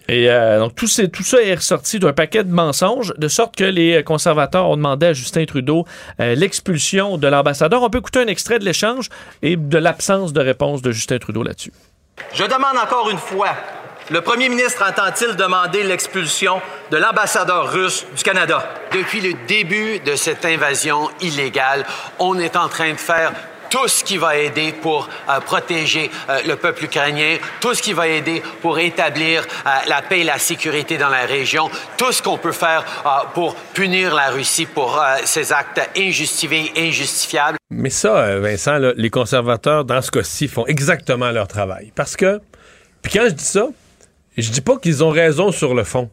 Et 0.09 0.31
euh, 0.31 0.59
donc 0.59 0.75
tout, 0.75 0.87
tout 0.87 1.23
ça 1.23 1.43
est 1.43 1.55
ressorti 1.55 1.99
d'un 1.99 2.13
paquet 2.13 2.45
de 2.45 2.53
mensonges, 2.53 3.13
de 3.17 3.29
sorte 3.29 3.57
que 3.57 3.65
les 3.65 4.03
conservateurs 4.05 4.69
ont 4.69 4.77
demandé 4.77 5.07
à 5.07 5.13
Justin 5.13 5.45
Trudeau 5.45 5.85
euh, 6.21 6.35
l'expulsion 6.35 7.19
de 7.19 7.27
l'ambassadeur. 7.27 7.83
On 7.83 7.91
peut 7.91 7.99
écouter 7.99 8.21
un 8.21 8.27
extrait 8.27 8.59
de 8.59 8.65
l'échange 8.65 9.09
et 9.43 9.57
de 9.57 9.79
l'absence 9.79 10.33
de 10.33 10.41
réponse 10.41 10.83
de 10.83 10.93
Justin 10.93 11.19
Trudeau 11.19 11.43
là-dessus. 11.43 11.73
Je 12.33 12.45
demande 12.45 12.77
encore 12.83 13.11
une 13.11 13.19
fois, 13.19 13.51
le 14.11 14.21
premier 14.21 14.49
ministre 14.49 14.85
entend-il 14.89 15.37
demander 15.37 15.83
l'expulsion 15.83 16.61
de 16.91 16.97
l'ambassadeur 16.97 17.73
russe 17.73 18.07
du 18.17 18.23
Canada? 18.23 18.65
Depuis 18.93 19.21
le 19.21 19.35
début 19.47 19.99
de 19.99 20.15
cette 20.15 20.45
invasion 20.45 21.11
illégale, 21.21 21.85
on 22.19 22.39
est 22.39 22.57
en 22.57 22.69
train 22.69 22.93
de 22.93 22.99
faire 22.99 23.33
tout 23.71 23.89
ce 23.89 24.05
qui 24.05 24.17
va 24.17 24.37
aider 24.37 24.73
pour 24.73 25.09
euh, 25.29 25.41
protéger 25.41 26.11
euh, 26.29 26.41
le 26.47 26.57
peuple 26.57 26.85
ukrainien, 26.85 27.37
tout 27.61 27.75
ce 27.75 27.83
qui 27.83 27.93
va 27.93 28.09
aider 28.09 28.43
pour 28.63 28.79
établir 28.79 29.43
euh, 29.43 29.71
la 29.89 30.03
paix 30.03 30.21
et 30.21 30.25
la 30.25 30.39
sécurité 30.39 30.99
dans 30.99 31.09
la 31.09 31.27
région, 31.27 31.71
tout 31.97 32.13
ce 32.13 32.23
qu'on 32.23 32.39
peut 32.39 32.53
faire 32.53 32.85
pour 33.35 33.55
punir 33.75 34.15
la 34.15 34.31
Russie 34.31 34.67
pour 34.67 35.03
ses 35.25 35.53
actes 35.53 35.81
injustifiés, 35.97 36.73
injustifiables. 36.77 37.59
Mais 37.71 37.91
ça, 37.91 38.39
Vincent, 38.39 38.79
les 38.97 39.11
conservateurs, 39.11 39.85
dans 39.85 40.03
ce 40.03 40.11
cas-ci, 40.11 40.49
font 40.49 40.67
exactement 40.67 41.31
leur 41.31 41.49
travail. 41.49 41.93
Parce 41.95 42.17
que, 42.17 42.41
puis 43.03 43.13
quand 43.13 43.25
je 43.25 43.35
dis 43.35 43.45
ça, 43.45 43.69
je 44.37 44.51
dis 44.51 44.61
pas 44.61 44.77
qu'ils 44.79 45.03
ont 45.03 45.11
raison 45.11 45.53
sur 45.53 45.75
le 45.75 45.85
fond. 45.85 46.11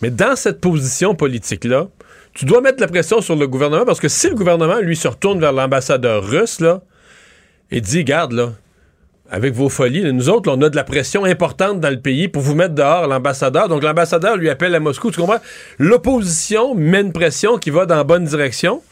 Mais 0.00 0.10
dans 0.10 0.36
cette 0.36 0.60
position 0.60 1.14
politique-là, 1.14 1.86
tu 2.34 2.44
dois 2.44 2.60
mettre 2.60 2.80
la 2.80 2.88
pression 2.88 3.20
sur 3.20 3.36
le 3.36 3.46
gouvernement 3.46 3.84
parce 3.84 4.00
que 4.00 4.08
si 4.08 4.28
le 4.28 4.34
gouvernement, 4.34 4.78
lui, 4.80 4.96
se 4.96 5.08
retourne 5.08 5.40
vers 5.40 5.52
l'ambassadeur 5.52 6.24
russe, 6.24 6.60
là, 6.60 6.82
et 7.72 7.80
dit, 7.80 8.04
garde, 8.04 8.32
là, 8.32 8.52
avec 9.30 9.54
vos 9.54 9.70
folies, 9.70 10.12
nous 10.12 10.28
autres, 10.28 10.52
on 10.52 10.60
a 10.60 10.68
de 10.68 10.76
la 10.76 10.84
pression 10.84 11.24
importante 11.24 11.80
dans 11.80 11.88
le 11.88 11.98
pays 11.98 12.28
pour 12.28 12.42
vous 12.42 12.54
mettre 12.54 12.74
dehors 12.74 13.06
l'ambassadeur. 13.06 13.66
Donc, 13.68 13.82
l'ambassadeur 13.82 14.36
lui 14.36 14.50
appelle 14.50 14.74
à 14.74 14.80
Moscou. 14.80 15.10
Tu 15.10 15.20
comprends? 15.20 15.40
L'opposition 15.78 16.74
met 16.74 17.00
une 17.00 17.12
pression 17.12 17.56
qui 17.56 17.70
va 17.70 17.86
dans 17.86 17.96
la 17.96 18.04
bonne 18.04 18.26
direction 18.26 18.82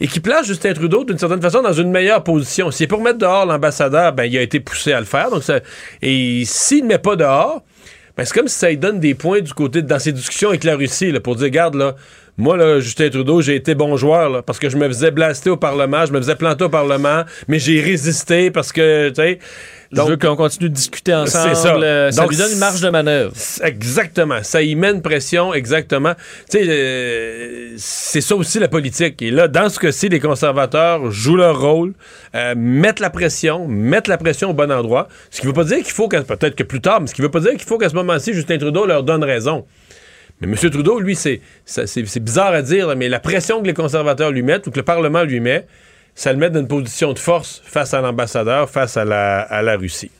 et 0.00 0.08
qui 0.08 0.20
place 0.20 0.46
Justin 0.46 0.72
Trudeau 0.72 1.04
d'une 1.04 1.18
certaine 1.18 1.42
façon 1.42 1.60
dans 1.60 1.74
une 1.74 1.90
meilleure 1.90 2.24
position. 2.24 2.70
Si 2.70 2.78
c'est 2.78 2.86
pour 2.86 3.02
mettre 3.02 3.18
dehors 3.18 3.44
l'ambassadeur, 3.44 4.14
ben, 4.14 4.24
il 4.24 4.38
a 4.38 4.40
été 4.40 4.58
poussé 4.58 4.94
à 4.94 5.00
le 5.00 5.06
faire. 5.06 5.30
Donc, 5.30 5.42
et 6.00 6.42
s'il 6.46 6.84
ne 6.84 6.88
met 6.88 6.98
pas 6.98 7.16
dehors, 7.16 7.62
ben, 8.16 8.24
c'est 8.24 8.34
comme 8.34 8.48
si 8.48 8.58
ça 8.58 8.70
lui 8.70 8.78
donne 8.78 9.00
des 9.00 9.14
points 9.14 9.42
du 9.42 9.52
côté 9.52 9.82
dans 9.82 9.98
ses 9.98 10.12
discussions 10.12 10.48
avec 10.48 10.64
la 10.64 10.76
Russie 10.76 11.12
là, 11.12 11.20
pour 11.20 11.36
dire, 11.36 11.50
garde, 11.50 11.74
là, 11.74 11.94
moi, 12.36 12.56
là, 12.56 12.80
Justin 12.80 13.10
Trudeau, 13.10 13.42
j'ai 13.42 13.54
été 13.54 13.74
bon 13.74 13.96
joueur 13.96 14.42
parce 14.42 14.58
que 14.58 14.68
je 14.68 14.76
me 14.76 14.88
faisais 14.88 15.12
blaster 15.12 15.50
au 15.50 15.56
Parlement, 15.56 16.04
je 16.04 16.12
me 16.12 16.18
faisais 16.18 16.34
planter 16.34 16.64
au 16.64 16.68
Parlement, 16.68 17.22
mais 17.46 17.60
j'ai 17.60 17.80
résisté 17.80 18.50
parce 18.50 18.72
que, 18.72 19.10
tu 19.10 19.16
sais. 19.16 19.38
Donc, 19.92 20.06
je 20.06 20.10
veux 20.12 20.16
qu'on 20.16 20.34
continue 20.34 20.68
de 20.68 20.74
discuter 20.74 21.14
ensemble. 21.14 21.54
Ça. 21.54 21.76
Euh, 21.76 22.10
ça 22.10 22.26
lui 22.26 22.36
donne 22.36 22.50
une 22.50 22.58
marge 22.58 22.80
de 22.80 22.90
manœuvre. 22.90 23.32
Exactement. 23.62 24.42
Ça 24.42 24.60
y 24.62 24.74
met 24.74 24.90
une 24.90 25.02
pression, 25.02 25.54
exactement. 25.54 26.14
Tu 26.50 26.58
sais, 26.58 26.64
euh, 26.68 27.74
c'est 27.76 28.20
ça 28.20 28.34
aussi 28.34 28.58
la 28.58 28.66
politique. 28.66 29.22
Et 29.22 29.30
là, 29.30 29.46
dans 29.46 29.68
ce 29.68 29.78
cas-ci, 29.78 30.08
les 30.08 30.18
conservateurs 30.18 31.12
jouent 31.12 31.36
leur 31.36 31.60
rôle, 31.60 31.92
euh, 32.34 32.54
mettent 32.56 32.98
la 32.98 33.10
pression, 33.10 33.68
mettent 33.68 34.08
la 34.08 34.18
pression 34.18 34.50
au 34.50 34.54
bon 34.54 34.72
endroit. 34.72 35.06
Ce 35.30 35.40
qui 35.40 35.46
veut 35.46 35.52
pas 35.52 35.62
dire 35.62 35.78
qu'il 35.78 35.92
faut, 35.92 36.08
peut-être 36.08 36.56
que 36.56 36.64
plus 36.64 36.80
tard, 36.80 37.00
mais 37.00 37.06
ce 37.06 37.14
qui 37.14 37.20
ne 37.20 37.26
veut 37.26 37.30
pas 37.30 37.40
dire 37.40 37.52
qu'il 37.52 37.62
faut 37.62 37.78
qu'à 37.78 37.88
ce 37.88 37.94
moment-ci, 37.94 38.34
Justin 38.34 38.58
Trudeau 38.58 38.86
leur 38.86 39.04
donne 39.04 39.22
raison. 39.22 39.64
M. 40.44 40.54
Trudeau, 40.70 41.00
lui, 41.00 41.16
c'est 41.16 41.40
bizarre 42.20 42.52
à 42.52 42.62
dire, 42.62 42.94
mais 42.96 43.08
la 43.08 43.20
pression 43.20 43.60
que 43.60 43.66
les 43.66 43.74
conservateurs 43.74 44.30
lui 44.30 44.42
mettent 44.42 44.66
ou 44.66 44.70
que 44.70 44.78
le 44.78 44.84
Parlement 44.84 45.22
lui 45.22 45.40
met, 45.40 45.66
ça 46.14 46.32
le 46.32 46.38
met 46.38 46.50
dans 46.50 46.60
une 46.60 46.68
position 46.68 47.12
de 47.12 47.18
force 47.18 47.62
face 47.64 47.92
à 47.94 48.00
l'ambassadeur, 48.00 48.70
face 48.70 48.96
à 48.96 49.04
la 49.04 49.76
Russie. 49.76 50.10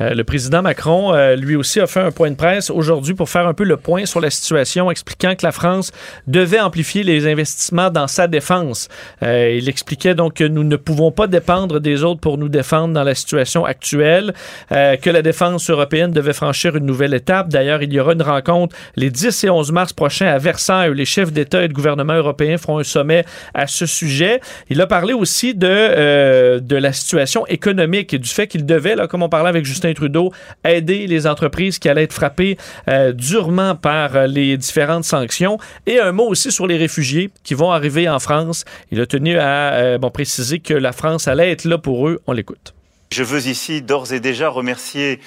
Euh, 0.00 0.14
le 0.14 0.24
président 0.24 0.62
Macron, 0.62 1.14
euh, 1.14 1.36
lui 1.36 1.56
aussi, 1.56 1.80
a 1.80 1.86
fait 1.86 2.00
un 2.00 2.10
point 2.10 2.30
de 2.30 2.36
presse 2.36 2.70
aujourd'hui 2.70 3.14
pour 3.14 3.28
faire 3.28 3.46
un 3.46 3.54
peu 3.54 3.64
le 3.64 3.76
point 3.76 4.06
sur 4.06 4.20
la 4.20 4.30
situation, 4.30 4.90
expliquant 4.90 5.34
que 5.34 5.44
la 5.44 5.52
France 5.52 5.92
devait 6.26 6.60
amplifier 6.60 7.02
les 7.02 7.26
investissements 7.26 7.90
dans 7.90 8.06
sa 8.06 8.26
défense. 8.26 8.88
Euh, 9.22 9.56
il 9.58 9.68
expliquait 9.68 10.14
donc 10.14 10.34
que 10.34 10.44
nous 10.44 10.64
ne 10.64 10.76
pouvons 10.76 11.10
pas 11.10 11.26
dépendre 11.26 11.80
des 11.80 12.02
autres 12.02 12.20
pour 12.20 12.38
nous 12.38 12.48
défendre 12.48 12.94
dans 12.94 13.04
la 13.04 13.14
situation 13.14 13.64
actuelle, 13.64 14.32
que 14.70 15.10
la 15.10 15.22
défense 15.22 15.68
européenne 15.68 16.10
devait 16.10 16.32
franchir 16.32 16.76
une 16.76 16.86
nouvelle 16.86 17.14
étape. 17.14 17.48
D'ailleurs, 17.48 17.82
il 17.82 17.92
y 17.92 18.00
aura 18.00 18.12
une 18.12 18.22
rencontre 18.22 18.76
les 18.96 19.10
10 19.10 19.44
et 19.44 19.50
11 19.50 19.72
mars 19.72 19.92
prochains 19.92 20.28
à 20.28 20.38
Versailles 20.38 20.90
où 20.90 20.92
les 20.92 21.04
chefs 21.04 21.32
d'État 21.32 21.62
et 21.62 21.68
de 21.68 21.72
gouvernement 21.72 22.14
européens 22.14 22.56
feront 22.56 22.78
un 22.78 22.84
sommet 22.84 23.24
à 23.54 23.66
ce 23.66 23.86
sujet. 23.86 24.40
Il 24.68 24.80
a 24.80 24.86
parlé 24.86 25.12
aussi 25.12 25.54
de, 25.54 26.58
de 26.58 26.76
la 26.76 26.92
situation 26.92 27.46
économique 27.46 28.14
et 28.14 28.18
du 28.18 28.28
fait 28.28 28.46
qu'il 28.46 28.64
devait, 28.64 28.96
là, 28.96 29.06
comme 29.06 29.22
on 29.22 29.28
parlait 29.28 29.48
avec 29.48 29.64
Justin 29.64 29.89
Trudeau 29.94 30.32
aider 30.64 31.06
les 31.06 31.26
entreprises 31.26 31.78
qui 31.78 31.88
allaient 31.88 32.04
être 32.04 32.12
frappées 32.12 32.56
euh, 32.88 33.12
durement 33.12 33.74
par 33.74 34.16
euh, 34.16 34.26
les 34.26 34.56
différentes 34.56 35.04
sanctions. 35.04 35.58
Et 35.86 36.00
un 36.00 36.12
mot 36.12 36.26
aussi 36.26 36.52
sur 36.52 36.66
les 36.66 36.76
réfugiés 36.76 37.30
qui 37.44 37.54
vont 37.54 37.70
arriver 37.70 38.08
en 38.08 38.18
France. 38.18 38.64
Il 38.90 39.00
a 39.00 39.06
tenu 39.06 39.38
à 39.38 39.74
euh, 39.74 39.98
préciser 40.10 40.58
que 40.58 40.74
la 40.74 40.92
France 40.92 41.28
allait 41.28 41.50
être 41.50 41.64
là 41.64 41.78
pour 41.78 42.08
eux. 42.08 42.20
On 42.26 42.32
l'écoute. 42.32 42.74
Je 43.12 43.22
veux 43.22 43.46
ici 43.48 43.82
d'ores 43.82 44.12
et 44.12 44.20
déjà 44.20 44.48
remercier 44.48 45.20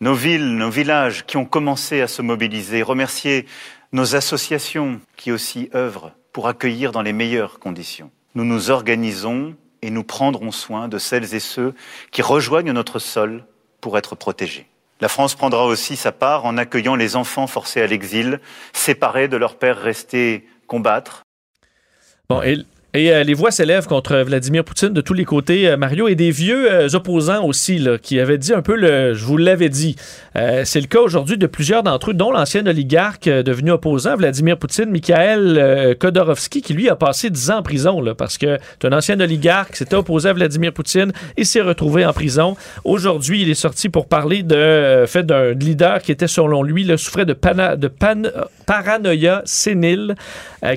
nos 0.00 0.14
villes, 0.14 0.56
nos 0.56 0.70
villages 0.70 1.24
qui 1.26 1.36
ont 1.36 1.44
commencé 1.44 2.00
à 2.00 2.08
se 2.08 2.22
mobiliser, 2.22 2.82
remercier 2.82 3.46
nos 3.92 4.16
associations 4.16 5.00
qui 5.16 5.32
aussi 5.32 5.70
œuvrent 5.74 6.12
pour 6.32 6.48
accueillir 6.48 6.92
dans 6.92 7.02
les 7.02 7.12
meilleures 7.12 7.58
conditions. 7.58 8.10
Nous 8.34 8.44
nous 8.44 8.70
organisons 8.70 9.54
et 9.82 9.90
nous 9.90 10.02
prendrons 10.02 10.50
soin 10.50 10.88
de 10.88 10.98
celles 10.98 11.34
et 11.34 11.40
ceux 11.40 11.74
qui 12.10 12.22
rejoignent 12.22 12.72
notre 12.72 12.98
sol 12.98 13.44
pour 13.84 13.98
être 13.98 14.14
protégés. 14.14 14.66
La 15.02 15.08
France 15.08 15.34
prendra 15.34 15.66
aussi 15.66 15.96
sa 15.96 16.10
part 16.10 16.46
en 16.46 16.56
accueillant 16.56 16.96
les 16.96 17.16
enfants 17.16 17.46
forcés 17.46 17.82
à 17.82 17.86
l'exil, 17.86 18.40
séparés 18.72 19.28
de 19.28 19.36
leurs 19.36 19.58
pères 19.58 19.76
restés 19.76 20.48
combattre. 20.66 21.22
Et 22.94 23.12
euh, 23.12 23.24
les 23.24 23.34
voix 23.34 23.50
s'élèvent 23.50 23.88
contre 23.88 24.18
Vladimir 24.18 24.62
Poutine 24.62 24.90
de 24.90 25.00
tous 25.00 25.14
les 25.14 25.24
côtés, 25.24 25.68
euh, 25.68 25.76
Mario, 25.76 26.06
et 26.06 26.14
des 26.14 26.30
vieux 26.30 26.72
euh, 26.72 26.88
opposants 26.94 27.44
aussi, 27.44 27.78
là, 27.78 27.98
qui 27.98 28.20
avaient 28.20 28.38
dit 28.38 28.54
un 28.54 28.62
peu 28.62 28.76
le 28.76 29.14
je 29.14 29.24
vous 29.24 29.36
l'avais 29.36 29.68
dit. 29.68 29.96
c'est 30.34 30.80
le 30.80 30.86
cas 30.86 31.00
aujourd'hui 31.00 31.36
de 31.36 31.46
plusieurs 31.46 31.82
d'entre 31.82 32.10
eux, 32.10 32.14
dont 32.14 32.30
l'ancien 32.30 32.64
oligarque 32.66 33.28
devenu 33.28 33.72
opposant 33.72 34.16
Vladimir 34.16 34.56
Poutine, 34.58 34.90
Mikhail 34.90 35.96
Khodorkovsky, 35.98 36.62
qui 36.62 36.74
lui 36.74 36.88
a 36.88 36.94
passé 36.94 37.30
10 37.30 37.50
ans 37.50 37.58
en 37.58 37.62
prison, 37.62 38.00
là, 38.00 38.14
parce 38.14 38.38
que 38.38 38.58
c'est 38.80 38.86
un 38.86 38.92
ancien 38.96 39.18
oligarque, 39.18 39.76
s'était 39.76 39.96
opposé 39.96 40.28
à 40.28 40.32
Vladimir 40.32 40.72
Poutine 40.72 41.12
et 41.36 41.44
s'est 41.44 41.60
retrouvé 41.60 42.06
en 42.06 42.12
prison. 42.12 42.56
Aujourd'hui, 42.84 43.42
il 43.42 43.50
est 43.50 43.54
sorti 43.54 43.88
pour 43.88 44.06
parler 44.06 44.42
de 44.42 45.04
fait 45.06 45.24
d'un 45.24 45.52
leader 45.52 46.00
qui 46.00 46.12
était, 46.12 46.28
selon 46.28 46.62
lui, 46.62 46.84
le 46.84 46.96
souffrait 46.96 47.26
de, 47.26 47.34
de 47.76 47.88
paranoïa 48.66 49.42
sénile, 49.44 50.14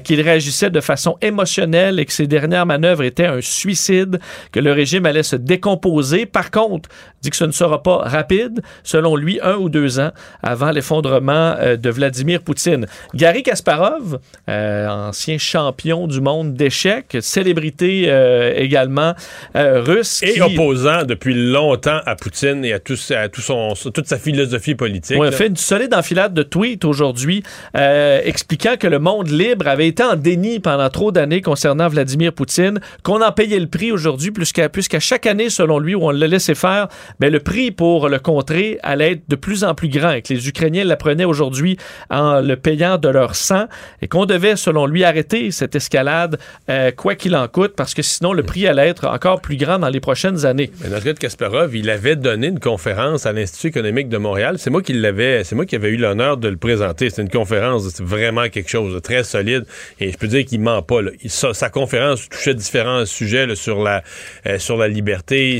qu'il 0.03 0.19
réagissait 0.19 0.69
de 0.69 0.81
façon 0.81 1.17
émotionnelle 1.21 1.99
et 1.99 2.05
que 2.05 2.11
ces 2.11 2.27
dernières 2.27 2.65
manœuvres 2.65 3.03
étaient 3.03 3.25
un 3.25 3.39
suicide, 3.41 4.19
que 4.51 4.59
le 4.59 4.73
régime 4.73 5.05
allait 5.05 5.23
se 5.23 5.35
décomposer. 5.35 6.25
Par 6.25 6.51
contre, 6.51 6.89
dit 7.21 7.29
que 7.29 7.35
ce 7.35 7.45
ne 7.45 7.51
sera 7.51 7.81
pas 7.81 7.97
rapide, 7.97 8.61
selon 8.83 9.15
lui, 9.15 9.39
un 9.41 9.55
ou 9.55 9.69
deux 9.69 9.99
ans 9.99 10.11
avant 10.43 10.71
l'effondrement 10.71 11.55
euh, 11.59 11.75
de 11.75 11.89
Vladimir 11.89 12.41
Poutine. 12.41 12.85
Gary 13.13 13.43
Kasparov, 13.43 14.19
euh, 14.49 14.87
ancien 14.87 15.37
champion 15.37 16.07
du 16.07 16.21
monde 16.21 16.53
d'échecs, 16.53 17.17
célébrité 17.21 18.05
euh, 18.07 18.53
également 18.55 19.13
russe. 19.55 20.21
Et 20.23 20.41
opposant 20.41 21.03
depuis 21.03 21.33
longtemps 21.33 21.99
à 22.05 22.15
Poutine 22.15 22.63
et 22.63 22.73
à, 22.73 22.79
tout, 22.79 22.97
à 23.09 23.29
tout 23.29 23.41
son, 23.41 23.73
toute 23.93 24.07
sa 24.07 24.17
philosophie 24.17 24.75
politique. 24.75 25.17
On 25.19 25.23
a 25.23 25.31
fait 25.31 25.47
une 25.47 25.57
solide 25.57 25.93
enfilade 25.93 26.33
de 26.33 26.43
tweets 26.43 26.85
aujourd'hui 26.85 27.43
expliquant 27.77 28.75
que 28.79 28.87
le 28.87 28.99
monde 28.99 29.29
libre 29.29 29.67
avait 29.67 29.87
été 29.87 30.03
en 30.03 30.15
déni 30.15 30.59
pendant 30.59 30.89
trop 30.89 31.11
d'années 31.11 31.41
concernant 31.41 31.87
Vladimir 31.87 32.33
Poutine, 32.33 32.79
qu'on 33.03 33.21
en 33.21 33.31
payait 33.31 33.59
le 33.59 33.67
prix 33.67 33.91
aujourd'hui, 33.91 34.31
puisqu'à 34.31 34.99
chaque 34.99 35.25
année, 35.25 35.49
selon 35.49 35.79
lui, 35.79 35.95
où 35.95 36.03
on 36.03 36.11
le 36.11 36.25
laissait 36.25 36.55
faire, 36.55 36.87
ben, 37.19 37.31
le 37.31 37.39
prix 37.39 37.71
pour 37.71 38.09
le 38.09 38.19
contrer 38.19 38.79
allait 38.83 39.13
être 39.13 39.29
de 39.29 39.35
plus 39.35 39.63
en 39.63 39.75
plus 39.75 39.89
grand 39.89 40.11
et 40.11 40.21
que 40.21 40.33
les 40.33 40.47
Ukrainiens 40.47 40.83
l'apprenaient 40.83 41.25
aujourd'hui 41.25 41.77
en 42.09 42.41
le 42.41 42.55
payant 42.55 42.97
de 42.97 43.09
leur 43.09 43.35
sang 43.35 43.67
et 44.01 44.07
qu'on 44.07 44.25
devait, 44.25 44.55
selon 44.55 44.85
lui, 44.85 45.03
arrêter 45.03 45.51
cette 45.51 45.75
escalade, 45.75 46.39
euh, 46.69 46.91
quoi 46.91 47.15
qu'il 47.15 47.35
en 47.35 47.47
coûte, 47.47 47.73
parce 47.75 47.93
que 47.93 48.01
sinon, 48.01 48.33
le 48.33 48.43
prix 48.43 48.67
allait 48.67 48.87
être 48.87 49.07
encore 49.07 49.41
plus 49.41 49.57
grand 49.57 49.79
dans 49.79 49.89
les 49.89 49.99
prochaines 49.99 50.45
années. 50.45 50.71
Mais 50.81 50.89
de 50.89 51.11
Kasparov, 51.13 51.75
il 51.75 51.89
avait 51.89 52.15
donné 52.15 52.47
une 52.47 52.59
conférence 52.59 53.25
à 53.25 53.33
l'Institut 53.33 53.67
économique 53.67 54.09
de 54.09 54.17
Montréal. 54.17 54.55
C'est 54.57 54.69
moi 54.69 54.81
qui 54.81 54.93
l'avais, 54.93 55.43
c'est 55.43 55.55
moi 55.55 55.65
qui 55.65 55.75
avais 55.75 55.89
eu 55.89 55.97
l'honneur 55.97 56.37
de 56.37 56.47
le 56.47 56.57
présenter. 56.57 57.09
C'est 57.09 57.21
une 57.21 57.29
conférence, 57.29 57.66
c'est 57.79 58.03
vraiment 58.03 58.49
quelque 58.49 58.69
chose 58.69 58.93
de 58.93 58.99
très 58.99 59.23
solide 59.23 59.65
et 59.99 60.11
je 60.11 60.17
peux 60.17 60.27
dire 60.27 60.45
qu'il 60.45 60.61
ment 60.61 60.81
pas. 60.81 61.01
Là. 61.01 61.11
sa 61.27 61.69
conférence 61.69 61.87
conférence 61.87 62.29
touchait 62.29 62.53
différents 62.53 63.05
sujets 63.05 63.55
sur, 63.55 63.81
la, 63.81 64.03
euh, 64.45 64.59
sur 64.59 64.75
la 64.77 64.89
liberté, 64.89 65.59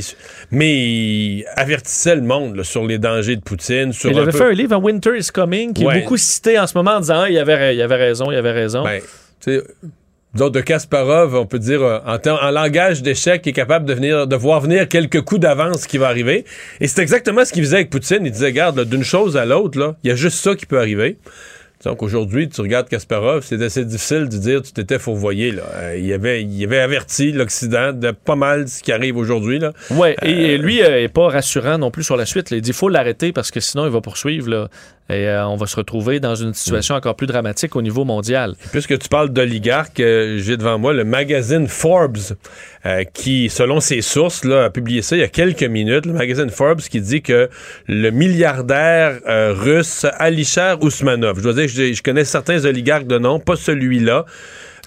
mais 0.50 0.76
il 0.76 1.44
avertissait 1.56 2.16
le 2.16 2.22
monde 2.22 2.62
sur 2.64 2.84
les 2.86 2.98
dangers 2.98 3.36
de 3.36 3.40
Poutine. 3.40 3.92
Sur 3.92 4.10
il 4.10 4.18
avait 4.18 4.32
fait 4.32 4.44
un 4.44 4.52
livre, 4.52 4.76
Winter 4.76 5.16
is 5.18 5.28
Coming, 5.32 5.72
qui 5.72 5.84
est 5.84 6.00
beaucoup 6.00 6.18
cité 6.18 6.58
en 6.58 6.66
ce 6.66 6.76
moment 6.76 6.96
en 6.96 7.00
disant 7.00 7.20
ah, 7.20 7.30
il, 7.30 7.38
avait, 7.38 7.74
il 7.74 7.80
avait 7.80 7.96
raison, 7.96 8.30
il 8.30 8.36
avait 8.36 8.52
raison. 8.52 8.84
Ben, 8.84 9.00
donc 10.34 10.52
de 10.52 10.60
Kasparov, 10.60 11.34
on 11.34 11.46
peut 11.46 11.58
dire 11.58 11.82
euh, 11.82 11.98
en, 12.06 12.18
en 12.30 12.50
langage 12.50 13.02
d'échec, 13.02 13.40
qui 13.40 13.48
est 13.48 13.54
capable 13.54 13.86
de, 13.86 13.94
venir, 13.94 14.26
de 14.26 14.36
voir 14.36 14.60
venir 14.60 14.86
quelques 14.86 15.22
coups 15.22 15.40
d'avance 15.40 15.86
qui 15.86 15.96
va 15.96 16.08
arriver. 16.08 16.44
Et 16.80 16.88
c'est 16.88 17.00
exactement 17.00 17.44
ce 17.46 17.52
qu'il 17.52 17.62
faisait 17.64 17.76
avec 17.76 17.90
Poutine. 17.90 18.20
Il 18.24 18.30
disait, 18.30 18.46
regarde, 18.46 18.84
d'une 18.84 19.04
chose 19.04 19.38
à 19.38 19.46
l'autre, 19.46 19.96
il 20.04 20.08
y 20.08 20.12
a 20.12 20.16
juste 20.16 20.38
ça 20.38 20.54
qui 20.54 20.66
peut 20.66 20.78
arriver. 20.78 21.16
Donc 21.84 22.02
aujourd'hui, 22.02 22.48
tu 22.48 22.60
regardes 22.60 22.88
Kasparov, 22.88 23.44
c'est 23.44 23.62
assez 23.62 23.84
difficile 23.84 24.28
de 24.28 24.36
dire 24.36 24.62
tu 24.62 24.72
t'étais 24.72 24.98
fourvoyé. 24.98 25.52
Là. 25.52 25.62
Euh, 25.74 25.96
il, 25.96 26.12
avait, 26.12 26.42
il 26.42 26.64
avait 26.64 26.80
averti 26.80 27.30
l'Occident 27.30 27.92
de 27.92 28.10
pas 28.10 28.34
mal 28.34 28.68
ce 28.68 28.82
qui 28.82 28.90
arrive 28.90 29.16
aujourd'hui. 29.16 29.60
Oui, 29.92 30.08
et 30.22 30.54
euh, 30.54 30.56
lui 30.58 30.82
euh, 30.82 31.02
est 31.02 31.08
pas 31.08 31.28
rassurant 31.28 31.78
non 31.78 31.92
plus 31.92 32.02
sur 32.02 32.16
la 32.16 32.26
suite. 32.26 32.50
Il 32.50 32.60
dit 32.62 32.70
il 32.70 32.74
faut 32.74 32.88
l'arrêter 32.88 33.32
parce 33.32 33.52
que 33.52 33.60
sinon 33.60 33.86
il 33.86 33.92
va 33.92 34.00
poursuivre. 34.00 34.48
Là. 34.48 34.68
Et 35.10 35.26
on 35.28 35.56
va 35.56 35.66
se 35.66 35.76
retrouver 35.76 36.20
dans 36.20 36.34
une 36.34 36.52
situation 36.52 36.94
encore 36.94 37.16
plus 37.16 37.26
dramatique 37.26 37.76
au 37.76 37.82
niveau 37.82 38.04
mondial. 38.04 38.54
Puisque 38.72 38.98
tu 38.98 39.08
parles 39.08 39.30
d'oligarques, 39.30 39.96
j'ai 39.96 40.56
devant 40.58 40.78
moi 40.78 40.92
le 40.92 41.04
magazine 41.04 41.66
Forbes 41.66 42.18
qui, 43.14 43.48
selon 43.48 43.80
ses 43.80 44.02
sources, 44.02 44.44
là, 44.44 44.64
a 44.64 44.70
publié 44.70 45.00
ça 45.00 45.16
il 45.16 45.20
y 45.20 45.22
a 45.22 45.28
quelques 45.28 45.62
minutes. 45.62 46.04
Le 46.04 46.12
magazine 46.12 46.50
Forbes 46.50 46.80
qui 46.80 47.00
dit 47.00 47.22
que 47.22 47.48
le 47.86 48.10
milliardaire 48.10 49.18
russe 49.26 50.04
Alisher 50.18 50.74
Ousmanov, 50.82 51.38
je 51.38 51.42
dois 51.42 51.54
dire, 51.54 51.68
je, 51.68 51.94
je 51.94 52.02
connais 52.02 52.26
certains 52.26 52.66
oligarques 52.66 53.06
de 53.06 53.18
nom, 53.18 53.40
pas 53.40 53.56
celui-là. 53.56 54.26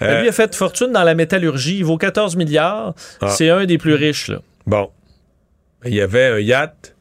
Euh, 0.02 0.20
lui 0.20 0.28
a 0.28 0.32
fait 0.32 0.54
fortune 0.54 0.92
dans 0.92 1.04
la 1.04 1.14
métallurgie. 1.14 1.78
Il 1.78 1.84
vaut 1.84 1.98
14 1.98 2.36
milliards. 2.36 2.94
Ah. 3.20 3.28
C'est 3.28 3.50
un 3.50 3.64
des 3.66 3.78
plus 3.78 3.94
riches. 3.94 4.28
Là. 4.28 4.38
Bon. 4.66 4.90
Il 5.84 5.94
y 5.94 6.00
avait 6.00 6.26
un 6.26 6.38
yacht 6.38 6.94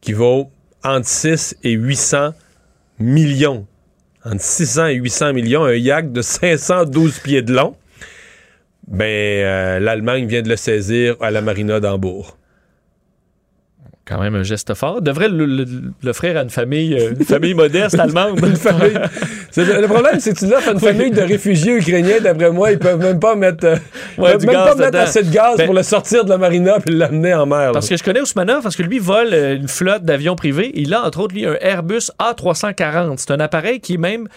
qui 0.00 0.12
vaut 0.12 0.50
entre 0.84 1.06
6 1.06 1.56
et 1.62 1.72
800 1.72 2.32
millions. 3.02 3.66
Entre 4.24 4.42
600 4.42 4.86
et 4.86 4.94
800 4.94 5.32
millions. 5.32 5.64
Un 5.64 5.74
yacht 5.74 6.12
de 6.12 6.22
512 6.22 7.18
pieds 7.20 7.42
de 7.42 7.52
long. 7.52 7.76
Ben, 8.86 9.04
euh, 9.06 9.80
l'Allemagne 9.80 10.26
vient 10.26 10.42
de 10.42 10.48
le 10.48 10.56
saisir 10.56 11.16
à 11.20 11.30
la 11.30 11.40
marina 11.40 11.80
d'Hambourg 11.80 12.36
quand 14.12 14.20
même 14.20 14.34
un 14.34 14.42
geste 14.42 14.74
fort. 14.74 15.00
Devrait 15.00 15.28
l'offrir 16.02 16.36
à 16.36 16.42
une 16.42 16.50
famille, 16.50 16.94
euh, 16.94 17.12
une 17.18 17.24
famille 17.24 17.54
modeste 17.54 17.98
allemande. 17.98 18.38
une 18.42 18.56
famille. 18.56 18.98
Le, 19.56 19.86
problème, 19.86 20.20
c'est 20.20 20.34
que 20.34 20.38
tu 20.38 20.46
l'offres 20.46 20.68
à 20.68 20.72
une 20.72 20.80
famille 20.80 21.10
de 21.10 21.22
réfugiés 21.22 21.76
ukrainiens, 21.76 22.20
d'après 22.20 22.50
moi, 22.50 22.72
ils 22.72 22.78
peuvent 22.78 23.00
même 23.00 23.18
pas 23.18 23.34
mettre, 23.34 23.66
euh, 23.66 23.76
même 24.18 24.38
pas 24.38 24.74
mettre 24.74 24.98
assez 24.98 25.22
de 25.22 25.30
gaz 25.30 25.56
ben 25.56 25.66
pour 25.66 25.74
le 25.74 25.82
sortir 25.82 26.24
de 26.24 26.30
la 26.30 26.38
marina 26.38 26.78
puis 26.80 26.94
l'amener 26.94 27.34
en 27.34 27.46
mer. 27.46 27.72
Parce 27.72 27.88
que 27.88 27.96
je 27.96 28.02
connais 28.02 28.20
Ousmanov, 28.20 28.62
parce 28.62 28.76
que 28.76 28.82
lui 28.82 28.98
vole 28.98 29.32
euh, 29.32 29.56
une 29.56 29.68
flotte 29.68 30.04
d'avions 30.04 30.36
privés. 30.36 30.72
Il 30.74 30.92
a, 30.94 31.02
entre 31.02 31.20
autres, 31.20 31.34
lui, 31.34 31.46
un 31.46 31.56
Airbus 31.60 32.10
A340. 32.18 33.14
C'est 33.18 33.30
un 33.30 33.40
appareil 33.40 33.80
qui, 33.80 33.98
même, 33.98 34.28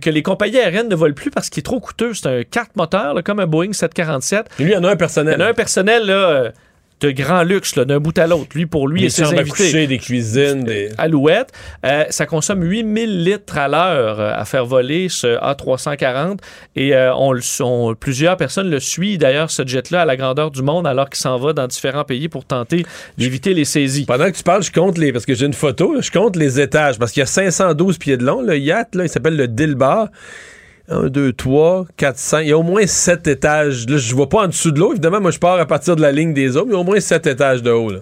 que 0.00 0.10
les 0.10 0.22
compagnies 0.22 0.58
aériennes 0.58 0.88
ne 0.88 0.96
volent 0.96 1.14
plus 1.14 1.30
parce 1.30 1.48
qu'il 1.48 1.60
est 1.60 1.64
trop 1.64 1.80
coûteux. 1.80 2.14
C'est 2.14 2.28
un 2.28 2.42
4 2.42 2.76
moteurs, 2.76 3.14
comme 3.24 3.40
un 3.40 3.46
Boeing 3.46 3.72
747. 3.72 4.46
Et 4.58 4.64
lui, 4.64 4.72
il 4.72 4.76
en 4.76 4.84
a 4.84 4.90
un 4.90 4.96
personnel. 4.96 5.36
Il 5.38 5.42
en 5.42 5.46
a 5.46 5.48
un 5.50 5.54
personnel, 5.54 6.06
là 6.06 6.52
de 7.02 7.10
grand 7.10 7.42
luxe 7.42 7.74
d'un 7.76 7.98
bout 7.98 8.16
à 8.18 8.26
l'autre. 8.26 8.50
Lui, 8.54 8.66
pour 8.66 8.86
lui 8.86 9.04
et 9.04 9.10
ses 9.10 9.24
invités. 9.24 9.86
des 9.86 9.98
cuisines, 9.98 10.64
des... 10.64 10.90
Alouettes. 10.98 11.50
Euh, 11.84 12.04
ça 12.10 12.26
consomme 12.26 12.62
8000 12.62 13.24
litres 13.24 13.58
à 13.58 13.68
l'heure 13.68 14.20
euh, 14.20 14.32
à 14.34 14.44
faire 14.44 14.64
voler 14.64 15.08
ce 15.08 15.38
A340 15.38 16.38
et 16.76 16.94
euh, 16.94 17.12
on, 17.14 17.94
plusieurs 17.94 18.36
personnes 18.36 18.70
le 18.70 18.78
suivent 18.78 19.18
d'ailleurs, 19.18 19.50
ce 19.50 19.66
jet-là, 19.66 20.02
à 20.02 20.04
la 20.04 20.16
grandeur 20.16 20.50
du 20.50 20.62
monde 20.62 20.86
alors 20.86 21.10
qu'il 21.10 21.20
s'en 21.20 21.38
va 21.38 21.52
dans 21.52 21.66
différents 21.66 22.04
pays 22.04 22.28
pour 22.28 22.44
tenter 22.44 22.86
d'éviter 23.18 23.52
les 23.52 23.64
saisies. 23.64 24.04
Pendant 24.06 24.30
que 24.30 24.36
tu 24.36 24.42
parles, 24.42 24.62
je 24.62 24.72
compte 24.72 24.98
les... 24.98 25.12
Parce 25.12 25.26
que 25.26 25.34
j'ai 25.34 25.46
une 25.46 25.54
photo, 25.54 26.00
je 26.00 26.10
compte 26.10 26.36
les 26.36 26.60
étages 26.60 26.98
parce 26.98 27.12
qu'il 27.12 27.20
y 27.20 27.24
a 27.24 27.26
512 27.26 27.98
pieds 27.98 28.16
de 28.16 28.24
long. 28.24 28.42
Le 28.42 28.56
yacht, 28.56 28.94
là, 28.94 29.04
il 29.04 29.08
s'appelle 29.08 29.36
le 29.36 29.48
Dilbar. 29.48 30.08
1, 30.88 31.08
2, 31.08 31.32
3, 31.32 31.86
4, 31.96 32.18
5. 32.18 32.40
Il 32.40 32.48
y 32.48 32.52
a 32.52 32.58
au 32.58 32.62
moins 32.62 32.86
7 32.86 33.26
étages. 33.26 33.86
Là, 33.88 33.96
je 33.96 34.14
vois 34.14 34.28
pas 34.28 34.44
en 34.44 34.48
dessous 34.48 34.70
de 34.70 34.80
l'eau. 34.80 34.92
Évidemment, 34.92 35.20
moi, 35.20 35.30
je 35.30 35.38
pars 35.38 35.58
à 35.58 35.66
partir 35.66 35.96
de 35.96 36.02
la 36.02 36.12
ligne 36.12 36.34
des 36.34 36.56
eaux, 36.56 36.64
mais 36.64 36.72
il 36.72 36.74
y 36.74 36.76
a 36.76 36.80
au 36.80 36.84
moins 36.84 37.00
7 37.00 37.26
étages 37.26 37.62
de 37.62 37.70
haut. 37.70 37.92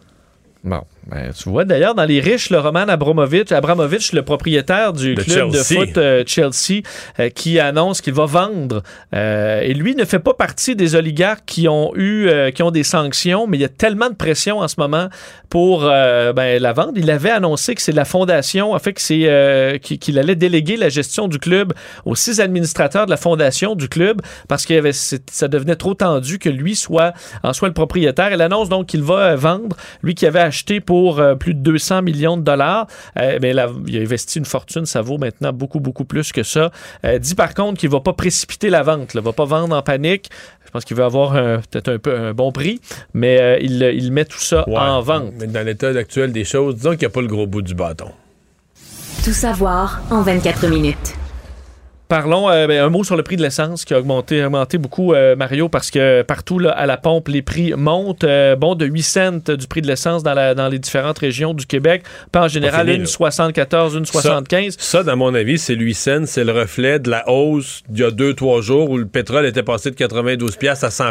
Bon. 0.65 0.82
Ben, 1.06 1.32
tu 1.32 1.48
vois 1.48 1.64
d'ailleurs 1.64 1.94
dans 1.94 2.05
les 2.05 2.20
riches, 2.20 2.51
le 2.51 2.59
Roman 2.59 2.81
Abramovich, 2.81 3.52
Abramovich 3.52 4.12
le 4.12 4.22
propriétaire 4.22 4.93
du 4.93 5.14
club 5.14 5.51
de 5.51 5.59
foot 5.59 5.97
euh, 5.97 6.22
Chelsea, 6.27 6.82
euh, 7.18 7.31
qui 7.31 7.59
annonce 7.59 8.02
qu'il 8.02 8.12
va 8.12 8.27
vendre. 8.27 8.82
Euh, 9.14 9.60
et 9.62 9.72
lui 9.72 9.94
ne 9.94 10.05
fait 10.05 10.18
pas 10.18 10.35
partie 10.35 10.77
des 10.77 10.94
oligarques 10.94 11.44
qui 11.47 11.68
ont 11.68 11.93
eu, 11.97 12.28
qui 12.55 12.62
ont 12.62 12.70
des 12.70 12.82
sanctions, 12.82 13.47
mais 13.47 13.56
il 13.56 13.60
y 13.60 13.64
a 13.64 13.70
tellement 13.70 14.10
de 14.10 14.14
pression 14.14 14.59
en 14.59 14.68
ce 14.68 14.77
moment 14.78 15.09
pour 15.48 15.81
ben, 15.81 16.62
la 16.62 16.72
vente. 16.72 16.93
Il 16.97 17.10
avait 17.10 17.31
annoncé 17.31 17.74
que 17.74 17.82
c'est 17.82 17.93
la 17.93 18.05
fondation, 18.05 18.72
en 18.72 18.78
fait, 18.78 18.93
que 18.93 19.01
c'est 19.01 19.81
qu'il 19.81 20.18
allait 20.18 20.36
déléguer 20.36 20.77
la 20.77 20.90
gestion 20.90 21.28
du 21.28 21.39
club 21.39 21.72
aux 22.05 22.14
six 22.14 22.40
administrateurs 22.40 23.06
de 23.06 23.10
la 23.10 23.16
fondation 23.16 23.74
du 23.74 23.89
club 23.89 24.20
parce 24.48 24.66
que 24.66 24.93
ça 24.93 25.48
devenait 25.48 25.77
trop 25.77 25.94
tendu 25.94 26.39
que 26.39 26.48
lui 26.48 26.77
soit 26.77 27.14
en 27.43 27.52
soit 27.52 27.68
le 27.68 27.74
propriétaire. 27.74 28.32
Il 28.32 28.43
annonce 28.43 28.68
donc 28.68 28.86
qu'il 28.86 29.02
va 29.02 29.35
vendre, 29.35 29.77
lui 30.02 30.14
qui 30.14 30.27
avait 30.27 30.40
acheté 30.40 30.81
pour 30.81 30.90
pour 30.91 31.21
euh, 31.21 31.37
plus 31.37 31.55
de 31.55 31.61
200 31.61 32.03
millions 32.03 32.37
de 32.37 32.43
dollars. 32.43 32.89
Euh, 33.17 33.39
mais 33.41 33.53
là, 33.53 33.69
il 33.87 33.97
a 33.97 34.01
investi 34.01 34.41
une 34.41 34.45
fortune, 34.45 34.87
ça 34.87 35.03
vaut 35.03 35.19
maintenant 35.19 35.53
beaucoup, 35.53 35.79
beaucoup 35.79 36.05
plus 36.05 36.33
que 36.33 36.43
ça. 36.43 36.73
Euh, 37.05 37.21
dit 37.21 37.37
par 37.37 37.55
contre 37.55 37.79
qu'il 37.79 37.89
ne 37.89 37.93
va 37.93 38.01
pas 38.01 38.12
précipiter 38.12 38.71
la 38.71 38.83
vente, 38.83 39.15
il 39.15 39.19
ne 39.19 39.23
va 39.23 39.33
pas 39.33 39.45
vendre 39.45 39.77
en 39.77 39.83
panique. 39.83 40.31
Je 40.67 40.71
pense 40.73 40.85
qu'il 40.85 40.97
va 40.97 41.05
avoir 41.05 41.35
peut-être 41.35 41.93
un 41.93 41.99
peu 41.99 42.17
un 42.17 42.33
bon 42.33 42.51
prix, 42.51 42.81
mais 43.15 43.61
il, 43.62 44.11
met 44.12 44.25
tout 44.25 44.41
ça 44.41 44.65
en 44.69 45.01
vente. 45.01 45.33
Mais 45.39 45.47
dans 45.47 45.65
l'état 45.65 45.91
actuel 45.91 46.33
des 46.33 46.45
choses, 46.45 46.75
disons 46.75 46.91
qu'il 46.91 47.01
n'y 47.01 47.07
a 47.07 47.11
pas 47.11 47.23
le 47.23 47.29
gros 47.29 47.47
bout 47.47 47.62
du 47.62 47.75
bâton. 47.75 48.11
Tout 49.25 49.33
savoir 49.33 50.01
en 50.11 50.23
24 50.23 50.67
minutes. 50.67 51.19
Parlons 52.11 52.51
euh, 52.51 52.66
ben, 52.66 52.82
un 52.82 52.89
mot 52.89 53.05
sur 53.05 53.16
le 53.16 53.23
prix 53.23 53.37
de 53.37 53.43
l'essence 53.43 53.85
qui 53.85 53.95
a 53.95 53.99
augmenté, 54.01 54.45
augmenté 54.45 54.78
beaucoup, 54.78 55.15
euh, 55.15 55.37
Mario, 55.37 55.69
parce 55.69 55.93
que 55.93 56.23
partout 56.23 56.59
là, 56.59 56.73
à 56.73 56.85
la 56.85 56.97
pompe, 56.97 57.28
les 57.28 57.41
prix 57.41 57.73
montent. 57.77 58.24
Euh, 58.24 58.57
bon, 58.57 58.74
de 58.74 58.85
8 58.85 59.03
cents 59.03 59.39
du 59.47 59.69
prix 59.69 59.81
de 59.81 59.87
l'essence 59.87 60.24
dans, 60.24 60.57
dans 60.57 60.69
les 60.69 60.81
différentes 60.81 61.20
régions 61.20 61.55
du 61.55 61.66
Québec. 61.66 62.03
Pas 62.32 62.43
en 62.43 62.49
général, 62.49 62.89
une 62.89 63.07
74, 63.07 63.95
une 63.95 64.07
75. 64.07 64.74
Ça, 64.77 65.05
dans 65.05 65.16
mon 65.16 65.32
avis, 65.37 65.57
c'est 65.57 65.77
8 65.77 65.95
cents. 65.95 66.27
C'est 66.27 66.43
le 66.43 66.51
reflet 66.51 66.99
de 66.99 67.11
la 67.11 67.31
hausse 67.31 67.85
d'il 67.89 68.03
y 68.03 68.05
a 68.05 68.11
2-3 68.11 68.61
jours 68.61 68.91
où 68.91 68.99
le 68.99 69.07
pétrole 69.07 69.47
était 69.47 69.62
passé 69.62 69.93
de 69.93 69.95
92 69.95 70.59
à 70.82 70.91
100 70.91 71.05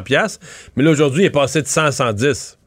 Mais 0.75 0.83
là, 0.83 0.91
aujourd'hui, 0.91 1.23
il 1.23 1.27
est 1.27 1.29
passé 1.29 1.61
de 1.61 1.67
100 1.67 1.81
à 1.85 1.91
110. 1.93 2.58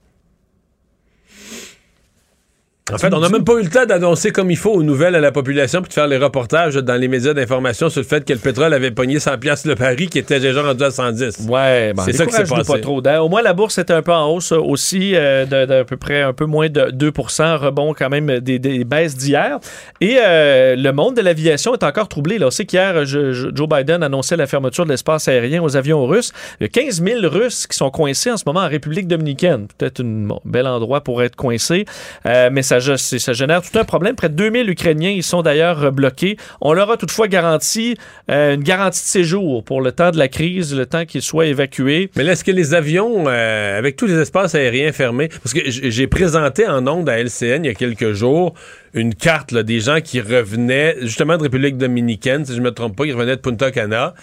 En 2.90 2.98
fait, 2.98 3.14
on 3.14 3.20
n'a 3.20 3.28
même 3.28 3.44
pas 3.44 3.52
eu 3.60 3.62
le 3.62 3.70
temps 3.70 3.86
d'annoncer 3.86 4.32
comme 4.32 4.50
il 4.50 4.56
faut 4.56 4.72
aux 4.72 4.82
nouvelles 4.82 5.14
à 5.14 5.20
la 5.20 5.30
population 5.30 5.82
puis 5.82 5.90
de 5.90 5.94
faire 5.94 6.08
les 6.08 6.18
reportages 6.18 6.74
dans 6.74 6.96
les 6.96 7.06
médias 7.06 7.32
d'information 7.32 7.88
sur 7.88 8.00
le 8.00 8.06
fait 8.06 8.24
que 8.24 8.32
le 8.32 8.40
pétrole 8.40 8.74
avait 8.74 8.90
pogné 8.90 9.20
100 9.20 9.38
pièces 9.38 9.64
le 9.66 9.76
pari 9.76 10.08
qui 10.08 10.18
était 10.18 10.40
déjà 10.40 10.64
rendu 10.64 10.82
à 10.82 10.90
110. 10.90 11.46
Ouais, 11.48 11.92
ben, 11.94 12.02
c'est 12.02 12.12
ça 12.12 12.26
qui 12.26 12.32
s'est 12.32 12.42
passé. 12.42 12.72
Pas 12.72 12.80
trop. 12.80 13.00
Au 13.00 13.28
moins 13.28 13.40
la 13.40 13.52
bourse 13.52 13.78
était 13.78 13.92
un 13.92 14.02
peu 14.02 14.12
en 14.12 14.28
hausse 14.32 14.50
aussi 14.50 15.12
euh, 15.14 15.46
d'à 15.46 15.84
peu 15.84 15.96
près 15.96 16.22
un 16.22 16.32
peu 16.32 16.44
moins 16.44 16.68
de 16.68 16.90
2% 16.90 17.56
rebond 17.56 17.94
quand 17.94 18.10
même 18.10 18.40
des, 18.40 18.58
baisses 18.84 19.16
d'hier 19.16 19.60
et 20.00 20.16
euh, 20.18 20.74
le 20.74 20.90
monde 20.90 21.16
de 21.16 21.22
l'aviation 21.22 21.74
est 21.74 21.84
encore 21.84 22.08
troublé 22.08 22.38
là. 22.38 22.48
On 22.48 22.50
sait 22.50 22.66
qu'hier 22.66 23.06
Joe 23.06 23.68
Biden 23.68 24.02
annonçait 24.02 24.36
la 24.36 24.48
fermeture 24.48 24.86
de 24.86 24.90
l'espace 24.90 25.28
aérien 25.28 25.62
aux 25.62 25.76
avions 25.76 26.04
russes. 26.04 26.32
Il 26.60 26.64
y 26.64 26.66
a 26.66 26.68
15 26.68 27.00
000 27.04 27.20
Russes 27.28 27.68
qui 27.68 27.76
sont 27.76 27.90
coincés 27.90 28.32
en 28.32 28.36
ce 28.36 28.42
moment 28.44 28.60
en 28.60 28.68
République 28.68 29.06
dominicaine. 29.06 29.68
Peut-être 29.78 30.02
un 30.02 30.28
bel 30.44 30.66
endroit 30.66 31.02
pour 31.02 31.22
être 31.22 31.36
coincé, 31.36 31.84
euh, 32.26 32.50
mais 32.52 32.62
ça, 32.62 32.71
ça 32.80 33.32
génère 33.32 33.62
tout 33.62 33.78
un 33.78 33.84
problème. 33.84 34.14
Près 34.14 34.28
de 34.28 34.34
2000 34.34 34.70
Ukrainiens, 34.70 35.10
ils 35.10 35.22
sont 35.22 35.42
d'ailleurs 35.42 35.92
bloqués. 35.92 36.36
On 36.60 36.72
leur 36.72 36.90
a 36.90 36.96
toutefois 36.96 37.28
garanti 37.28 37.96
euh, 38.30 38.54
une 38.54 38.62
garantie 38.62 39.02
de 39.02 39.06
séjour 39.06 39.64
pour 39.64 39.80
le 39.80 39.92
temps 39.92 40.10
de 40.10 40.18
la 40.18 40.28
crise, 40.28 40.74
le 40.74 40.86
temps 40.86 41.04
qu'ils 41.04 41.22
soient 41.22 41.46
évacués. 41.46 42.10
Mais 42.16 42.24
est-ce 42.26 42.44
que 42.44 42.50
les 42.50 42.74
avions, 42.74 43.24
euh, 43.26 43.78
avec 43.78 43.96
tous 43.96 44.06
les 44.06 44.18
espaces 44.18 44.54
aériens 44.54 44.92
fermés, 44.92 45.28
parce 45.28 45.54
que 45.54 45.60
j'ai 45.66 46.06
présenté 46.06 46.66
en 46.66 46.86
ondes 46.86 47.08
à 47.08 47.18
LCN 47.18 47.64
il 47.64 47.66
y 47.66 47.70
a 47.70 47.74
quelques 47.74 48.12
jours 48.12 48.54
une 48.94 49.14
carte 49.14 49.54
des 49.54 49.80
gens 49.80 50.00
qui 50.00 50.20
revenaient 50.20 50.96
justement 51.00 51.36
de 51.36 51.42
République 51.42 51.78
dominicaine, 51.78 52.44
si 52.44 52.52
je 52.52 52.58
ne 52.58 52.64
me 52.64 52.72
trompe 52.72 52.96
pas, 52.96 53.04
qui 53.04 53.12
revenaient 53.12 53.36
de 53.36 53.40
Punta 53.40 53.70
Cana. 53.70 54.14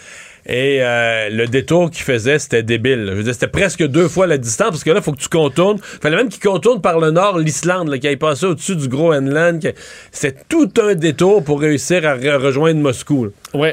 Et 0.50 0.80
euh, 0.82 1.30
le 1.30 1.46
détour 1.46 1.92
qu'il 1.92 2.04
faisait, 2.04 2.40
c'était 2.40 2.64
débile. 2.64 3.06
Je 3.10 3.14
veux 3.14 3.24
dire, 3.24 3.34
c'était 3.34 3.48
presque 3.48 3.86
deux 3.86 4.08
fois 4.08 4.26
la 4.26 4.40
distance, 4.40 4.72
parce 4.72 4.84
que 4.84 4.90
là, 4.90 4.98
il 4.98 5.04
faut 5.04 5.12
que 5.12 5.22
tu 5.22 5.30
contournes. 5.30 5.78
Fallait 5.80 6.16
même 6.16 6.30
qu'il 6.30 6.42
contourne 6.42 6.82
par 6.82 7.00
le 7.00 7.12
nord 7.12 7.38
l'Islande, 7.38 7.96
qu'il 8.00 8.08
aille 8.08 8.16
passer 8.16 8.48
au-dessus 8.48 8.76
du 8.76 8.88
Groenland. 8.88 9.74
C'est 10.12 10.48
tout 10.50 10.72
un 10.82 10.96
détour 10.96 11.44
pour 11.44 11.62
réussir 11.62 12.04
à 12.08 12.16
rejoindre 12.16 12.80
Moscou. 12.80 13.30
Oui, 13.54 13.70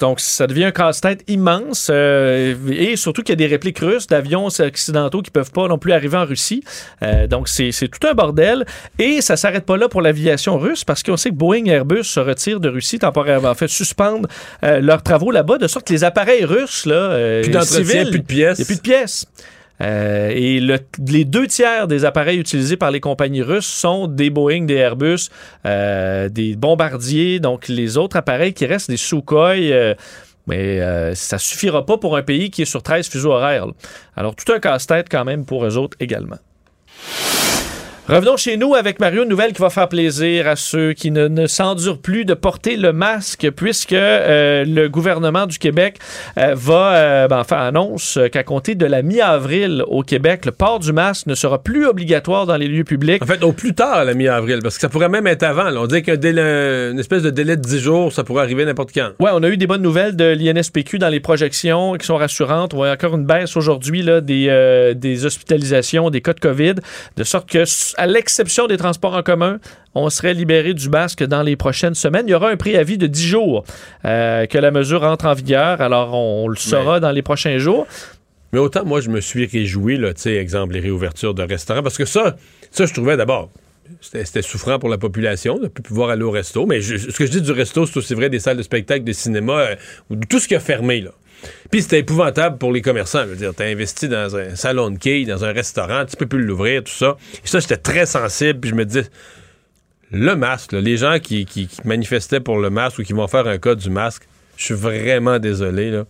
donc 0.00 0.20
ça 0.20 0.46
devient 0.48 0.64
un 0.64 0.70
casse-tête 0.72 1.22
immense. 1.28 1.88
Euh, 1.92 2.54
et 2.70 2.96
surtout 2.96 3.22
qu'il 3.22 3.32
y 3.32 3.34
a 3.34 3.36
des 3.36 3.46
répliques 3.46 3.78
russes 3.78 4.08
d'avions 4.08 4.46
occidentaux 4.46 5.22
qui 5.22 5.30
peuvent 5.30 5.52
pas 5.52 5.68
non 5.68 5.78
plus 5.78 5.92
arriver 5.92 6.16
en 6.16 6.24
Russie. 6.24 6.64
Euh, 7.04 7.28
donc 7.28 7.48
c'est 7.48 7.70
tout 7.88 8.04
un 8.08 8.14
bordel. 8.14 8.66
Et 8.98 9.20
ça 9.20 9.36
s'arrête 9.36 9.64
pas 9.64 9.76
là 9.76 9.88
pour 9.88 10.02
l'aviation 10.02 10.58
russe, 10.58 10.82
parce 10.82 11.04
qu'on 11.04 11.16
sait 11.16 11.30
que 11.30 11.34
Boeing 11.34 11.66
et 11.66 11.70
Airbus 11.70 12.02
se 12.02 12.18
retirent 12.18 12.58
de 12.58 12.68
Russie 12.68 12.98
temporairement, 12.98 13.50
en 13.50 13.54
fait, 13.54 13.68
suspendent 13.68 14.26
leurs 14.62 15.02
travaux 15.02 15.30
là-bas, 15.30 15.58
de 15.58 15.68
sorte 15.68 15.83
que 15.84 15.92
les 15.92 16.04
appareils 16.04 16.44
russes, 16.44 16.86
là, 16.86 16.94
euh, 16.94 17.42
plus 17.42 17.52
d'entretien, 17.52 18.06
plus 18.06 18.18
de 18.18 18.24
pièces. 18.24 18.58
Il 18.58 18.62
n'y 18.62 18.64
a 18.64 18.66
plus 18.66 18.76
de 18.76 18.80
pièces. 18.80 19.26
Euh, 19.82 20.30
et 20.32 20.60
les 21.08 21.24
deux 21.24 21.48
tiers 21.48 21.88
des 21.88 22.04
appareils 22.04 22.38
utilisés 22.38 22.76
par 22.76 22.92
les 22.92 23.00
compagnies 23.00 23.42
russes 23.42 23.66
sont 23.66 24.06
des 24.06 24.30
Boeing, 24.30 24.66
des 24.66 24.76
Airbus, 24.76 25.30
euh, 25.66 26.28
des 26.28 26.54
bombardiers. 26.54 27.40
Donc, 27.40 27.68
les 27.68 27.96
autres 27.96 28.16
appareils 28.16 28.54
qui 28.54 28.66
restent 28.66 28.90
des 28.90 28.96
Sukhoi. 28.96 29.56
mais 30.46 31.14
ça 31.14 31.38
suffira 31.38 31.84
pas 31.84 31.98
pour 31.98 32.16
un 32.16 32.22
pays 32.22 32.50
qui 32.50 32.62
est 32.62 32.66
sur 32.66 32.82
13 32.82 33.08
fuseaux 33.08 33.32
horaires. 33.32 33.66
Alors, 34.16 34.34
tout 34.36 34.50
un 34.52 34.60
casse-tête 34.60 35.08
quand 35.10 35.24
même 35.24 35.44
pour 35.44 35.64
eux 35.64 35.76
autres 35.76 35.96
également. 36.00 36.38
Revenons 38.06 38.36
chez 38.36 38.58
nous 38.58 38.74
avec 38.74 39.00
Mario, 39.00 39.22
une 39.22 39.30
nouvelle 39.30 39.54
qui 39.54 39.62
va 39.62 39.70
faire 39.70 39.88
plaisir 39.88 40.46
à 40.46 40.56
ceux 40.56 40.92
qui 40.92 41.10
ne, 41.10 41.26
ne 41.26 41.46
s'endurent 41.46 41.98
plus 41.98 42.26
de 42.26 42.34
porter 42.34 42.76
le 42.76 42.92
masque, 42.92 43.50
puisque 43.56 43.94
euh, 43.94 44.62
le 44.66 44.90
gouvernement 44.90 45.46
du 45.46 45.58
Québec 45.58 45.96
euh, 46.36 46.54
va 46.54 46.96
euh, 46.96 47.28
ben, 47.28 47.44
faire 47.44 47.60
annonce 47.60 48.18
qu'à 48.30 48.42
compter 48.42 48.74
de 48.74 48.84
la 48.84 49.00
mi-avril 49.00 49.82
au 49.86 50.02
Québec, 50.02 50.44
le 50.44 50.52
port 50.52 50.80
du 50.80 50.92
masque 50.92 51.28
ne 51.28 51.34
sera 51.34 51.62
plus 51.62 51.86
obligatoire 51.86 52.44
dans 52.44 52.58
les 52.58 52.68
lieux 52.68 52.84
publics. 52.84 53.22
En 53.22 53.26
fait, 53.26 53.42
au 53.42 53.52
plus 53.52 53.74
tard 53.74 53.94
à 53.94 54.04
la 54.04 54.12
mi-avril, 54.12 54.58
parce 54.62 54.74
que 54.74 54.82
ça 54.82 54.90
pourrait 54.90 55.08
même 55.08 55.26
être 55.26 55.42
avant. 55.42 55.70
là. 55.70 55.80
On 55.80 55.86
dit 55.86 56.02
qu'un 56.02 56.16
délai, 56.16 56.90
une 56.90 56.98
espèce 56.98 57.22
de 57.22 57.30
délai 57.30 57.56
de 57.56 57.62
10 57.62 57.80
jours, 57.80 58.12
ça 58.12 58.22
pourrait 58.22 58.42
arriver 58.42 58.66
n'importe 58.66 58.92
quand. 58.92 59.12
Ouais, 59.18 59.30
on 59.32 59.42
a 59.42 59.48
eu 59.48 59.56
des 59.56 59.66
bonnes 59.66 59.80
nouvelles 59.80 60.14
de 60.14 60.26
l'INSPQ 60.26 60.98
dans 60.98 61.08
les 61.08 61.20
projections 61.20 61.94
qui 61.94 62.04
sont 62.04 62.16
rassurantes. 62.16 62.74
On 62.74 62.76
voit 62.76 62.90
encore 62.90 63.16
une 63.16 63.24
baisse 63.24 63.56
aujourd'hui 63.56 64.04
des, 64.22 64.48
euh, 64.50 64.92
des 64.92 65.24
hospitalisations, 65.24 66.10
des 66.10 66.20
cas 66.20 66.34
de 66.34 66.40
COVID, 66.40 66.74
de 67.16 67.24
sorte 67.24 67.48
que, 67.48 67.64
à 67.96 68.06
l'exception 68.06 68.66
des 68.66 68.76
transports 68.76 69.14
en 69.14 69.22
commun, 69.22 69.58
on 69.94 70.10
serait 70.10 70.34
libéré 70.34 70.74
du 70.74 70.88
masque 70.88 71.22
dans 71.24 71.42
les 71.42 71.56
prochaines 71.56 71.94
semaines. 71.94 72.24
Il 72.26 72.30
y 72.30 72.34
aura 72.34 72.50
un 72.50 72.56
préavis 72.56 72.98
de 72.98 73.06
10 73.06 73.26
jours 73.26 73.64
euh, 74.04 74.46
que 74.46 74.58
la 74.58 74.70
mesure 74.70 75.02
entre 75.04 75.26
en 75.26 75.34
vigueur. 75.34 75.80
Alors, 75.80 76.14
on, 76.14 76.48
le 76.48 76.56
saura 76.56 77.00
dans 77.00 77.10
les 77.12 77.22
prochains 77.22 77.58
jours. 77.58 77.86
Mais 78.52 78.58
autant, 78.58 78.84
moi, 78.84 79.00
je 79.00 79.10
me 79.10 79.20
suis 79.20 79.46
réjoui, 79.46 79.96
là, 79.98 80.14
tu 80.14 80.22
sais, 80.22 80.34
exemple, 80.36 80.74
les 80.74 80.80
réouvertures 80.80 81.34
de 81.34 81.42
restaurants, 81.42 81.82
parce 81.82 81.98
que 81.98 82.04
ça, 82.04 82.36
ça, 82.70 82.86
je 82.86 82.92
trouvais 82.92 83.16
d'abord, 83.16 83.50
c'était 84.00 84.42
souffrant 84.42 84.78
pour 84.78 84.88
la 84.88 84.98
population 84.98 85.56
de 85.58 85.64
ne 85.64 85.68
plus 85.68 85.82
pouvoir 85.82 86.10
aller 86.10 86.22
au 86.22 86.30
resto. 86.30 86.64
Mais 86.66 86.80
je- 86.80 86.96
ce 86.96 87.16
que 87.18 87.26
je 87.26 87.30
dis 87.32 87.42
du 87.42 87.50
resto, 87.52 87.84
c'est 87.86 87.96
aussi 87.96 88.14
vrai 88.14 88.30
des 88.30 88.38
salles 88.38 88.56
de 88.56 88.62
spectacle, 88.62 89.04
de 89.04 89.12
cinéma, 89.12 89.58
euh, 89.60 89.76
tout 90.28 90.38
ce 90.38 90.46
qui 90.48 90.54
a 90.54 90.60
fermé, 90.60 91.00
là. 91.00 91.10
Puis 91.70 91.82
c'était 91.82 92.00
épouvantable 92.00 92.58
pour 92.58 92.72
les 92.72 92.82
commerçants. 92.82 93.24
Je 93.24 93.34
veux 93.34 93.52
t'as 93.52 93.66
investi 93.66 94.08
dans 94.08 94.36
un 94.36 94.56
salon 94.56 94.90
de 94.90 94.98
quilles, 94.98 95.26
dans 95.26 95.44
un 95.44 95.52
restaurant, 95.52 96.04
tu 96.04 96.16
peux 96.16 96.26
plus 96.26 96.44
l'ouvrir, 96.44 96.84
tout 96.84 96.92
ça. 96.92 97.16
Et 97.44 97.46
ça, 97.46 97.60
j'étais 97.60 97.76
très 97.76 98.06
sensible, 98.06 98.60
puis 98.60 98.70
je 98.70 98.74
me 98.74 98.84
disais, 98.84 99.06
le 100.10 100.36
masque, 100.36 100.72
les 100.72 100.96
gens 100.96 101.18
qui, 101.18 101.68
manifestaient 101.84 102.40
pour 102.40 102.58
le 102.58 102.70
masque 102.70 102.98
ou 102.98 103.02
qui 103.02 103.12
vont 103.12 103.28
faire 103.28 103.46
un 103.46 103.58
cas 103.58 103.74
du 103.74 103.90
masque, 103.90 104.28
je 104.56 104.64
suis 104.64 104.74
vraiment 104.74 105.38
désolé. 105.38 106.02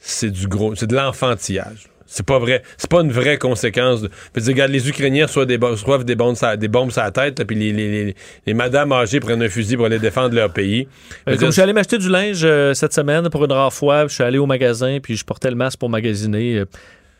C'est 0.00 0.30
du 0.30 0.48
gros, 0.48 0.74
c'est 0.74 0.86
de 0.86 0.96
l'enfantillage. 0.96 1.89
C'est 2.12 2.26
pas 2.26 2.40
vrai. 2.40 2.62
C'est 2.76 2.90
pas 2.90 3.02
une 3.02 3.12
vraie 3.12 3.38
conséquence. 3.38 4.02
De... 4.02 4.08
Je 4.34 4.40
veux 4.40 4.44
dire, 4.44 4.54
regarde, 4.54 4.72
les 4.72 4.88
Ukrainiens 4.88 5.26
reçoivent 5.26 5.46
des, 5.46 5.56
reçoivent 5.56 6.04
des 6.04 6.16
bombes, 6.16 6.34
sur- 6.34 6.56
des 6.58 6.66
bombes 6.66 6.90
sur 6.90 7.02
la 7.02 7.12
tête, 7.12 7.38
là, 7.38 7.44
puis 7.44 7.54
les, 7.56 7.72
les, 7.72 8.04
les, 8.06 8.14
les 8.46 8.54
madames 8.54 8.92
âgées 8.92 9.20
prennent 9.20 9.42
un 9.42 9.48
fusil 9.48 9.76
pour 9.76 9.86
aller 9.86 10.00
défendre 10.00 10.34
leur 10.34 10.52
pays. 10.52 10.88
Je 11.28 11.32
Euh, 11.32 11.36
comme 11.36 11.46
je 11.46 11.52
suis 11.52 11.62
allé 11.62 11.72
m'acheter 11.72 11.98
du 11.98 12.08
linge 12.08 12.40
euh, 12.42 12.74
cette 12.74 12.92
semaine 12.92 13.28
pour 13.30 13.44
une 13.44 13.52
rare 13.52 13.72
fois, 13.72 14.08
je 14.08 14.14
suis 14.14 14.24
allé 14.24 14.38
au 14.38 14.46
magasin, 14.46 14.98
puis 15.00 15.16
je 15.16 15.24
portais 15.24 15.50
le 15.50 15.56
masque 15.56 15.78
pour 15.78 15.88
magasiner. 15.88 16.58
euh, 16.58 16.64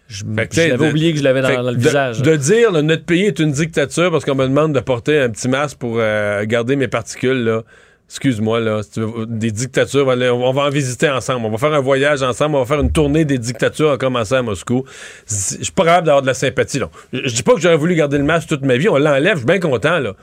Je, 0.09 0.25
l'avais 0.27 0.89
oublié 0.89 1.13
que 1.13 1.19
je 1.21 1.23
l'avais 1.23 1.41
dans, 1.43 1.63
le 1.71 1.77
de, 1.77 1.81
visage. 1.81 2.21
De 2.23 2.35
dire, 2.35 2.73
là, 2.73 2.83
notre 2.83 3.05
pays 3.05 3.27
est 3.27 3.39
une 3.39 3.53
dictature 3.53 4.11
parce 4.11 4.25
qu'on 4.25 4.35
me 4.35 4.49
demande 4.49 4.75
de 4.75 4.81
porter 4.81 5.21
un 5.21 5.31
petit 5.31 5.47
masque 5.49 5.79
pour 5.79 5.99
euh, 6.01 6.45
garder 6.47 6.75
mes 6.75 6.89
particules, 6.89 7.45
là. 7.45 7.63
Excuse-moi, 8.11 8.59
là. 8.59 8.81
des 9.29 9.53
dictatures, 9.53 10.09
on 10.09 10.53
va, 10.53 10.63
en 10.63 10.69
visiter 10.69 11.09
ensemble. 11.09 11.47
On 11.47 11.51
va 11.51 11.59
faire 11.59 11.73
un 11.73 11.81
voyage 11.81 12.25
ensemble. 12.25 12.57
On 12.57 12.59
va 12.59 12.67
faire 12.67 12.81
une 12.81 12.91
tournée 12.91 13.25
des 13.25 13.39
dictatures 13.39 13.93
en 13.93 13.99
commençant 13.99 14.39
à 14.39 14.43
Moscou. 14.43 14.85
Je 15.29 15.63
suis 15.63 15.73
pas 15.73 15.85
capable 15.85 16.07
d'avoir 16.07 16.23
de 16.23 16.27
la 16.27 16.35
sympathie, 16.35 16.81
là. 16.81 16.91
Je 17.13 17.21
je 17.29 17.35
dis 17.37 17.45
pas 17.45 17.55
que 17.55 17.61
j'aurais 17.61 17.77
voulu 17.77 17.95
garder 17.95 18.19
le 18.19 18.25
masque 18.25 18.49
toute 18.49 18.63
ma 18.63 18.77
vie. 18.77 18.89
On 18.89 18.99
l'enlève. 18.99 19.35
Je 19.35 19.39
suis 19.39 19.47
bien 19.47 19.61
content, 19.61 20.01
là. 20.01 20.15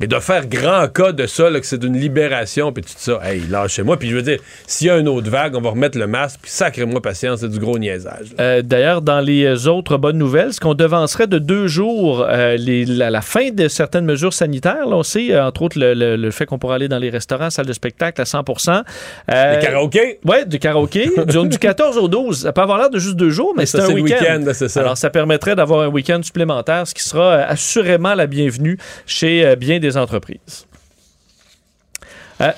Mais 0.00 0.08
de 0.08 0.18
faire 0.18 0.48
grand 0.48 0.88
cas 0.88 1.12
de 1.12 1.26
ça, 1.26 1.48
là, 1.48 1.60
que 1.60 1.66
c'est 1.66 1.84
une 1.84 1.96
libération, 1.96 2.72
puis 2.72 2.82
tout 2.82 2.90
ça, 2.96 3.20
hey, 3.22 3.40
lâchez-moi. 3.48 3.96
Puis 3.98 4.08
je 4.10 4.16
veux 4.16 4.22
dire, 4.22 4.38
s'il 4.66 4.88
y 4.88 4.90
a 4.90 4.96
une 4.98 5.06
autre 5.06 5.30
vague, 5.30 5.54
on 5.54 5.60
va 5.60 5.70
remettre 5.70 5.96
le 5.96 6.08
masque, 6.08 6.40
puis 6.42 6.50
sacrez-moi 6.50 7.00
patience, 7.00 7.40
c'est 7.40 7.48
du 7.48 7.60
gros 7.60 7.78
niaisage. 7.78 8.34
Euh, 8.40 8.62
D'ailleurs, 8.62 9.00
dans 9.02 9.20
les 9.20 9.68
autres 9.68 9.98
bonnes 9.98 10.18
nouvelles, 10.18 10.52
ce 10.54 10.58
qu'on 10.60 10.74
devancerait 10.74 11.28
de 11.28 11.38
deux 11.38 11.68
jours 11.68 12.26
euh, 12.28 12.56
les- 12.56 12.84
la, 12.84 13.10
la 13.10 13.20
fin 13.20 13.50
de 13.50 13.68
certaines 13.68 14.04
mesures 14.04 14.32
sanitaires, 14.32 14.86
là, 14.88 14.96
on 14.96 15.02
sait, 15.04 15.32
euh, 15.32 15.44
entre 15.46 15.62
autres, 15.62 15.78
le, 15.78 15.94
le- 15.94 16.16
le 16.16 16.30
fait 16.32 16.46
qu'on 16.46 16.58
pourra 16.58 16.74
aller 16.76 16.88
dans 16.88 16.98
les 16.98 17.10
restaurants, 17.10 17.50
salles 17.50 17.66
de 17.66 17.72
spectacle 17.72 18.20
à 18.20 18.24
100% 18.24 18.82
euh, 19.30 19.54
Les 19.60 19.64
karaokés? 19.64 20.18
Oui, 20.24 20.36
du 20.46 20.58
karaoké. 20.58 21.10
du, 21.28 21.48
du 21.48 21.58
14 21.58 21.98
au 21.98 22.08
12. 22.08 22.40
Ça 22.42 22.52
peut 22.52 22.62
avoir 22.62 22.78
l'air 22.78 22.90
de 22.90 22.98
juste 22.98 23.14
deux 23.16 23.30
jours, 23.30 23.52
mais 23.56 23.66
c'est 23.66 23.78
un 23.80 23.88
week-end. 23.90 24.44
ça. 24.52 24.80
Alors, 24.80 24.96
ça 24.96 25.10
permettrait 25.10 25.54
d'avoir 25.54 25.82
un 25.82 25.88
week-end 25.88 26.20
supplémentaire, 26.24 26.88
ce 26.88 26.94
qui 26.94 27.04
sera 27.04 27.24
euh, 27.34 27.44
assurément 27.46 28.14
la 28.14 28.26
bienvenue 28.26 28.78
chez 29.06 29.44
euh, 29.46 29.54
bien 29.54 29.78
des 29.78 29.91
entreprises. 29.96 30.66
Euh, 32.40 32.52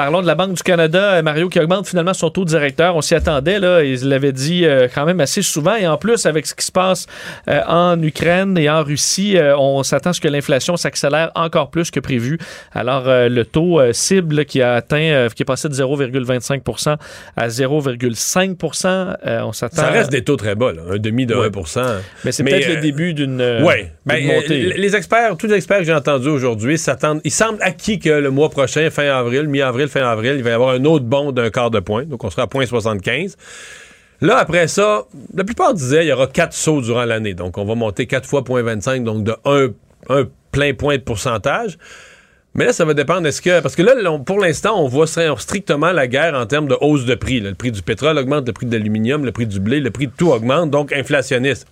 Parlons 0.00 0.22
de 0.22 0.26
la 0.26 0.34
Banque 0.34 0.54
du 0.54 0.62
Canada, 0.62 1.16
euh, 1.16 1.22
Mario, 1.22 1.50
qui 1.50 1.60
augmente 1.60 1.86
finalement 1.86 2.14
son 2.14 2.30
taux 2.30 2.46
directeur. 2.46 2.96
On 2.96 3.02
s'y 3.02 3.14
attendait, 3.14 3.58
là. 3.58 3.84
Il 3.84 4.08
l'avait 4.08 4.32
dit 4.32 4.64
euh, 4.64 4.88
quand 4.94 5.04
même 5.04 5.20
assez 5.20 5.42
souvent. 5.42 5.74
Et 5.74 5.86
en 5.86 5.98
plus, 5.98 6.24
avec 6.24 6.46
ce 6.46 6.54
qui 6.54 6.64
se 6.64 6.72
passe 6.72 7.06
euh, 7.48 7.60
en 7.68 8.02
Ukraine 8.02 8.56
et 8.56 8.70
en 8.70 8.82
Russie, 8.82 9.36
euh, 9.36 9.54
on 9.58 9.82
s'attend 9.82 10.08
à 10.08 10.12
ce 10.14 10.20
que 10.22 10.28
l'inflation 10.28 10.78
s'accélère 10.78 11.30
encore 11.34 11.68
plus 11.68 11.90
que 11.90 12.00
prévu. 12.00 12.38
Alors, 12.72 13.02
le 13.06 13.42
taux 13.42 13.78
cible 13.92 14.46
qui 14.46 14.62
a 14.62 14.72
atteint, 14.72 15.26
qui 15.36 15.42
est 15.42 15.44
passé 15.44 15.68
de 15.68 15.74
0,25% 15.74 16.96
à 17.36 17.48
0,5% 17.48 19.16
euh, 19.26 19.40
on 19.42 19.52
s'attend. 19.52 19.82
Ça 19.82 19.90
reste 19.90 20.10
des 20.10 20.24
taux 20.24 20.36
très 20.36 20.54
bas, 20.54 20.72
là, 20.72 20.80
un 20.92 20.96
demi 20.96 21.26
de 21.26 21.34
Ouais. 21.34 21.48
1 21.76 22.00
Mais 22.24 22.32
c'est 22.32 22.42
peut-être 22.42 22.68
le 22.68 22.80
début 22.80 23.12
d'une 23.12 23.42
Oui. 23.62 23.74
d'une 23.82 23.88
Ben, 24.06 24.26
montée. 24.26 24.72
les 24.78 24.96
experts, 24.96 25.36
tous 25.36 25.46
les 25.48 25.56
experts 25.56 25.80
que 25.80 25.84
j'ai 25.84 25.92
entendus 25.92 26.28
aujourd'hui 26.30 26.78
s'attendent. 26.78 27.20
Il 27.24 27.30
semble 27.30 27.58
acquis 27.60 27.98
que 27.98 28.08
le 28.08 28.30
mois 28.30 28.48
prochain, 28.48 28.88
fin 28.88 29.04
avril, 29.04 29.42
mi-avril, 29.42 29.88
fin 29.90 30.02
avril, 30.08 30.34
il 30.36 30.42
va 30.42 30.50
y 30.50 30.52
avoir 30.52 30.70
un 30.70 30.84
autre 30.84 31.04
bond 31.04 31.32
d'un 31.32 31.50
quart 31.50 31.70
de 31.70 31.80
point. 31.80 32.04
Donc, 32.04 32.24
on 32.24 32.30
sera 32.30 32.42
à 32.42 32.46
0,75. 32.46 33.34
Là, 34.22 34.36
après 34.38 34.68
ça, 34.68 35.04
la 35.34 35.44
plupart 35.44 35.72
disaient 35.74 36.00
qu'il 36.00 36.08
y 36.08 36.12
aura 36.12 36.26
quatre 36.26 36.52
sauts 36.52 36.80
durant 36.82 37.04
l'année. 37.04 37.34
Donc, 37.34 37.56
on 37.58 37.64
va 37.64 37.74
monter 37.74 38.06
4 38.06 38.26
fois 38.28 38.42
0,25, 38.42 39.02
donc 39.02 39.24
de 39.24 39.34
un, 39.44 39.68
un 40.08 40.26
plein 40.52 40.74
point 40.74 40.96
de 40.96 41.02
pourcentage. 41.02 41.78
Mais 42.54 42.64
là, 42.66 42.72
ça 42.72 42.84
va 42.84 42.94
dépendre. 42.94 43.26
Est-ce 43.28 43.40
que. 43.40 43.60
Parce 43.60 43.76
que 43.76 43.82
là, 43.82 43.94
pour 44.26 44.40
l'instant, 44.40 44.82
on 44.82 44.88
voit 44.88 45.06
stri- 45.06 45.38
strictement 45.38 45.92
la 45.92 46.06
guerre 46.08 46.34
en 46.34 46.46
termes 46.46 46.66
de 46.66 46.76
hausse 46.80 47.04
de 47.04 47.14
prix. 47.14 47.40
Le 47.40 47.54
prix 47.54 47.70
du 47.70 47.80
pétrole 47.80 48.18
augmente, 48.18 48.46
le 48.46 48.52
prix 48.52 48.66
de 48.66 48.76
l'aluminium, 48.76 49.24
le 49.24 49.32
prix 49.32 49.46
du 49.46 49.60
blé, 49.60 49.80
le 49.80 49.90
prix 49.90 50.08
de 50.08 50.12
tout 50.16 50.30
augmente, 50.32 50.68
donc 50.70 50.92
inflationniste. 50.92 51.66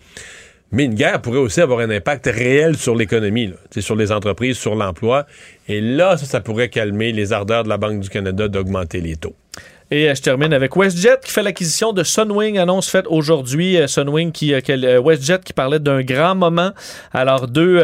Mais 0.71 0.85
une 0.85 0.95
guerre 0.95 1.23
pourrait 1.23 1.39
aussi 1.39 1.61
avoir 1.61 1.81
un 1.81 1.91
impact 1.91 2.27
réel 2.27 2.77
sur 2.77 2.95
l'économie, 2.95 3.53
sur 3.79 3.97
les 3.97 4.13
entreprises, 4.13 4.59
sur 4.59 4.75
l'emploi. 4.75 5.27
Et 5.67 5.81
là, 5.81 6.17
ça, 6.17 6.27
ça 6.27 6.41
pourrait 6.41 6.69
calmer 6.69 7.13
les 7.13 7.33
ardeurs 7.33 7.65
de 7.65 7.69
la 7.69 7.79
Banque 7.79 8.01
du 8.01 8.11
Canada 8.11 8.49
d'augmenter 8.49 9.01
les 9.01 9.17
taux. 9.17 9.35
Et 9.91 10.09
euh, 10.09 10.15
je 10.15 10.21
termine 10.21 10.53
avec 10.53 10.77
WestJet 10.77 11.21
qui 11.25 11.33
fait 11.33 11.43
l'acquisition 11.43 11.93
de 11.93 12.03
Sunwing, 12.03 12.59
annonce 12.59 12.91
faite 12.91 13.07
aujourd'hui. 13.09 13.79
Euh, 13.79 13.87
Sunwing 13.87 14.33
qui, 14.33 14.53
euh, 14.53 15.01
WestJet 15.01 15.41
qui 15.45 15.55
parlait 15.55 15.79
d'un 15.79 16.03
grand 16.03 16.35
moment. 16.35 16.73
Alors 17.13 17.49
deux, 17.49 17.79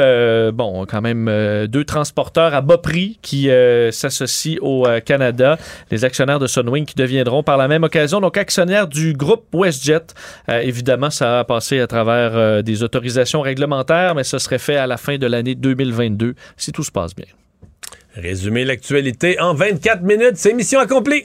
bon, 0.53 0.85
quand 0.87 1.01
même 1.01 1.67
deux 1.67 1.85
transporteurs 1.85 2.55
à 2.55 2.61
bas 2.61 2.79
prix 2.79 3.19
qui 3.23 3.49
s'associent 3.91 4.59
au 4.61 4.87
Canada. 5.05 5.59
Les 5.91 6.05
actionnaires 6.05 6.39
de 6.39 6.47
Sunwing 6.47 6.85
qui 6.85 6.95
deviendront 6.95 7.43
par 7.43 7.57
la 7.57 7.69
même 7.69 7.85
occasion 7.85 8.21
donc 8.21 8.37
actionnaires 8.37 8.87
du 8.87 9.13
groupe 9.13 9.47
WestJet. 9.53 10.07
Évidemment, 10.49 11.11
ça 11.11 11.41
a 11.41 11.45
passé 11.45 11.81
à 11.81 11.87
travers 11.87 12.63
des 12.63 12.83
autorisations 12.83 13.41
réglementaires, 13.41 14.15
mais 14.15 14.25
ce 14.25 14.39
serait 14.39 14.59
fait 14.59 14.77
à 14.77 14.87
la 14.87 14.97
fin 14.97 15.17
de 15.17 15.27
l'année 15.27 15.55
2022 15.55 16.35
si 16.57 16.73
tout 16.73 16.85
se 16.85 16.93
passe 16.93 17.15
bien. 17.15 17.27
Résumer 18.15 18.65
l'actualité 18.65 19.41
en 19.41 19.55
24 19.55 20.03
minutes, 20.03 20.37
c'est 20.37 20.53
mission 20.53 20.81
accomplie. 20.81 21.25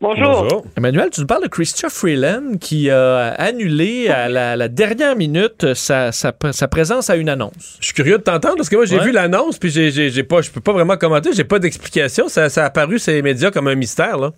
Bonjour. 0.00 0.64
Emmanuel, 0.78 1.10
tu 1.10 1.20
nous 1.20 1.26
parles 1.26 1.42
de 1.42 1.48
Christopher 1.48 1.90
Freeland 1.90 2.56
qui 2.58 2.88
a 2.90 3.32
annulé 3.38 4.08
à 4.08 4.30
la, 4.30 4.56
la 4.56 4.68
dernière 4.68 5.14
minute 5.14 5.74
sa, 5.74 6.10
sa- 6.10 6.32
sa 6.52 6.68
présence 6.68 7.10
à 7.10 7.16
une 7.16 7.28
annonce. 7.28 7.76
Je 7.80 7.86
suis 7.86 7.94
curieux 7.94 8.16
de 8.16 8.22
t'entendre 8.22 8.56
parce 8.56 8.70
que 8.70 8.76
moi, 8.76 8.86
j'ai 8.86 8.96
Ouais. 8.96 9.04
vu 9.04 9.12
l'annonce, 9.12 9.58
puis 9.58 9.68
j'ai, 9.68 9.90
j'ai, 9.90 10.24
pas, 10.24 10.40
je 10.40 10.50
peux 10.50 10.62
pas 10.62 10.72
vraiment 10.72 10.96
commenter, 10.96 11.32
j'ai 11.34 11.44
pas 11.44 11.58
d'explication. 11.58 12.28
Ça, 12.28 12.48
ça 12.48 12.62
a 12.62 12.66
apparu 12.68 12.98
sur 12.98 13.12
les 13.12 13.20
médias 13.20 13.50
comme 13.50 13.68
un 13.68 13.74
mystère, 13.74 14.16
là. 14.16 14.30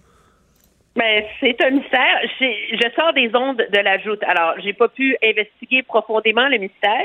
Ben, 0.97 1.23
c'est 1.41 1.57
un 1.65 1.71
mystère. 1.71 2.19
J'ai- 2.41 2.67
Je 2.73 2.89
sors 2.97 3.13
des 3.15 3.31
ondes 3.35 3.59
de 3.73 3.79
la 3.79 3.99
joute. 4.01 4.21
Alors, 4.25 4.55
j'ai 4.65 4.73
pas 4.73 4.89
pu 4.89 5.17
investiguer 5.23 5.85
profondément 5.85 6.49
le 6.49 6.59
mystère, 6.59 7.05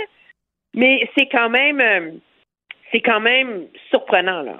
mais 0.75 1.07
c'est 1.15 1.27
quand 1.31 1.49
même, 1.51 1.79
euh, 1.79 2.09
c'est 2.91 3.01
quand 3.01 3.19
même 3.21 3.65
surprenant 3.91 4.41
là. 4.41 4.55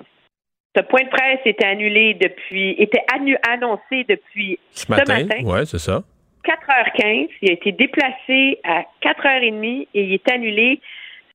Ce 0.78 0.84
point 0.84 1.04
de 1.04 1.10
presse 1.10 1.40
était 1.46 1.66
annulé 1.66 2.14
depuis, 2.14 2.76
était 2.78 3.04
annoncé 3.12 4.04
depuis 4.08 4.60
ce 4.72 4.92
matin? 4.92 5.26
Oui, 5.44 5.66
c'est 5.66 5.80
ça. 5.80 6.04
4h15. 6.46 7.30
Il 7.42 7.50
a 7.50 7.54
été 7.54 7.72
déplacé 7.72 8.60
à 8.64 8.84
4h30 9.02 9.88
et 9.94 10.04
il 10.04 10.14
est 10.14 10.32
annulé. 10.32 10.80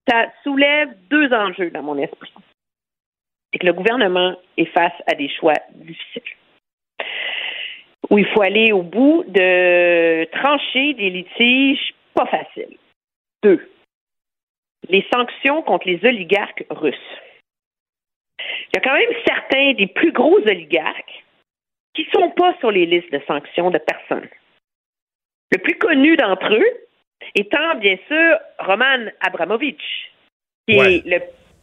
Ça 0.08 0.26
soulève 0.44 0.90
deux 1.10 1.32
enjeux 1.32 1.70
dans 1.70 1.82
mon 1.82 1.98
esprit. 1.98 2.32
C'est 3.52 3.58
que 3.58 3.66
le 3.66 3.72
gouvernement 3.72 4.36
est 4.56 4.66
face 4.66 4.94
à 5.10 5.14
des 5.14 5.28
choix 5.28 5.54
difficiles 5.74 6.22
où 8.10 8.18
il 8.18 8.26
faut 8.26 8.42
aller 8.42 8.72
au 8.72 8.82
bout 8.82 9.24
de 9.26 10.24
trancher 10.32 10.94
des 10.94 11.10
litiges 11.10 11.94
pas 12.14 12.26
faciles. 12.26 12.76
Deux, 13.42 13.70
les 14.88 15.04
sanctions 15.12 15.62
contre 15.62 15.88
les 15.88 16.04
oligarques 16.04 16.64
russes. 16.70 16.94
Il 18.72 18.76
y 18.76 18.78
a 18.78 18.80
quand 18.80 18.94
même 18.94 19.22
certains 19.26 19.72
des 19.74 19.86
plus 19.86 20.12
gros 20.12 20.38
oligarques 20.38 21.24
qui 21.94 22.06
ne 22.06 22.20
sont 22.20 22.30
pas 22.30 22.56
sur 22.58 22.70
les 22.70 22.86
listes 22.86 23.12
de 23.12 23.20
sanctions 23.26 23.70
de 23.70 23.78
personne. 23.78 24.28
Le 25.50 25.58
plus 25.58 25.76
connu 25.76 26.16
d'entre 26.16 26.54
eux 26.54 26.86
étant, 27.34 27.74
bien 27.76 27.96
sûr, 28.08 28.38
Roman 28.58 29.10
Abramovich, 29.20 30.12
qui 30.66 30.76
est 30.76 31.04
le 31.04 31.20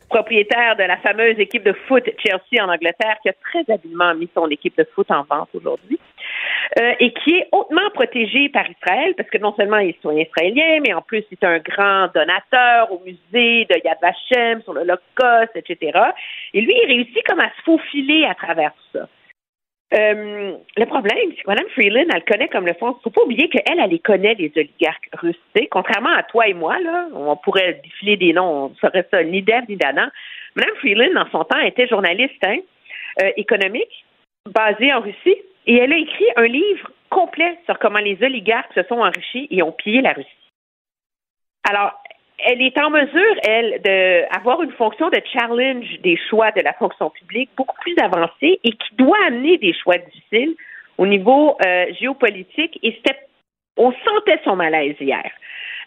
propriétaire 0.08 0.76
de 0.76 0.84
la 0.84 0.98
fameuse 0.98 1.40
équipe 1.40 1.64
de 1.64 1.74
foot 1.88 2.04
Chelsea 2.20 2.64
en 2.64 2.70
Angleterre, 2.70 3.18
qui 3.22 3.30
a 3.30 3.34
très 3.34 3.72
habilement 3.72 4.14
mis 4.14 4.30
son 4.34 4.48
équipe 4.50 4.78
de 4.78 4.88
foot 4.96 5.10
en 5.10 5.24
vente 5.24 5.50
aujourd'hui, 5.54 6.00
euh, 6.78 6.94
et 7.00 7.12
qui 7.14 7.32
est 7.32 7.48
hautement 7.52 7.90
protégé 7.94 8.50
par 8.50 8.70
Israël, 8.70 9.16
parce 9.18 9.30
que 9.30 9.40
non 9.40 9.56
seulement 9.56 9.78
il 9.78 9.90
est 9.90 9.94
citoyen 9.94 10.24
israélien, 10.24 10.80
mais 10.86 10.94
en 10.94 11.02
plus 11.02 11.24
il 11.32 11.38
est 11.42 11.46
un 11.46 11.58
grand 11.58 12.10
donateur 12.14 12.92
au 12.92 13.00
musée 13.00 13.66
de 13.66 13.82
Yad 13.84 13.98
Vashem 14.02 14.62
sur 14.62 14.74
l'Holocauste, 14.74 15.56
etc. 15.56 16.00
Et 16.54 16.62
lui, 16.62 16.76
il 16.84 16.88
réussit 16.88 17.24
comme 17.28 17.40
à 17.40 17.50
se 17.58 17.64
faufiler 17.64 18.26
à 18.26 18.36
travers 18.36 18.74
ça. 18.94 19.08
Euh, 19.92 20.54
le 20.78 20.86
problème, 20.86 21.32
c'est 21.36 21.42
que 21.42 21.48
Mme 21.48 21.70
Freeland, 21.70 22.06
elle 22.14 22.24
connaît 22.24 22.48
comme 22.48 22.68
le 22.68 22.76
fond. 22.76 22.96
Il 23.00 23.04
faut 23.04 23.10
pas 23.10 23.24
oublier 23.24 23.50
qu'elle, 23.50 23.80
elle 23.80 23.90
les 23.90 24.00
connaît, 24.00 24.36
les 24.36 24.52
oligarques 24.56 25.10
russes. 25.14 25.36
Contrairement 25.72 26.14
à 26.16 26.22
toi 26.24 26.48
et 26.48 26.54
moi, 26.54 26.80
là, 26.80 27.08
on 27.14 27.36
pourrait 27.38 27.82
défiler 27.84 28.16
des 28.16 28.34
noms, 28.34 28.66
on 28.66 28.76
saurait 28.76 29.08
ça 29.10 29.24
ni 29.24 29.42
d'Ève 29.42 29.64
ni 29.68 29.78
d'Anna. 29.78 30.12
Mme 30.56 30.76
Freeland, 30.76 31.14
dans 31.16 31.30
son 31.32 31.44
temps, 31.44 31.60
était 31.60 31.88
journaliste 31.88 32.44
hein, 32.44 32.60
euh, 33.24 33.32
économique, 33.38 34.06
basée 34.48 34.94
en 34.94 35.02
Russie, 35.02 35.38
et 35.66 35.78
elle 35.78 35.94
a 35.94 35.98
écrit 35.98 36.26
un 36.36 36.48
livre 36.48 36.92
complet 37.10 37.58
sur 37.66 37.78
comment 37.80 38.00
les 38.00 38.18
oligarques 38.22 38.74
se 38.74 38.84
sont 38.84 39.00
enrichis 39.00 39.48
et 39.52 39.64
ont 39.64 39.72
pillé 39.72 40.02
la 40.02 40.14
Russie. 40.14 40.30
Alors, 41.70 41.92
elle 42.46 42.62
est 42.62 42.78
en 42.80 42.90
mesure, 42.90 43.36
elle, 43.44 43.82
d'avoir 43.82 44.62
une 44.62 44.72
fonction 44.72 45.10
de 45.10 45.20
challenge 45.34 46.00
des 46.02 46.18
choix 46.30 46.52
de 46.52 46.62
la 46.62 46.74
fonction 46.74 47.10
publique 47.10 47.50
beaucoup 47.58 47.76
plus 47.82 47.96
avancée 48.02 48.60
et 48.64 48.72
qui 48.72 48.96
doit 48.96 49.18
amener 49.28 49.58
des 49.58 49.74
choix 49.74 49.98
difficiles 49.98 50.56
au 50.98 51.06
niveau 51.06 51.58
euh, 51.66 51.86
géopolitique. 52.00 52.80
Et 52.82 53.02
on 53.78 53.92
sentait 53.92 54.40
son 54.44 54.56
malaise 54.56 54.96
hier 55.00 55.30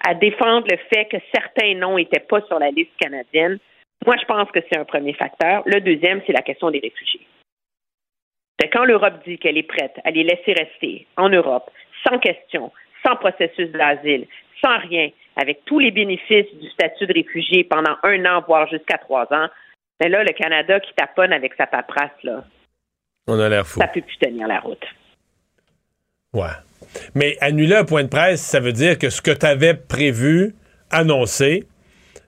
à 0.06 0.14
défendre 0.14 0.66
le 0.70 0.78
fait 0.92 1.06
que 1.06 1.16
certains 1.34 1.74
noms 1.74 1.96
n'étaient 1.96 2.20
pas 2.20 2.40
sur 2.42 2.58
la 2.58 2.70
liste 2.70 2.90
canadienne. 2.98 3.58
Moi, 4.04 4.16
je 4.20 4.24
pense 4.24 4.50
que 4.50 4.60
c'est 4.68 4.78
un 4.78 4.84
premier 4.84 5.12
facteur. 5.12 5.62
Le 5.64 5.80
deuxième, 5.80 6.20
c'est 6.26 6.32
la 6.32 6.42
question 6.42 6.70
des 6.70 6.80
réfugiés. 6.80 7.26
C'est 8.60 8.68
quand 8.68 8.84
l'Europe 8.84 9.14
dit 9.26 9.38
qu'elle 9.38 9.58
est 9.58 9.62
prête 9.62 9.94
à 10.04 10.10
les 10.10 10.24
laisser 10.24 10.52
rester 10.52 11.06
en 11.16 11.28
Europe, 11.28 11.70
sans 12.06 12.18
question, 12.18 12.72
sans 13.04 13.16
processus 13.16 13.70
d'asile, 13.70 14.26
sans 14.64 14.78
rien, 14.78 15.08
avec 15.36 15.64
tous 15.64 15.78
les 15.78 15.90
bénéfices 15.90 16.52
du 16.60 16.68
statut 16.70 17.06
de 17.06 17.14
réfugié 17.14 17.64
pendant 17.64 17.96
un 18.02 18.24
an, 18.26 18.44
voire 18.46 18.68
jusqu'à 18.68 18.98
trois 18.98 19.26
ans, 19.32 19.48
mais 20.00 20.08
là, 20.08 20.22
le 20.22 20.32
Canada 20.32 20.80
qui 20.80 20.92
taponne 20.94 21.32
avec 21.32 21.54
sa 21.54 21.66
paperasse, 21.66 22.10
là, 22.22 22.44
on 23.26 23.38
a 23.38 23.48
l'air 23.48 23.66
fou. 23.66 23.80
Ça 23.80 23.86
peut 23.86 24.00
plus 24.00 24.16
tenir 24.18 24.48
la 24.48 24.58
route. 24.58 24.84
Ouais. 26.32 26.48
Mais 27.14 27.36
annuler 27.40 27.76
un 27.76 27.84
point 27.84 28.02
de 28.02 28.08
presse, 28.08 28.40
ça 28.40 28.58
veut 28.58 28.72
dire 28.72 28.98
que 28.98 29.10
ce 29.10 29.22
que 29.22 29.30
tu 29.30 29.46
avais 29.46 29.74
prévu, 29.74 30.54
annoncé, 30.90 31.66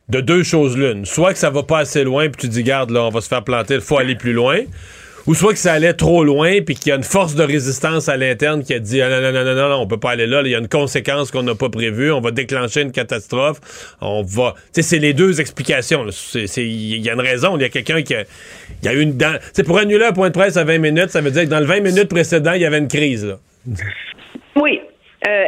de 0.08 0.20
deux 0.20 0.42
choses 0.42 0.76
l'une. 0.76 1.04
Soit 1.04 1.32
que 1.32 1.38
ça 1.38 1.50
va 1.50 1.62
pas 1.62 1.78
assez 1.78 2.04
loin, 2.04 2.28
puis 2.28 2.42
tu 2.42 2.48
dis, 2.48 2.62
garde, 2.62 2.90
là, 2.90 3.04
on 3.04 3.08
va 3.08 3.20
se 3.20 3.28
faire 3.28 3.42
planter, 3.42 3.74
il 3.74 3.80
faut 3.80 3.98
aller 3.98 4.14
plus 4.14 4.32
loin 4.32 4.60
ou 5.26 5.34
soit 5.34 5.52
que 5.52 5.58
ça 5.58 5.72
allait 5.72 5.94
trop 5.94 6.24
loin, 6.24 6.60
puis 6.60 6.74
qu'il 6.74 6.90
y 6.90 6.92
a 6.92 6.96
une 6.96 7.02
force 7.02 7.34
de 7.34 7.42
résistance 7.42 8.08
à 8.08 8.16
l'interne 8.16 8.62
qui 8.62 8.74
a 8.74 8.78
dit 8.78 9.00
ah, 9.00 9.08
non, 9.08 9.20
non, 9.20 9.32
non, 9.32 9.54
non, 9.54 9.68
non, 9.68 9.76
on 9.80 9.86
peut 9.86 9.98
pas 9.98 10.10
aller 10.10 10.26
là, 10.26 10.42
il 10.44 10.50
y 10.50 10.54
a 10.54 10.58
une 10.58 10.68
conséquence 10.68 11.30
qu'on 11.30 11.42
n'a 11.42 11.54
pas 11.54 11.70
prévue, 11.70 12.12
on 12.12 12.20
va 12.20 12.30
déclencher 12.30 12.82
une 12.82 12.92
catastrophe, 12.92 13.96
on 14.00 14.22
va... 14.22 14.54
Tu 14.56 14.60
sais, 14.72 14.82
c'est 14.82 14.98
les 14.98 15.14
deux 15.14 15.40
explications. 15.40 16.06
Il 16.34 17.00
y 17.00 17.10
a 17.10 17.14
une 17.14 17.20
raison, 17.20 17.56
il 17.56 17.62
y 17.62 17.64
a 17.64 17.68
quelqu'un 17.68 18.02
qui 18.02 18.14
a, 18.14 18.24
y 18.82 18.88
a 18.88 18.92
une... 18.92 19.18
C'est 19.52 19.64
pour 19.64 19.78
annuler 19.78 20.04
un 20.04 20.12
point 20.12 20.28
de 20.28 20.34
presse 20.34 20.56
à 20.56 20.64
20 20.64 20.78
minutes, 20.78 21.10
ça 21.10 21.20
veut 21.20 21.30
dire 21.30 21.44
que 21.44 21.48
dans 21.48 21.60
le 21.60 21.66
20 21.66 21.80
minutes 21.80 22.08
précédent, 22.08 22.52
il 22.52 22.62
y 22.62 22.66
avait 22.66 22.78
une 22.78 22.88
crise. 22.88 23.36
Oui, 24.56 24.80
euh, 25.26 25.44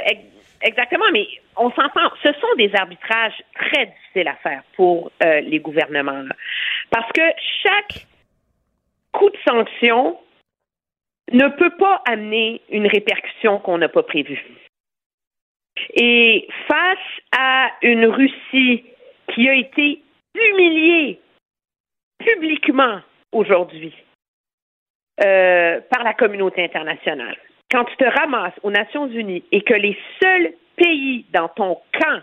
exactement, 0.63 1.05
mais 1.13 1.27
on 1.57 1.71
s'entend, 1.71 2.11
ce 2.23 2.33
sont 2.33 2.55
des 2.59 2.71
arbitrages 2.75 3.43
très 3.55 3.87
difficiles 3.87 4.29
à 4.29 4.37
faire 4.43 4.63
pour 4.77 5.11
euh, 5.23 5.41
les 5.41 5.61
gouvernements. 5.61 6.25
Parce 6.91 7.11
que 7.13 7.23
chaque 7.63 8.07
coup 9.17 9.31
de 9.31 9.39
sanction 9.49 10.19
ne 11.33 11.49
peut 11.49 11.75
pas 11.77 12.03
amener 12.07 12.61
une 12.69 12.87
répercussion 12.87 13.59
qu'on 13.59 13.79
n'a 13.79 13.89
pas 13.89 14.03
prévue. 14.03 14.45
Et 15.95 16.47
face 16.69 16.99
à 17.37 17.71
une 17.83 18.07
Russie 18.07 18.85
qui 19.35 19.49
a 19.49 19.55
été 19.55 20.03
humiliée 20.35 21.21
publiquement 22.19 23.01
aujourd'hui 23.33 23.95
euh, 25.25 25.81
par 25.91 26.05
la 26.05 26.15
communauté 26.15 26.63
internationale, 26.63 27.37
quand 27.71 27.85
tu 27.85 27.97
te 27.97 28.05
ramasses 28.05 28.59
aux 28.63 28.71
Nations 28.71 29.09
Unies 29.09 29.45
et 29.51 29.63
que 29.63 29.75
les 29.75 29.99
seuls 30.23 30.53
pays 30.77 31.25
dans 31.33 31.49
ton 31.49 31.79
camp 31.99 32.23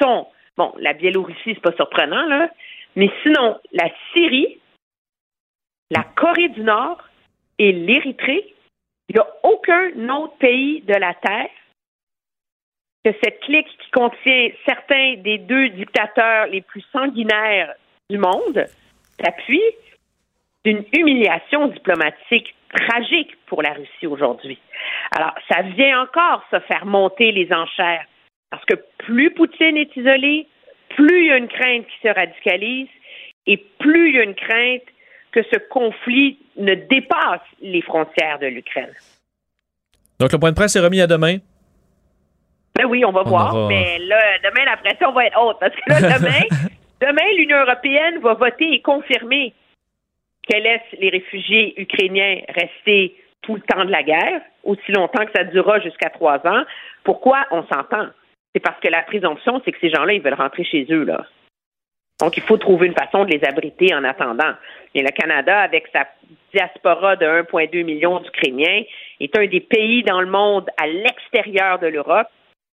sont, 0.00 0.26
bon, 0.56 0.74
la 0.78 0.92
Biélorussie, 0.92 1.54
c'est 1.54 1.62
pas 1.62 1.72
surprenant, 1.72 2.26
là, 2.26 2.50
mais 2.96 3.10
sinon, 3.22 3.58
la 3.72 3.88
Syrie, 4.12 4.58
la 5.90 6.04
Corée 6.16 6.48
du 6.48 6.62
Nord 6.62 7.02
et 7.58 7.72
l'Érythrée, 7.72 8.54
il 9.08 9.14
n'y 9.14 9.20
a 9.20 9.26
aucun 9.42 10.08
autre 10.10 10.36
pays 10.38 10.82
de 10.82 10.94
la 10.94 11.14
Terre 11.14 11.50
que 13.04 13.12
cette 13.22 13.40
clique 13.40 13.68
qui 13.78 13.90
contient 13.92 14.50
certains 14.66 15.14
des 15.18 15.38
deux 15.38 15.70
dictateurs 15.70 16.46
les 16.46 16.60
plus 16.60 16.84
sanguinaires 16.92 17.74
du 18.10 18.18
monde 18.18 18.66
s'appuie 19.22 19.62
d'une 20.64 20.84
humiliation 20.92 21.68
diplomatique 21.68 22.54
tragique 22.74 23.36
pour 23.46 23.62
la 23.62 23.72
Russie 23.72 24.06
aujourd'hui. 24.06 24.58
Alors, 25.16 25.32
ça 25.50 25.62
vient 25.62 26.02
encore 26.02 26.44
se 26.50 26.60
faire 26.60 26.84
monter 26.84 27.32
les 27.32 27.50
enchères, 27.52 28.04
parce 28.50 28.64
que 28.66 28.74
plus 28.98 29.30
Poutine 29.30 29.76
est 29.76 29.96
isolé, 29.96 30.46
plus 30.90 31.22
il 31.22 31.26
y 31.28 31.32
a 31.32 31.38
une 31.38 31.48
crainte 31.48 31.86
qui 31.86 32.08
se 32.08 32.12
radicalise, 32.12 32.88
et 33.46 33.56
plus 33.56 34.10
il 34.10 34.16
y 34.16 34.18
a 34.18 34.24
une 34.24 34.34
crainte 34.34 34.82
que 35.32 35.42
ce 35.42 35.58
conflit 35.70 36.38
ne 36.56 36.74
dépasse 36.74 37.40
les 37.60 37.82
frontières 37.82 38.38
de 38.38 38.46
l'Ukraine. 38.46 38.92
Donc 40.18 40.32
le 40.32 40.38
point 40.38 40.50
de 40.50 40.56
presse 40.56 40.74
est 40.76 40.80
remis 40.80 41.00
à 41.00 41.06
demain? 41.06 41.38
Ben 42.76 42.86
oui, 42.86 43.04
on 43.04 43.12
va 43.12 43.22
voir. 43.22 43.68
Mais 43.68 43.98
là, 43.98 44.20
demain, 44.44 44.64
la 44.64 44.76
pression 44.76 45.12
va 45.12 45.26
être 45.26 45.40
haute. 45.40 45.56
Parce 45.60 45.74
que 45.74 45.90
là, 45.90 46.18
demain, 46.18 46.42
demain 47.00 47.36
l'Union 47.36 47.58
européenne 47.58 48.18
va 48.20 48.34
voter 48.34 48.72
et 48.72 48.80
confirmer 48.80 49.52
qu'elle 50.46 50.62
laisse 50.62 50.80
les 50.98 51.10
réfugiés 51.10 51.80
ukrainiens 51.80 52.40
rester 52.48 53.16
tout 53.42 53.54
le 53.54 53.60
temps 53.62 53.84
de 53.84 53.90
la 53.90 54.02
guerre, 54.02 54.40
aussi 54.64 54.92
longtemps 54.92 55.24
que 55.24 55.32
ça 55.34 55.44
durera 55.44 55.80
jusqu'à 55.80 56.10
trois 56.10 56.38
ans. 56.46 56.64
Pourquoi? 57.04 57.46
On 57.50 57.64
s'entend? 57.66 58.06
C'est 58.54 58.60
parce 58.60 58.80
que 58.80 58.88
la 58.88 59.02
présomption, 59.02 59.60
c'est 59.64 59.72
que 59.72 59.78
ces 59.80 59.90
gens-là, 59.90 60.14
ils 60.14 60.22
veulent 60.22 60.34
rentrer 60.34 60.64
chez 60.64 60.86
eux, 60.90 61.04
là. 61.04 61.26
Donc, 62.20 62.36
il 62.36 62.42
faut 62.42 62.56
trouver 62.56 62.88
une 62.88 62.94
façon 62.94 63.24
de 63.24 63.30
les 63.30 63.44
abriter 63.44 63.94
en 63.94 64.02
attendant. 64.02 64.52
Et 64.94 65.02
le 65.02 65.10
Canada, 65.10 65.60
avec 65.60 65.84
sa 65.92 66.06
diaspora 66.52 67.16
de 67.16 67.24
1,2 67.24 67.84
million 67.84 68.18
d'Ukrainiens, 68.20 68.82
est 69.20 69.36
un 69.36 69.46
des 69.46 69.60
pays 69.60 70.02
dans 70.02 70.20
le 70.20 70.26
monde 70.26 70.68
à 70.76 70.86
l'extérieur 70.86 71.78
de 71.78 71.86
l'Europe 71.86 72.26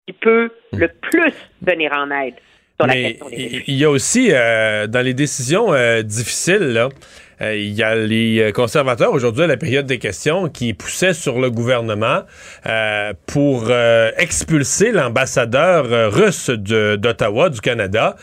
qui 0.05 0.13
peut 0.13 0.51
le 0.73 0.87
plus 0.87 1.33
venir 1.61 1.91
en 1.93 2.11
aide 2.11 2.35
sur 2.79 2.87
la 2.87 2.93
question 2.95 3.29
des 3.29 3.63
Il 3.67 3.75
y 3.75 3.85
a 3.85 3.89
aussi, 3.89 4.29
euh, 4.31 4.87
dans 4.87 5.01
les 5.01 5.13
décisions 5.13 5.73
euh, 5.73 6.01
difficiles, 6.01 6.73
là, 6.73 6.89
euh, 7.41 7.55
il 7.55 7.71
y 7.73 7.81
a 7.81 7.95
les 7.95 8.51
conservateurs 8.53 9.11
aujourd'hui 9.13 9.43
à 9.43 9.47
la 9.47 9.57
période 9.57 9.85
des 9.87 9.97
questions 9.97 10.49
qui 10.49 10.73
poussaient 10.73 11.13
sur 11.13 11.39
le 11.39 11.49
gouvernement 11.49 12.21
pour 13.25 13.71
expulser 14.17 14.91
l'ambassadeur 14.91 16.13
russe 16.13 16.51
d'Ottawa, 16.51 17.49
du 17.49 17.59
Canada. 17.59 18.15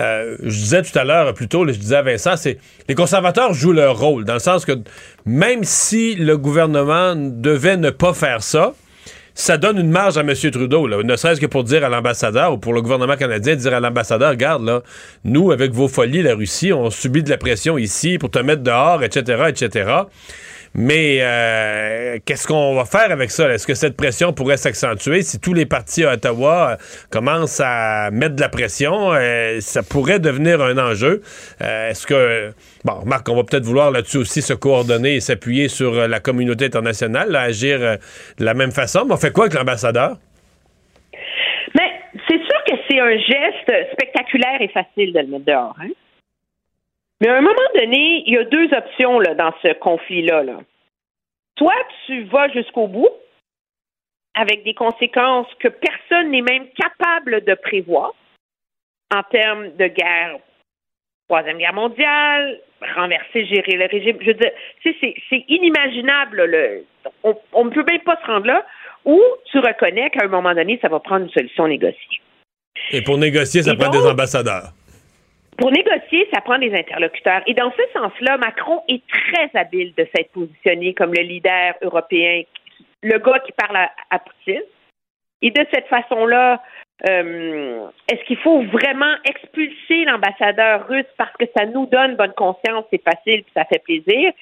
Euh, 0.00 0.36
je 0.42 0.56
disais 0.56 0.82
tout 0.82 0.98
à 0.98 1.04
l'heure, 1.04 1.32
plutôt, 1.34 1.66
je 1.66 1.72
disais 1.72 1.96
à 1.96 2.02
Vincent, 2.02 2.36
c'est 2.36 2.58
les 2.88 2.94
conservateurs 2.94 3.52
jouent 3.52 3.72
leur 3.72 3.98
rôle, 3.98 4.24
dans 4.24 4.34
le 4.34 4.38
sens 4.38 4.64
que 4.64 4.72
même 5.26 5.64
si 5.64 6.14
le 6.14 6.38
gouvernement 6.38 7.14
devait 7.16 7.76
ne 7.76 7.90
pas 7.90 8.14
faire 8.14 8.42
ça, 8.42 8.72
ça 9.34 9.56
donne 9.56 9.78
une 9.78 9.90
marge 9.90 10.18
à 10.18 10.20
M. 10.20 10.34
Trudeau, 10.34 10.88
ne 11.02 11.16
serait-ce 11.16 11.40
que 11.40 11.46
pour 11.46 11.64
dire 11.64 11.84
à 11.84 11.88
l'ambassadeur 11.88 12.52
ou 12.52 12.58
pour 12.58 12.72
le 12.74 12.82
gouvernement 12.82 13.16
canadien, 13.16 13.56
dire 13.56 13.74
à 13.74 13.80
l'ambassadeur, 13.80 14.30
regarde, 14.30 14.64
là, 14.64 14.82
nous, 15.24 15.52
avec 15.52 15.72
vos 15.72 15.88
folies, 15.88 16.22
la 16.22 16.34
Russie, 16.34 16.72
on 16.72 16.90
subit 16.90 17.22
de 17.22 17.30
la 17.30 17.38
pression 17.38 17.78
ici 17.78 18.18
pour 18.18 18.30
te 18.30 18.38
mettre 18.38 18.62
dehors, 18.62 19.02
etc., 19.02 19.44
etc. 19.48 19.90
Mais 20.74 21.18
euh, 21.20 22.18
qu'est-ce 22.24 22.46
qu'on 22.46 22.74
va 22.74 22.84
faire 22.84 23.10
avec 23.10 23.30
ça? 23.30 23.52
Est-ce 23.52 23.66
que 23.66 23.74
cette 23.74 23.96
pression 23.96 24.32
pourrait 24.32 24.56
s'accentuer 24.56 25.22
si 25.22 25.38
tous 25.38 25.52
les 25.52 25.66
partis 25.66 26.04
à 26.04 26.14
Ottawa 26.14 26.70
euh, 26.70 26.76
commencent 27.10 27.60
à 27.62 28.10
mettre 28.10 28.36
de 28.36 28.40
la 28.40 28.48
pression? 28.48 29.12
Euh, 29.12 29.60
ça 29.60 29.82
pourrait 29.82 30.18
devenir 30.18 30.62
un 30.62 30.78
enjeu? 30.78 31.20
Est-ce 31.60 32.06
que... 32.06 32.52
Bon, 32.84 33.02
Marc, 33.04 33.28
on 33.28 33.36
va 33.36 33.44
peut-être 33.44 33.64
vouloir 33.64 33.90
là-dessus 33.90 34.18
aussi 34.18 34.40
se 34.40 34.54
coordonner 34.54 35.16
et 35.16 35.20
s'appuyer 35.20 35.68
sur 35.68 36.08
la 36.08 36.20
communauté 36.20 36.64
internationale, 36.64 37.36
agir 37.36 37.78
de 37.78 38.44
la 38.44 38.54
même 38.54 38.72
façon. 38.72 39.04
Mais 39.06 39.14
on 39.14 39.18
fait 39.18 39.32
quoi 39.32 39.44
avec 39.44 39.54
l'ambassadeur? 39.54 40.16
Mais 41.74 41.90
c'est 42.28 42.38
sûr 42.38 42.64
que 42.66 42.74
c'est 42.88 42.98
un 42.98 43.16
geste 43.16 43.92
spectaculaire 43.92 44.60
et 44.60 44.68
facile 44.68 45.12
de 45.12 45.20
le 45.20 45.26
mettre 45.26 45.44
dehors. 45.44 45.76
Hein? 45.80 45.90
Mais 47.22 47.28
à 47.28 47.36
un 47.36 47.40
moment 47.40 47.54
donné, 47.76 48.24
il 48.26 48.34
y 48.34 48.36
a 48.36 48.42
deux 48.44 48.68
options 48.74 49.20
là, 49.20 49.34
dans 49.34 49.54
ce 49.62 49.72
conflit-là. 49.74 50.42
Là. 50.42 50.58
Soit 51.56 51.86
tu 52.06 52.24
vas 52.24 52.48
jusqu'au 52.48 52.88
bout 52.88 53.10
avec 54.34 54.64
des 54.64 54.74
conséquences 54.74 55.46
que 55.60 55.68
personne 55.68 56.32
n'est 56.32 56.42
même 56.42 56.66
capable 56.70 57.44
de 57.44 57.54
prévoir 57.54 58.12
en 59.14 59.22
termes 59.30 59.68
de 59.76 59.86
guerre, 59.86 60.38
troisième 61.28 61.58
guerre 61.58 61.74
mondiale, 61.74 62.58
renverser, 62.96 63.46
gérer 63.46 63.76
le 63.76 63.86
régime. 63.86 64.16
Je 64.20 64.26
veux 64.26 64.34
dire, 64.34 64.50
c'est 64.82 65.44
inimaginable. 65.46 66.44
Le, 66.44 66.84
on 67.52 67.64
ne 67.64 67.70
peut 67.70 67.84
même 67.88 68.00
pas 68.00 68.18
se 68.20 68.26
rendre 68.26 68.46
là. 68.46 68.66
Ou 69.04 69.22
tu 69.44 69.58
reconnais 69.58 70.10
qu'à 70.10 70.24
un 70.24 70.28
moment 70.28 70.54
donné, 70.54 70.80
ça 70.82 70.88
va 70.88 70.98
prendre 70.98 71.26
une 71.26 71.30
solution 71.30 71.68
négociée. 71.68 72.20
Et 72.90 73.02
pour 73.02 73.16
négocier, 73.16 73.62
ça 73.62 73.76
prend 73.76 73.90
des 73.90 74.04
ambassadeurs. 74.04 74.72
Pour 75.62 75.70
négocier, 75.70 76.28
ça 76.34 76.40
prend 76.40 76.58
des 76.58 76.74
interlocuteurs. 76.74 77.42
Et 77.46 77.54
dans 77.54 77.70
ce 77.70 77.82
sens-là, 77.96 78.36
Macron 78.36 78.82
est 78.88 79.00
très 79.06 79.48
habile 79.54 79.94
de 79.96 80.08
s'être 80.12 80.32
positionné 80.32 80.92
comme 80.92 81.14
le 81.14 81.22
leader 81.22 81.74
européen, 81.82 82.42
le 83.04 83.16
gars 83.18 83.38
qui 83.38 83.52
parle 83.52 83.76
à, 84.10 84.18
Poutine. 84.18 84.64
Et 85.40 85.52
de 85.52 85.64
cette 85.72 85.86
façon-là, 85.86 86.60
euh, 87.08 87.86
est-ce 88.10 88.24
qu'il 88.24 88.38
faut 88.38 88.64
vraiment 88.64 89.14
expulser 89.24 90.04
l'ambassadeur 90.04 90.88
russe 90.88 91.06
parce 91.16 91.36
que 91.38 91.44
ça 91.56 91.64
nous 91.66 91.86
donne 91.86 92.16
bonne 92.16 92.34
conscience, 92.34 92.84
c'est 92.90 93.04
facile, 93.04 93.44
ça 93.54 93.64
fait 93.66 93.84
plaisir? 93.84 94.32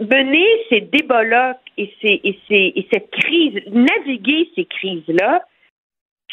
Mener 0.00 0.48
ces 0.68 0.80
débats-là 0.80 1.60
et, 1.78 1.94
et, 2.02 2.38
et 2.50 2.88
cette 2.92 3.12
crise, 3.12 3.62
naviguer 3.68 4.50
ces 4.56 4.64
crises-là, 4.64 5.44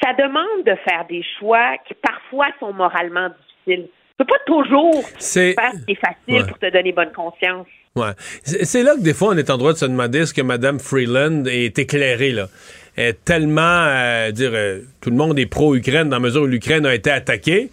ça 0.03 0.13
demande 0.13 0.63
de 0.65 0.73
faire 0.77 1.05
des 1.07 1.21
choix 1.37 1.77
qui 1.87 1.93
parfois 1.93 2.47
sont 2.59 2.73
moralement 2.73 3.29
difficiles 3.29 3.52
Tu 3.65 3.87
peux 4.17 4.25
pas 4.25 4.39
toujours 4.45 5.03
faire 5.07 5.19
ce 5.19 5.85
qui 5.85 5.91
est 5.91 5.95
facile 5.95 6.47
pour 6.47 6.59
te 6.59 6.71
donner 6.71 6.91
bonne 6.91 7.11
conscience. 7.11 7.67
Ouais. 7.95 8.11
C'est 8.43 8.83
là 8.83 8.95
que 8.95 9.01
des 9.01 9.13
fois, 9.13 9.29
on 9.29 9.37
est 9.37 9.49
en 9.49 9.57
droit 9.57 9.73
de 9.73 9.77
se 9.77 9.85
demander 9.85 10.19
est-ce 10.19 10.33
que 10.33 10.41
Mme 10.41 10.79
Freeland 10.79 11.45
est 11.45 11.77
éclairée, 11.77 12.31
là. 12.31 12.47
est 12.97 13.23
tellement, 13.23 13.61
euh, 13.61 14.31
dire, 14.31 14.51
euh, 14.53 14.81
tout 15.01 15.09
le 15.09 15.15
monde 15.15 15.37
est 15.37 15.45
pro-Ukraine 15.45 16.09
dans 16.09 16.17
la 16.17 16.19
mesure 16.19 16.43
où 16.43 16.47
l'Ukraine 16.47 16.85
a 16.85 16.95
été 16.95 17.11
attaquée, 17.11 17.69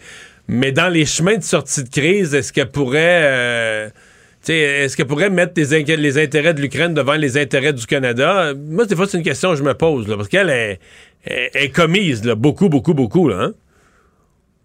mais 0.49 0.73
dans 0.73 0.89
les 0.89 1.07
chemins 1.07 1.37
de 1.37 1.43
sortie 1.43 1.85
de 1.85 1.89
crise, 1.89 2.35
est-ce 2.35 2.53
qu'elle 2.53 2.71
pourrait, 2.71 3.23
euh, 3.23 3.89
est-ce 4.47 4.97
qu'elle 4.97 5.07
pourrait 5.07 5.31
mettre 5.31 5.53
les, 5.57 5.97
les 5.97 6.19
intérêts 6.19 6.55
de 6.55 6.61
l'Ukraine 6.61 6.93
devant 6.93 7.15
les 7.15 7.39
intérêts 7.39 7.73
du 7.73 7.87
Canada? 7.87 8.53
Moi, 8.55 8.85
des 8.87 8.97
fois, 8.97 9.07
c'est 9.07 9.17
une 9.17 9.25
question 9.25 9.51
que 9.53 9.57
je 9.57 9.62
me 9.62 9.75
pose, 9.75 10.07
là, 10.07 10.17
parce 10.17 10.29
qu'elle 10.29 10.51
est, 10.51 10.81
est, 11.25 11.75
commise, 11.75 12.25
là, 12.25 12.35
beaucoup, 12.35 12.69
beaucoup, 12.69 12.95
beaucoup, 12.95 13.29
là, 13.29 13.37
hein? 13.43 13.53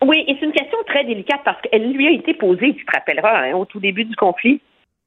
Oui, 0.06 0.23
et 0.27 0.38
c'est 0.40 0.45
une 0.45 0.52
question 0.52 0.77
très 0.86 1.03
délicate 1.03 1.41
parce 1.44 1.60
qu'elle 1.61 1.91
lui 1.91 2.07
a 2.07 2.11
été 2.11 2.36
posée, 2.36 2.76
tu 2.76 2.86
te 2.86 2.91
rappelleras, 2.91 3.48
hein, 3.48 3.53
au 3.53 3.65
tout 3.65 3.80
début 3.80 4.06
du 4.06 4.15
conflit. 4.15 4.61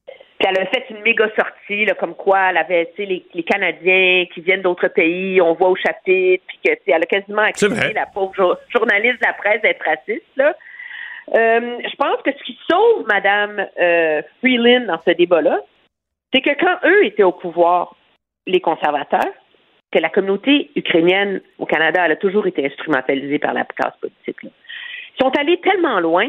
Puis 0.07 0.49
elle 0.49 0.61
a 0.61 0.66
fait 0.66 0.87
une 0.91 1.03
méga 1.03 1.29
sortie, 1.37 1.85
là, 1.85 1.95
comme 1.95 2.15
quoi 2.15 2.51
elle 2.51 2.57
avait 2.57 2.93
les, 2.99 3.25
les 3.33 3.43
Canadiens 3.45 4.27
qui 4.35 4.41
viennent 4.41 4.62
d'autres 4.62 4.89
pays, 4.89 5.41
on 5.41 5.55
voit 5.55 5.69
au 5.69 5.77
chapitre, 5.77 6.43
puis 6.49 6.59
que 6.65 6.73
elle 6.87 7.03
a 7.03 7.07
quasiment 7.07 7.43
accusé 7.43 7.93
la 7.93 8.07
pauvre 8.07 8.59
journaliste 8.70 9.20
de 9.20 9.27
la 9.27 9.35
presse 9.35 9.62
d'être 9.62 9.85
raciste. 9.85 10.27
Là. 10.37 10.55
Euh, 11.37 11.79
je 11.85 11.97
pense 11.97 12.20
que 12.25 12.33
ce 12.33 12.43
qui 12.43 12.59
sauve 12.69 13.07
Mme 13.07 13.66
euh, 13.81 14.23
Freeland 14.41 14.87
dans 14.87 15.01
ce 15.07 15.12
débat-là, 15.12 15.61
c'est 16.35 16.41
que 16.41 16.59
quand 16.59 16.89
eux 16.89 17.05
étaient 17.05 17.23
au 17.23 17.33
pouvoir, 17.33 17.95
les 18.47 18.61
conservateurs, 18.61 19.33
que 19.93 19.99
la 19.99 20.09
communauté 20.09 20.70
ukrainienne 20.75 21.41
au 21.59 21.66
Canada, 21.66 22.03
elle 22.05 22.12
a 22.12 22.16
toujours 22.16 22.47
été 22.47 22.66
instrumentalisée 22.66 23.39
par 23.39 23.55
la 23.55 23.65
classe 23.65 23.97
politique. 24.01 24.43
Là 24.43 24.51
sont 25.20 25.31
allés 25.39 25.61
tellement 25.61 26.01
loin 26.01 26.28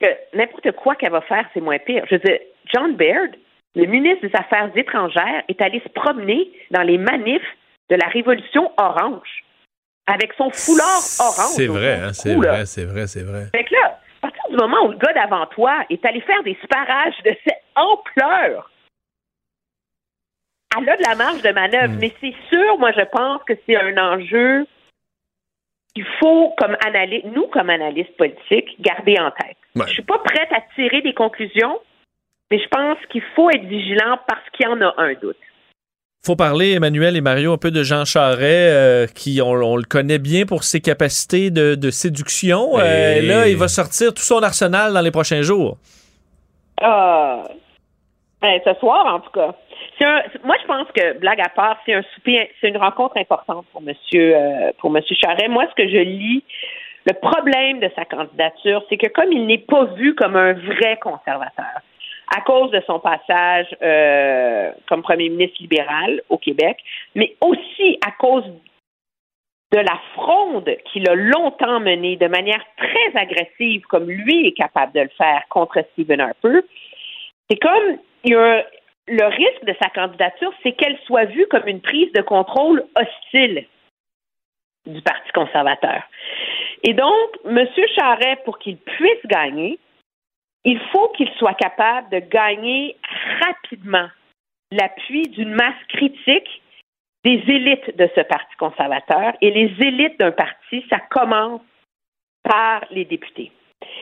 que 0.00 0.06
n'importe 0.34 0.72
quoi 0.72 0.94
qu'elle 0.96 1.12
va 1.12 1.20
faire, 1.22 1.48
c'est 1.54 1.60
moins 1.60 1.78
pire. 1.78 2.04
Je 2.08 2.16
veux 2.16 2.20
dire, 2.20 2.38
John 2.72 2.94
Baird, 2.96 3.30
le 3.74 3.86
ministre 3.86 4.26
des 4.26 4.34
Affaires 4.34 4.70
étrangères, 4.76 5.42
est 5.48 5.60
allé 5.60 5.80
se 5.80 5.88
promener 5.88 6.50
dans 6.70 6.82
les 6.82 6.98
manifs 6.98 7.56
de 7.90 7.96
la 7.96 8.08
Révolution 8.08 8.72
orange 8.76 9.44
avec 10.06 10.32
son 10.34 10.50
foulard 10.50 11.02
orange. 11.20 11.54
C'est 11.54 11.66
vrai, 11.66 12.00
hein, 12.00 12.12
c'est 12.12 12.34
vrai, 12.34 12.66
c'est 12.66 12.84
vrai, 12.84 13.06
c'est 13.06 13.22
vrai. 13.22 13.46
Fait 13.54 13.64
que 13.64 13.74
là, 13.74 13.98
à 14.22 14.28
partir 14.28 14.42
du 14.50 14.56
moment 14.56 14.86
où 14.86 14.90
le 14.90 14.98
gars 14.98 15.12
d'avant 15.12 15.46
toi 15.46 15.84
est 15.90 16.04
allé 16.04 16.20
faire 16.22 16.42
des 16.42 16.56
sparages 16.62 17.22
de 17.24 17.34
cette 17.44 17.62
ampleur, 17.76 18.70
elle 20.76 20.88
a 20.88 20.96
de 20.96 21.02
la 21.02 21.14
marge 21.14 21.42
de 21.42 21.50
manœuvre. 21.50 21.94
Hmm. 21.94 21.98
Mais 22.00 22.12
c'est 22.20 22.34
sûr, 22.48 22.78
moi, 22.78 22.92
je 22.92 23.04
pense 23.12 23.42
que 23.44 23.52
c'est 23.66 23.76
un 23.76 23.96
enjeu 23.96 24.66
il 25.94 26.04
faut, 26.20 26.54
comme 26.58 26.76
analyste, 26.86 27.26
nous, 27.34 27.46
comme 27.48 27.70
analystes 27.70 28.16
politiques, 28.16 28.80
garder 28.80 29.18
en 29.18 29.30
tête. 29.30 29.56
Je 29.76 29.82
Je 29.82 29.92
suis 29.92 30.02
pas 30.02 30.18
prête 30.18 30.50
à 30.52 30.60
tirer 30.74 31.02
des 31.02 31.14
conclusions, 31.14 31.80
mais 32.50 32.58
je 32.58 32.68
pense 32.68 32.98
qu'il 33.10 33.22
faut 33.34 33.50
être 33.50 33.64
vigilant 33.64 34.18
parce 34.26 34.48
qu'il 34.52 34.66
y 34.66 34.68
en 34.68 34.80
a 34.80 34.94
un 34.98 35.14
doute 35.14 35.36
faut 36.24 36.36
parler, 36.36 36.74
Emmanuel 36.74 37.16
et 37.16 37.20
Mario, 37.20 37.52
un 37.52 37.58
peu 37.58 37.72
de 37.72 37.82
Jean 37.82 38.04
Charret, 38.04 38.70
euh, 38.70 39.06
qui 39.08 39.42
on, 39.42 39.76
le 39.76 39.82
connaît 39.82 40.20
bien 40.20 40.46
pour 40.46 40.62
ses 40.62 40.80
capacités 40.80 41.50
de, 41.50 41.90
séduction. 41.90 42.78
Euh, 42.78 43.20
là, 43.22 43.48
il 43.48 43.56
va 43.56 43.66
sortir 43.66 44.14
tout 44.14 44.22
son 44.22 44.40
arsenal 44.42 44.92
dans 44.92 45.00
les 45.00 45.10
prochains 45.10 45.42
jours. 45.42 45.78
Ah, 46.80 47.42
ben, 48.40 48.60
ce 48.64 48.74
soir, 48.74 49.06
en 49.06 49.20
tout 49.20 49.30
cas 49.32 49.54
moi, 50.44 50.56
je 50.60 50.66
pense 50.66 50.88
que, 50.92 51.18
blague 51.18 51.40
à 51.40 51.48
part, 51.48 51.78
c'est 51.84 51.94
un 51.94 52.02
souper, 52.14 52.50
c'est 52.60 52.68
une 52.68 52.76
rencontre 52.76 53.16
importante 53.16 53.66
pour 53.72 53.82
Monsieur, 53.82 54.36
euh, 54.36 54.72
pour 54.78 54.90
Monsieur 54.90 55.16
Charret. 55.22 55.48
Moi, 55.48 55.66
ce 55.70 55.82
que 55.82 55.88
je 55.88 55.98
lis, 55.98 56.44
le 57.06 57.14
problème 57.14 57.80
de 57.80 57.90
sa 57.96 58.04
candidature, 58.04 58.84
c'est 58.88 58.96
que 58.96 59.08
comme 59.08 59.32
il 59.32 59.46
n'est 59.46 59.58
pas 59.58 59.84
vu 59.84 60.14
comme 60.14 60.36
un 60.36 60.52
vrai 60.52 60.98
conservateur, 61.00 61.80
à 62.34 62.40
cause 62.40 62.70
de 62.70 62.82
son 62.86 62.98
passage 62.98 63.66
euh, 63.82 64.72
comme 64.88 65.02
premier 65.02 65.28
ministre 65.28 65.56
libéral 65.60 66.22
au 66.28 66.38
Québec, 66.38 66.78
mais 67.14 67.36
aussi 67.40 67.98
à 68.06 68.12
cause 68.12 68.44
de 69.72 69.78
la 69.78 69.98
fronde 70.14 70.70
qu'il 70.90 71.08
a 71.08 71.14
longtemps 71.14 71.80
menée 71.80 72.16
de 72.16 72.26
manière 72.26 72.62
très 72.76 73.20
agressive, 73.20 73.82
comme 73.82 74.08
lui 74.08 74.46
est 74.46 74.52
capable 74.52 74.92
de 74.92 75.00
le 75.00 75.10
faire 75.16 75.42
contre 75.48 75.84
Stephen 75.92 76.20
Harper, 76.20 76.60
c'est 77.50 77.58
comme 77.58 77.98
il 78.24 78.32
y 78.32 78.34
a 78.34 78.64
le 79.08 79.24
risque 79.26 79.64
de 79.64 79.74
sa 79.82 79.88
candidature, 79.90 80.52
c'est 80.62 80.72
qu'elle 80.72 80.98
soit 81.06 81.24
vue 81.24 81.46
comme 81.46 81.66
une 81.66 81.80
prise 81.80 82.12
de 82.12 82.22
contrôle 82.22 82.84
hostile 82.94 83.66
du 84.86 85.00
Parti 85.02 85.30
conservateur. 85.32 86.02
Et 86.82 86.94
donc, 86.94 87.30
M. 87.44 87.66
Charret, 87.96 88.36
pour 88.44 88.58
qu'il 88.58 88.76
puisse 88.76 89.26
gagner, 89.26 89.78
il 90.64 90.80
faut 90.92 91.08
qu'il 91.10 91.30
soit 91.32 91.54
capable 91.54 92.08
de 92.10 92.18
gagner 92.18 92.96
rapidement 93.40 94.08
l'appui 94.70 95.22
d'une 95.28 95.54
masse 95.54 95.82
critique 95.88 96.62
des 97.24 97.42
élites 97.46 97.96
de 97.96 98.08
ce 98.14 98.20
Parti 98.22 98.56
conservateur. 98.56 99.34
Et 99.40 99.50
les 99.50 99.72
élites 99.84 100.18
d'un 100.18 100.32
parti, 100.32 100.84
ça 100.90 100.98
commence 101.10 101.60
par 102.42 102.84
les 102.90 103.04
députés. 103.04 103.52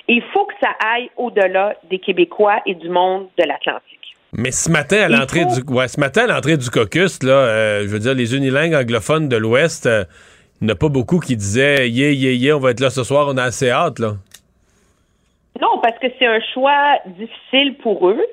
Et 0.09 0.15
il 0.15 0.23
faut 0.33 0.47
que 0.47 0.55
ça 0.63 0.75
aille 0.85 1.11
au-delà 1.17 1.77
des 1.85 1.99
Québécois 1.99 2.63
et 2.67 2.75
du 2.75 2.89
monde 2.89 3.29
de 3.39 3.45
l'Atlantique. 3.45 4.17
Mais 4.33 4.53
ce 4.53 4.71
matin, 4.71 5.03
à 5.03 5.09
l'entrée 5.09 5.45
du, 5.45 5.63
ouais, 5.73 5.89
ce 5.89 5.99
matin, 5.99 6.25
à 6.25 6.35
l'entrée 6.35 6.57
du 6.57 6.71
caucus, 6.71 7.23
là, 7.23 7.33
euh, 7.33 7.83
je 7.83 7.89
veux 7.89 7.99
dire, 7.99 8.15
les 8.15 8.37
unilingues 8.37 8.75
anglophones 8.75 9.29
de 9.29 9.37
l'Ouest, 9.37 9.87
euh, 9.87 10.05
il 10.61 10.67
n'y 10.67 10.73
en 10.73 10.75
a 10.75 10.79
pas 10.79 10.89
beaucoup 10.89 11.19
qui 11.19 11.37
disaient, 11.37 11.89
yeah, 11.89 12.11
yeah, 12.11 12.33
yeah, 12.33 12.57
on 12.57 12.61
va 12.61 12.71
être 12.71 12.81
là 12.81 12.91
ce 12.91 13.03
soir, 13.03 13.27
on 13.29 13.37
a 13.37 13.43
assez 13.43 13.71
hâte, 13.71 13.99
là. 13.99 14.13
Non, 15.61 15.81
parce 15.83 15.99
que 15.99 16.07
c'est 16.19 16.27
un 16.27 16.41
choix 16.55 16.99
difficile 17.07 17.77
pour 17.83 18.09
eux. 18.09 18.25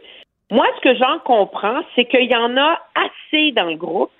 Moi, 0.51 0.65
ce 0.77 0.81
que 0.81 0.95
j'en 0.97 1.19
comprends, 1.25 1.81
c'est 1.95 2.05
qu'il 2.05 2.29
y 2.29 2.35
en 2.35 2.55
a 2.57 2.79
assez 2.95 3.51
dans 3.53 3.65
le 3.65 3.75
groupe 3.75 4.11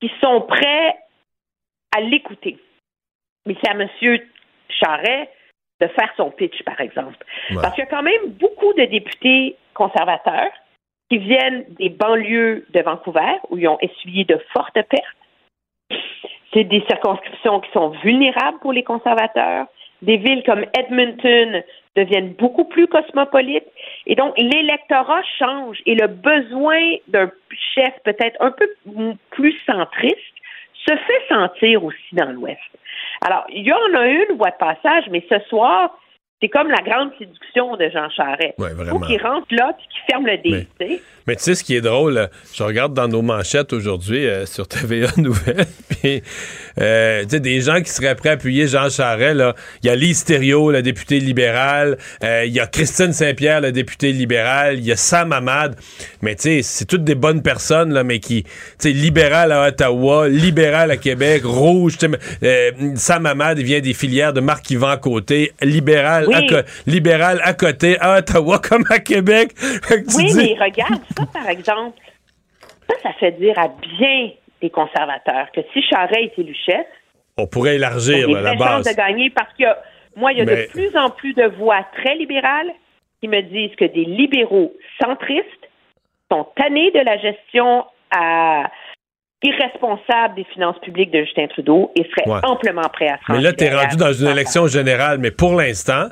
qui 0.00 0.10
sont 0.20 0.40
prêts 0.42 0.96
à 1.96 2.00
l'écouter. 2.00 2.58
Mais 3.46 3.56
c'est 3.62 3.70
à 3.70 3.74
M. 3.74 3.88
Charret 4.68 5.30
de 5.80 5.86
faire 5.88 6.12
son 6.16 6.30
pitch, 6.30 6.62
par 6.64 6.80
exemple. 6.80 7.16
Parce 7.54 7.74
qu'il 7.74 7.84
y 7.84 7.86
a 7.86 7.90
quand 7.90 8.02
même 8.02 8.30
beaucoup 8.40 8.72
de 8.74 8.84
députés 8.84 9.56
conservateurs 9.74 10.50
qui 11.10 11.18
viennent 11.18 11.64
des 11.78 11.90
banlieues 11.90 12.66
de 12.72 12.80
Vancouver, 12.80 13.38
où 13.50 13.58
ils 13.58 13.68
ont 13.68 13.78
essuyé 13.80 14.24
de 14.24 14.38
fortes 14.52 14.74
pertes, 14.74 16.00
c'est 16.52 16.64
des 16.64 16.82
circonscriptions 16.88 17.60
qui 17.60 17.70
sont 17.72 17.90
vulnérables 18.02 18.58
pour 18.60 18.72
les 18.72 18.84
conservateurs. 18.84 19.66
Des 20.02 20.16
villes 20.16 20.42
comme 20.44 20.64
Edmonton 20.78 21.62
deviennent 21.96 22.32
beaucoup 22.34 22.64
plus 22.64 22.86
cosmopolites. 22.86 23.66
Et 24.06 24.14
donc, 24.14 24.34
l'électorat 24.38 25.22
change 25.38 25.78
et 25.86 25.94
le 25.94 26.06
besoin 26.08 26.80
d'un 27.08 27.30
chef 27.74 27.92
peut-être 28.04 28.36
un 28.40 28.50
peu 28.50 28.68
plus 29.30 29.54
centriste 29.66 30.18
se 30.86 30.94
fait 30.94 31.28
sentir 31.28 31.84
aussi 31.84 32.14
dans 32.14 32.30
l'Ouest. 32.32 32.60
Alors, 33.26 33.44
il 33.48 33.66
y 33.66 33.72
en 33.72 33.94
a 33.94 34.06
une 34.06 34.36
voie 34.36 34.50
de 34.50 34.56
passage, 34.56 35.04
mais 35.10 35.24
ce 35.28 35.38
soir, 35.48 35.98
c'est 36.42 36.48
comme 36.48 36.68
la 36.68 36.82
grande 36.82 37.10
séduction 37.18 37.76
de 37.76 37.88
Jean 37.90 38.10
Charest. 38.10 38.54
Ouais, 38.58 38.70
Il 38.78 38.88
faut 38.90 38.98
qu'il 39.00 39.22
rentre 39.22 39.46
là 39.50 39.70
et 39.70 39.82
qu'il 39.82 40.02
ferme 40.10 40.26
le 40.26 40.36
DC. 40.38 41.00
Mais 41.26 41.36
tu 41.36 41.42
sais, 41.42 41.54
ce 41.54 41.64
qui 41.64 41.74
est 41.74 41.80
drôle, 41.80 42.28
je 42.54 42.62
regarde 42.62 42.92
dans 42.92 43.08
nos 43.08 43.22
manchettes 43.22 43.72
aujourd'hui 43.72 44.26
euh, 44.26 44.44
sur 44.44 44.68
TVA 44.68 45.08
Nouvelles, 45.16 45.64
puis 45.88 46.22
euh, 46.78 47.22
tu 47.22 47.30
sais, 47.30 47.40
des 47.40 47.62
gens 47.62 47.80
qui 47.80 47.88
seraient 47.88 48.14
prêts 48.14 48.28
à 48.28 48.32
appuyer 48.32 48.66
Jean 48.66 48.90
Charest, 48.90 49.36
là. 49.36 49.54
Il 49.82 49.86
y 49.86 49.90
a 49.90 49.96
Lise 49.96 50.24
Thériault, 50.24 50.70
la 50.70 50.82
députée 50.82 51.20
libérale, 51.20 51.96
euh, 52.22 52.44
il 52.44 52.52
y 52.52 52.60
a 52.60 52.66
Christine 52.66 53.14
Saint-Pierre, 53.14 53.62
la 53.62 53.72
députée 53.72 54.12
libérale, 54.12 54.78
il 54.78 54.84
y 54.84 54.92
a 54.92 54.96
Sam 54.96 55.32
Hamad, 55.32 55.76
mais 56.20 56.34
tu 56.34 56.42
sais, 56.42 56.62
c'est 56.62 56.84
toutes 56.84 57.04
des 57.04 57.14
bonnes 57.14 57.40
personnes, 57.42 57.94
là, 57.94 58.04
mais 58.04 58.18
qui, 58.18 58.42
tu 58.42 58.50
sais, 58.78 58.90
libéral 58.90 59.50
à 59.50 59.68
Ottawa, 59.68 60.28
libéral 60.28 60.90
à 60.90 60.98
Québec, 60.98 61.42
rouge, 61.44 61.94
Sam 62.96 63.26
Hamad, 63.26 63.58
vient 63.60 63.80
des 63.80 63.94
filières 63.94 64.34
de 64.34 64.40
Marc-Yvan 64.40 64.98
Côté, 64.98 65.52
libéral, 65.62 66.23
Oui. 66.28 66.34
à, 66.34 66.40
co- 66.62 66.68
libéral 66.86 67.40
à 67.44 67.54
côté, 67.54 67.96
à 68.00 68.18
Ottawa 68.18 68.58
comme 68.68 68.84
à 68.90 68.98
Québec. 68.98 69.52
Oui, 70.16 70.26
dis- 70.26 70.36
mais 70.36 70.56
regarde, 70.64 71.00
ça, 71.16 71.24
par 71.32 71.48
exemple, 71.48 71.98
ça, 72.88 72.94
ça 73.02 73.12
fait 73.14 73.32
dire 73.32 73.58
à 73.58 73.68
bien 73.68 74.30
des 74.60 74.70
conservateurs 74.70 75.48
que 75.54 75.60
si 75.72 75.82
Charest 75.82 76.14
est 76.36 76.38
élu 76.38 76.54
chef, 76.66 76.86
On 77.36 77.46
pourrait 77.46 77.76
élargir 77.76 78.28
là, 78.30 78.38
a 78.38 78.42
la 78.42 78.54
base. 78.54 78.86
de 78.86 78.92
gagner 78.96 79.30
parce 79.30 79.52
que 79.58 79.64
moi, 80.16 80.32
il 80.32 80.38
y 80.38 80.40
a 80.42 80.44
Mais- 80.44 80.66
de 80.66 80.70
plus 80.70 80.96
en 80.96 81.10
plus 81.10 81.34
de 81.34 81.44
voix 81.58 81.84
très 81.96 82.14
libérales 82.14 82.70
qui 83.20 83.28
me 83.28 83.40
disent 83.42 83.74
que 83.76 83.84
des 83.86 84.04
libéraux 84.04 84.72
centristes 85.02 85.44
sont 86.30 86.46
tannés 86.56 86.90
de 86.92 87.00
la 87.00 87.18
gestion 87.18 87.84
à- 88.10 88.70
irresponsable 89.44 90.34
des 90.36 90.44
finances 90.52 90.78
publiques 90.82 91.10
de 91.12 91.20
Justin 91.20 91.46
Trudeau 91.48 91.92
et 91.96 92.02
Ouais. 92.26 92.40
amplement 92.44 92.88
prêts 92.92 93.08
à 93.08 93.18
franchir 93.18 93.34
Mais 93.36 93.40
là, 93.42 93.52
t'es 93.52 93.66
derrière. 93.66 93.82
rendu 93.82 93.96
dans 93.96 94.12
une 94.12 94.28
élection 94.28 94.66
générale, 94.66 95.18
mais 95.18 95.30
pour 95.30 95.54
l'instant, 95.54 96.08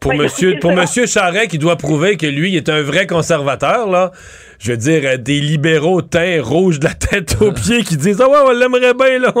pour 0.00 0.10
Oui, 0.12 0.18
monsieur, 0.18 0.58
pour 0.60 0.72
monsieur 0.72 1.06
Charest 1.06 1.48
qui 1.48 1.56
doit 1.58 1.76
prouver 1.76 2.18
que 2.18 2.26
lui 2.26 2.56
est 2.56 2.68
un 2.68 2.82
vrai 2.82 3.06
conservateur, 3.06 3.88
là, 3.88 4.10
je 4.58 4.72
veux 4.72 4.76
dire, 4.76 5.00
euh, 5.04 5.16
des 5.16 5.40
libéraux 5.40 6.02
teints 6.02 6.42
rouges 6.42 6.78
de 6.78 6.84
la 6.84 6.92
tête 6.94 7.36
aux 7.40 7.52
pieds 7.52 7.82
qui 7.84 7.96
disent 7.96 8.20
Ah 8.20 8.28
ouais, 8.28 8.38
on 8.46 8.50
l'aimerait 8.52 8.92
bien, 8.92 9.18
là. 9.18 9.32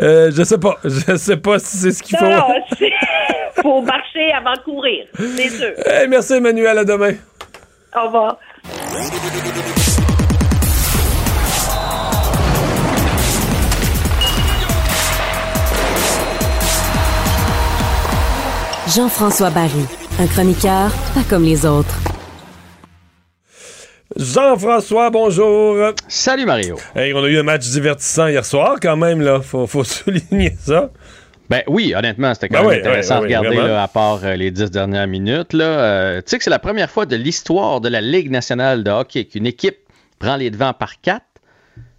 Euh, 0.00 0.30
je 0.34 0.42
sais 0.44 0.58
pas. 0.58 0.76
Je 0.84 1.16
sais 1.16 1.36
pas 1.36 1.58
si 1.58 1.76
c'est 1.76 1.90
ce 1.92 2.02
qu'il 2.02 2.16
faut. 2.16 2.24
Non, 2.24 2.46
c'est- 2.78 2.90
faut 3.62 3.82
marcher 3.82 4.32
avant 4.32 4.54
de 4.54 4.60
courir, 4.60 5.04
c'est 5.18 5.48
sûr. 5.50 5.72
Hey, 5.84 6.08
merci 6.08 6.34
Emmanuel, 6.34 6.78
à 6.78 6.84
demain. 6.84 7.12
Au 7.94 8.06
revoir. 8.06 8.38
Jean-François 18.94 19.48
Barry, 19.48 19.86
un 20.18 20.26
chroniqueur 20.26 20.90
pas 21.14 21.22
comme 21.30 21.44
les 21.44 21.64
autres. 21.64 21.98
Jean-François, 24.16 25.08
bonjour. 25.08 25.92
Salut 26.08 26.44
Mario. 26.44 26.76
Hey, 26.94 27.14
on 27.14 27.24
a 27.24 27.28
eu 27.28 27.38
un 27.38 27.42
match 27.42 27.70
divertissant 27.70 28.26
hier 28.26 28.44
soir, 28.44 28.76
quand 28.82 28.98
même, 28.98 29.22
là. 29.22 29.40
Faut, 29.40 29.66
faut 29.66 29.84
souligner 29.84 30.54
ça. 30.60 30.90
Ben 31.48 31.62
oui, 31.68 31.94
honnêtement, 31.96 32.34
c'était 32.34 32.50
quand 32.50 32.64
Ben 32.64 32.68
même 32.68 32.80
intéressant 32.80 33.20
ouais, 33.22 33.28
ouais, 33.28 33.34
à 33.34 33.40
regarder 33.40 33.56
là, 33.56 33.82
à 33.82 33.88
part 33.88 34.20
euh, 34.24 34.34
les 34.34 34.50
dix 34.50 34.70
dernières 34.70 35.06
minutes. 35.06 35.54
Euh, 35.54 36.18
tu 36.18 36.24
sais 36.26 36.38
que 36.38 36.44
c'est 36.44 36.50
la 36.50 36.58
première 36.58 36.90
fois 36.90 37.06
de 37.06 37.16
l'histoire 37.16 37.80
de 37.80 37.88
la 37.88 38.02
Ligue 38.02 38.30
nationale 38.30 38.84
de 38.84 38.90
hockey 38.90 39.24
qu'une 39.24 39.46
équipe 39.46 39.78
prend 40.18 40.36
les 40.36 40.50
devants 40.50 40.74
par 40.74 41.00
quatre, 41.00 41.24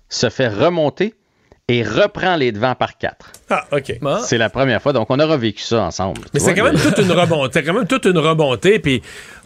se 0.09 0.29
fait 0.29 0.47
remonter 0.47 1.15
et 1.69 1.81
reprend 1.81 2.35
les 2.35 2.51
devants 2.51 2.75
par 2.75 2.97
quatre. 2.97 3.31
Ah, 3.49 3.65
OK. 3.71 3.93
C'est 4.25 4.37
la 4.37 4.49
première 4.49 4.81
fois, 4.81 4.91
donc 4.91 5.07
on 5.09 5.17
aura 5.19 5.37
vécu 5.37 5.63
ça 5.63 5.83
ensemble. 5.83 6.19
Mais 6.33 6.41
c'est 6.41 6.53
quand 6.53 6.65
même 6.65 6.75
toute 6.77 6.97
une 6.97 7.11
remontée. 7.13 7.51
C'est 7.53 7.63
quand 7.63 7.73
même 7.73 7.87
toute 7.87 8.03
une 8.05 8.17
remontée. 8.17 8.79
Puis, 8.79 9.01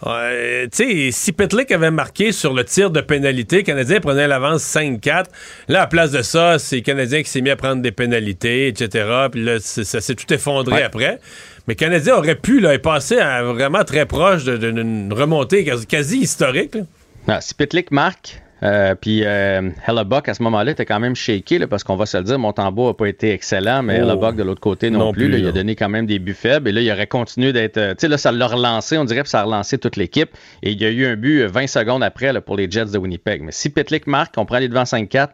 euh, 0.08 0.66
tu 0.76 1.10
sais, 1.10 1.12
si 1.12 1.32
Petlick 1.32 1.72
avait 1.72 1.92
marqué 1.92 2.32
sur 2.32 2.54
le 2.54 2.64
tir 2.66 2.90
de 2.90 3.02
pénalité, 3.02 3.58
le 3.58 3.62
Canadien 3.62 4.00
prenait 4.00 4.28
l'avance 4.28 4.64
5-4. 4.64 5.26
Là, 5.68 5.84
à 5.84 5.88
place 5.88 6.10
de 6.10 6.24
ça, 6.24 6.58
c'est 6.58 6.78
le 6.78 6.82
Canadien 6.82 7.22
qui 7.22 7.30
s'est 7.30 7.42
mis 7.42 7.52
à 7.52 7.56
prendre 7.56 7.84
des 7.84 7.92
pénalités, 7.92 8.68
etc. 8.68 9.28
Puis 9.32 9.44
là, 9.44 9.58
ça 9.60 10.02
s'est 10.02 10.16
tout 10.16 10.34
effondré 10.34 10.76
Ouais. 10.78 10.84
après. 10.84 11.20
Mais 11.68 11.76
le 11.76 11.76
Canadien 11.76 12.16
aurait 12.16 12.36
pu 12.36 12.60
là, 12.60 12.80
passer 12.80 13.20
à 13.20 13.44
vraiment 13.44 13.84
très 13.84 14.08
proche 14.08 14.44
d'une 14.44 15.14
remontée 15.14 15.64
quasi, 15.66 15.86
quasi 15.86 16.18
historique. 16.18 16.74
là. 16.74 16.82
Ah, 17.28 17.42
si 17.42 17.54
Pitlick 17.54 17.92
marque, 17.92 18.42
euh, 18.64 18.96
puis 18.96 19.22
euh, 19.24 19.70
Hellebuck 19.88 20.28
à 20.30 20.34
ce 20.34 20.42
moment-là 20.44 20.72
était 20.72 20.86
quand 20.86 21.00
même 21.00 21.16
shaké 21.16 21.60
là, 21.60 21.68
parce 21.68 21.84
qu'on 21.84 21.96
va 21.96 22.06
se 22.06 22.18
le 22.18 22.24
dire, 22.24 22.40
Montembeau 22.40 22.88
n'a 22.88 22.94
pas 22.94 23.08
été 23.08 23.32
excellent, 23.32 23.84
mais 23.84 24.00
Oh. 24.02 24.04
Hellebuck 24.06 24.36
de 24.36 24.44
l'autre 24.44 24.62
côté 24.62 24.90
non, 24.90 25.00
Non 25.00 25.12
plus. 25.14 25.26
plus, 25.26 25.32
là, 25.34 25.38
il 25.38 25.48
a 25.48 25.52
donné 25.52 25.76
quand 25.76 25.90
même 25.90 26.06
des 26.06 26.20
buts 26.20 26.34
faibles 26.34 26.68
et 26.70 26.72
là 26.72 26.82
il 26.82 26.92
aurait 26.92 27.08
continué 27.08 27.54
d'être. 27.54 27.78
euh, 27.78 27.92
tu 27.92 28.02
sais 28.02 28.08
là 28.08 28.18
ça 28.18 28.32
l'a 28.32 28.48
relancé, 28.48 28.98
on 28.98 29.06
dirait 29.06 29.22
que 29.24 29.30
ça 29.30 29.42
a 29.42 29.44
relancé 29.44 29.78
toute 29.78 29.96
l'équipe 29.96 30.30
et 30.64 30.72
il 30.72 30.82
y 30.82 30.86
a 30.86 30.90
eu 30.90 31.06
un 31.06 31.16
but 31.16 31.42
euh, 31.42 31.48
20 31.48 31.68
secondes 31.68 32.04
après 32.04 32.34
là, 32.34 32.42
pour 32.42 32.56
les 32.58 32.70
Jets 32.70 32.86
de 32.86 32.98
Winnipeg. 32.98 33.42
Mais 33.44 33.52
si 33.52 33.70
Pitlick 33.70 34.08
marque, 34.08 34.34
on 34.38 34.46
prend 34.46 34.58
les 34.60 34.68
devants 34.70 34.84
5-4. 34.84 35.30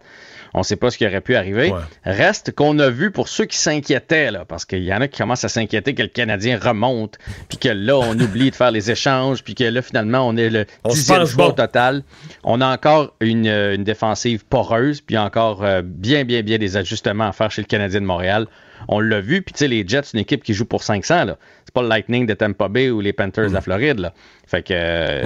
On 0.54 0.60
ne 0.60 0.64
sait 0.64 0.76
pas 0.76 0.92
ce 0.92 0.98
qui 0.98 1.06
aurait 1.08 1.22
pu 1.22 1.36
arriver. 1.36 1.74
Reste 2.06 2.54
qu'on 2.54 2.78
a 2.80 2.90
vu 2.90 3.12
pour 3.12 3.28
ceux 3.28 3.46
qui 3.46 3.58
s'inquiétaient, 3.58 4.32
là, 4.32 4.46
parce 4.46 4.66
qu'il 4.66 4.84
y 4.84 4.94
en 4.94 5.02
a 5.02 5.08
qui 5.08 5.18
commencent 5.18 5.44
à 5.44 5.50
s'inquiéter 5.50 5.96
que 5.96 6.04
le 6.04 6.10
Canadien 6.10 6.60
remonte, 6.62 7.18
puis 7.50 7.58
que 7.58 7.70
là, 7.70 7.98
on 7.98 8.18
oublie 8.20 8.52
de 8.52 8.56
faire 8.56 8.72
les 8.72 8.92
échanges, 8.92 9.44
puis 9.44 9.56
que 9.56 9.64
là, 9.64 9.82
finalement, 9.82 10.28
on 10.28 10.38
est 10.38 10.50
le 10.50 10.66
dixième 10.90 11.26
bon. 11.36 11.52
total. 11.52 12.04
On 12.44 12.62
a 12.62 12.68
encore 12.68 13.16
une, 13.20 13.48
euh, 13.48 13.76
une 13.76 13.84
défensive 13.84 14.46
poreuse, 14.46 15.02
puis 15.02 15.18
encore 15.18 15.64
euh, 15.64 15.82
bien, 15.84 16.24
bien, 16.24 16.42
bien 16.42 16.58
des 16.58 16.78
ajustements 16.78 17.28
à 17.28 17.32
faire 17.32 17.52
chez 17.52 17.62
le 17.62 17.68
Canadien 17.68 18.02
de 18.02 18.06
Montréal. 18.06 18.48
On 18.88 19.00
l'a 19.00 19.22
vu, 19.22 19.42
puis 19.42 19.54
tu 19.54 19.60
sais, 19.60 19.68
les 19.68 19.88
Jets, 19.88 20.04
c'est 20.04 20.14
une 20.14 20.22
équipe 20.22 20.44
qui 20.44 20.54
joue 20.54 20.66
pour 20.66 20.84
500, 20.84 21.26
là. 21.26 21.38
C'est 21.76 21.80
pas 21.80 21.84
le 21.86 21.90
Lightning 21.90 22.28
de 22.28 22.36
Tampa 22.36 22.68
Bay 22.68 22.92
ou 22.92 23.02
les 23.02 23.14
Panthers 23.14 23.50
de 23.50 23.54
la 23.56 23.62
Floride, 23.62 23.98
là. 23.98 24.14
Fait 24.46 24.62
que, 24.62 24.74
euh, 24.76 25.24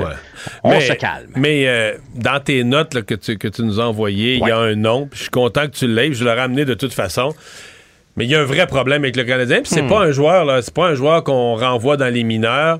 on 0.63 0.69
mais, 0.69 0.79
se 0.79 0.93
calme. 0.93 1.27
Mais 1.35 1.67
euh, 1.67 1.97
dans 2.15 2.39
tes 2.39 2.63
notes 2.63 2.93
là, 2.93 3.01
que, 3.01 3.15
tu, 3.15 3.37
que 3.37 3.49
tu 3.49 3.63
nous 3.63 3.81
as 3.81 3.83
envoyées, 3.83 4.35
il 4.35 4.47
y 4.47 4.51
a 4.51 4.57
un 4.57 4.75
nom. 4.75 5.09
Je 5.11 5.23
suis 5.23 5.29
content 5.29 5.63
que 5.67 5.75
tu 5.75 5.87
l'aies. 5.87 6.13
Je 6.13 6.23
l'aurais 6.23 6.39
amené 6.39 6.63
de 6.63 6.73
toute 6.73 6.93
façon. 6.93 7.35
Mais 8.15 8.23
il 8.23 8.31
y 8.31 8.35
a 8.35 8.39
un 8.39 8.45
vrai 8.45 8.65
problème 8.65 9.03
avec 9.03 9.17
le 9.17 9.25
Canadien. 9.25 9.57
Puis 9.57 9.65
c'est 9.73 9.81
Hmm. 9.81 9.89
pas 9.89 9.99
un 10.05 10.11
joueur, 10.11 10.45
là. 10.45 10.61
C'est 10.61 10.73
pas 10.73 10.87
un 10.87 10.95
joueur 10.95 11.21
qu'on 11.25 11.55
renvoie 11.57 11.97
dans 11.97 12.07
les 12.13 12.23
mineurs. 12.23 12.79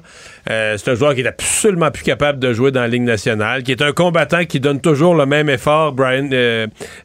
Euh, 0.50 0.78
c'est 0.78 0.92
un 0.92 0.96
joueur 0.96 1.14
qui 1.14 1.20
est 1.20 1.28
absolument 1.28 1.92
plus 1.92 2.04
capable 2.04 2.40
de 2.40 2.54
jouer 2.54 2.72
dans 2.72 2.80
la 2.80 2.88
Ligue 2.88 3.02
nationale, 3.04 3.64
qui 3.64 3.74
est 3.74 3.82
un 3.82 3.92
combattant 3.92 4.46
qui 4.46 4.62
donne 4.62 4.80
toujours 4.80 5.14
le 5.14 5.26
même 5.26 5.50
effort, 5.50 5.92
Brian, 5.92 6.30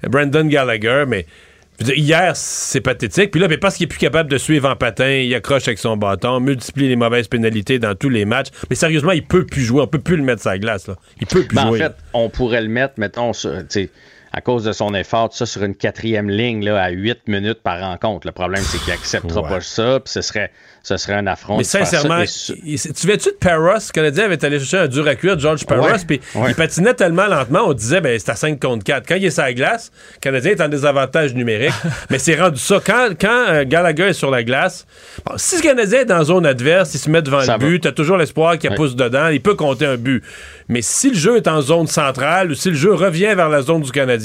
Brandon 0.09 0.45
Gallagher. 0.45 1.07
Mais 1.09 1.27
je 1.83 1.87
veux 1.87 1.95
dire, 1.95 2.05
hier, 2.05 2.33
c'est 2.37 2.81
pathétique. 2.81 3.31
Puis 3.31 3.41
là, 3.41 3.49
mais 3.49 3.59
parce 3.59 3.77
qu'il 3.77 3.85
est 3.85 3.89
plus 3.89 3.99
capable 3.99 4.31
de 4.31 4.39
suivre 4.39 4.69
en 4.69 4.77
patin, 4.77 5.09
il 5.11 5.35
accroche 5.35 5.67
avec 5.69 5.79
son 5.79 5.97
bâton, 5.97 6.41
multiplie 6.41 6.89
les 6.89 6.97
mauvaises 6.97 7.29
pénalités 7.29 7.79
dans 7.79 7.95
tous 7.95 8.09
les 8.09 8.25
matchs. 8.25 8.49
Mais 8.71 8.77
sérieusement, 8.77 9.13
il 9.13 9.25
peut 9.25 9.45
plus 9.45 9.63
jouer. 9.63 9.81
On 9.83 9.87
peut 9.87 9.99
plus 10.01 10.17
le 10.17 10.23
mettre 10.23 10.43
sur 10.43 10.51
la 10.51 10.59
glace. 10.59 10.87
Là. 10.89 10.97
Il 11.21 11.27
peut 11.27 11.43
plus 11.45 11.57
Ben, 11.57 11.65
en 11.65 11.69
jouer. 11.69 11.79
fait, 11.81 11.93
on 12.15 12.29
pourrait 12.29 12.63
le 12.63 12.69
mettre, 12.69 12.95
mettons, 12.99 13.33
sur- 13.33 13.53
tu 13.59 13.65
sais, 13.69 13.91
à 14.33 14.41
cause 14.41 14.65
de 14.65 14.73
son 14.73 14.95
effort, 14.95 15.29
tout 15.29 15.37
ça 15.37 15.47
sur 15.47 15.63
une 15.63 15.75
quatrième 15.75 16.31
ligne 16.31 16.65
là, 16.65 16.83
à 16.83 16.91
8 16.91 17.21
minutes 17.29 17.63
par 17.63 17.79
rencontre. 17.81 18.27
Le 18.27 18.33
problème, 18.33 18.63
c'est 18.65 18.79
qu'il 18.79 18.93
acceptera 18.93 19.43
Ouais. 19.43 19.49
pas 19.49 19.61
ça, 19.61 20.01
puis 20.03 20.11
ce 20.13 20.23
serait, 20.23 20.51
ce 20.83 20.97
serait 20.97 21.15
un 21.15 21.27
affront. 21.27 21.59
Mais 21.59 21.65
ça. 21.65 21.85
sincèrement, 21.85 22.25
tu 22.25 22.55
viens-tu 23.07 23.29
de 23.29 23.37
Paros? 23.39 23.75
Le 23.75 23.93
Canadien 23.93 24.25
avait 24.25 24.43
allé 24.45 24.59
chercher 24.59 24.79
un 24.79 24.89
dur 24.89 25.07
à 25.07 25.15
cuire, 25.17 25.39
George 25.39 25.67
Paros, 25.67 25.85
Ouais, 25.85 25.99
puis 26.07 26.21
ouais. 26.35 26.51
il 26.51 26.55
patinait 26.55 26.95
tellement 26.95 27.27
lentement, 27.27 27.65
on 27.67 27.73
disait, 27.75 28.01
ben, 28.01 28.19
c'est 28.19 28.31
à 28.31 28.35
5 28.35 28.59
contre 28.59 28.85
4. 28.85 29.07
Quand 29.07 29.17
il 29.17 29.25
est 29.27 29.31
sur 29.31 29.43
la 29.43 29.53
glace, 29.53 29.93
le 30.15 30.21
Canadien 30.21 30.53
est 30.53 30.61
en 30.63 30.69
désavantage 30.69 31.35
numérique, 31.35 31.75
mais 32.11 32.19
c'est 32.19 32.41
rendu 32.41 32.59
ça. 32.59 32.81
Quand, 32.85 33.11
quand 33.21 33.45
euh, 33.49 33.65
Gallagher 33.67 34.05
est 34.09 34.13
sur 34.15 34.31
la 34.31 34.43
glace, 34.43 34.87
bon, 35.27 35.35
si 35.37 35.57
le 35.57 35.63
Canadien 35.63 36.01
est 36.01 36.05
dans 36.07 36.25
zone 36.25 36.47
adverse, 36.47 36.95
il 36.95 36.99
se 36.99 37.11
met 37.11 37.21
devant 37.21 37.43
Ça 37.43 37.59
le 37.59 37.67
but, 37.67 37.81
t'as 37.81 37.93
toujours 37.93 38.17
l'espoir 38.17 38.57
qu'il 38.59 38.71
Ouais. 38.71 38.77
pousse 38.77 38.97
dedans, 38.97 39.29
il 39.29 39.43
peut 39.43 39.55
compter 39.57 39.85
un 39.85 39.97
but. 39.99 40.25
Mais 40.69 40.81
si 40.81 41.11
le 41.11 41.17
jeu 41.17 41.37
est 41.37 41.49
en 41.49 41.61
zone 41.61 41.87
centrale 41.87 42.51
ou 42.51 42.55
si 42.55 42.71
le 42.71 42.77
jeu 42.77 42.95
revient 42.95 43.35
vers 43.37 43.51
la 43.51 43.61
zone 43.61 43.83
du 43.83 43.91
Canadien, 43.93 44.22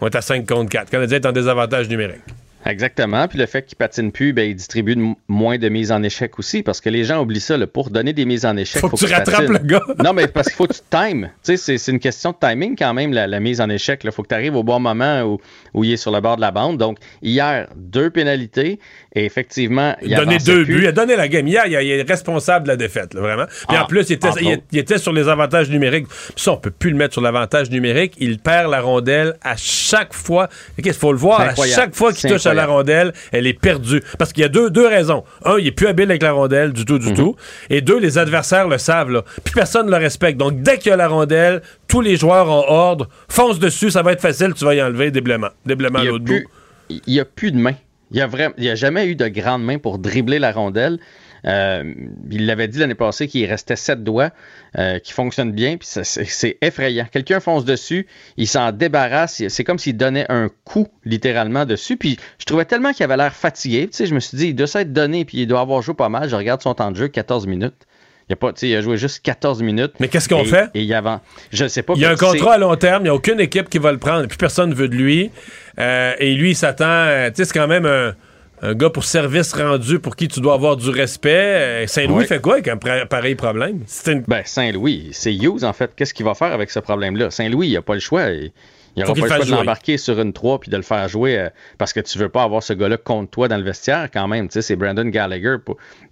on 0.00 0.06
est 0.06 0.16
à 0.16 0.20
5 0.20 0.46
contre 0.46 0.70
4. 0.70 0.86
Le 0.86 0.90
Canadien 0.90 1.18
est 1.18 1.26
en 1.26 1.32
désavantage 1.32 1.88
numérique. 1.88 2.22
Exactement. 2.66 3.26
Puis 3.28 3.38
le 3.38 3.46
fait 3.46 3.62
qu'il 3.64 3.76
patine 3.76 4.12
plus, 4.12 4.32
ben, 4.32 4.48
il 4.48 4.54
distribue 4.54 4.94
de 4.96 5.02
moins 5.28 5.58
de 5.58 5.68
mises 5.68 5.92
en 5.92 6.02
échec 6.02 6.38
aussi, 6.38 6.62
parce 6.62 6.80
que 6.80 6.90
les 6.90 7.04
gens 7.04 7.20
oublient 7.22 7.40
ça. 7.40 7.56
là, 7.56 7.66
pour 7.66 7.90
donner 7.90 8.12
des 8.12 8.24
mises 8.24 8.44
en 8.44 8.56
échec, 8.56 8.80
Faut 8.80 8.88
que 8.90 8.96
tu 8.96 9.06
rattrapes 9.06 9.48
le 9.48 9.58
gars. 9.58 9.82
non, 10.04 10.12
mais 10.12 10.26
parce 10.28 10.48
qu'il 10.48 10.56
faut 10.56 10.66
que 10.66 10.74
tu 10.74 10.80
times. 10.90 11.30
Tu 11.44 11.56
sais, 11.56 11.76
c'est- 11.78 11.90
une 11.90 11.98
question 11.98 12.30
de 12.32 12.36
timing 12.48 12.76
quand 12.78 12.94
même, 12.94 13.12
la, 13.12 13.26
la 13.26 13.40
mise 13.40 13.60
en 13.60 13.68
échec. 13.70 14.00
Il 14.04 14.12
faut 14.12 14.22
que 14.22 14.28
tu 14.28 14.34
arrives 14.34 14.54
au 14.54 14.62
bon 14.62 14.78
moment 14.78 15.22
où, 15.22 15.40
où 15.74 15.84
il 15.84 15.92
est 15.92 15.96
sur 15.96 16.12
le 16.12 16.20
bord 16.20 16.36
de 16.36 16.40
la 16.42 16.50
bande. 16.50 16.78
Donc, 16.78 16.98
hier, 17.22 17.66
deux 17.76 18.10
pénalités. 18.10 18.78
Et 19.14 19.24
effectivement, 19.24 19.96
il 20.02 20.14
a 20.14 20.18
donné 20.18 20.38
deux 20.38 20.64
plus. 20.64 20.74
buts. 20.76 20.80
Il 20.82 20.86
a 20.86 20.92
donné 20.92 21.16
la 21.16 21.26
game. 21.28 21.46
Hier, 21.48 21.66
il, 21.66 21.74
est 21.74 22.02
responsable 22.02 22.64
de 22.66 22.68
la 22.70 22.76
défaite, 22.76 23.12
là, 23.14 23.20
vraiment. 23.22 23.46
Puis 23.46 23.76
Ah, 23.76 23.82
en 23.82 23.86
plus, 23.86 24.08
il 24.08 24.12
était, 24.12 24.28
entre 24.28 24.42
il- 24.42 24.52
autres. 24.52 24.62
il 24.70 24.78
était 24.78 24.98
sur 24.98 25.12
les 25.12 25.26
avantages 25.28 25.68
numériques. 25.70 26.06
Puis 26.06 26.34
ça, 26.36 26.52
on 26.52 26.56
peut 26.58 26.70
plus 26.70 26.90
le 26.90 26.96
mettre 26.96 27.14
sur 27.14 27.22
l'avantage 27.22 27.70
numérique. 27.70 28.14
Il 28.18 28.38
perd 28.38 28.70
la 28.70 28.80
rondelle 28.80 29.34
à 29.42 29.56
chaque 29.56 30.12
fois. 30.14 30.48
Il 30.78 30.92
faut 30.92 31.12
le 31.12 31.18
voir. 31.18 31.40
À 31.40 31.54
chaque 31.66 31.94
fois 31.94 32.12
qu'il 32.12 32.30
touche 32.30 32.46
à 32.50 32.54
la 32.54 32.66
rondelle, 32.66 33.12
elle 33.32 33.46
est 33.46 33.58
perdue. 33.58 34.02
Parce 34.18 34.32
qu'il 34.32 34.42
y 34.42 34.44
a 34.44 34.48
deux, 34.48 34.70
deux 34.70 34.86
raisons. 34.86 35.24
Un, 35.44 35.58
il 35.58 35.66
est 35.66 35.72
plus 35.72 35.86
habile 35.86 36.10
avec 36.10 36.22
la 36.22 36.32
rondelle 36.32 36.72
du 36.72 36.84
tout, 36.84 36.98
du 36.98 37.08
mhm. 37.08 37.14
tout. 37.14 37.36
Et 37.68 37.80
deux, 37.80 37.98
les 37.98 38.18
adversaires 38.18 38.68
le 38.68 38.78
savent. 38.78 39.10
Là. 39.10 39.24
Puis 39.44 39.54
personne 39.54 39.86
ne 39.86 39.90
le 39.90 39.96
respecte. 39.96 40.38
Donc, 40.38 40.62
dès 40.62 40.78
qu'il 40.78 40.90
y 40.90 40.92
a 40.92 40.96
la 40.96 41.08
rondelle, 41.08 41.62
tous 41.88 42.00
les 42.00 42.16
joueurs 42.16 42.50
en 42.50 42.64
ordre, 42.68 43.08
fonce 43.28 43.58
dessus, 43.58 43.90
ça 43.90 44.02
va 44.02 44.12
être 44.12 44.20
facile, 44.20 44.54
tu 44.54 44.64
vas 44.64 44.74
y 44.74 44.82
enlever 44.82 45.10
déblement. 45.10 45.48
Déblement 45.64 45.98
à 45.98 46.04
l'autre 46.04 46.24
bout. 46.24 46.42
Il 46.88 47.00
n'y 47.06 47.20
a 47.20 47.24
plus 47.24 47.52
de 47.52 47.58
main. 47.58 47.74
Il 48.10 48.16
n'y 48.58 48.68
a, 48.68 48.72
a 48.72 48.74
jamais 48.74 49.06
eu 49.06 49.14
de 49.14 49.28
grande 49.28 49.62
main 49.62 49.78
pour 49.78 49.98
dribbler 49.98 50.38
la 50.38 50.50
rondelle. 50.50 50.98
Euh, 51.46 51.94
il 52.30 52.46
l'avait 52.46 52.68
dit 52.68 52.78
l'année 52.78 52.94
passée 52.94 53.28
qu'il 53.28 53.44
restait 53.46 53.76
sept 53.76 54.02
doigts 54.02 54.30
euh, 54.78 54.98
qui 54.98 55.12
fonctionnent 55.12 55.52
bien, 55.52 55.76
puis 55.76 55.88
c'est 55.88 56.58
effrayant. 56.60 57.06
Quelqu'un 57.10 57.40
fonce 57.40 57.64
dessus, 57.64 58.06
il 58.36 58.46
s'en 58.46 58.72
débarrasse, 58.72 59.42
c'est 59.48 59.64
comme 59.64 59.78
s'il 59.78 59.96
donnait 59.96 60.26
un 60.28 60.50
coup 60.64 60.88
littéralement 61.04 61.64
dessus. 61.64 61.96
Puis 61.96 62.18
je 62.38 62.44
trouvais 62.44 62.64
tellement 62.64 62.92
qu'il 62.92 63.04
avait 63.04 63.16
l'air 63.16 63.34
fatigué, 63.34 63.88
tu 63.90 63.96
sais, 63.96 64.06
je 64.06 64.14
me 64.14 64.20
suis 64.20 64.36
dit, 64.36 64.48
il 64.48 64.54
doit 64.54 64.66
s'être 64.66 64.92
donné, 64.92 65.24
puis 65.24 65.38
il 65.38 65.46
doit 65.46 65.60
avoir 65.60 65.82
joué 65.82 65.94
pas 65.94 66.08
mal. 66.08 66.28
Je 66.28 66.36
regarde 66.36 66.62
son 66.62 66.74
temps 66.74 66.90
de 66.90 66.96
jeu, 66.96 67.08
14 67.08 67.46
minutes. 67.46 67.86
Il 68.28 68.34
a, 68.34 68.36
pas, 68.36 68.52
il 68.62 68.76
a 68.76 68.80
joué 68.80 68.96
juste 68.96 69.24
14 69.24 69.60
minutes. 69.60 69.94
Mais 69.98 70.06
qu'est-ce 70.06 70.28
qu'on 70.28 70.44
fait? 70.44 70.70
Et 70.74 70.82
il 70.82 70.94
avant, 70.94 71.20
je 71.52 71.66
sais 71.66 71.82
pas. 71.82 71.94
Il 71.96 72.02
y 72.02 72.04
a 72.04 72.10
un 72.10 72.14
contrat 72.14 72.52
à 72.52 72.58
long 72.58 72.76
terme, 72.76 73.02
il 73.02 73.04
n'y 73.04 73.08
a 73.08 73.14
aucune 73.14 73.40
équipe 73.40 73.68
qui 73.68 73.78
va 73.78 73.90
le 73.90 73.98
prendre, 73.98 74.28
puis 74.28 74.38
personne 74.38 74.70
ne 74.70 74.74
veut 74.74 74.86
de 74.86 74.94
lui. 74.94 75.32
Euh, 75.80 76.12
et 76.18 76.34
lui, 76.34 76.50
il 76.50 76.54
s'attend. 76.54 77.06
Tu 77.30 77.32
sais, 77.34 77.44
c'est 77.46 77.54
quand 77.54 77.66
même 77.66 77.86
un 77.86 78.14
un 78.62 78.74
gars 78.74 78.90
pour 78.90 79.04
service 79.04 79.54
rendu 79.54 79.98
pour 79.98 80.16
qui 80.16 80.28
tu 80.28 80.40
dois 80.40 80.54
avoir 80.54 80.76
du 80.76 80.90
respect. 80.90 81.30
Euh, 81.30 81.86
Saint-Louis 81.86 82.26
fait 82.26 82.40
quoi 82.40 82.54
avec 82.54 82.68
un 82.68 82.76
pareil 83.06 83.34
problème? 83.34 83.84
Ben, 84.28 84.42
Saint-Louis, 84.44 85.10
c'est 85.12 85.34
Hughes, 85.34 85.64
en 85.64 85.72
fait. 85.72 85.92
Qu'est-ce 85.96 86.12
qu'il 86.12 86.26
va 86.26 86.34
faire 86.34 86.52
avec 86.52 86.70
ce 86.70 86.78
problème-là? 86.78 87.30
Saint-Louis, 87.30 87.68
il 87.68 87.76
a 87.76 87.82
pas 87.82 87.94
le 87.94 88.00
choix. 88.00 88.28
Il 88.30 88.52
n'aura 88.96 89.14
pas 89.14 89.20
le 89.20 89.28
choix 89.28 89.44
de 89.44 89.50
l'embarquer 89.50 89.96
sur 89.96 90.20
une 90.20 90.32
3 90.32 90.60
puis 90.60 90.70
de 90.70 90.76
le 90.76 90.82
faire 90.82 91.08
jouer 91.08 91.38
euh, 91.38 91.48
parce 91.78 91.92
que 91.92 92.00
tu 92.00 92.18
veux 92.18 92.28
pas 92.28 92.42
avoir 92.42 92.62
ce 92.62 92.72
gars-là 92.72 92.96
contre 92.96 93.30
toi 93.30 93.48
dans 93.48 93.56
le 93.56 93.62
vestiaire 93.62 94.10
quand 94.12 94.28
même. 94.28 94.48
Tu 94.48 94.54
sais, 94.54 94.62
c'est 94.62 94.76
Brandon 94.76 95.06
Gallagher. 95.06 95.56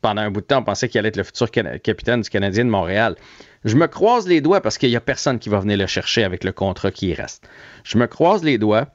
pendant 0.01 0.23
un 0.23 0.31
bout 0.31 0.41
de 0.41 0.47
temps, 0.47 0.61
on 0.61 0.65
pensait 0.65 0.89
qu'il 0.89 0.99
allait 1.01 1.09
être 1.09 1.17
le 1.17 1.25
futur 1.25 1.51
capitaine 1.51 2.23
du 2.23 2.31
Canadien 2.31 2.65
de 2.65 2.71
Montréal. 2.71 3.17
Je 3.65 3.75
me 3.75 3.89
croise 3.89 4.29
les 4.29 4.41
doigts 4.41 4.61
parce 4.61 4.79
qu'il 4.79 4.91
n'y 4.91 4.97
a 4.97 5.01
personne 5.01 5.39
qui 5.39 5.49
va 5.49 5.59
venir 5.59 5.77
le 5.77 5.87
chercher 5.87 6.23
avec 6.23 6.45
le 6.45 6.53
contrat 6.53 6.93
qui 6.93 7.13
reste. 7.13 7.43
Je 7.83 7.99
me 7.99 8.07
croise 8.07 8.45
les 8.45 8.57
doigts 8.57 8.87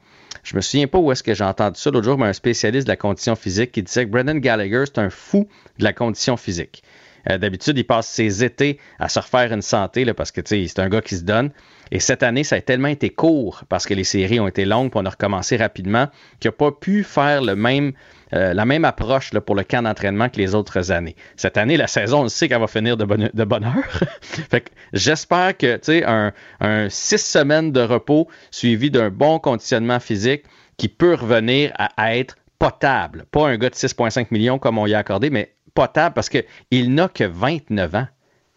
je 0.44 0.56
me 0.56 0.62
souviens 0.62 0.88
pas 0.88 1.00
où 1.00 1.12
est-ce 1.12 1.24
que 1.24 1.34
j'ai 1.34 1.44
entendu 1.44 1.80
ça 1.80 1.90
l'autre 1.90 2.06
jour, 2.06 2.18
mais 2.18 2.28
un 2.28 2.34
spécialiste 2.34 2.86
de 2.86 2.92
la 2.92 2.98
condition 2.98 3.36
physique 3.36 3.72
qui 3.72 3.82
disait 3.82 4.06
que 4.06 4.12
Brendan 4.12 4.40
Gallagher, 4.40 4.84
c'est 4.86 5.00
un 5.00 5.10
fou 5.10 5.48
de 5.80 5.84
la 5.84 5.94
condition 5.94 6.38
physique. 6.38 6.84
Euh, 7.30 7.38
d'habitude, 7.38 7.78
il 7.78 7.86
passe 7.86 8.08
ses 8.08 8.44
étés 8.44 8.80
à 9.00 9.08
se 9.08 9.20
refaire 9.20 9.54
une 9.54 9.62
santé 9.62 10.04
là, 10.04 10.14
parce 10.14 10.32
que 10.32 10.42
c'est 10.44 10.80
un 10.80 10.90
gars 10.90 11.02
qui 11.02 11.16
se 11.16 11.24
donne. 11.24 11.52
Et 11.92 12.00
cette 12.00 12.24
année, 12.24 12.44
ça 12.44 12.58
a 12.58 12.62
tellement 12.62 12.90
été 12.90 13.10
court 13.10 13.64
parce 13.70 13.86
que 13.86 13.94
les 13.94 14.04
séries 14.04 14.40
ont 14.40 14.48
été 14.48 14.66
longues, 14.66 14.92
pour 14.92 15.02
on 15.02 15.06
a 15.06 15.10
recommencé 15.10 15.56
rapidement, 15.56 16.08
qu'il 16.40 16.50
n'a 16.50 16.54
pas 16.54 16.72
pu 16.72 17.04
faire 17.04 17.42
le 17.42 17.56
même 17.56 17.94
euh, 18.34 18.54
la 18.54 18.66
même 18.66 18.86
approche 18.86 19.32
pour 19.32 19.56
le 19.56 19.64
camp 19.64 19.84
d'entraînement 19.84 20.30
que 20.30 20.38
les 20.38 20.56
autres 20.56 20.92
années. 20.92 21.16
Cette 21.36 21.58
année, 21.58 21.78
la 21.78 21.88
saison, 21.88 22.24
on 22.24 22.28
sait 22.28 22.48
qu'elle 22.48 22.60
va 22.60 22.68
finir 22.68 22.98
de 22.98 23.06
bonne, 23.06 23.30
de 23.34 23.44
bonne 23.44 23.64
heure. 23.64 23.84
fait 24.22 24.72
j'espère 24.92 25.58
que, 25.58 25.76
tu 25.76 25.84
sais, 25.84 26.04
un, 26.06 26.32
un 26.60 26.90
six 26.90 27.20
semaines 27.20 27.72
de 27.72 27.82
repos 27.82 28.28
suivi 28.50 28.90
d'un 28.90 29.10
bon 29.10 29.40
conditionnement 29.40 30.00
physique 30.00 30.44
qui 30.78 30.88
peut 30.90 31.14
revenir 31.14 31.72
à, 31.78 32.16
être 32.16 32.38
potable. 32.60 33.26
Pas 33.32 33.48
un 33.48 33.58
gars 33.58 33.70
de 33.70 33.76
6,5 33.76 34.28
millions 34.32 34.58
comme 34.58 34.78
on 34.78 34.88
y 34.88 34.94
a 34.94 35.00
accordé, 35.00 35.30
mais 35.30 35.54
potable 35.74 36.14
parce 36.14 36.30
qu'il 36.30 36.94
n'a 36.94 37.08
que 37.08 37.24
29 37.24 37.96
ans. 37.96 38.08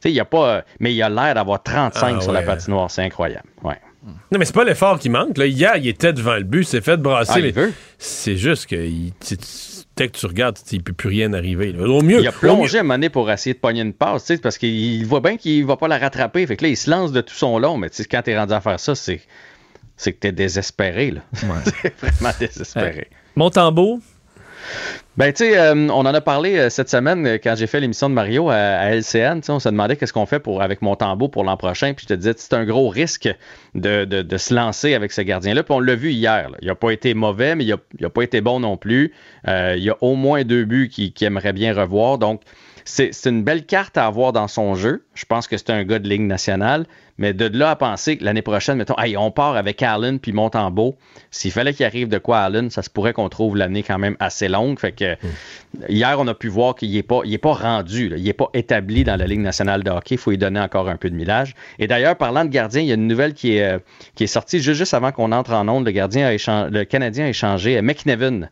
Il 0.04 0.12
y 0.12 0.20
a 0.20 0.24
pas, 0.24 0.62
mais 0.78 0.94
il 0.94 1.02
a 1.02 1.08
l'air 1.08 1.34
d'avoir 1.34 1.62
35 1.62 2.16
ah 2.18 2.20
sur 2.20 2.32
la 2.32 2.42
patinoire. 2.42 2.90
C'est 2.90 3.02
incroyable. 3.02 3.48
Ouais. 3.64 3.80
Non, 4.06 4.38
mais 4.38 4.44
c'est 4.44 4.54
pas 4.54 4.64
l'effort 4.64 4.98
qui 4.98 5.08
manque. 5.08 5.36
Là. 5.38 5.46
Hier, 5.46 5.76
il 5.76 5.88
était 5.88 6.12
devant 6.12 6.34
le 6.34 6.44
but, 6.44 6.64
s'est 6.64 6.80
fait 6.80 6.96
brasser. 6.96 7.52
Ah, 7.56 7.60
c'est 7.98 8.36
juste 8.36 8.66
que 8.66 8.76
dès 9.96 10.08
que 10.08 10.16
tu 10.16 10.26
regardes, 10.26 10.58
il 10.70 10.82
peut 10.82 10.92
plus 10.92 11.08
rien 11.08 11.32
arriver. 11.32 11.74
Au 11.78 12.02
mieux, 12.02 12.20
il 12.20 12.28
a 12.28 12.32
plongé 12.32 12.78
à 12.78 12.82
un 12.82 13.00
pour 13.08 13.30
essayer 13.30 13.54
de 13.54 13.58
pogner 13.58 13.82
une 13.82 13.92
passe, 13.92 14.32
parce 14.42 14.58
qu'il 14.58 15.04
voit 15.06 15.20
bien 15.20 15.36
qu'il 15.36 15.64
va 15.64 15.76
pas 15.76 15.88
la 15.88 15.98
rattraper. 15.98 16.46
Fait 16.46 16.56
que 16.56 16.64
là, 16.64 16.70
il 16.70 16.76
se 16.76 16.90
lance 16.90 17.12
de 17.12 17.20
tout 17.20 17.34
son 17.34 17.58
long, 17.58 17.76
mais 17.76 17.90
quand 18.10 18.22
tu 18.22 18.30
es 18.30 18.38
rendu 18.38 18.52
à 18.52 18.60
faire 18.60 18.80
ça, 18.80 18.94
c'est 18.94 19.20
c'est 19.96 20.12
que 20.12 20.20
tu 20.20 20.26
es 20.28 20.32
désespéré. 20.32 21.10
Là. 21.10 21.22
Ouais. 21.42 21.90
vraiment 22.02 22.34
désespéré. 22.38 23.08
Mon 23.34 23.50
tambour, 23.50 23.98
ben, 25.16 25.32
tu 25.32 25.44
sais, 25.44 25.58
euh, 25.58 25.74
on 25.74 26.04
en 26.04 26.14
a 26.14 26.20
parlé 26.20 26.58
euh, 26.58 26.68
cette 26.68 26.90
semaine 26.90 27.26
euh, 27.26 27.38
quand 27.42 27.54
j'ai 27.56 27.66
fait 27.66 27.80
l'émission 27.80 28.10
de 28.10 28.14
Mario 28.14 28.50
à, 28.50 28.90
LCN. 28.94 29.40
On 29.48 29.58
se 29.58 29.68
demandait 29.68 29.96
qu'est-ce 29.96 30.12
qu'on 30.12 30.26
fait 30.26 30.40
pour, 30.40 30.60
avec 30.60 30.82
mon 30.82 30.94
tambour 30.94 31.30
pour 31.30 31.42
l'an 31.42 31.56
prochain. 31.56 31.94
Puis 31.94 32.04
je 32.06 32.14
te 32.14 32.18
disais, 32.18 32.34
c'est 32.36 32.52
un 32.52 32.66
gros 32.66 32.88
risque 32.88 33.28
de, 33.74 34.04
de, 34.04 34.36
se 34.36 34.52
lancer 34.52 34.94
avec 34.94 35.12
ce 35.12 35.22
gardien-là. 35.22 35.62
Puis 35.62 35.74
on 35.74 35.80
l'a 35.80 35.94
vu 35.94 36.10
hier. 36.10 36.50
Il 36.60 36.68
n'a 36.68 36.74
pas 36.74 36.90
été 36.90 37.14
mauvais, 37.14 37.54
mais 37.54 37.64
il 37.64 37.74
n'a 38.00 38.10
pas 38.10 38.22
été 38.22 38.42
bon 38.42 38.60
non 38.60 38.76
plus. 38.76 39.14
il 39.46 39.82
y 39.82 39.90
a 39.90 39.96
au 40.02 40.16
moins 40.16 40.44
deux 40.44 40.64
buts 40.64 40.90
qu'il 40.90 41.12
aimerait 41.20 41.54
bien 41.54 41.72
revoir. 41.72 42.18
Donc, 42.18 42.42
c'est 42.86 43.26
une 43.26 43.42
belle 43.42 43.66
carte 43.66 43.98
à 43.98 44.06
avoir 44.06 44.32
dans 44.32 44.46
son 44.46 44.76
jeu. 44.76 45.04
Je 45.14 45.24
pense 45.24 45.48
que 45.48 45.56
c'est 45.56 45.70
un 45.70 45.82
gars 45.84 45.98
de 45.98 46.08
ligne 46.08 46.26
nationale. 46.26 46.86
Mais 47.18 47.32
de 47.32 47.46
là 47.46 47.70
à 47.70 47.76
penser 47.76 48.16
que 48.16 48.24
l'année 48.24 48.42
prochaine, 48.42 48.76
mettons, 48.76 48.98
hey, 48.98 49.16
on 49.16 49.30
part 49.30 49.56
avec 49.56 49.82
Allen 49.82 50.20
puis 50.20 50.32
Montembeau. 50.32 50.96
S'il 51.30 51.50
fallait 51.50 51.72
qu'il 51.72 51.86
arrive 51.86 52.08
de 52.08 52.18
quoi 52.18 52.40
Allen, 52.40 52.70
ça 52.70 52.82
se 52.82 52.90
pourrait 52.90 53.12
qu'on 53.12 53.28
trouve 53.28 53.56
l'année 53.56 53.82
quand 53.82 53.98
même 53.98 54.16
assez 54.20 54.48
longue. 54.48 54.78
Fait 54.78 54.92
que 54.92 55.16
hier, 55.88 56.16
on 56.18 56.26
a 56.28 56.34
pu 56.34 56.48
voir 56.48 56.74
qu'il 56.74 56.92
n'est 56.92 57.02
pas, 57.02 57.22
pas 57.42 57.52
rendu, 57.52 58.12
il 58.16 58.22
n'est 58.22 58.32
pas 58.34 58.50
établi 58.54 59.02
dans 59.02 59.16
la 59.16 59.26
Ligue 59.26 59.40
nationale 59.40 59.82
de 59.82 59.90
hockey. 59.90 60.16
Il 60.16 60.18
faut 60.18 60.30
lui 60.30 60.38
donner 60.38 60.60
encore 60.60 60.88
un 60.88 60.96
peu 60.96 61.10
de 61.10 61.16
millage. 61.16 61.54
Et 61.78 61.86
d'ailleurs, 61.86 62.16
parlant 62.16 62.44
de 62.44 62.50
gardien, 62.50 62.82
il 62.82 62.88
y 62.88 62.92
a 62.92 62.94
une 62.94 63.08
nouvelle 63.08 63.34
qui 63.34 63.56
est, 63.56 63.64
euh, 63.64 64.26
sortie 64.26 64.60
juste, 64.60 64.94
avant 64.94 65.10
qu'on 65.10 65.32
entre 65.32 65.52
en 65.54 65.66
onde. 65.68 65.86
Le 65.86 65.92
gardien 65.92 66.30
le 66.30 66.84
Canadien 66.84 67.24
a 67.24 67.28
échangé 67.28 67.80
McNevin 67.80 68.48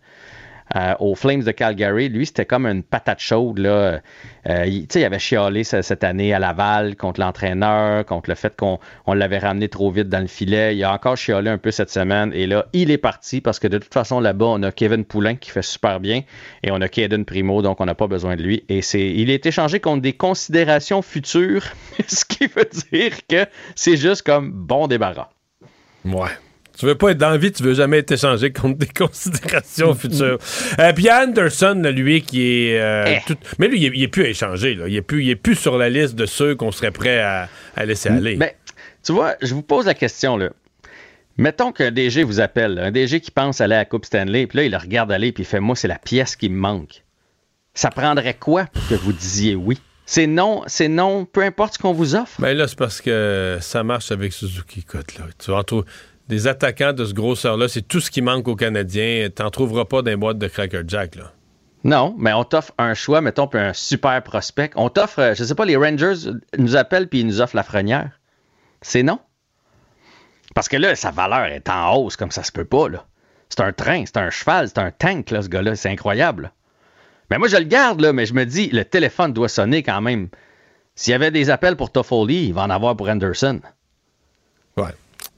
euh, 0.77 0.95
aux 0.99 1.15
Flames 1.15 1.43
de 1.43 1.51
Calgary. 1.51 2.09
Lui, 2.09 2.27
c'était 2.27 2.47
comme 2.47 2.67
une 2.67 2.83
patate 2.83 3.21
chaude. 3.21 3.59
Là. 3.59 4.01
Euh, 4.49 4.67
il, 4.67 5.05
avait 5.05 5.19
chialé 5.19 5.65
cette 5.65 6.05
année 6.05 6.35
à 6.35 6.39
Laval 6.39 6.97
contre 6.97 7.21
l'entraîneur, 7.21 8.05
contre 8.05 8.31
le 8.31 8.37
fait 8.37 8.55
qu'on 8.57 8.79
l'avait 9.13 9.39
ramené 9.39 9.69
trop 9.69 9.91
vite 9.91 10.09
dans 10.09 10.21
le 10.21 10.27
filet. 10.27 10.77
Il 10.77 10.85
a 10.85 10.93
encore 10.93 11.17
chialé 11.17 11.51
un 11.51 11.59
peu 11.59 11.71
cette 11.71 11.91
semaine. 11.91 12.33
Et 12.35 12.47
là, 12.47 12.67
il 12.73 12.91
est 12.91 12.99
parti 12.99 13.41
parce 13.41 13.59
que 13.59 13.69
de 13.69 13.79
toute 13.79 13.95
façon, 13.95 14.21
là-bas, 14.21 14.47
on 14.47 14.63
a 14.63 14.73
Kevin 14.73 15.05
Poulin 15.05 15.37
qui 15.37 15.51
fait 15.51 15.63
super 15.63 16.01
bien 16.01 16.23
et 16.63 16.71
on 16.71 16.81
a 16.81 16.89
Kaden 16.89 17.25
Primo, 17.25 17.63
donc 17.63 17.81
on 17.81 17.87
n'a 17.87 17.95
pas 17.95 18.07
besoin 18.07 18.37
de 18.37 18.43
lui. 18.43 18.65
Et 18.69 18.83
c'est, 18.83 19.07
il 19.07 19.31
est 19.31 19.47
échangé 19.47 19.81
contre 19.81 20.03
des 20.03 20.13
considérations 20.13 21.03
futures, 21.03 21.65
ce 22.07 22.25
qui 22.25 22.47
veut 22.47 22.69
dire 22.93 23.13
que 23.29 23.47
c'est 23.75 23.97
juste 23.97 24.23
comme 24.23 24.51
bon 24.51 24.87
débarras. 24.87 25.31
Ouais. 26.05 26.31
Tu 26.79 26.87
veux 26.87 26.97
pas 26.97 27.11
être 27.11 27.19
dans 27.19 27.31
la 27.31 27.37
vie, 27.37 27.53
tu 27.53 27.63
veux 27.63 27.75
jamais 27.75 27.99
être 27.99 28.13
échangé 28.13 28.53
contre 28.53 28.79
des 28.79 28.89
considérations 28.89 29.95
futures. 29.95 30.39
Euh, 30.79 30.93
puis 30.93 31.11
Anderson, 31.11 31.81
lui, 31.95 32.23
qui 32.23 32.43
est. 32.43 32.81
Euh, 32.81 33.05
eh. 33.07 33.35
Mais 33.59 33.69
lui, 33.69 33.81
il 33.81 34.03
est, 34.03 34.09
plus 34.09 34.25
à 34.25 34.29
échanger. 34.29 34.75
Là. 34.75 34.89
Il, 34.89 34.97
est 34.97 35.03
plus, 35.03 35.25
il 35.25 35.31
est 35.31 35.37
plus 35.37 35.55
sur 35.55 35.79
la 35.79 35.89
liste 35.89 36.15
de 36.17 36.27
ceux 36.27 36.57
qu'on 36.57 36.73
serait 36.73 36.91
prêt 36.91 37.21
à, 37.21 37.49
laisser 37.85 38.09
aller. 38.09 38.37
Mais, 38.37 38.57
tu 39.05 39.13
vois, 39.13 39.37
je 39.41 39.55
vous 39.55 39.63
pose 39.63 39.87
la 39.87 39.95
question, 39.95 40.37
là. 40.37 40.51
Mettons 41.37 41.73
qu'un 41.73 41.91
DG 41.91 42.23
vous 42.23 42.39
appelle, 42.39 42.79
un 42.79 42.93
DG 42.93 43.21
qui 43.21 43.33
pense 43.33 43.61
aller 43.61 43.75
à 43.75 43.79
la 43.79 43.85
Coupe 43.85 44.05
Stanley, 44.05 44.47
puis 44.47 44.59
là, 44.59 44.65
il 44.65 44.71
le 44.71 44.77
regarde 44.77 45.11
aller, 45.11 45.33
puis 45.33 45.43
il 45.43 45.47
fait 45.47 45.59
Moi, 45.59 45.75
c'est 45.75 45.89
la 45.89 45.99
pièce 45.99 46.37
qui 46.37 46.49
me 46.49 46.57
manque. 46.57 47.03
Ça 47.75 47.91
prendrait 47.91 48.35
quoi 48.35 48.67
pour 48.67 48.87
que 48.87 48.95
vous 48.95 49.13
disiez 49.13 49.57
oui? 49.57 49.79
C'est 50.07 50.27
non, 50.27 50.63
c'est 50.67 50.89
non, 50.89 51.25
peu 51.25 51.43
importe 51.43 51.75
ce 51.75 51.79
qu'on 51.79 51.93
vous 51.93 52.15
offre. 52.15 52.41
Mais 52.41 52.49
ben 52.49 52.59
là, 52.59 52.69
c'est 52.69 52.79
parce 52.79 53.01
que 53.01 53.59
ça 53.61 53.83
marche 53.83 54.13
avec 54.13 54.33
Suzuki. 54.33 54.81
Écoute, 54.81 55.19
là. 55.19 55.25
Tu 55.39 55.51
vas 55.51 55.65
trouver 55.65 55.87
des 56.29 56.47
attaquants 56.47 56.93
de 56.93 57.05
ce 57.05 57.15
grosseur-là, 57.15 57.69
c'est 57.69 57.83
tout 57.83 58.01
ce 58.01 58.11
qui 58.11 58.23
manque 58.23 58.49
aux 58.49 58.57
Canadiens. 58.57 59.29
T'en 59.35 59.51
trouveras 59.51 59.85
pas 59.85 60.03
les 60.03 60.17
boîtes 60.17 60.39
de 60.39 60.49
Cracker 60.49 60.83
Jack, 60.87 61.17
là. 61.17 61.33
Non, 61.85 62.15
mais 62.19 62.33
on 62.33 62.45
t'offre 62.45 62.73
un 62.79 62.95
choix, 62.95 63.21
mettons, 63.21 63.47
puis 63.47 63.61
un 63.61 63.75
super 63.75 64.23
prospect. 64.23 64.71
On 64.75 64.89
t'offre, 64.89 65.19
euh, 65.19 65.35
je 65.35 65.45
sais 65.45 65.55
pas, 65.55 65.67
les 65.67 65.77
Rangers 65.77 66.31
nous 66.57 66.77
appellent 66.77 67.09
puis 67.09 67.21
ils 67.21 67.27
nous 67.27 67.43
offrent 67.43 67.57
la 67.57 67.63
frenière. 67.63 68.21
C'est 68.81 69.03
non. 69.03 69.21
Parce 70.55 70.69
que 70.69 70.79
là, 70.79 70.97
sa 70.97 71.11
valeur 71.11 71.45
est 71.45 71.69
en 71.69 71.95
hausse 71.95 72.17
comme 72.17 72.31
ça 72.31 72.43
se 72.43 72.53
peut 72.53 72.65
pas, 72.65 72.89
là. 72.89 73.05
C'est 73.51 73.61
un 73.61 73.73
train, 73.73 74.05
c'est 74.07 74.17
un 74.17 74.31
cheval, 74.31 74.69
c'est 74.69 74.79
un 74.79 74.91
tank, 74.91 75.31
là, 75.31 75.43
ce 75.43 75.49
gars-là. 75.49 75.77
C'est 75.77 75.91
incroyable. 75.91 76.53
Mais 77.31 77.39
moi, 77.39 77.49
je 77.49 77.57
le 77.57 77.65
garde, 77.65 78.01
là, 78.01 78.15
mais 78.15 78.25
je 78.25 78.33
me 78.33 78.45
dis, 78.45 78.69
le 78.71 78.85
téléphone 78.85 79.35
doit 79.35 79.49
sonner 79.49 79.83
quand 79.83 80.01
même. 80.01 80.29
S'il 80.95 81.11
y 81.11 81.15
avait 81.15 81.31
des 81.31 81.51
appels 81.51 81.77
pour 81.77 81.93
Toffoli, 81.93 82.47
il 82.47 82.55
va 82.55 82.63
en 82.63 82.71
avoir 82.71 82.97
pour 82.97 83.09
Anderson. 83.09 83.61
Ouais. 84.77 84.95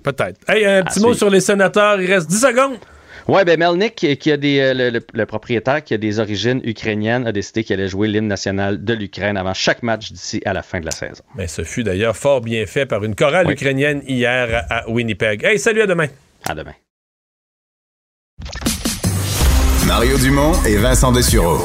Peut-être. 0.07 0.39
Hey, 0.49 0.65
un 0.65 0.85
petit 0.85 1.01
mot 1.01 1.15
sur 1.15 1.29
les 1.29 1.41
sénateurs. 1.41 2.01
Il 2.01 2.13
reste 2.13 2.29
10 2.29 2.41
secondes. 2.41 2.79
Oui, 3.27 3.43
ben 3.45 3.59
Melnick, 3.59 4.07
qui 4.21 4.31
a 4.31 4.37
des, 4.37 4.61
euh, 4.61 5.01
le, 5.13 5.27
propriétaire 5.27 5.83
qui 5.83 5.95
a 5.95 5.99
des 5.99 6.21
origines 6.21 6.61
ukrainiennes, 6.63 7.27
a 7.27 7.33
décidé 7.33 7.65
qu'il 7.65 7.75
allait 7.75 7.89
jouer 7.89 8.07
l'hymne 8.07 8.29
national 8.29 8.85
de 8.85 8.95
l'Ukraine 8.95 9.37
avant 9.37 9.53
chaque 9.53 9.83
match 9.83 10.13
d'ici 10.13 10.41
à 10.45 10.53
la 10.53 10.63
fin 10.63 10.79
de 10.79 10.85
la 10.85 10.93
saison. 10.93 11.25
Mais 11.35 11.49
ce 11.49 11.65
fut 11.65 11.83
d'ailleurs 11.83 12.17
fort 12.17 12.41
bien 12.41 12.67
fait 12.67 12.87
par 12.87 13.03
une 13.03 13.17
chorale 13.17 13.51
ukrainienne 13.51 14.01
hier 14.07 14.65
à 14.71 14.89
Winnipeg. 14.89 15.43
Hey, 15.43 15.59
salut, 15.59 15.83
à 15.83 15.89
demain. 15.89 16.07
À 16.49 16.55
demain. 16.55 16.75
Mario 19.89 20.19
Dumont 20.19 20.53
et 20.65 20.77
Vincent 20.77 21.11
Dessureau. 21.11 21.65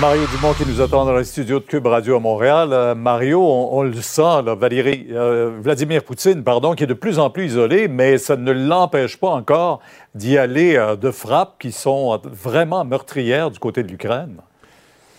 Mario 0.00 0.26
Dumont 0.26 0.52
qui 0.52 0.66
nous 0.66 0.82
attend 0.82 1.06
dans 1.06 1.14
le 1.14 1.24
studio 1.24 1.58
de 1.58 1.64
Cube 1.64 1.86
Radio 1.86 2.16
à 2.16 2.20
Montréal. 2.20 2.68
Euh, 2.72 2.94
Mario, 2.94 3.42
on, 3.42 3.82
le 3.82 3.94
sent, 4.02 4.42
Valérie, 4.44 5.06
euh, 5.10 5.58
Vladimir 5.58 6.04
Poutine, 6.04 6.44
pardon, 6.44 6.74
qui 6.74 6.84
est 6.84 6.86
de 6.86 6.92
plus 6.92 7.18
en 7.18 7.30
plus 7.30 7.46
isolé, 7.46 7.88
mais 7.88 8.18
ça 8.18 8.36
ne 8.36 8.52
l'empêche 8.52 9.16
pas 9.16 9.30
encore 9.30 9.80
d'y 10.14 10.36
aller 10.36 10.76
euh, 10.76 10.96
de 10.96 11.10
frappes 11.10 11.54
qui 11.58 11.72
sont 11.72 12.20
vraiment 12.24 12.84
meurtrières 12.84 13.50
du 13.50 13.58
côté 13.58 13.82
de 13.82 13.88
l'Ukraine. 13.88 14.42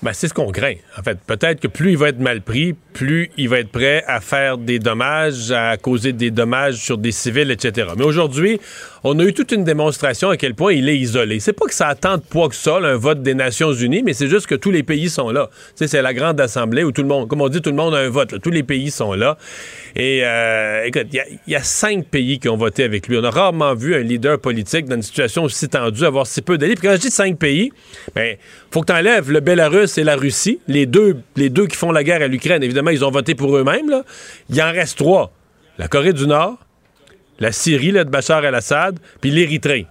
Ben, 0.03 0.13
c'est 0.13 0.27
ce 0.27 0.33
qu'on 0.33 0.51
craint. 0.51 0.75
En 0.97 1.01
fait, 1.01 1.17
peut-être 1.25 1.59
que 1.59 1.67
plus 1.67 1.91
il 1.91 1.97
va 1.97 2.09
être 2.09 2.19
mal 2.19 2.41
pris, 2.41 2.75
plus 2.93 3.31
il 3.35 3.49
va 3.49 3.59
être 3.59 3.71
prêt 3.71 4.03
à 4.05 4.21
faire 4.21 4.59
des 4.59 4.77
dommages, 4.77 5.51
à 5.51 5.75
causer 5.77 6.13
des 6.13 6.29
dommages 6.29 6.75
sur 6.75 6.99
des 6.99 7.11
civils, 7.11 7.49
etc. 7.49 7.89
Mais 7.97 8.03
aujourd'hui, 8.03 8.59
on 9.03 9.17
a 9.19 9.23
eu 9.23 9.33
toute 9.33 9.51
une 9.51 9.63
démonstration 9.63 10.29
à 10.29 10.37
quel 10.37 10.53
point 10.53 10.73
il 10.73 10.87
est 10.87 10.97
isolé. 10.97 11.39
C'est 11.39 11.53
pas 11.53 11.65
que 11.65 11.73
ça 11.73 11.87
attend 11.87 12.17
de 12.17 12.21
poids 12.21 12.49
que 12.49 12.55
ça, 12.55 12.77
un 12.77 12.95
vote 12.95 13.23
des 13.23 13.33
Nations 13.33 13.73
Unies, 13.73 14.03
mais 14.03 14.13
c'est 14.13 14.27
juste 14.27 14.45
que 14.45 14.55
tous 14.55 14.69
les 14.69 14.83
pays 14.83 15.09
sont 15.09 15.31
là. 15.31 15.49
C'est 15.75 16.01
la 16.01 16.13
grande 16.13 16.39
assemblée 16.39 16.83
où 16.83 16.91
tout 16.91 17.01
le 17.01 17.07
monde, 17.07 17.27
comme 17.27 17.41
on 17.41 17.49
dit, 17.49 17.61
tout 17.61 17.71
le 17.71 17.75
monde 17.75 17.95
a 17.95 17.99
un 17.99 18.09
vote. 18.09 18.39
Tous 18.39 18.51
les 18.51 18.63
pays 18.63 18.91
sont 18.91 19.13
là. 19.13 19.37
Et 19.95 20.21
euh, 20.23 20.85
écoute, 20.85 21.07
il 21.11 21.39
y, 21.47 21.55
a 21.55 21.63
cinq 21.63 22.05
pays 22.05 22.39
qui 22.39 22.49
ont 22.49 22.57
voté 22.57 22.83
avec 22.83 23.07
lui. 23.07 23.17
On 23.17 23.23
a 23.23 23.31
rarement 23.31 23.73
vu 23.73 23.95
un 23.95 24.01
leader 24.01 24.39
politique 24.39 24.85
dans 24.85 24.95
une 24.95 25.01
situation 25.01 25.43
aussi 25.43 25.67
tendue 25.69 26.05
avoir 26.05 26.27
si 26.27 26.41
peu 26.41 26.57
d'alliés. 26.57 26.75
Puis 26.75 26.87
quand 26.87 26.95
je 26.95 27.01
dis 27.01 27.11
cinq 27.11 27.39
pays, 27.39 27.71
ben 28.13 28.37
faut 28.77 28.83
que 28.83 28.93
tu 28.93 28.99
enlèves 28.99 29.31
le 29.31 29.39
Bélarus 29.39 29.97
et 29.97 30.03
la 30.03 30.15
Russie, 30.15 30.59
les 30.67 30.85
deux, 30.85 31.23
qui 31.35 31.75
font 31.75 31.91
la 31.91 32.03
guerre 32.03 32.21
à 32.21 32.27
l'Ukraine. 32.27 32.61
Évidemment, 32.61 32.91
ils 32.91 33.03
ont 33.03 33.09
voté 33.09 33.33
pour 33.33 33.57
eux-mêmes. 33.57 34.03
Il 34.51 34.61
en 34.61 34.71
reste 34.71 34.99
trois. 34.99 35.31
La 35.79 35.87
Corée 35.87 36.13
du 36.13 36.27
Nord, 36.27 36.59
la 37.39 37.51
Syrie 37.51 37.89
là, 37.89 38.03
de 38.03 38.11
Bachar 38.11 38.45
el-Assad, 38.45 38.99
puis 39.19 39.31
l'Érythrée. 39.31 39.87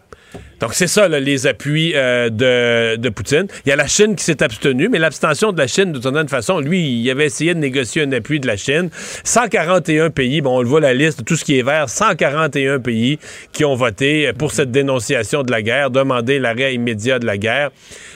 Donc, 0.61 0.73
c'est 0.73 0.87
ça, 0.87 1.09
les 1.09 1.47
appuis 1.47 1.93
euh, 1.95 2.31
de, 2.31 3.09
Poutine. 3.11 3.47
Il 3.65 3.69
y 3.69 3.73
a 3.73 3.77
la 3.77 3.87
Chine 3.87 4.17
qui 4.17 4.25
s'est 4.25 4.43
abstenue, 4.43 4.89
mais 4.89 4.99
l'abstention 4.99 5.53
de 5.53 5.59
la 5.59 5.67
Chine, 5.67 5.93
de 5.93 5.99
toute 5.99 6.31
façon, 6.31 6.61
lui, 6.61 7.01
il 7.01 7.11
avait 7.11 7.27
essayé 7.27 7.55
de 7.55 7.59
négocier 7.59 8.03
un 8.03 8.13
appui 8.13 8.41
de 8.41 8.47
la 8.47 8.57
Chine. 8.57 8.89
141 9.25 10.11
pays, 10.11 10.41
bon, 10.41 10.59
on 10.59 10.63
le 10.63 10.69
voit 10.69 10.81
la 10.81 10.95
liste, 10.95 11.25
tout 11.25 11.37
ce 11.37 11.45
qui 11.45 11.59
est 11.59 11.63
vert, 11.63 11.89
141 11.89 12.81
pays 12.81 13.19
qui 13.53 13.65
ont 13.65 13.75
voté 13.75 14.33
pour 14.39 14.53
cette 14.53 14.71
dénonciation 14.71 15.43
de 15.43 15.51
la 15.51 15.63
guerre, 15.63 15.91
demander 15.91 16.39
l'arrêt 16.39 16.75
immédiat 16.75 17.19
de 17.19 17.27
la 17.27 17.37
guerre. 17.37 17.71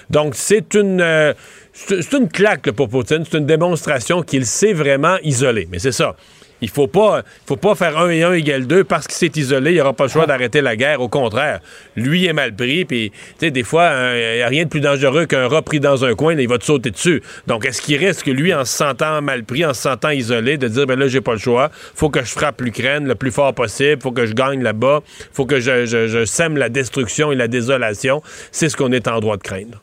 Donc, 0.08 0.34
c'est 0.34 0.74
une... 0.74 1.00
Euh, 1.00 1.34
c'est 1.72 2.12
une 2.14 2.28
claque 2.28 2.72
pour 2.72 2.88
Poutine, 2.88 3.24
c'est 3.30 3.38
une 3.38 3.46
démonstration 3.46 4.22
qu'il 4.22 4.44
s'est 4.44 4.72
vraiment 4.72 5.16
isolé. 5.22 5.68
Mais 5.70 5.78
c'est 5.78 5.92
ça. 5.92 6.16
Il 6.62 6.68
faut 6.68 6.86
pas, 6.86 7.22
faut 7.46 7.56
pas 7.56 7.74
faire 7.74 7.98
1 7.98 8.10
et 8.10 8.22
1 8.22 8.32
égale 8.34 8.66
2 8.66 8.84
parce 8.84 9.06
qu'il 9.06 9.16
s'est 9.16 9.40
isolé, 9.40 9.72
il 9.72 9.78
n'aura 9.78 9.92
pas 9.92 10.04
le 10.04 10.10
choix 10.10 10.26
d'arrêter 10.26 10.60
la 10.60 10.76
guerre. 10.76 11.00
Au 11.00 11.08
contraire, 11.08 11.60
lui 11.96 12.26
est 12.26 12.32
mal 12.32 12.54
pris, 12.54 12.84
puis 12.84 13.12
des 13.40 13.62
fois, 13.62 13.90
il 14.14 14.36
n'y 14.36 14.42
a 14.42 14.48
rien 14.48 14.64
de 14.64 14.68
plus 14.68 14.80
dangereux 14.80 15.26
qu'un 15.26 15.48
rat 15.48 15.62
pris 15.62 15.80
dans 15.80 16.04
un 16.04 16.14
coin, 16.14 16.34
il 16.34 16.48
va 16.48 16.58
te 16.58 16.64
sauter 16.64 16.90
dessus. 16.90 17.22
Donc, 17.46 17.64
est-ce 17.66 17.82
qu'il 17.82 17.96
risque, 17.96 18.26
lui, 18.26 18.54
en 18.54 18.64
se 18.64 18.76
sentant 18.76 19.20
mal 19.22 19.44
pris, 19.44 19.64
en 19.64 19.74
se 19.74 19.82
sentant 19.82 20.10
isolé, 20.10 20.56
de 20.58 20.68
dire, 20.68 20.86
ben 20.86 20.98
là, 20.98 21.08
j'ai 21.08 21.20
pas 21.20 21.32
le 21.32 21.38
choix, 21.38 21.70
faut 21.94 22.10
que 22.10 22.20
je 22.24 22.30
frappe 22.30 22.60
l'Ukraine 22.60 23.06
le 23.06 23.14
plus 23.14 23.30
fort 23.30 23.54
possible, 23.54 24.02
faut 24.02 24.12
que 24.12 24.26
je 24.26 24.34
gagne 24.34 24.62
là-bas, 24.62 25.00
faut 25.32 25.46
que 25.46 25.60
je, 25.60 25.86
je 25.86 26.24
sème 26.24 26.56
la 26.56 26.68
destruction 26.68 27.32
et 27.32 27.36
la 27.36 27.48
désolation. 27.48 28.22
C'est 28.52 28.68
ce 28.68 28.76
qu'on 28.76 28.92
est 28.92 29.08
en 29.08 29.20
droit 29.20 29.36
de 29.36 29.42
craindre. 29.42 29.82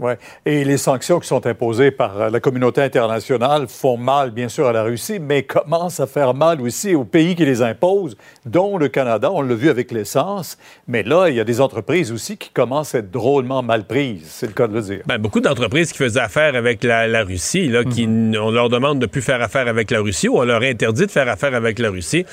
Oui. 0.00 0.12
Et 0.46 0.64
les 0.64 0.78
sanctions 0.78 1.20
qui 1.20 1.28
sont 1.28 1.46
imposées 1.46 1.90
par 1.90 2.20
euh, 2.20 2.30
la 2.30 2.40
communauté 2.40 2.80
internationale 2.80 3.66
font 3.68 3.98
mal, 3.98 4.30
bien 4.30 4.48
sûr, 4.48 4.66
à 4.66 4.72
la 4.72 4.82
Russie, 4.82 5.18
mais 5.20 5.42
commencent 5.42 6.00
à 6.00 6.06
faire 6.06 6.32
mal 6.32 6.60
aussi 6.62 6.94
aux 6.94 7.04
pays 7.04 7.34
qui 7.34 7.44
les 7.44 7.60
imposent, 7.60 8.16
dont 8.46 8.78
le 8.78 8.88
Canada. 8.88 9.30
On 9.30 9.42
l'a 9.42 9.54
vu 9.54 9.68
avec 9.68 9.90
l'essence. 9.92 10.56
Mais 10.88 11.02
là, 11.02 11.28
il 11.28 11.36
y 11.36 11.40
a 11.40 11.44
des 11.44 11.60
entreprises 11.60 12.12
aussi 12.12 12.38
qui 12.38 12.50
commencent 12.50 12.94
à 12.94 12.98
être 12.98 13.10
drôlement 13.10 13.62
mal 13.62 13.84
prises. 13.84 14.26
C'est 14.26 14.46
le 14.46 14.52
cas 14.52 14.66
de 14.66 14.74
le 14.74 14.80
dire. 14.80 15.00
Bien, 15.06 15.18
beaucoup 15.18 15.40
d'entreprises 15.40 15.92
qui 15.92 15.98
faisaient 15.98 16.20
affaire 16.20 16.54
avec 16.54 16.82
la, 16.82 17.22
Russie, 17.22 17.68
là, 17.68 17.84
qui, 17.84 18.06
mhm. 18.06 18.36
on 18.40 18.50
leur 18.50 18.70
demande 18.70 19.00
de 19.00 19.06
plus 19.06 19.22
faire 19.22 19.42
affaire 19.42 19.68
avec 19.68 19.90
la 19.90 20.00
Russie 20.00 20.28
ou 20.28 20.38
on 20.38 20.44
leur 20.44 20.62
interdit 20.62 21.06
de 21.06 21.10
faire 21.10 21.28
affaire 21.28 21.54
avec 21.54 21.78
la 21.78 21.90
Russie. 21.90 22.24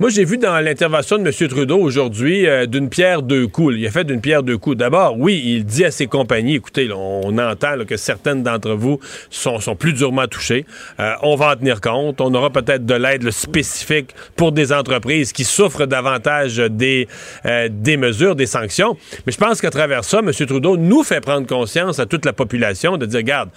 Moi, 0.00 0.10
j'ai 0.10 0.24
vu 0.24 0.38
dans 0.38 0.58
l'intervention 0.58 1.18
de 1.18 1.26
M. 1.26 1.48
Trudeau 1.48 1.78
aujourd'hui 1.78 2.46
euh, 2.46 2.66
d'une 2.66 2.88
pierre 2.88 3.22
deux 3.22 3.46
coups. 3.46 3.76
Il 3.76 3.86
a 3.86 3.90
fait 3.90 4.04
d'une 4.04 4.20
pierre 4.20 4.42
deux 4.42 4.58
coups. 4.58 4.76
D'abord, 4.76 5.18
oui, 5.18 5.40
il 5.44 5.64
dit 5.64 5.84
à 5.84 5.90
ses 5.90 6.06
compagnies, 6.06 6.56
écoutez, 6.56 6.88
là, 6.88 6.96
on 6.96 7.11
entend 7.38 7.84
que 7.86 7.96
certaines 7.96 8.42
d'entre 8.42 8.72
vous 8.72 8.98
sont, 9.30 9.58
plus 9.76 9.92
durement 9.92 10.26
touchées. 10.26 10.66
Euh, 11.00 11.14
on 11.22 11.36
va 11.36 11.52
en 11.52 11.56
tenir 11.56 11.80
compte. 11.80 12.20
On 12.20 12.32
aura 12.34 12.50
peut-être 12.50 12.84
de 12.84 12.94
l'aide 12.94 13.30
spécifique 13.30 14.14
pour 14.36 14.52
des 14.52 14.72
entreprises 14.72 15.32
qui 15.32 15.44
souffrent 15.44 15.86
davantage 15.86 16.56
des, 16.56 17.08
euh, 17.46 17.68
des 17.70 17.96
mesures, 17.96 18.36
des 18.36 18.46
sanctions. 18.46 18.96
Mais 19.26 19.32
je 19.32 19.38
pense 19.38 19.60
qu'à 19.60 19.70
travers 19.70 20.04
ça, 20.04 20.18
M. 20.18 20.32
Trudeau 20.32 20.76
nous 20.76 21.02
fait 21.02 21.20
prendre 21.20 21.46
conscience 21.46 21.98
à 21.98 22.06
toute 22.06 22.24
la 22.24 22.32
population 22.32 22.96
de 22.96 23.06
dire, 23.06 23.18
regarde, 23.18 23.50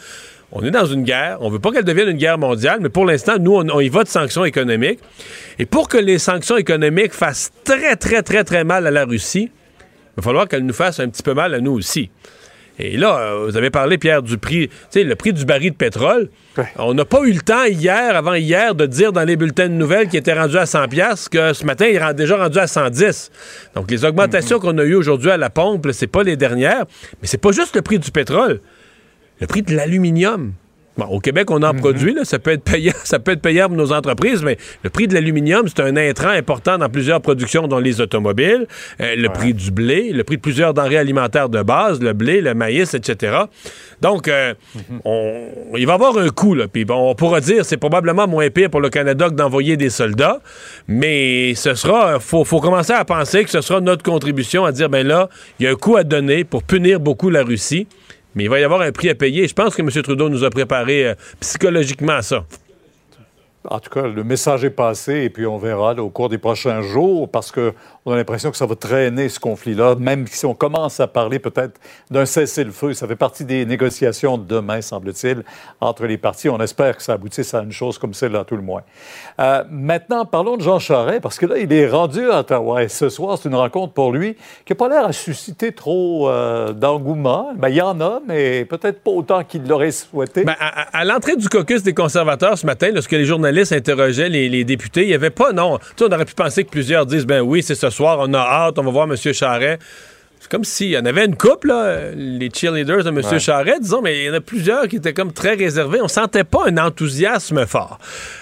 on 0.52 0.64
est 0.64 0.72
dans 0.72 0.86
une 0.86 1.04
guerre, 1.04 1.38
on 1.42 1.50
veut 1.50 1.60
pas 1.60 1.72
qu'elle 1.72 1.84
devienne 1.84 2.10
une 2.10 2.18
guerre 2.18 2.38
mondiale, 2.38 2.80
mais 2.82 2.90
pour 2.90 3.06
l'instant, 3.06 3.34
nous, 3.40 3.56
on, 3.56 3.70
on, 3.70 3.80
y 3.80 3.90
va 3.90 4.04
de 4.04 4.08
sanctions 4.08 4.46
économiques. 4.46 5.00
Et 5.60 5.66
pour 5.66 5.90
que 5.90 5.98
les 5.98 6.20
sanctions 6.20 6.56
économiques 6.56 7.14
fassent 7.14 7.52
très, 7.64 7.96
très, 7.96 8.22
très, 8.22 8.44
très 8.44 8.64
mal 8.64 8.88
à 8.88 8.92
la 8.92 9.06
Russie, 9.06 9.52
il 10.16 10.22
va 10.22 10.24
falloir 10.24 10.48
qu'elles 10.48 10.66
nous 10.66 10.74
fassent 10.74 11.00
un 11.00 11.10
petit 11.10 11.24
peu 11.24 11.34
mal 11.34 11.54
à 11.54 11.60
nous 11.60 11.74
aussi. 11.74 12.10
Et 12.78 12.98
là, 12.98 13.18
euh, 13.18 13.46
vous 13.46 13.58
avez 13.58 13.70
parlé, 13.70 13.98
Pierre, 13.98 14.22
du 14.22 14.38
prix, 14.38 14.68
tu 14.68 14.76
sais, 14.90 15.04
le 15.04 15.16
prix 15.16 15.34
du 15.34 15.46
baril 15.46 15.72
de 15.72 15.76
pétrole. 15.76 16.30
On 16.78 16.94
n'a 16.94 17.06
pas 17.06 17.22
eu 17.24 17.32
le 17.32 17.42
temps 17.42 17.66
hier, 17.66 18.16
avant 18.16 18.34
hier, 18.34 18.76
de 18.76 18.86
dire 18.86 19.12
dans 19.12 19.24
les 19.24 19.36
bulletins 19.36 19.68
de 19.68 19.74
nouvelles 19.74 20.08
qu'il 20.08 20.20
était 20.20 20.34
rendu 20.34 20.58
à 20.58 20.66
100 20.66 20.88
pièces 20.88 21.30
que 21.30 21.54
ce 21.54 21.66
matin, 21.66 21.86
il 21.88 21.98
est 21.98 22.14
déjà 22.14 22.38
rendu 22.38 22.58
à 22.60 22.68
110. 22.68 23.32
Donc, 23.76 23.92
les 23.92 24.06
augmentations 24.06 24.58
mm-hmm. 24.58 24.62
qu'on 24.62 24.78
a 24.78 24.84
eues 24.84 24.96
aujourd'hui 24.96 25.32
à 25.32 25.38
la 25.38 25.50
pompe, 25.50 25.88
c'est 25.92 26.08
pas 26.08 26.24
les 26.24 26.38
dernières. 26.38 26.86
Mais 27.22 27.28
c'est 27.28 27.38
pas 27.38 27.52
juste 27.52 27.76
le 27.76 27.82
prix 27.82 28.00
du 28.00 28.12
pétrole. 28.12 28.62
Le 29.40 29.48
prix 29.48 29.62
de 29.62 29.76
l'aluminium. 29.76 30.54
Bon, 30.98 31.06
au 31.08 31.20
Québec, 31.20 31.52
on 31.52 31.62
en 31.62 31.74
mhm. 31.74 31.80
produit, 31.80 32.16
ça 32.24 32.40
peut 32.40 32.52
être 32.52 32.64
payant, 32.64 32.94
ça 33.04 33.20
peut 33.20 33.32
être 33.32 33.42
payant 33.42 33.68
pour 33.68 33.78
nos 33.78 33.92
entreprises, 33.92 34.44
mais 34.44 34.58
le 34.84 34.90
prix 34.90 35.08
de 35.08 35.14
l'aluminium, 35.14 35.68
c'est 35.68 35.82
un 35.82 35.98
intrant 35.98 36.30
important 36.30 36.78
dans 36.78 36.90
plusieurs 36.90 37.20
productions, 37.22 37.68
dont 37.68 37.80
les 37.80 38.00
automobiles, 38.00 38.66
euh, 39.02 39.16
le 39.16 39.30
prix 39.30 39.54
du 39.54 39.72
blé, 39.72 40.12
le 40.14 40.24
prix 40.24 40.38
de 40.38 40.42
plusieurs 40.42 40.74
denrées 40.74 40.98
alimentaires 40.98 41.50
de 41.50 41.62
base, 41.62 42.00
le 42.00 42.14
blé, 42.14 42.40
le 42.40 42.54
maïs, 42.54 42.94
etc. 42.94 43.38
Donc, 44.02 44.28
euh, 44.28 44.54
mhm. 44.76 45.00
il 45.78 45.86
va 45.86 45.94
y 45.94 45.96
avoir 45.96 46.18
un 46.18 46.30
coût, 46.30 46.56
là. 46.56 46.68
Puis 46.68 46.86
bon, 46.86 47.10
on 47.12 47.16
pourra 47.16 47.42
dire 47.42 47.66
c'est 47.66 47.78
probablement 47.78 48.28
moins 48.28 48.50
pire 48.50 48.70
pour 48.70 48.80
le 48.82 48.90
Canada 48.90 49.30
que 49.30 49.36
d'envoyer 49.36 49.76
des 49.76 49.90
soldats, 49.90 50.40
mais 50.88 51.56
ce 51.56 51.74
sera, 51.74 52.20
faut, 52.20 52.46
faut 52.46 52.62
commencer 52.62 52.94
à 52.94 53.04
penser 53.04 53.44
que 53.44 53.50
ce 53.50 53.62
sera 53.62 53.82
notre 53.82 54.04
contribution 54.04 54.64
à 54.64 54.72
dire, 54.72 54.90
ben 54.90 55.06
là, 55.06 55.30
il 55.60 55.66
y 55.66 55.68
a 55.68 55.72
un 55.72 55.76
coût 55.76 55.98
à 55.98 56.04
donner 56.04 56.46
pour 56.46 56.64
punir 56.64 57.00
beaucoup 57.02 57.30
la 57.30 57.44
Russie. 57.44 57.88
Mais 58.36 58.44
il 58.44 58.50
va 58.50 58.60
y 58.60 58.64
avoir 58.64 58.82
un 58.82 58.92
prix 58.92 59.10
à 59.10 59.16
payer. 59.16 59.48
Je 59.48 59.54
pense 59.54 59.76
que 59.76 59.82
M. 59.82 59.90
Trudeau 59.90 60.30
nous 60.30 60.44
a 60.44 60.50
préparé 60.50 61.08
euh, 61.08 61.16
psychologiquement 61.40 62.14
à 62.14 62.22
ça. 62.22 62.46
En 63.68 63.80
tout 63.80 63.90
cas, 63.90 64.08
le 64.08 64.24
message 64.24 64.64
est 64.64 64.70
passé 64.70 65.24
et 65.24 65.30
puis 65.30 65.48
on 65.48 65.58
verra 65.58 65.96
au 65.96 66.10
cours 66.10 66.30
des 66.30 66.38
prochains 66.38 66.82
jours 66.82 67.30
parce 67.30 67.52
que 67.52 67.74
on 68.06 68.12
a 68.12 68.18
l'impression 68.18 68.52
que 68.52 68.58
ça 68.58 68.68
va 68.68 68.76
traîner 68.76 69.30
ce 69.30 69.40
conflit-là, 69.40 69.96
même 69.96 70.28
si 70.28 70.46
on 70.46 70.54
commence 70.54 71.00
à 71.00 71.08
parler 71.08 71.40
peut-être 71.40 71.80
d'un 72.12 72.26
cessez-le-feu. 72.26 72.94
Ça 72.94 73.08
fait 73.08 73.16
partie 73.16 73.46
des 73.46 73.66
négociations 73.66 74.38
de 74.38 74.46
demain, 74.46 74.82
semble-t-il, 74.82 75.44
entre 75.82 76.06
les 76.06 76.20
partis. 76.20 76.48
On 76.48 76.60
espère 76.60 76.96
que 76.98 77.02
ça 77.02 77.14
aboutisse 77.14 77.56
à 77.56 77.64
une 77.64 77.72
chose 77.72 77.98
comme 77.98 78.14
celle-là, 78.14 78.44
tout 78.44 78.58
le 78.58 78.62
moins. 78.62 78.84
Euh, 79.40 79.64
maintenant, 79.72 80.24
parlons 80.26 80.56
de 80.56 80.62
Jean 80.62 80.78
Charest, 80.78 81.22
parce 81.22 81.40
que 81.40 81.48
là, 81.48 81.58
il 81.58 81.74
est 81.74 81.90
rendu 81.90 82.30
à 82.30 82.42
Ottawa. 82.42 82.84
Et 82.84 82.90
ce 82.90 83.10
soir, 83.10 83.40
c'est 83.42 83.50
une 83.50 83.56
rencontre 83.56 83.94
pour 83.94 84.12
lui 84.12 84.36
qui 84.66 84.74
n'a 84.74 84.76
pas 84.76 84.88
l'air 84.88 85.06
à 85.06 85.12
susciter 85.12 85.72
trop 85.72 86.30
euh, 86.30 86.74
d'engouement. 86.74 87.54
Ben, 87.56 87.70
il 87.70 87.76
y 87.76 87.82
en 87.82 88.00
a, 88.02 88.20
mais 88.28 88.66
peut-être 88.66 89.02
pas 89.02 89.12
autant 89.12 89.44
qu'il 89.44 89.68
l'aurait 89.68 89.90
souhaité. 89.90 90.44
Ben, 90.44 90.56
à, 90.60 91.06
l'entrée 91.06 91.38
du 91.38 91.50
caucus 91.50 91.82
des 91.82 91.96
conservateurs 91.96 92.56
ce 92.56 92.68
matin, 92.68 92.92
lorsque 92.94 93.14
les 93.14 93.26
journalistes 93.26 93.74
interrogeaient 93.74 94.30
les, 94.30 94.64
députés, 94.64 95.02
il 95.02 95.08
n'y 95.08 95.16
avait 95.16 95.32
pas, 95.32 95.54
non. 95.54 95.80
Tu 95.96 96.04
on 96.04 96.12
aurait 96.12 96.26
pu 96.26 96.36
penser 96.36 96.64
que 96.64 96.70
plusieurs 96.70 97.08
disent, 97.08 97.26
ben 97.26 97.42
oui, 97.42 97.64
c'est 97.64 97.74
ce 97.74 97.90
soir, 97.96 98.20
on 98.20 98.34
a 98.34 98.40
hâte, 98.40 98.80
on 98.80 98.84
va 98.84 98.92
voir 98.92 99.08
M. 99.10 99.16
Charret. 99.16 99.80
C'est 100.46 100.52
comme 100.52 100.64
s'il 100.64 100.90
y 100.90 100.98
en 100.98 101.06
avait 101.06 101.26
une 101.26 101.36
couple, 101.36 101.74
les 102.16 102.52
cheerleaders 102.54 103.04
de 103.04 103.10
M. 103.10 103.16
Ouais. 103.16 103.40
Charret, 103.40 103.80
disons, 103.82 104.04
mais 104.04 104.20
il 104.20 104.26
y 104.26 104.30
en 104.30 104.34
a 104.36 104.42
plusieurs 104.42 104.88
qui 104.88 104.98
étaient 104.98 105.12
comme 105.12 105.34
très 105.34 105.56
réservés. 105.56 106.02
On 106.04 106.08
sentait 106.08 106.44
pas 106.44 106.68
un 106.68 106.78
enthousiasme 106.78 107.66
fort. 107.66 107.98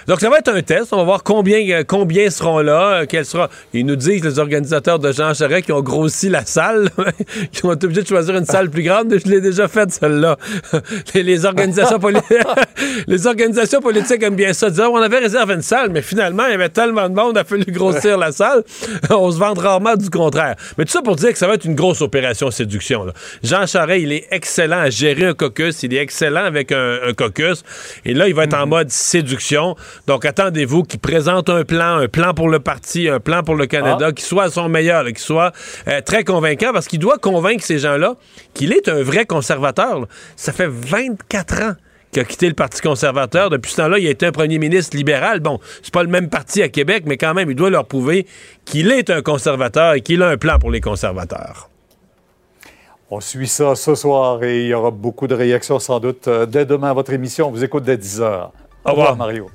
Donc, 0.08 0.20
ça 0.20 0.30
va 0.30 0.40
être 0.40 0.50
un 0.50 0.62
test. 0.62 0.92
On 0.92 0.98
va 0.98 1.04
voir 1.04 1.24
combien, 1.24 1.60
euh, 1.70 1.86
combien 1.88 2.30
seront 2.30 2.60
là, 2.60 3.06
euh, 3.10 3.24
sera. 3.24 3.50
Ils 3.72 3.86
nous 3.86 3.96
disent, 3.96 4.22
les 4.22 4.38
organisateurs 4.38 5.00
de 5.00 5.14
Jean 5.14 5.34
Charest, 5.34 5.68
qui 5.68 5.72
ont 5.72 5.80
grossi 5.80 6.28
la 6.28 6.44
salle, 6.46 6.90
qui 7.54 7.66
ont 7.66 7.72
été 7.72 7.86
obligés 7.86 8.02
de 8.02 8.08
choisir 8.08 8.36
une 8.36 8.44
salle 8.44 8.70
plus 8.70 8.84
grande. 8.84 9.16
Je 9.18 9.32
l'ai 9.32 9.40
déjà 9.40 9.70
faite, 9.70 9.92
celle-là. 9.92 10.38
les, 11.14 11.46
organisations 11.46 12.00
les 13.08 13.28
organisations 13.28 13.80
politiques 13.80 14.22
aiment 14.24 14.36
bien 14.36 14.52
ça. 14.52 14.70
Dire, 14.70 14.92
on 14.92 14.98
avait 14.98 15.20
réservé 15.20 15.54
une 15.54 15.62
salle, 15.62 15.90
mais 15.90 16.02
finalement, 16.02 16.48
il 16.48 16.52
y 16.52 16.56
avait 16.56 16.68
tellement 16.68 17.08
de 17.08 17.16
monde, 17.16 17.36
il 17.36 17.40
a 17.40 17.46
fallu 17.46 17.64
grossir 17.72 18.18
la 18.18 18.34
salle. 18.34 18.66
on 19.10 19.32
se 19.32 19.38
vend 19.38 19.54
rarement 19.54 19.96
du 19.96 20.10
contraire. 20.10 20.58
Mais 20.78 20.84
tout 20.84 20.92
ça 20.92 21.02
pour 21.02 21.16
dire 21.16 21.32
que 21.32 21.38
ça 21.38 21.48
va 21.48 21.54
être 21.54 21.64
une 21.64 21.76
grosse 21.76 21.93
grosse 21.94 22.02
opération 22.02 22.50
séduction. 22.50 23.06
Jean 23.44 23.68
Charest, 23.68 24.02
il 24.02 24.12
est 24.12 24.28
excellent 24.32 24.80
à 24.80 24.90
gérer 24.90 25.26
un 25.26 25.34
caucus, 25.34 25.84
il 25.84 25.94
est 25.94 26.02
excellent 26.02 26.44
avec 26.44 26.72
un, 26.72 27.14
caucus, 27.16 27.64
et 28.04 28.14
là, 28.16 28.28
il 28.28 28.34
va 28.34 28.46
être 28.46 28.56
en 28.56 28.64
mhm. 28.64 28.70
mode 28.70 28.90
séduction. 28.90 29.76
Donc, 30.08 30.26
attendez-vous 30.26 30.84
qu'il 30.84 31.00
présente 31.00 31.50
un 31.50 31.64
plan, 31.64 31.98
un 31.98 32.08
plan 32.08 32.34
pour 32.34 32.50
le 32.50 32.60
parti, 32.60 33.08
un 33.08 33.20
plan 33.20 33.44
pour 33.44 33.56
le 33.56 33.68
Canada, 33.68 34.08
ah. 34.10 34.12
qui 34.12 34.24
soit 34.24 34.46
à 34.46 34.50
son 34.50 34.70
meilleur, 34.70 35.06
qui 35.06 35.22
soit 35.22 35.52
euh, 35.88 36.02
très 36.02 36.24
convaincant, 36.24 36.74
parce 36.74 36.88
qu'il 36.88 37.00
doit 37.00 37.20
convaincre 37.20 37.64
ces 37.64 37.78
gens-là 37.78 38.16
qu'il 38.56 38.74
est 38.74 38.90
un 38.90 39.04
vrai 39.04 39.26
conservateur. 39.26 40.08
Ça 40.36 40.52
fait 40.52 40.70
24 40.70 41.62
ans 41.62 41.74
qui 42.12 42.20
a 42.20 42.24
quitté 42.24 42.48
le 42.48 42.54
Parti 42.54 42.82
conservateur. 42.82 43.50
Depuis 43.50 43.72
ce 43.72 43.78
temps-là, 43.78 44.00
il 44.00 44.08
a 44.08 44.12
été 44.12 44.26
un 44.26 44.32
premier 44.32 44.60
ministre 44.60 44.96
libéral. 44.96 45.40
Bon, 45.40 45.60
c'est 45.82 45.94
pas 45.94 46.04
le 46.04 46.10
même 46.10 46.30
parti 46.30 46.62
à 46.62 46.70
Québec, 46.70 47.04
mais 47.06 47.18
quand 47.18 47.34
même, 47.34 47.50
il 47.50 47.56
doit 47.56 47.70
leur 47.70 47.86
prouver 47.86 48.26
qu'il 48.66 48.92
est 48.92 49.10
un 49.10 49.22
conservateur 49.22 49.94
et 49.94 50.02
qu'il 50.02 50.22
a 50.22 50.30
un 50.30 50.38
plan 50.38 50.60
pour 50.60 50.72
les 50.72 50.82
conservateurs. 50.82 51.70
On 53.16 53.20
suit 53.20 53.48
ça 53.48 53.76
ce 53.76 53.94
soir 53.94 54.44
et 54.44 54.62
il 54.62 54.68
y 54.70 54.74
aura 54.74 54.90
beaucoup 54.90 55.28
de 55.28 55.36
réactions 55.36 55.78
sans 55.78 56.00
doute 56.00 56.28
euh, 56.28 56.48
dès 56.48 56.66
demain 56.66 56.90
à 56.90 56.94
votre 56.94 57.14
émission. 57.14 57.50
On 57.50 57.52
vous 57.52 57.64
écoute 57.64 57.84
dès 57.84 57.96
10 57.96 58.22
heures. 58.22 58.52
Au 58.86 58.90
revoir, 58.90 59.16
Mario. 59.16 59.52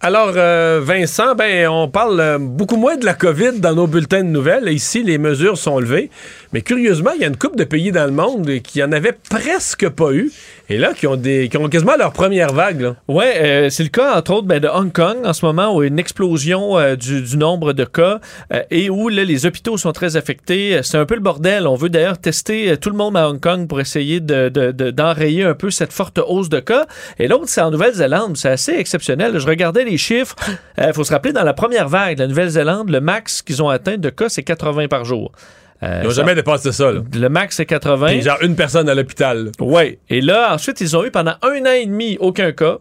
Alors, 0.00 0.32
euh, 0.34 0.80
Vincent, 0.82 1.36
ben, 1.36 1.68
on 1.68 1.88
parle 1.88 2.18
euh, 2.18 2.38
beaucoup 2.40 2.76
moins 2.76 2.96
de 2.96 3.04
la 3.04 3.14
COVID 3.14 3.60
dans 3.60 3.76
nos 3.76 3.86
bulletins 3.86 4.24
de 4.24 4.28
nouvelles. 4.28 4.68
Ici, 4.68 5.04
les 5.04 5.18
mesures 5.18 5.56
sont 5.56 5.78
levées. 5.78 6.10
Mais 6.52 6.62
curieusement, 6.62 7.12
il 7.14 7.20
y 7.20 7.24
a 7.24 7.28
une 7.28 7.36
couple 7.36 7.56
de 7.56 7.64
pays 7.64 7.92
dans 7.92 8.06
le 8.06 8.10
monde 8.10 8.58
qui 8.58 8.82
en 8.82 8.90
avaient 8.90 9.16
presque 9.30 9.88
pas 9.88 10.10
eu. 10.10 10.32
Et 10.68 10.78
là, 10.78 10.92
qui 10.92 11.06
ont, 11.06 11.16
des, 11.16 11.48
qui 11.48 11.56
ont 11.56 11.68
quasiment 11.68 11.96
leur 11.96 12.12
première 12.12 12.52
vague. 12.52 12.94
Oui, 13.08 13.24
euh, 13.36 13.70
c'est 13.70 13.82
le 13.82 13.88
cas, 13.88 14.16
entre 14.16 14.32
autres, 14.32 14.46
ben, 14.46 14.60
de 14.60 14.68
Hong 14.68 14.92
Kong, 14.92 15.18
en 15.24 15.32
ce 15.32 15.44
moment, 15.44 15.74
où 15.74 15.82
une 15.82 15.98
explosion 15.98 16.76
du, 16.96 17.36
nombre 17.36 17.72
de 17.72 17.84
cas 17.84 18.20
et 18.70 18.90
où 18.90 19.08
là, 19.08 19.24
les 19.24 19.46
hôpitaux 19.46 19.76
sont 19.76 19.92
très 19.92 20.16
affectés. 20.16 20.80
C'est 20.82 20.98
un 20.98 21.06
peu 21.06 21.14
le 21.14 21.20
bordel. 21.20 21.66
On 21.66 21.74
veut 21.74 21.88
d'ailleurs 21.88 22.18
tester 22.18 22.76
tout 22.76 22.90
le 22.90 22.96
monde 22.96 23.16
à 23.16 23.28
Hong 23.28 23.40
Kong 23.40 23.66
pour 23.66 23.80
essayer 23.80 24.20
d'enrayer 24.20 25.44
de, 25.44 25.48
un 25.48 25.54
peu 25.54 25.70
cette 25.70 25.92
forte 25.92 26.18
hausse 26.18 26.48
de 26.48 26.60
cas. 26.60 26.86
Et 27.18 27.28
l'autre, 27.28 27.44
c'est 27.46 27.60
en 27.60 27.70
Nouvelle-Zélande. 27.70 28.36
C'est 28.36 28.50
assez 28.50 28.72
exceptionnel. 28.72 29.38
Je 29.38 29.46
regardais 29.46 29.84
les 29.84 29.96
chiffres. 29.96 30.36
Il 30.76 30.84
euh, 30.84 30.92
faut 30.92 31.04
se 31.04 31.12
rappeler, 31.12 31.32
dans 31.32 31.44
la 31.44 31.54
première 31.54 31.88
vague 31.88 32.16
de 32.16 32.22
la 32.22 32.28
Nouvelle-Zélande, 32.28 32.90
le 32.90 33.00
max 33.00 33.42
qu'ils 33.42 33.62
ont 33.62 33.68
atteint 33.68 33.96
de 33.96 34.10
cas, 34.10 34.28
c'est 34.28 34.42
80 34.42 34.88
par 34.88 35.04
jour. 35.04 35.32
Euh, 35.82 36.00
ils 36.02 36.08
n'ont 36.08 36.12
jamais 36.12 36.34
dépassé 36.34 36.72
ça. 36.72 36.90
Le 36.90 37.28
max, 37.28 37.56
c'est 37.56 37.66
80. 37.66 38.08
Et 38.08 38.20
genre 38.22 38.38
une 38.42 38.56
personne 38.56 38.88
à 38.88 38.94
l'hôpital. 38.94 39.52
Oui. 39.60 39.98
Et 40.08 40.20
là, 40.20 40.52
ensuite, 40.52 40.80
ils 40.80 40.96
ont 40.96 41.04
eu 41.04 41.10
pendant 41.10 41.34
un 41.42 41.60
an 41.62 41.72
et 41.72 41.86
demi 41.86 42.16
aucun 42.20 42.52
cas. 42.52 42.78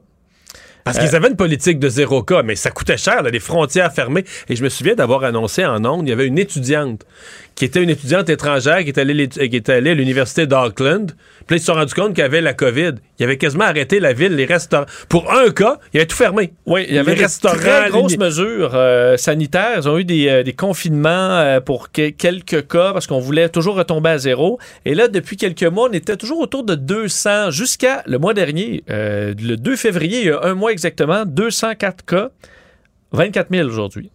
Parce 0.84 1.00
qu'ils 1.00 1.14
euh, 1.14 1.18
avaient 1.18 1.28
une 1.28 1.36
politique 1.36 1.80
de 1.80 1.90
zéro 1.90 2.24
cas, 2.24 2.44
mais 2.44 2.56
ça 2.56 2.72
coûtait 2.72 2.98
cher, 2.98 3.22
là, 3.22 3.30
les 3.30 3.42
frontières 3.42 3.92
fermées. 3.92 4.24
Et 4.48 4.56
je 4.56 4.64
me 4.64 4.70
souviens 4.70 4.96
d'avoir 4.96 5.24
annoncé 5.26 5.66
en 5.66 5.84
ondes, 5.84 6.08
il 6.08 6.10
y 6.10 6.14
avait 6.14 6.28
une 6.28 6.40
étudiante 6.40 7.06
qui 7.58 7.66
était 7.66 7.82
une 7.82 7.90
étudiante 7.90 8.30
étrangère 8.30 8.84
qui 8.84 8.90
est 8.90 9.00
allée, 9.00 9.28
qui 9.28 9.56
est 9.56 9.70
allée 9.70 9.90
à 9.90 9.94
l'université 9.96 10.46
d'Auckland. 10.46 11.08
Puis 11.48 11.56
là, 11.56 11.58
ils 11.58 11.60
se 11.60 11.66
sont 11.66 11.74
rendus 11.74 11.96
compte 11.96 12.14
qu'il 12.14 12.22
y 12.22 12.26
avait 12.26 12.40
la 12.40 12.54
COVID. 12.54 12.94
Il 13.18 13.24
avait 13.24 13.38
quasiment 13.38 13.64
arrêté 13.64 14.00
la 14.00 14.14
ville, 14.14 14.36
les 14.36 14.46
restaurants. 14.46 14.86
Pour 15.10 15.34
un 15.34 15.50
cas, 15.50 15.80
il 15.92 15.98
avait 15.98 16.06
tout 16.06 16.16
fermé. 16.16 16.54
Oui, 16.68 16.86
il 16.88 16.94
y 16.94 17.00
avait 17.00 17.16
des 17.16 17.26
très 17.26 17.90
grosses 17.90 18.16
mesures 18.16 18.74
euh, 18.76 19.18
sanitaires. 19.18 19.80
Ils 19.80 19.90
ont 19.90 19.98
eu 19.98 20.06
des, 20.06 20.28
euh, 20.30 20.44
confinements 20.56 21.10
euh, 21.10 21.60
pour 21.60 21.90
quelques 21.90 22.68
cas 22.68 22.94
parce 22.94 23.08
qu'on 23.08 23.20
voulait 23.20 23.50
toujours 23.50 23.76
retomber 23.76 24.12
à 24.12 24.18
zéro. 24.20 24.60
Et 24.86 24.94
là, 24.94 25.08
depuis 25.08 25.36
quelques 25.36 25.64
mois, 25.64 25.90
on 25.90 25.94
était 25.94 26.16
toujours 26.16 26.40
autour 26.40 26.64
de 26.64 26.76
200 26.76 27.50
jusqu'à 27.50 28.04
le 28.06 28.20
mois 28.20 28.36
dernier, 28.36 28.84
le 28.88 29.56
2 29.56 29.76
février, 29.76 30.20
il 30.20 30.28
y 30.28 30.30
a 30.30 30.44
un 30.44 30.54
mois 30.54 30.72
exactement, 30.72 31.26
204 31.26 32.06
cas, 32.06 32.30
24 33.14 33.48
000 33.52 33.68
aujourd'hui. 33.68 34.12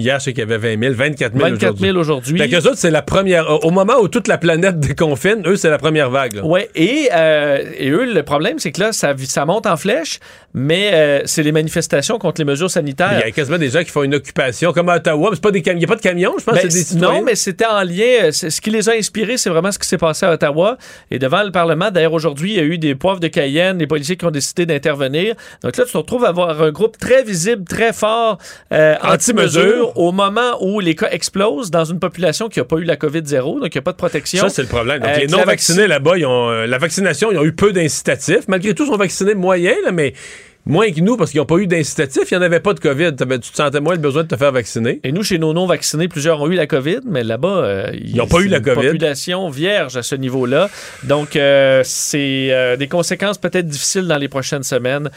Hier, 0.00 0.18
je 0.18 0.24
sais 0.24 0.32
qu'il 0.32 0.40
y 0.40 0.52
avait 0.52 0.76
20 0.76 0.82
000, 0.82 0.94
24 0.94 1.32
000 1.36 1.50
24 1.50 1.78
000 1.78 1.96
aujourd'hui. 1.96 2.38
Fait 2.38 2.48
qu'eux 2.48 2.58
autres, 2.58 2.78
c'est 2.78 2.90
la 2.90 3.02
première. 3.02 3.64
Au 3.64 3.70
moment 3.70 3.94
où 4.00 4.08
toute 4.08 4.28
la 4.28 4.38
planète 4.38 4.80
déconfine, 4.80 5.42
eux, 5.46 5.56
c'est 5.56 5.70
la 5.70 5.78
première 5.78 6.10
vague. 6.10 6.40
Oui, 6.42 6.60
et, 6.74 7.08
euh, 7.12 7.62
et, 7.78 7.90
eux, 7.90 8.12
le 8.12 8.22
problème, 8.22 8.58
c'est 8.58 8.72
que 8.72 8.80
là, 8.80 8.92
ça, 8.92 9.14
ça 9.18 9.44
monte 9.44 9.66
en 9.66 9.76
flèche, 9.76 10.18
mais 10.54 10.90
euh, 10.92 11.22
c'est 11.26 11.42
les 11.42 11.52
manifestations 11.52 12.18
contre 12.18 12.40
les 12.40 12.44
mesures 12.44 12.70
sanitaires. 12.70 13.20
Il 13.22 13.26
y 13.26 13.28
a 13.28 13.30
quasiment 13.30 13.58
des 13.58 13.70
gens 13.70 13.80
qui 13.80 13.90
font 13.90 14.02
une 14.02 14.14
occupation, 14.14 14.72
comme 14.72 14.88
à 14.88 14.96
Ottawa, 14.96 15.30
mais 15.32 15.36
pas 15.38 15.50
des 15.50 15.60
il 15.60 15.76
n'y 15.76 15.84
a 15.84 15.88
pas 15.88 15.96
de 15.96 16.00
camions, 16.00 16.34
je 16.38 16.44
pense 16.44 16.58
que 16.58 16.62
ben, 16.62 16.70
c'est 16.70 16.94
des 16.94 17.00
Non, 17.00 17.22
mais 17.22 17.34
c'était 17.34 17.66
en 17.66 17.82
lien. 17.82 18.24
Euh, 18.24 18.32
ce 18.32 18.60
qui 18.60 18.70
les 18.70 18.88
a 18.88 18.92
inspirés, 18.92 19.36
c'est 19.36 19.50
vraiment 19.50 19.70
ce 19.70 19.78
qui 19.78 19.86
s'est 19.86 19.98
passé 19.98 20.26
à 20.26 20.32
Ottawa. 20.32 20.78
Et 21.10 21.18
devant 21.18 21.42
le 21.42 21.52
Parlement, 21.52 21.90
d'ailleurs, 21.90 22.12
aujourd'hui, 22.12 22.52
il 22.52 22.56
y 22.56 22.60
a 22.60 22.64
eu 22.64 22.78
des 22.78 22.94
poivres 22.94 23.20
de 23.20 23.28
Cayenne, 23.28 23.78
des 23.78 23.86
policiers 23.86 24.16
qui 24.16 24.24
ont 24.24 24.30
décidé 24.30 24.66
d'intervenir. 24.66 25.34
Donc 25.62 25.76
là, 25.76 25.84
tu 25.84 25.92
te 25.92 25.96
retrouves 25.96 26.24
à 26.24 26.28
avoir 26.28 26.60
un 26.60 26.70
groupe 26.70 26.98
très 26.98 27.22
visible, 27.22 27.64
très 27.64 27.92
fort, 27.92 28.38
au 29.96 30.12
moment 30.12 30.56
où 30.60 30.80
les 30.80 30.94
cas 30.94 31.08
explosent 31.10 31.70
dans 31.70 31.84
une 31.84 31.98
population 31.98 32.48
qui 32.48 32.58
n'a 32.58 32.64
pas 32.64 32.76
eu 32.76 32.84
la 32.84 32.96
COVID-0, 32.96 33.60
donc 33.60 33.74
il 33.74 33.76
n'y 33.76 33.78
a 33.78 33.82
pas 33.82 33.92
de 33.92 33.96
protection. 33.96 34.42
Ça, 34.42 34.48
c'est 34.48 34.62
le 34.62 34.68
problème. 34.68 35.00
Donc, 35.00 35.10
euh, 35.10 35.18
les 35.18 35.26
non-vaccinés 35.26 35.86
là-bas, 35.86 36.14
euh, 36.16 36.66
la 36.66 36.78
vaccination, 36.78 37.30
ils 37.32 37.38
ont 37.38 37.44
eu 37.44 37.52
peu 37.52 37.72
d'incitatifs. 37.72 38.48
Malgré 38.48 38.74
tout, 38.74 38.84
ils 38.84 38.90
sont 38.90 38.96
vaccinés 38.96 39.34
moyens, 39.34 39.76
mais 39.92 40.14
moins 40.66 40.90
que 40.92 41.00
nous 41.00 41.16
parce 41.16 41.30
qu'ils 41.30 41.40
n'ont 41.40 41.46
pas 41.46 41.56
eu 41.56 41.66
d'incitatifs. 41.66 42.30
Il 42.30 42.34
n'y 42.34 42.42
en 42.42 42.46
avait 42.46 42.60
pas 42.60 42.74
de 42.74 42.80
COVID. 42.80 43.12
Tu 43.16 43.50
te 43.50 43.56
sentais 43.56 43.80
moins 43.80 43.94
le 43.94 44.00
besoin 44.00 44.22
de 44.22 44.28
te 44.28 44.36
faire 44.36 44.52
vacciner. 44.52 45.00
Et 45.04 45.12
nous, 45.12 45.22
chez 45.22 45.38
nos 45.38 45.52
non-vaccinés, 45.52 46.08
plusieurs 46.08 46.40
ont 46.40 46.48
eu 46.48 46.54
la 46.54 46.66
COVID, 46.66 47.00
mais 47.06 47.24
là-bas, 47.24 47.48
euh, 47.48 47.90
ils 47.94 48.16
n'ont 48.16 48.26
pas 48.26 48.40
eu 48.40 48.48
la 48.48 48.60
COVID. 48.60 48.88
population 48.88 49.48
vierge 49.50 49.96
à 49.96 50.02
ce 50.02 50.14
niveau-là. 50.14 50.70
Donc, 51.04 51.38
c'est 51.84 52.76
des 52.78 52.88
conséquences 52.88 53.38
peut-être 53.38 53.66
difficiles 53.66 54.06
dans 54.06 54.18
les 54.18 54.28
prochaines 54.28 54.64
semaines 54.64 55.10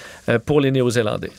pour 0.45 0.61
les 0.61 0.71
Néo-Zélandais. 0.71 1.31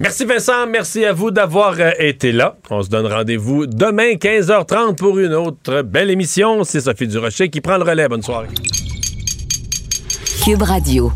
Merci 0.00 0.24
Vincent, 0.24 0.68
merci 0.68 1.04
à 1.04 1.12
vous 1.12 1.32
d'avoir 1.32 1.74
euh, 1.80 1.90
été 1.98 2.30
là. 2.30 2.56
On 2.70 2.82
se 2.82 2.88
donne 2.88 3.06
rendez-vous 3.06 3.66
demain 3.66 4.12
15h30 4.12 4.94
pour 4.94 5.18
une 5.18 5.34
autre 5.34 5.82
belle 5.82 6.10
émission. 6.10 6.62
C'est 6.62 6.80
Sophie 6.80 7.08
Durocher 7.08 7.48
qui 7.48 7.60
prend 7.60 7.78
le 7.78 7.82
relais. 7.82 8.06
Bonne 8.06 8.22
soirée. 8.22 8.46
Cube 10.44 10.62
Radio. 10.62 11.10